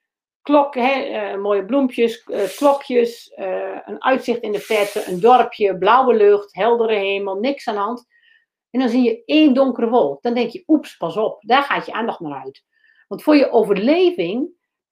klokken, 0.42 0.86
hè, 0.86 1.34
uh, 1.34 1.42
mooie 1.42 1.66
bloempjes, 1.66 2.28
uh, 2.28 2.44
klokjes, 2.56 3.34
uh, 3.36 3.78
een 3.86 4.04
uitzicht 4.04 4.42
in 4.42 4.52
de 4.52 4.60
verte, 4.60 5.04
een 5.08 5.20
dorpje, 5.20 5.78
blauwe 5.78 6.14
lucht, 6.14 6.56
heldere 6.56 6.96
hemel, 6.96 7.36
niks 7.36 7.68
aan 7.68 7.76
de 7.76 7.82
hand. 7.82 8.06
En 8.70 8.80
dan 8.80 8.90
zie 8.90 9.04
je 9.04 9.24
één 9.26 9.54
donkere 9.54 9.90
wolk. 9.90 10.22
Dan 10.22 10.34
denk 10.34 10.50
je, 10.50 10.64
oeps, 10.68 10.98
pas 10.98 11.18
op, 11.18 11.42
daar 11.42 11.64
gaat 11.64 11.86
je 11.86 11.94
aandacht 11.94 12.20
naar 12.20 12.44
uit. 12.44 12.64
Want 13.08 13.24
voor 13.24 13.36
je 13.36 13.52
overleving 13.52 14.50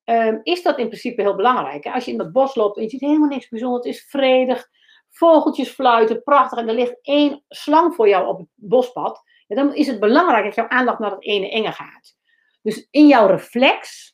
um, 0.10 0.40
is 0.44 0.64
dat 0.64 0.78
in 0.78 0.88
principe 0.88 1.22
heel 1.22 1.36
belangrijk. 1.36 1.86
Als 1.86 2.06
je 2.06 2.12
in 2.12 2.18
dat 2.18 2.32
bos 2.32 2.56
loopt 2.56 2.78
en 2.78 2.84
je 2.84 2.90
ziet 2.90 3.02
helemaal 3.02 3.30
niks 3.30 3.50
bijzonders, 3.50 3.86
het 3.86 3.96
is 3.96 4.10
vredig, 4.10 4.70
vogeltjes 5.10 5.70
fluiten, 5.70 6.24
prachtig. 6.24 6.58
En 6.58 6.68
er 6.68 6.74
ligt 6.74 7.00
één 7.02 7.44
slang 7.48 7.96
voor 7.96 8.10
jou 8.10 8.28
op 8.28 8.38
het 8.38 8.48
bospad. 8.56 9.24
Ja, 9.48 9.56
dan 9.56 9.76
is 9.76 9.88
het 9.88 10.00
belangrijk 10.00 10.46
dat 10.46 10.56
jouw 10.56 10.68
aandacht 10.68 11.00
naar 11.00 11.12
het 11.12 11.24
ene 11.24 11.50
enge 11.50 11.72
gaat. 11.72 12.18
Dus 12.62 12.88
in 12.92 13.08
jouw 13.08 13.28
reflex 13.28 14.14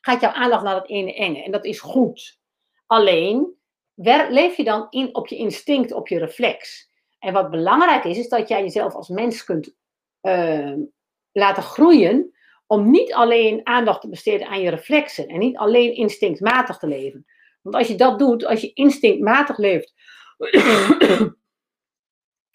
gaat 0.00 0.20
jouw 0.20 0.32
aandacht 0.32 0.62
naar 0.62 0.74
het 0.74 0.88
ene 0.88 1.14
enge. 1.14 1.42
En 1.42 1.50
dat 1.50 1.64
is 1.64 1.80
goed. 1.80 2.38
Alleen 2.86 3.54
leef 4.30 4.56
je 4.56 4.64
dan 4.64 4.86
in, 4.90 5.14
op 5.14 5.26
je 5.26 5.36
instinct, 5.36 5.92
op 5.92 6.08
je 6.08 6.18
reflex. 6.18 6.90
En 7.18 7.32
wat 7.32 7.50
belangrijk 7.50 8.04
is, 8.04 8.18
is 8.18 8.28
dat 8.28 8.48
jij 8.48 8.62
jezelf 8.62 8.94
als 8.94 9.08
mens 9.08 9.44
kunt 9.44 9.74
uh, 10.22 10.76
laten 11.32 11.62
groeien. 11.62 12.34
Om 12.70 12.90
niet 12.90 13.14
alleen 13.14 13.60
aandacht 13.64 14.00
te 14.00 14.08
besteden 14.08 14.46
aan 14.46 14.60
je 14.60 14.70
reflexen. 14.70 15.28
En 15.28 15.38
niet 15.38 15.56
alleen 15.56 15.94
instinctmatig 15.94 16.78
te 16.78 16.86
leven. 16.86 17.26
Want 17.62 17.74
als 17.74 17.88
je 17.88 17.94
dat 17.94 18.18
doet, 18.18 18.46
als 18.46 18.60
je 18.60 18.72
instinctmatig 18.72 19.58
leeft 19.58 19.94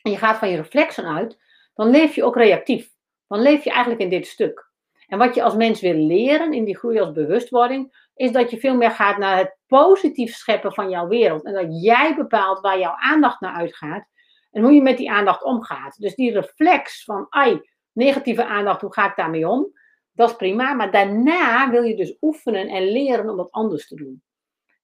en 0.04 0.12
je 0.12 0.18
gaat 0.18 0.38
van 0.38 0.50
je 0.50 0.56
reflexen 0.56 1.06
uit, 1.06 1.38
dan 1.74 1.90
leef 1.90 2.16
je 2.16 2.24
ook 2.24 2.36
reactief. 2.36 2.92
Dan 3.28 3.42
leef 3.42 3.64
je 3.64 3.70
eigenlijk 3.70 4.02
in 4.02 4.10
dit 4.10 4.28
stuk. 4.28 4.72
En 5.08 5.18
wat 5.18 5.36
je 5.36 5.44
als 5.44 5.56
mens 5.56 5.82
wil 5.82 5.94
leren 5.94 6.54
in 6.54 6.66
die 6.66 6.78
groei 6.78 7.00
als 7.00 7.12
bewustwording, 7.12 8.08
is 8.16 8.32
dat 8.32 8.52
je 8.52 8.60
veel 8.60 8.76
meer 8.76 8.92
gaat 8.92 9.18
naar 9.18 9.38
het 9.38 9.58
positief 9.68 10.36
scheppen 10.36 10.74
van 10.74 10.90
jouw 10.90 11.08
wereld. 11.08 11.46
En 11.46 11.54
dat 11.54 11.82
jij 11.84 12.16
bepaalt 12.16 12.60
waar 12.60 12.80
jouw 12.80 12.96
aandacht 12.96 13.40
naar 13.40 13.56
uitgaat 13.56 14.08
en 14.52 14.64
hoe 14.64 14.74
je 14.74 14.82
met 14.82 14.98
die 14.98 15.12
aandacht 15.12 15.44
omgaat. 15.44 16.00
Dus 16.00 16.16
die 16.16 16.32
reflex 16.32 17.04
van, 17.04 17.28
ai, 17.30 17.62
negatieve 17.92 18.46
aandacht, 18.46 18.82
hoe 18.82 18.94
ga 18.94 19.10
ik 19.10 19.16
daarmee 19.16 19.48
om? 19.48 19.74
Dat 20.16 20.30
is 20.30 20.36
prima, 20.36 20.74
maar 20.74 20.92
daarna 20.92 21.70
wil 21.70 21.84
je 21.84 21.96
dus 21.96 22.18
oefenen 22.22 22.68
en 22.68 22.92
leren 22.92 23.30
om 23.30 23.38
dat 23.38 23.52
anders 23.52 23.88
te 23.88 23.96
doen. 23.96 24.24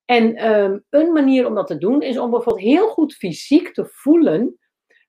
En 0.05 0.51
um, 0.51 0.85
een 0.89 1.11
manier 1.11 1.47
om 1.47 1.55
dat 1.55 1.67
te 1.67 1.77
doen 1.77 2.01
is 2.01 2.17
om 2.17 2.31
bijvoorbeeld 2.31 2.65
heel 2.65 2.87
goed 2.87 3.13
fysiek 3.13 3.73
te 3.73 3.85
voelen 3.85 4.59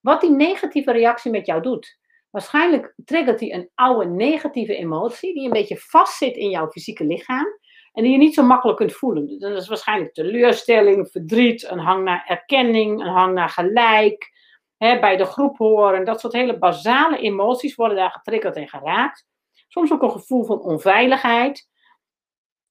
wat 0.00 0.20
die 0.20 0.30
negatieve 0.30 0.92
reactie 0.92 1.30
met 1.30 1.46
jou 1.46 1.62
doet. 1.62 1.98
Waarschijnlijk 2.30 2.94
triggert 3.04 3.38
die 3.38 3.52
een 3.52 3.70
oude 3.74 4.08
negatieve 4.10 4.76
emotie 4.76 5.34
die 5.34 5.44
een 5.44 5.50
beetje 5.50 5.76
vastzit 5.76 6.36
in 6.36 6.50
jouw 6.50 6.68
fysieke 6.68 7.04
lichaam 7.04 7.46
en 7.92 8.02
die 8.02 8.12
je 8.12 8.18
niet 8.18 8.34
zo 8.34 8.42
makkelijk 8.42 8.78
kunt 8.78 8.92
voelen. 8.92 9.38
Dat 9.38 9.56
is 9.56 9.68
waarschijnlijk 9.68 10.14
teleurstelling, 10.14 11.08
verdriet, 11.10 11.70
een 11.70 11.78
hang 11.78 12.04
naar 12.04 12.24
erkenning, 12.26 13.00
een 13.00 13.12
hang 13.12 13.34
naar 13.34 13.48
gelijk, 13.48 14.32
hè, 14.76 15.00
bij 15.00 15.16
de 15.16 15.24
groep 15.24 15.58
horen. 15.58 16.04
Dat 16.04 16.20
soort 16.20 16.32
hele 16.32 16.58
basale 16.58 17.18
emoties 17.18 17.74
worden 17.74 17.96
daar 17.96 18.10
getriggerd 18.10 18.56
en 18.56 18.68
geraakt. 18.68 19.26
Soms 19.72 19.92
ook 19.92 20.02
een 20.02 20.10
gevoel 20.10 20.44
van 20.44 20.60
onveiligheid. 20.60 21.68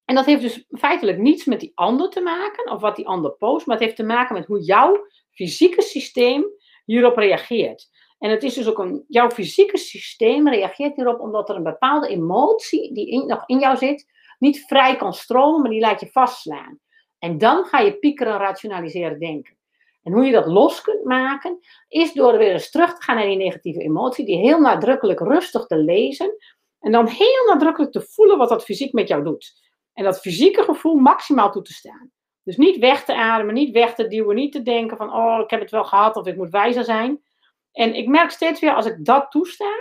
En 0.06 0.16
dat 0.16 0.26
heeft 0.26 0.42
dus 0.42 0.66
feitelijk 0.70 1.18
niets 1.18 1.46
met 1.46 1.60
die 1.60 1.72
ander 1.76 2.10
te 2.10 2.22
maken, 2.22 2.72
of 2.72 2.82
wat 2.82 2.96
die 2.96 3.08
ander 3.08 3.32
post, 3.32 3.66
maar 3.66 3.76
het 3.76 3.86
heeft 3.86 3.98
te 3.98 4.04
maken 4.04 4.36
met 4.36 4.46
hoe 4.46 4.60
jouw 4.60 5.06
fysieke 5.32 5.82
systeem 5.82 6.46
hierop 6.86 7.18
reageert. 7.18 7.90
En 8.20 8.30
het 8.30 8.44
is 8.44 8.54
dus 8.54 8.68
ook 8.68 8.80
een, 8.80 9.06
jouw 9.08 9.30
fysieke 9.30 9.78
systeem 9.78 10.50
reageert 10.50 10.96
hierop 10.96 11.20
omdat 11.20 11.50
er 11.50 11.56
een 11.56 11.64
bepaalde 11.64 12.08
emotie 12.08 12.94
die 12.94 13.26
nog 13.26 13.44
in 13.46 13.60
jou 13.60 13.78
zit, 13.78 14.06
niet 14.40 14.66
vrij 14.68 14.96
kan 14.96 15.14
stromen, 15.14 15.62
maar 15.62 15.72
die 15.72 15.80
laat 15.80 16.00
je 16.00 16.12
vastslaan. 16.12 16.80
En 17.20 17.38
dan 17.38 17.66
ga 17.66 17.80
je 17.80 17.98
piekeren, 17.98 18.38
rationaliseren, 18.38 19.20
denken. 19.20 19.58
En 20.04 20.14
hoe 20.14 20.26
je 20.26 20.32
dat 20.32 20.46
los 20.46 20.82
kunt 20.82 21.04
maken, 21.04 21.60
is 21.88 22.14
door 22.14 22.38
weer 22.38 22.52
eens 22.52 22.72
terug 22.72 22.94
te 22.94 23.04
gaan 23.04 23.16
naar 23.16 23.26
die 23.26 23.38
negatieve 23.38 23.80
emotie, 23.80 24.26
die 24.26 24.38
heel 24.38 24.60
nadrukkelijk 24.60 25.20
rustig 25.20 25.66
te 25.66 25.78
lezen. 25.78 26.36
En 26.82 26.92
dan 26.92 27.08
heel 27.08 27.46
nadrukkelijk 27.48 27.92
te 27.92 28.02
voelen 28.02 28.38
wat 28.38 28.50
dat 28.50 28.64
fysiek 28.64 28.94
met 28.94 29.08
jou 29.08 29.24
doet. 29.24 29.54
En 29.94 30.04
dat 30.04 30.20
fysieke 30.20 30.64
gevoel 30.64 30.96
maximaal 30.96 31.52
toe 31.52 31.62
te 31.62 31.74
staan. 31.74 32.12
Dus 32.44 32.58
niet 32.58 32.78
weg 32.78 33.06
te 33.06 33.16
ademen, 33.16 33.54
niet 33.54 33.72
weg 33.72 33.96
te 33.96 34.08
duwen, 34.08 34.36
niet 34.36 34.52
te 34.52 34.62
denken 34.62 34.98
van, 34.98 35.14
oh, 35.14 35.40
ik 35.40 35.50
heb 35.50 35.60
het 35.60 35.72
wel 35.72 35.84
gehad 35.84 36.16
of 36.16 36.28
ik 36.28 36.36
moet 36.36 36.50
wijzer 36.50 36.84
zijn. 36.84 37.22
En 37.72 37.94
ik 37.94 38.08
merk 38.08 38.30
steeds 38.30 38.60
weer, 38.60 38.74
als 38.74 38.86
ik 38.86 39.06
dat 39.06 39.32
toesta, 39.32 39.72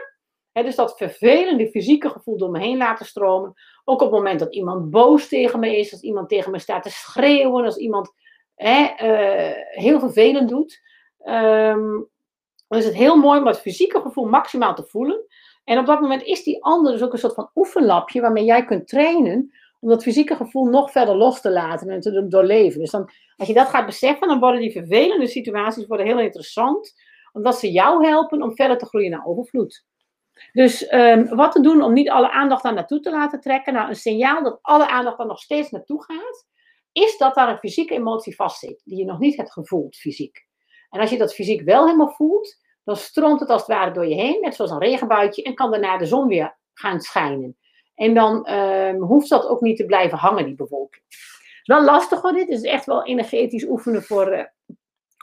hè, 0.53 0.63
dus 0.63 0.75
dat 0.75 0.97
vervelende 0.97 1.71
fysieke 1.71 2.09
gevoel 2.09 2.39
door 2.39 2.51
me 2.51 2.59
heen 2.59 2.77
laten 2.77 3.07
stromen, 3.07 3.55
ook 3.85 4.01
op 4.01 4.11
het 4.11 4.17
moment 4.17 4.39
dat 4.39 4.55
iemand 4.55 4.91
boos 4.91 5.29
tegen 5.29 5.61
me 5.61 5.79
is, 5.79 5.93
als 5.93 6.03
iemand 6.03 6.29
tegen 6.29 6.51
me 6.51 6.59
staat 6.59 6.83
te 6.83 6.91
schreeuwen, 6.91 7.65
als 7.65 7.77
iemand 7.77 8.13
hè, 8.55 8.83
uh, 8.83 9.57
heel 9.71 10.01
vervelend 10.01 10.49
doet, 10.49 10.81
um, 11.25 12.09
dan 12.69 12.79
is 12.79 12.85
het 12.85 12.95
heel 12.95 13.17
mooi 13.17 13.39
om 13.39 13.45
dat 13.45 13.61
fysieke 13.61 14.01
gevoel 14.01 14.25
maximaal 14.25 14.75
te 14.75 14.85
voelen. 14.85 15.27
En 15.71 15.79
op 15.79 15.87
dat 15.87 16.01
moment 16.01 16.23
is 16.23 16.43
die 16.43 16.65
ander 16.65 16.93
dus 16.93 17.03
ook 17.03 17.13
een 17.13 17.19
soort 17.19 17.35
van 17.35 17.51
oefenlapje 17.55 18.21
waarmee 18.21 18.45
jij 18.45 18.65
kunt 18.65 18.89
trainen 18.89 19.53
om 19.81 19.89
dat 19.89 20.03
fysieke 20.03 20.37
gevoel 20.37 20.65
nog 20.65 20.91
verder 20.91 21.17
los 21.17 21.41
te 21.41 21.51
laten 21.51 21.89
en 21.89 22.01
te 22.01 22.27
doorleven. 22.29 22.81
Dus 22.81 22.91
dan, 22.91 23.11
als 23.37 23.49
je 23.49 23.55
dat 23.55 23.69
gaat 23.69 23.87
beseffen, 23.87 24.29
dan 24.29 24.41
worden 24.41 24.61
die 24.61 24.73
vervelende 24.73 25.27
situaties 25.27 25.87
worden 25.87 26.07
heel 26.07 26.19
interessant, 26.21 26.93
omdat 27.33 27.59
ze 27.59 27.73
jou 27.73 28.07
helpen 28.07 28.43
om 28.43 28.55
verder 28.55 28.79
te 28.79 28.87
groeien 28.87 29.11
naar 29.11 29.27
overvloed. 29.27 29.85
Dus 30.53 30.93
um, 30.93 31.29
wat 31.37 31.53
te 31.53 31.61
doen 31.61 31.83
om 31.83 31.93
niet 31.93 32.11
alle 32.11 32.31
aandacht 32.31 32.63
daar 32.63 32.75
naartoe 32.75 33.01
te 33.01 33.11
laten 33.11 33.41
trekken? 33.41 33.73
Nou, 33.73 33.89
een 33.89 33.97
signaal 33.97 34.43
dat 34.43 34.59
alle 34.63 34.89
aandacht 34.89 35.19
er 35.19 35.27
nog 35.27 35.41
steeds 35.41 35.71
naartoe 35.71 36.05
gaat, 36.05 36.47
is 36.93 37.19
dat 37.19 37.35
daar 37.35 37.49
een 37.49 37.59
fysieke 37.59 37.95
emotie 37.95 38.35
vastzit, 38.35 38.83
die 38.85 38.99
je 38.99 39.05
nog 39.05 39.19
niet 39.19 39.37
hebt 39.37 39.53
gevoeld 39.53 39.97
fysiek. 39.97 40.47
En 40.89 41.01
als 41.01 41.11
je 41.11 41.19
dat 41.19 41.35
fysiek 41.35 41.63
wel 41.63 41.85
helemaal 41.85 42.13
voelt, 42.13 42.59
dan 42.85 42.97
stroomt 42.97 43.41
het 43.41 43.49
als 43.49 43.61
het 43.61 43.71
ware 43.71 43.91
door 43.91 44.07
je 44.07 44.15
heen, 44.15 44.41
net 44.41 44.55
zoals 44.55 44.71
een 44.71 44.79
regenbuitje, 44.79 45.43
en 45.43 45.55
kan 45.55 45.71
daarna 45.71 45.99
de 45.99 46.07
zon 46.07 46.29
weer 46.29 46.59
gaan 46.75 47.01
schijnen. 47.01 47.57
En 47.95 48.15
dan 48.15 48.53
um, 48.53 49.03
hoeft 49.03 49.29
dat 49.29 49.47
ook 49.47 49.61
niet 49.61 49.77
te 49.77 49.85
blijven 49.85 50.19
hangen, 50.19 50.45
die 50.45 50.55
bewolking. 50.55 51.05
Wel 51.63 51.85
lastig 51.85 52.21
hoor, 52.21 52.33
dit 52.33 52.49
is 52.49 52.63
echt 52.63 52.87
wel 52.87 53.05
energetisch 53.05 53.65
oefenen 53.65 54.03
voor, 54.03 54.33
uh, 54.33 54.45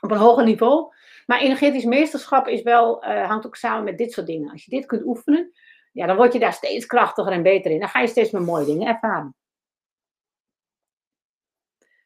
op 0.02 0.12
een 0.12 0.18
hoger 0.18 0.44
niveau. 0.44 0.96
Maar 1.26 1.40
energetisch 1.40 1.86
meesterschap 1.86 2.48
is 2.48 2.62
wel, 2.62 3.06
uh, 3.06 3.28
hangt 3.28 3.46
ook 3.46 3.56
samen 3.56 3.84
met 3.84 3.98
dit 3.98 4.12
soort 4.12 4.28
dingen. 4.28 4.52
Als 4.52 4.66
je 4.66 4.72
dit 4.72 4.86
kunt 4.86 5.06
oefenen, 5.06 5.52
ja, 5.92 6.06
dan 6.06 6.16
word 6.16 6.34
je 6.34 6.40
daar 6.40 6.54
steeds 6.54 6.86
krachtiger 6.86 7.32
en 7.32 7.44
beter 7.44 7.72
in. 7.72 7.80
Dan 7.80 7.90
ga 7.90 8.00
je 8.00 8.08
steeds 8.08 8.32
meer 8.32 8.42
mooie 8.42 8.66
dingen 8.66 8.88
ervaren. 8.88 9.36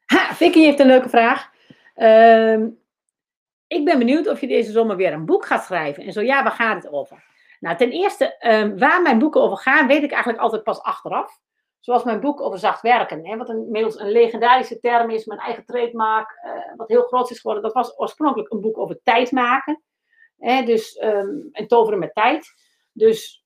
Ha, 0.06 0.34
Vicky 0.34 0.60
heeft 0.60 0.80
een 0.80 0.88
leuke 0.88 1.10
vraag. 1.10 1.49
Uh, 1.95 2.68
ik 3.72 3.86
ben 3.86 3.97
benieuwd 3.97 4.28
of 4.28 4.41
je 4.41 4.47
deze 4.47 4.72
zomer 4.72 4.95
weer 4.95 5.13
een 5.13 5.26
boek 5.26 5.45
gaat 5.45 5.63
schrijven. 5.63 6.03
En 6.03 6.13
zo 6.13 6.22
ja, 6.22 6.43
waar 6.43 6.51
gaat 6.51 6.84
het 6.84 6.93
over? 6.93 7.24
Nou, 7.59 7.78
ten 7.78 7.91
eerste, 7.91 8.36
um, 8.47 8.78
waar 8.78 9.01
mijn 9.01 9.19
boeken 9.19 9.41
over 9.41 9.57
gaan, 9.57 9.88
weet 9.88 10.03
ik 10.03 10.11
eigenlijk 10.11 10.43
altijd 10.43 10.63
pas 10.63 10.82
achteraf. 10.82 11.39
Zoals 11.80 12.03
mijn 12.03 12.19
boek 12.19 12.41
over 12.41 12.59
zacht 12.59 12.82
werken, 12.82 13.26
hè, 13.26 13.38
wat 13.38 13.49
inmiddels 13.49 13.99
een 13.99 14.11
legendarische 14.11 14.80
term 14.80 15.09
is, 15.09 15.26
mijn 15.26 15.39
eigen 15.39 15.65
trademark, 15.65 16.41
uh, 16.45 16.76
wat 16.76 16.88
heel 16.88 17.03
groot 17.03 17.32
is 17.32 17.39
geworden. 17.39 17.63
Dat 17.63 17.74
was 17.74 17.99
oorspronkelijk 17.99 18.51
een 18.51 18.61
boek 18.61 18.78
over 18.78 18.99
tijd 19.03 19.32
maken. 19.32 19.84
Hè, 20.38 20.63
dus, 20.63 21.01
um, 21.03 21.49
en 21.51 21.67
toveren 21.67 21.99
met 21.99 22.13
tijd. 22.13 22.53
Dus 22.91 23.45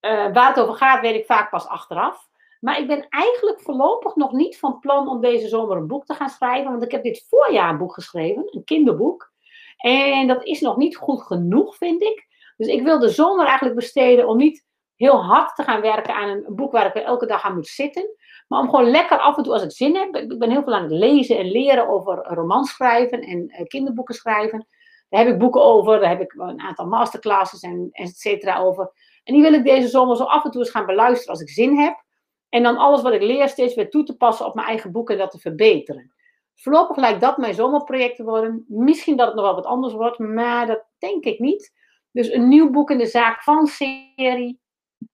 uh, 0.00 0.32
waar 0.32 0.48
het 0.48 0.60
over 0.60 0.74
gaat, 0.74 1.00
weet 1.00 1.14
ik 1.14 1.26
vaak 1.26 1.50
pas 1.50 1.66
achteraf. 1.66 2.28
Maar 2.60 2.78
ik 2.78 2.86
ben 2.86 3.06
eigenlijk 3.08 3.60
voorlopig 3.60 4.14
nog 4.14 4.32
niet 4.32 4.58
van 4.58 4.78
plan 4.78 5.08
om 5.08 5.20
deze 5.20 5.48
zomer 5.48 5.76
een 5.76 5.86
boek 5.86 6.04
te 6.04 6.14
gaan 6.14 6.28
schrijven. 6.28 6.70
Want 6.70 6.82
ik 6.82 6.90
heb 6.90 7.02
dit 7.02 7.26
voorjaar 7.28 7.70
een 7.70 7.78
boek 7.78 7.94
geschreven, 7.94 8.42
een 8.46 8.64
kinderboek. 8.64 9.36
En 9.78 10.26
dat 10.26 10.44
is 10.44 10.60
nog 10.60 10.76
niet 10.76 10.96
goed 10.96 11.22
genoeg, 11.22 11.76
vind 11.76 12.02
ik. 12.02 12.26
Dus 12.56 12.66
ik 12.66 12.82
wil 12.82 12.98
de 12.98 13.08
zomer 13.08 13.46
eigenlijk 13.46 13.76
besteden 13.76 14.28
om 14.28 14.36
niet 14.36 14.66
heel 14.96 15.24
hard 15.24 15.54
te 15.54 15.62
gaan 15.62 15.80
werken 15.80 16.14
aan 16.14 16.28
een, 16.28 16.44
boek 16.48 16.72
waar 16.72 16.86
ik 16.86 16.94
elke 16.94 17.26
dag 17.26 17.42
aan 17.42 17.54
moet 17.54 17.66
zitten. 17.66 18.16
Maar 18.48 18.60
om 18.60 18.68
gewoon 18.68 18.90
lekker 18.90 19.18
af 19.18 19.36
en 19.36 19.42
toe 19.42 19.52
als 19.52 19.62
ik 19.62 19.72
zin 19.72 19.96
heb. 19.96 20.16
Ik 20.16 20.38
ben 20.38 20.50
heel 20.50 20.62
veel 20.62 20.74
aan 20.74 20.82
het 20.82 20.92
lezen 20.92 21.38
en 21.38 21.50
leren 21.50 21.88
over 21.88 22.16
romans 22.16 22.70
schrijven 22.70 23.20
en 23.20 23.38
uh, 23.38 23.66
kinderboeken 23.66 24.14
schrijven. 24.14 24.66
Daar 25.08 25.24
heb 25.24 25.32
ik 25.32 25.38
boeken 25.38 25.62
over, 25.62 26.00
daar 26.00 26.08
heb 26.08 26.20
ik 26.20 26.34
een 26.36 26.60
aantal 26.60 26.86
masterclasses 26.86 27.60
en 27.60 27.88
et 27.92 28.16
cetera 28.16 28.58
over. 28.58 28.90
En 29.24 29.34
die 29.34 29.42
wil 29.42 29.52
ik 29.52 29.64
deze 29.64 29.88
zomer 29.88 30.16
zo 30.16 30.24
af 30.24 30.44
en 30.44 30.50
toe 30.50 30.60
eens 30.60 30.70
gaan 30.70 30.86
beluisteren 30.86 31.32
als 31.32 31.40
ik 31.40 31.48
zin 31.48 31.78
heb. 31.78 32.04
En 32.48 32.62
dan 32.62 32.76
alles 32.76 33.02
wat 33.02 33.12
ik 33.12 33.22
leer 33.22 33.48
steeds 33.48 33.74
weer 33.74 33.90
toe 33.90 34.02
te 34.02 34.16
passen 34.16 34.46
op 34.46 34.54
mijn 34.54 34.66
eigen 34.66 34.92
boeken 34.92 35.14
en 35.14 35.20
dat 35.20 35.30
te 35.30 35.38
verbeteren. 35.38 36.12
Voorlopig 36.60 36.96
lijkt 36.96 37.20
dat 37.20 37.38
mijn 37.38 37.54
zomerproject 37.54 38.16
te 38.16 38.24
worden. 38.24 38.64
Misschien 38.68 39.16
dat 39.16 39.26
het 39.26 39.36
nog 39.36 39.44
wel 39.44 39.54
wat 39.54 39.66
anders 39.66 39.92
wordt, 39.92 40.18
maar 40.18 40.66
dat 40.66 40.84
denk 40.98 41.24
ik 41.24 41.38
niet. 41.38 41.72
Dus 42.12 42.32
een 42.32 42.48
nieuw 42.48 42.70
boek 42.70 42.90
in 42.90 42.98
de 42.98 43.06
zaak 43.06 43.42
van 43.42 43.66
serie, 43.66 44.60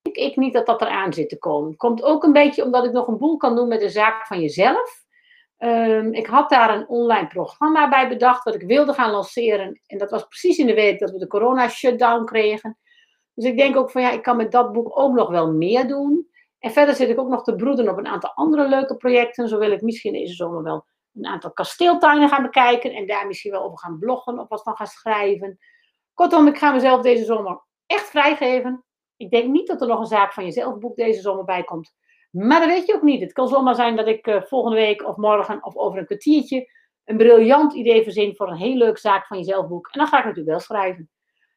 denk 0.03 0.16
ik 0.16 0.36
niet 0.36 0.53
dat 0.53 0.66
dat 0.66 0.80
eraan 0.80 1.12
zit 1.12 1.28
te 1.28 1.38
komen. 1.38 1.76
Komt 1.76 2.03
ook 2.03 2.24
een 2.24 2.32
beetje 2.32 2.64
omdat 2.64 2.84
ik 2.84 2.92
nog 2.92 3.07
een 3.07 3.18
boel 3.18 3.36
kan 3.36 3.57
doen 3.57 3.68
met 3.68 3.80
de 3.80 3.88
zaak 3.88 4.26
van 4.26 4.40
jezelf. 4.40 5.03
Um, 5.59 6.12
ik 6.12 6.26
had 6.26 6.51
daar 6.51 6.76
een 6.76 6.88
online 6.88 7.26
programma 7.26 7.88
bij 7.88 8.09
bedacht, 8.09 8.45
wat 8.45 8.55
ik 8.55 8.62
wilde 8.62 8.92
gaan 8.92 9.11
lanceren. 9.11 9.80
En 9.86 9.99
dat 9.99 10.11
was 10.11 10.24
precies 10.26 10.59
in 10.59 10.66
de 10.66 10.74
week 10.74 10.99
dat 10.99 11.11
we 11.11 11.18
de 11.18 11.26
corona-shutdown 11.26 12.24
kregen. 12.24 12.78
Dus 13.34 13.45
ik 13.45 13.57
denk 13.57 13.76
ook 13.76 13.90
van 13.90 14.03
ja, 14.03 14.11
ik 14.11 14.22
kan 14.22 14.36
met 14.36 14.53
dat 14.53 14.72
boek 14.72 14.99
ook 14.99 15.14
nog 15.14 15.30
wel 15.30 15.53
meer 15.53 15.88
doen. 15.88 16.28
En 16.59 16.70
verder 16.70 16.95
zit 16.95 17.09
ik 17.09 17.18
ook 17.18 17.28
nog 17.28 17.42
te 17.42 17.55
broeden 17.55 17.88
op 17.88 17.99
een 17.99 18.07
aantal 18.07 18.32
andere 18.34 18.68
leuke 18.68 18.97
projecten. 18.97 19.49
Zo 19.49 19.59
wil 19.59 19.70
ik 19.70 19.82
misschien 19.82 20.12
deze 20.12 20.34
zomer 20.34 20.62
wel 20.62 20.84
een 21.14 21.26
aantal 21.26 21.52
kasteeltuinen 21.52 22.28
gaan 22.28 22.42
bekijken. 22.42 22.92
En 22.92 23.06
daar 23.06 23.26
misschien 23.26 23.50
wel 23.50 23.62
over 23.62 23.78
gaan 23.78 23.98
bloggen 23.98 24.38
of 24.38 24.48
wat 24.48 24.62
van 24.62 24.76
gaan 24.76 24.86
schrijven. 24.86 25.58
Kortom, 26.14 26.46
ik 26.46 26.58
ga 26.58 26.72
mezelf 26.72 27.02
deze 27.02 27.24
zomer 27.24 27.62
echt 27.86 28.10
vrijgeven. 28.10 28.84
Ik 29.16 29.30
denk 29.30 29.50
niet 29.50 29.66
dat 29.66 29.80
er 29.80 29.88
nog 29.88 30.00
een 30.00 30.06
zaak 30.06 30.32
van 30.32 30.44
jezelf 30.44 30.78
boek 30.78 30.96
deze 30.96 31.20
zomer 31.20 31.44
bij 31.44 31.64
komt. 31.64 31.94
Maar 32.30 32.60
dat 32.60 32.68
weet 32.68 32.86
je 32.86 32.94
ook 32.94 33.02
niet. 33.02 33.20
Het 33.20 33.32
kan 33.32 33.48
zomaar 33.48 33.74
zijn 33.74 33.96
dat 33.96 34.06
ik 34.06 34.26
uh, 34.26 34.42
volgende 34.42 34.76
week 34.76 35.06
of 35.06 35.16
morgen 35.16 35.64
of 35.64 35.76
over 35.76 35.98
een 35.98 36.06
kwartiertje 36.06 36.68
een 37.04 37.16
briljant 37.16 37.74
idee 37.74 38.02
verzin 38.02 38.36
voor 38.36 38.48
een 38.48 38.56
heel 38.56 38.76
leuk 38.76 38.98
zaak 38.98 39.26
van 39.26 39.38
jezelf 39.38 39.68
boek. 39.68 39.88
En 39.92 39.98
dan 39.98 40.08
ga 40.08 40.18
ik 40.18 40.24
natuurlijk 40.24 40.50
wel 40.50 40.60
schrijven. 40.60 41.10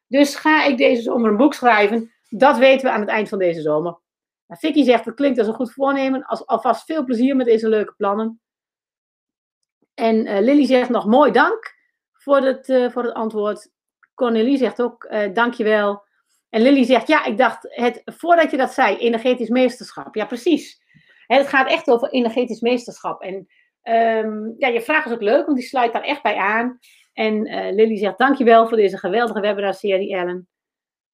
Dus 0.06 0.34
ga 0.34 0.64
ik 0.64 0.76
deze 0.76 1.02
zomer 1.02 1.30
een 1.30 1.36
boek 1.36 1.54
schrijven? 1.54 2.12
Dat 2.28 2.58
weten 2.58 2.86
we 2.86 2.92
aan 2.92 3.00
het 3.00 3.08
eind 3.08 3.28
van 3.28 3.38
deze 3.38 3.60
zomer. 3.60 4.00
Nou, 4.46 4.60
Vicky 4.60 4.84
zegt, 4.84 5.04
dat 5.04 5.14
klinkt 5.14 5.38
als 5.38 5.46
een 5.46 5.54
goed 5.54 5.72
voornemen. 5.72 6.24
Als, 6.24 6.46
alvast 6.46 6.84
veel 6.84 7.04
plezier 7.04 7.36
met 7.36 7.46
deze 7.46 7.68
leuke 7.68 7.94
plannen. 7.96 8.40
En 9.98 10.26
uh, 10.26 10.40
Lily 10.40 10.66
zegt 10.66 10.88
nog 10.88 11.06
mooi 11.06 11.32
dank 11.32 11.74
voor 12.12 12.36
het, 12.36 12.68
uh, 12.68 12.90
voor 12.90 13.04
het 13.04 13.14
antwoord. 13.14 13.70
Cornelie 14.14 14.56
zegt 14.56 14.82
ook 14.82 15.04
uh, 15.04 15.34
dankjewel. 15.34 16.02
En 16.48 16.62
Lily 16.62 16.84
zegt, 16.84 17.08
ja, 17.08 17.24
ik 17.24 17.38
dacht, 17.38 17.66
het, 17.68 18.02
voordat 18.04 18.50
je 18.50 18.56
dat 18.56 18.72
zei, 18.72 18.96
energetisch 18.96 19.48
meesterschap. 19.48 20.14
Ja, 20.14 20.26
precies. 20.26 20.82
Het 21.26 21.46
gaat 21.46 21.68
echt 21.68 21.88
over 21.88 22.08
energetisch 22.08 22.60
meesterschap. 22.60 23.22
En 23.22 23.34
um, 24.24 24.54
ja, 24.58 24.68
je 24.68 24.80
vraag 24.80 25.06
is 25.06 25.12
ook 25.12 25.22
leuk, 25.22 25.44
want 25.46 25.58
die 25.58 25.66
sluit 25.66 25.92
daar 25.92 26.02
echt 26.02 26.22
bij 26.22 26.36
aan. 26.36 26.78
En 27.12 27.42
Lily 27.74 27.96
zegt, 27.96 28.18
dankjewel 28.18 28.68
voor 28.68 28.76
deze 28.76 28.98
geweldige 28.98 29.40
webinar-serie, 29.40 30.14
Ellen. 30.14 30.48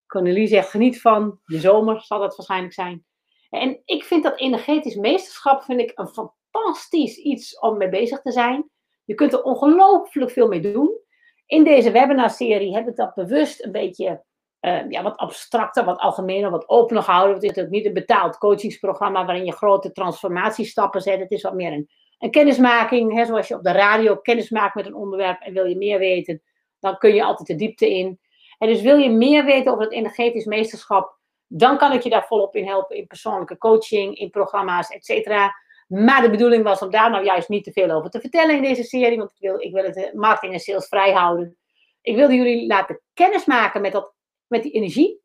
Cornelie 0.07 0.47
zegt, 0.47 0.71
geniet 0.71 1.01
van 1.01 1.41
je 1.45 1.59
zomer, 1.59 2.01
zal 2.01 2.19
dat 2.19 2.37
waarschijnlijk 2.37 2.75
zijn. 2.75 3.05
En 3.51 3.83
ik 3.85 4.05
vind 4.05 4.23
dat 4.23 4.39
energetisch 4.39 4.95
meesterschap 4.97 5.63
vind 5.63 5.81
ik 5.81 5.93
een 5.95 6.09
fantastisch 6.09 7.17
iets 7.17 7.59
om 7.59 7.77
mee 7.77 7.89
bezig 7.89 8.21
te 8.21 8.33
zijn. 8.33 8.73
Je 9.05 9.15
kunt 9.15 9.33
er 9.33 9.43
ongelooflijk 9.43 10.31
veel 10.31 10.49
mee 10.49 10.61
doen. 10.61 10.99
In 11.47 11.65
deze 11.65 11.91
webinar-serie 11.91 12.75
heb 12.75 12.89
ik 12.89 12.97
dat 12.97 13.15
bewust 13.15 13.65
een 13.65 13.73
beetje 13.73 14.25
uh, 14.61 14.91
ja, 14.91 15.03
wat 15.03 15.17
abstracter, 15.17 15.85
wat 15.85 15.99
algemener, 15.99 16.51
wat 16.51 16.69
opener 16.69 17.03
gehouden. 17.03 17.35
Het 17.35 17.57
is 17.57 17.65
ook 17.65 17.71
niet 17.71 17.87
een 17.87 17.93
betaald 17.93 18.39
coachingsprogramma 18.39 19.25
waarin 19.25 19.45
je 19.45 19.53
grote 19.53 19.93
transformatiestappen 19.93 21.01
zet. 21.01 21.19
Het 21.21 21.31
is 21.31 21.43
wat 21.43 21.55
meer 21.55 21.73
een, 21.73 21.89
een 22.19 22.31
kennismaking. 22.31 23.15
Hè, 23.15 23.25
zoals 23.25 23.49
je 23.49 23.55
op 23.55 23.63
de 23.63 23.73
radio 23.73 24.17
kennis 24.17 24.51
maakt 24.51 24.75
met 24.75 24.87
een 24.87 24.95
onderwerp 24.95 25.41
en 25.41 25.53
wil 25.53 25.65
je 25.65 25.77
meer 25.77 25.99
weten, 25.99 26.43
dan 26.81 26.99
kun 26.99 27.15
je 27.15 27.25
altijd 27.25 27.49
de 27.49 27.55
diepte 27.55 27.91
in. 27.91 28.21
En 28.59 28.69
dus 28.69 28.83
wil 28.83 28.97
je 28.97 29.11
meer 29.11 29.45
weten 29.45 29.73
over 29.73 29.85
het 29.85 29.93
energetisch 29.93 30.45
meesterschap, 30.45 31.19
dan 31.47 31.79
kan 31.79 31.93
ik 31.93 32.03
je 32.03 32.11
daar 32.11 32.27
volop 32.27 32.57
in 32.57 32.67
helpen 32.67 32.97
in 32.97 33.07
persoonlijke 33.07 33.59
coaching, 33.59 34.19
in 34.19 34.31
programma's, 34.31 34.91
et 34.91 35.05
cetera. 35.05 35.55
Maar 35.95 36.23
de 36.23 36.31
bedoeling 36.31 36.65
was 36.65 36.83
om 36.83 36.91
daar 36.91 37.11
nou 37.11 37.25
juist 37.25 37.49
niet 37.49 37.65
te 37.65 37.73
veel 37.73 37.91
over 37.91 38.11
te 38.11 38.21
vertellen 38.21 38.57
in 38.57 38.63
deze 38.63 38.83
serie, 38.83 39.19
want 39.19 39.31
ik 39.31 39.41
wil, 39.41 39.61
ik 39.61 39.73
wil 39.73 39.85
het 39.85 39.97
eh, 39.97 40.13
marketing 40.13 40.53
en 40.53 40.61
sales 40.61 40.89
vrij 40.89 41.13
houden. 41.13 41.57
Ik 42.03 42.17
wilde 42.17 42.35
jullie 42.35 42.67
laten 42.67 43.01
kennismaken 43.13 43.81
met 43.81 43.93
dat 43.93 44.13
met 44.47 44.63
die 44.63 44.73
energie. 44.73 45.23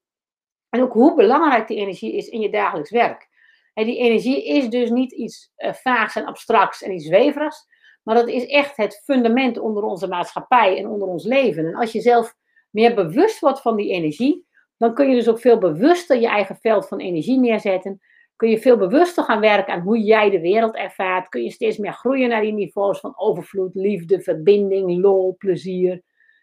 En 0.70 0.82
ook 0.82 0.94
hoe 0.94 1.16
belangrijk 1.16 1.68
die 1.68 1.78
energie 1.78 2.16
is 2.16 2.28
in 2.28 2.42
je 2.42 2.50
dagelijks 2.50 2.92
werk. 2.92 3.28
En 3.74 3.86
die 3.86 3.98
energie 3.98 4.46
is 4.46 4.70
dus 4.70 4.90
niet 4.90 5.12
iets 5.12 5.52
uh, 5.58 5.74
vaags 5.74 6.16
en 6.16 6.26
abstracts 6.26 6.82
en 6.82 6.94
iets 6.94 7.06
zweverigs. 7.06 7.66
Maar 8.04 8.16
dat 8.16 8.28
is 8.28 8.46
echt 8.46 8.78
het 8.78 9.02
fundament 9.04 9.58
onder 9.58 9.84
onze 9.84 10.08
maatschappij 10.08 10.78
en 10.78 10.88
onder 10.88 11.08
ons 11.08 11.24
leven. 11.24 11.66
En 11.66 11.76
als 11.76 11.92
je 11.92 12.02
zelf 12.02 12.36
meer 12.70 12.96
bewust 12.96 13.40
wordt 13.40 13.62
van 13.62 13.76
die 13.76 13.92
energie, 13.92 14.48
dan 14.78 14.94
kun 14.94 15.10
je 15.10 15.16
dus 15.16 15.30
ook 15.30 15.40
veel 15.40 15.58
bewuster 15.58 16.20
je 16.20 16.28
eigen 16.28 16.56
veld 16.56 16.88
van 16.88 17.00
energie 17.00 17.40
neerzetten. 17.40 18.02
Kun 18.40 18.50
je 18.50 18.60
veel 18.60 18.78
bewuster 18.78 19.24
gaan 19.24 19.40
werken 19.40 19.74
aan 19.74 19.82
hoe 19.82 20.00
jij 20.00 20.30
de 20.30 20.40
wereld 20.40 20.76
ervaart. 20.76 21.30
Kun 21.30 21.44
je 21.44 21.52
steeds 21.52 21.78
meer 21.78 21.94
groeien 21.94 22.30
naar 22.30 22.42
die 22.42 22.54
niveaus 22.54 23.00
van 23.00 23.14
overvloed, 23.18 23.76
liefde, 23.76 24.22
verbinding, 24.22 25.02
lol, 25.02 25.36
plezier. 25.38 25.92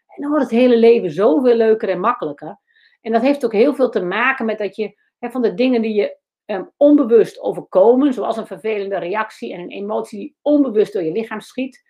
En 0.07 0.23
dan 0.23 0.31
wordt 0.31 0.45
het 0.45 0.61
hele 0.61 0.77
leven 0.77 1.11
zoveel 1.11 1.55
leuker 1.55 1.89
en 1.89 2.01
makkelijker. 2.01 2.59
En 3.01 3.13
dat 3.13 3.23
heeft 3.23 3.45
ook 3.45 3.53
heel 3.53 3.75
veel 3.75 3.89
te 3.89 4.03
maken 4.03 4.47
met 4.47 4.59
dat 4.59 4.77
je 4.77 4.99
hè, 5.19 5.31
van 5.31 5.43
de 5.43 5.55
dingen 5.55 5.83
die 5.83 5.95
je 5.95 6.19
um, 6.47 6.71
onbewust 6.77 7.41
overkomen, 7.41 8.13
zoals 8.13 8.37
een 8.37 8.47
vervelende 8.47 8.99
reactie 8.99 9.53
en 9.53 9.61
een 9.61 9.71
emotie 9.71 10.19
die 10.19 10.37
onbewust 10.43 10.93
door 10.93 11.03
je 11.03 11.13
lichaam 11.13 11.41
schiet, 11.41 11.83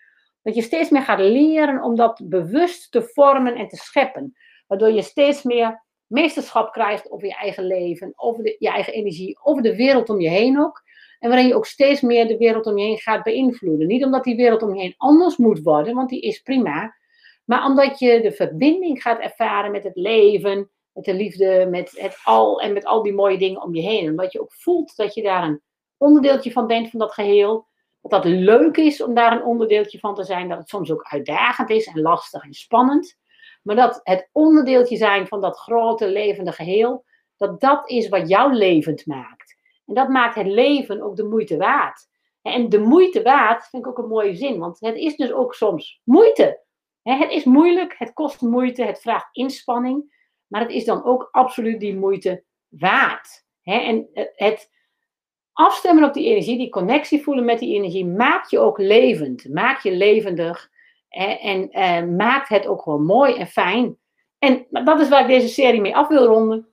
dat 0.43 0.55
je 0.55 0.63
steeds 0.63 0.91
meer 0.91 1.03
gaat 1.03 1.21
leren 1.21 1.83
om 1.83 1.97
dat 1.97 2.23
bewust 2.25 2.93
te 2.93 3.03
vormen 3.03 3.55
en 3.55 3.69
te 3.69 3.77
scheppen. 3.77 4.37
Waardoor 4.67 4.91
je 4.91 5.03
steeds 5.03 5.43
meer 5.43 5.85
meesterschap 6.07 6.73
krijgt 6.73 7.11
over 7.11 7.27
je 7.27 7.35
eigen 7.35 7.67
leven, 7.67 8.13
over 8.17 8.57
je 8.59 8.69
eigen 8.69 8.93
energie, 8.93 9.39
over 9.43 9.63
de 9.63 9.77
wereld 9.77 10.09
om 10.09 10.21
je 10.21 10.29
heen 10.29 10.61
ook. 10.61 10.83
En 11.19 11.29
waarin 11.29 11.49
je 11.49 11.55
ook 11.55 11.67
steeds 11.67 12.01
meer 12.01 12.29
de 12.29 12.37
wereld 12.37 12.67
om 12.67 12.79
je 12.79 12.85
heen 12.85 12.99
gaat 12.99 13.23
beïnvloeden. 13.23 13.87
Niet 13.87 14.05
omdat 14.05 14.25
die 14.25 14.37
wereld 14.37 14.63
om 14.63 14.75
je 14.75 14.81
heen 14.81 14.95
anders 14.97 15.37
moet 15.37 15.63
worden, 15.63 15.95
want 15.95 16.09
die 16.09 16.21
is 16.21 16.41
prima. 16.41 16.95
Maar 17.45 17.65
omdat 17.65 17.99
je 17.99 18.21
de 18.21 18.33
verbinding 18.33 19.03
gaat 19.03 19.21
ervaren 19.21 19.71
met 19.71 19.85
het 19.85 19.97
leven, 19.97 20.71
met 20.93 21.05
de 21.05 21.15
liefde, 21.15 21.67
met 21.71 21.91
het 22.01 22.19
al 22.25 22.61
en 22.61 22.73
met 22.73 22.85
al 22.85 23.03
die 23.03 23.13
mooie 23.13 23.39
dingen 23.39 23.63
om 23.63 23.75
je 23.75 23.83
heen. 23.83 24.09
Omdat 24.09 24.33
je 24.33 24.41
ook 24.41 24.53
voelt 24.53 24.97
dat 24.97 25.15
je 25.15 25.23
daar 25.23 25.43
een 25.43 25.63
onderdeeltje 25.97 26.53
van 26.53 26.67
bent 26.67 26.91
van 26.91 26.99
dat 26.99 27.13
geheel. 27.13 27.67
Dat 28.01 28.11
dat 28.11 28.25
leuk 28.25 28.77
is 28.77 29.03
om 29.03 29.15
daar 29.15 29.33
een 29.33 29.45
onderdeeltje 29.45 29.99
van 29.99 30.15
te 30.15 30.25
zijn. 30.25 30.49
Dat 30.49 30.59
het 30.59 30.69
soms 30.69 30.91
ook 30.91 31.07
uitdagend 31.09 31.71
is 31.71 31.87
en 31.87 32.01
lastig 32.01 32.43
en 32.43 32.53
spannend. 32.55 33.17
Maar 33.67 33.77
dat 33.77 34.01
het 34.03 34.29
onderdeeltje 34.33 34.97
zijn 34.97 35.27
van 35.27 35.41
dat 35.41 35.59
grote 35.59 36.09
levende 36.09 36.53
geheel, 36.53 37.05
dat 37.37 37.61
dat 37.61 37.91
is 37.91 38.09
wat 38.09 38.29
jou 38.29 38.53
levend 38.53 39.07
maakt. 39.07 39.57
En 39.87 39.95
dat 39.95 40.09
maakt 40.09 40.35
het 40.35 40.47
leven 40.47 41.03
ook 41.03 41.17
de 41.17 41.25
moeite 41.25 41.57
waard. 41.57 42.09
En 42.43 42.69
de 42.69 42.79
moeite 42.79 43.23
waard 43.23 43.69
vind 43.69 43.83
ik 43.83 43.89
ook 43.89 43.99
een 43.99 44.09
mooie 44.09 44.35
zin, 44.35 44.59
want 44.59 44.81
het 44.81 44.97
is 44.97 45.17
dus 45.17 45.33
ook 45.33 45.55
soms 45.55 46.01
moeite. 46.05 46.61
Het 47.03 47.31
is 47.31 47.45
moeilijk, 47.45 47.95
het 47.99 48.13
kost 48.13 48.41
moeite, 48.41 48.85
het 48.85 49.01
vraagt 49.01 49.29
inspanning. 49.33 50.15
Maar 50.47 50.61
het 50.61 50.71
is 50.71 50.85
dan 50.85 51.05
ook 51.05 51.29
absoluut 51.31 51.81
die 51.81 51.97
moeite 51.97 52.45
waard. 52.69 53.45
En 53.63 54.09
het 54.35 54.71
afstemmen 55.53 56.05
op 56.05 56.15
die 56.15 56.27
energie, 56.29 56.59
die 56.59 56.69
connectie 56.69 57.23
voelen 57.23 57.45
met 57.45 57.59
die 57.59 57.75
energie, 57.75 58.07
maakt 58.07 58.51
je 58.51 58.59
ook 58.59 58.79
levend. 58.79 59.49
Maakt 59.49 59.83
je 59.83 59.93
levendig. 59.93 60.75
En 61.17 61.71
eh, 61.71 62.03
maakt 62.03 62.49
het 62.49 62.67
ook 62.67 62.83
gewoon 62.83 63.05
mooi 63.05 63.35
en 63.35 63.47
fijn. 63.47 63.99
En 64.39 64.67
dat 64.71 65.01
is 65.01 65.09
waar 65.09 65.21
ik 65.21 65.27
deze 65.27 65.49
serie 65.49 65.81
mee 65.81 65.97
af 65.97 66.09
wil 66.09 66.27
ronden. 66.27 66.69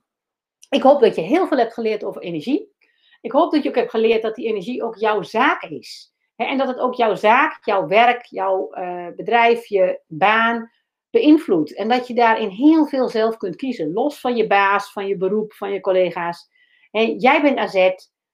Ik 0.68 0.82
hoop 0.82 1.00
dat 1.00 1.14
je 1.14 1.20
heel 1.20 1.46
veel 1.46 1.58
hebt 1.58 1.74
geleerd 1.74 2.04
over 2.04 2.22
energie. 2.22 2.72
Ik 3.20 3.32
hoop 3.32 3.52
dat 3.52 3.62
je 3.62 3.68
ook 3.68 3.74
hebt 3.74 3.90
geleerd 3.90 4.22
dat 4.22 4.34
die 4.34 4.46
energie 4.46 4.82
ook 4.82 4.96
jouw 4.96 5.22
zaak 5.22 5.62
is. 5.62 6.12
En 6.36 6.58
dat 6.58 6.68
het 6.68 6.78
ook 6.78 6.94
jouw 6.94 7.14
zaak, 7.14 7.64
jouw 7.64 7.86
werk, 7.86 8.24
jouw 8.24 8.70
uh, 8.74 9.06
bedrijf, 9.16 9.66
je 9.66 10.00
baan, 10.06 10.70
beïnvloedt. 11.10 11.74
En 11.74 11.88
dat 11.88 12.06
je 12.08 12.14
daarin 12.14 12.48
heel 12.48 12.86
veel 12.86 13.08
zelf 13.08 13.36
kunt 13.36 13.56
kiezen. 13.56 13.92
Los 13.92 14.20
van 14.20 14.36
je 14.36 14.46
baas, 14.46 14.92
van 14.92 15.06
je 15.06 15.16
beroep, 15.16 15.52
van 15.52 15.72
je 15.72 15.80
collega's. 15.80 16.48
En 16.90 17.18
jij 17.18 17.42
bent 17.42 17.58
AZ. 17.58 17.90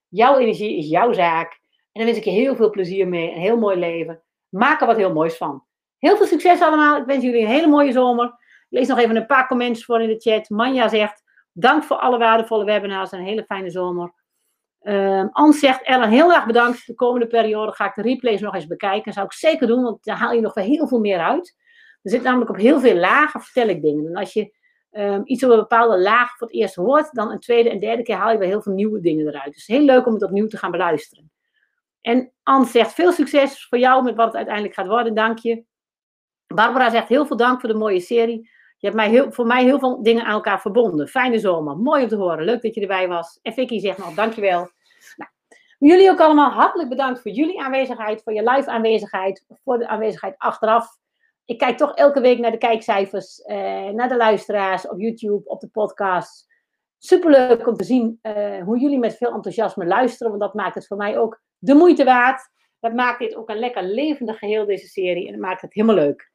Jouw 0.07 0.37
energie 0.37 0.77
is 0.77 0.87
jouw 0.89 1.13
zaak. 1.13 1.51
En 1.91 2.01
dan 2.01 2.05
wens 2.05 2.17
ik 2.17 2.23
je 2.23 2.31
heel 2.31 2.55
veel 2.55 2.69
plezier 2.69 3.07
mee. 3.07 3.31
Een 3.31 3.41
heel 3.41 3.57
mooi 3.57 3.77
leven. 3.77 4.23
Maak 4.49 4.81
er 4.81 4.87
wat 4.87 4.97
heel 4.97 5.13
moois 5.13 5.37
van. 5.37 5.63
Heel 6.01 6.17
veel 6.17 6.25
succes 6.25 6.61
allemaal. 6.61 6.97
Ik 6.97 7.05
wens 7.05 7.23
jullie 7.23 7.41
een 7.41 7.47
hele 7.47 7.67
mooie 7.67 7.91
zomer. 7.91 8.25
Ik 8.25 8.67
lees 8.69 8.87
nog 8.87 8.97
even 8.97 9.15
een 9.15 9.25
paar 9.25 9.47
comments 9.47 9.85
voor 9.85 10.01
in 10.01 10.07
de 10.07 10.19
chat. 10.19 10.49
Manja 10.49 10.87
zegt, 10.87 11.23
dank 11.51 11.83
voor 11.83 11.97
alle 11.97 12.17
waardevolle 12.17 12.65
webinars 12.65 13.11
en 13.11 13.19
een 13.19 13.25
hele 13.25 13.43
fijne 13.43 13.69
zomer. 13.69 14.13
Um, 14.81 15.29
Ans 15.31 15.59
zegt, 15.59 15.83
Ellen, 15.83 16.09
heel 16.09 16.33
erg 16.33 16.45
bedankt. 16.45 16.87
De 16.87 16.93
komende 16.93 17.27
periode 17.27 17.71
ga 17.71 17.85
ik 17.85 17.93
de 17.93 18.01
replays 18.01 18.41
nog 18.41 18.55
eens 18.55 18.67
bekijken. 18.67 19.03
Dat 19.03 19.13
zou 19.13 19.25
ik 19.25 19.33
zeker 19.33 19.67
doen, 19.67 19.83
want 19.83 20.03
daar 20.03 20.17
haal 20.17 20.31
je 20.33 20.41
nog 20.41 20.53
wel 20.53 20.63
heel 20.63 20.87
veel 20.87 20.99
meer 20.99 21.19
uit. 21.19 21.55
Er 22.01 22.11
zit 22.11 22.23
namelijk 22.23 22.49
op 22.49 22.57
heel 22.57 22.79
veel 22.79 22.95
lagen 22.95 23.41
vertel 23.41 23.67
ik 23.67 23.81
dingen. 23.81 24.07
En 24.07 24.15
als 24.15 24.33
je 24.33 24.57
um, 24.91 25.21
iets 25.25 25.43
op 25.43 25.49
een 25.49 25.57
bepaalde 25.57 25.99
laag 25.99 26.37
voor 26.37 26.47
het 26.47 26.55
eerst 26.55 26.75
hoort, 26.75 27.09
dan 27.11 27.31
een 27.31 27.39
tweede 27.39 27.69
en 27.69 27.79
derde 27.79 28.03
keer 28.03 28.15
haal 28.15 28.31
je 28.31 28.37
wel 28.37 28.47
heel 28.47 28.61
veel 28.61 28.73
nieuwe 28.73 28.99
dingen 28.99 29.27
eruit. 29.27 29.53
Dus 29.53 29.67
heel 29.67 29.81
leuk 29.81 30.05
om 30.05 30.13
het 30.13 30.23
opnieuw 30.23 30.47
te 30.47 30.57
gaan 30.57 30.71
beluisteren. 30.71 31.31
En 32.01 32.33
Ans 32.43 32.71
zegt, 32.71 32.93
veel 32.93 33.11
succes 33.11 33.67
voor 33.67 33.77
jou 33.77 34.03
met 34.03 34.15
wat 34.15 34.25
het 34.25 34.35
uiteindelijk 34.35 34.75
gaat 34.75 34.87
worden, 34.87 35.13
dank 35.13 35.37
je. 35.37 35.63
Barbara 36.53 36.89
zegt, 36.89 37.07
heel 37.07 37.25
veel 37.25 37.37
dank 37.37 37.59
voor 37.59 37.69
de 37.69 37.75
mooie 37.75 37.99
serie. 37.99 38.49
Je 38.77 38.87
hebt 38.87 38.95
mij 38.95 39.09
heel, 39.09 39.31
voor 39.31 39.45
mij 39.45 39.63
heel 39.63 39.79
veel 39.79 40.03
dingen 40.03 40.25
aan 40.25 40.33
elkaar 40.33 40.61
verbonden. 40.61 41.07
Fijne 41.07 41.39
zomer, 41.39 41.77
mooi 41.77 42.03
om 42.03 42.09
te 42.09 42.15
horen. 42.15 42.45
Leuk 42.45 42.61
dat 42.61 42.75
je 42.75 42.81
erbij 42.81 43.07
was. 43.07 43.39
En 43.41 43.53
Vicky 43.53 43.79
zegt 43.79 43.97
nog, 43.97 44.13
dankjewel. 44.13 44.69
Nou, 45.15 45.31
jullie 45.79 46.09
ook 46.09 46.19
allemaal 46.19 46.51
hartelijk 46.51 46.89
bedankt 46.89 47.21
voor 47.21 47.31
jullie 47.31 47.61
aanwezigheid, 47.61 48.23
voor 48.23 48.33
je 48.33 48.49
live 48.49 48.69
aanwezigheid, 48.69 49.45
voor 49.63 49.77
de 49.77 49.87
aanwezigheid 49.87 50.35
achteraf. 50.37 50.87
Ik 51.45 51.57
kijk 51.57 51.77
toch 51.77 51.95
elke 51.95 52.21
week 52.21 52.39
naar 52.39 52.51
de 52.51 52.57
kijkcijfers, 52.57 53.41
eh, 53.41 53.89
naar 53.89 54.09
de 54.09 54.17
luisteraars 54.17 54.87
op 54.87 54.99
YouTube, 54.99 55.49
op 55.49 55.59
de 55.59 55.67
podcast. 55.67 56.47
Superleuk 56.97 57.67
om 57.67 57.75
te 57.75 57.83
zien 57.83 58.19
eh, 58.21 58.63
hoe 58.63 58.79
jullie 58.79 58.99
met 58.99 59.17
veel 59.17 59.33
enthousiasme 59.33 59.85
luisteren, 59.85 60.29
want 60.29 60.43
dat 60.43 60.53
maakt 60.53 60.75
het 60.75 60.87
voor 60.87 60.97
mij 60.97 61.17
ook 61.17 61.41
de 61.57 61.73
moeite 61.73 62.03
waard. 62.03 62.49
Dat 62.79 62.93
maakt 62.93 63.19
dit 63.19 63.35
ook 63.35 63.49
een 63.49 63.59
lekker 63.59 63.83
levendig 63.83 64.39
geheel, 64.39 64.65
deze 64.65 64.87
serie, 64.87 65.25
en 65.25 65.31
dat 65.31 65.41
maakt 65.41 65.61
het 65.61 65.73
helemaal 65.73 65.95
leuk. 65.95 66.31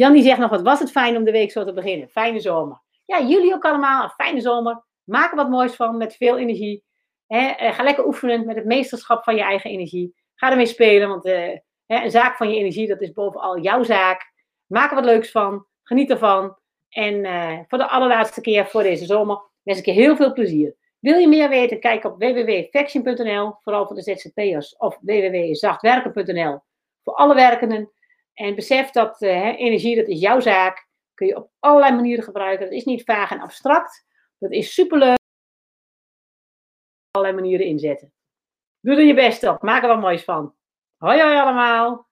Jan 0.00 0.12
die 0.12 0.22
zegt 0.22 0.38
nog, 0.38 0.50
wat 0.50 0.62
was 0.62 0.78
het 0.78 0.90
fijn 0.90 1.16
om 1.16 1.24
de 1.24 1.30
week 1.30 1.50
zo 1.50 1.64
te 1.64 1.72
beginnen. 1.72 2.08
Fijne 2.08 2.40
zomer. 2.40 2.82
Ja, 3.04 3.22
jullie 3.22 3.54
ook 3.54 3.64
allemaal. 3.64 4.02
Een 4.02 4.10
fijne 4.10 4.40
zomer. 4.40 4.84
Maak 5.04 5.30
er 5.30 5.36
wat 5.36 5.48
moois 5.48 5.74
van 5.74 5.96
met 5.96 6.16
veel 6.16 6.38
energie. 6.38 6.84
Eh, 7.26 7.74
ga 7.74 7.82
lekker 7.82 8.06
oefenen 8.06 8.46
met 8.46 8.56
het 8.56 8.64
meesterschap 8.64 9.24
van 9.24 9.34
je 9.34 9.42
eigen 9.42 9.70
energie. 9.70 10.14
Ga 10.34 10.50
ermee 10.50 10.66
spelen, 10.66 11.08
want 11.08 11.26
uh, 11.26 11.58
een 11.86 12.10
zaak 12.10 12.36
van 12.36 12.50
je 12.50 12.58
energie, 12.58 12.88
dat 12.88 13.00
is 13.00 13.12
bovenal 13.12 13.60
jouw 13.60 13.82
zaak. 13.82 14.32
Maak 14.66 14.90
er 14.90 14.96
wat 14.96 15.04
leuks 15.04 15.30
van. 15.30 15.66
Geniet 15.82 16.10
ervan. 16.10 16.56
En 16.88 17.14
uh, 17.14 17.58
voor 17.68 17.78
de 17.78 17.88
allerlaatste 17.88 18.40
keer 18.40 18.66
voor 18.66 18.82
deze 18.82 19.04
zomer 19.04 19.42
wens 19.62 19.78
ik 19.78 19.84
je 19.84 19.92
heel 19.92 20.16
veel 20.16 20.32
plezier. 20.32 20.76
Wil 20.98 21.18
je 21.18 21.28
meer 21.28 21.48
weten? 21.48 21.80
Kijk 21.80 22.04
op 22.04 22.18
www.faction.nl, 22.18 23.54
vooral 23.60 23.86
voor 23.86 23.96
de 23.96 24.02
ZZP'ers, 24.02 24.76
of 24.76 24.98
www.zachtwerken.nl 25.00 26.60
voor 27.04 27.14
alle 27.14 27.34
werkenden. 27.34 27.90
En 28.34 28.54
besef 28.54 28.90
dat 28.90 29.22
uh, 29.22 29.58
energie, 29.60 29.96
dat 29.96 30.08
is 30.08 30.20
jouw 30.20 30.40
zaak. 30.40 30.88
Kun 31.14 31.26
je 31.26 31.36
op 31.36 31.50
allerlei 31.58 31.94
manieren 31.94 32.24
gebruiken. 32.24 32.66
Dat 32.66 32.74
is 32.74 32.84
niet 32.84 33.04
vaag 33.04 33.30
en 33.30 33.40
abstract. 33.40 34.06
Dat 34.38 34.52
is 34.52 34.74
superleuk. 34.74 35.18
Op 37.08 37.16
allerlei 37.16 37.40
manieren 37.40 37.66
inzetten. 37.66 38.12
Doe 38.80 38.94
er 38.94 39.04
je 39.04 39.14
best 39.14 39.42
op. 39.42 39.62
Maak 39.62 39.82
er 39.82 39.88
wat 39.88 40.00
moois 40.00 40.24
van. 40.24 40.54
Hoi 40.96 41.20
hoi 41.20 41.36
allemaal. 41.36 42.09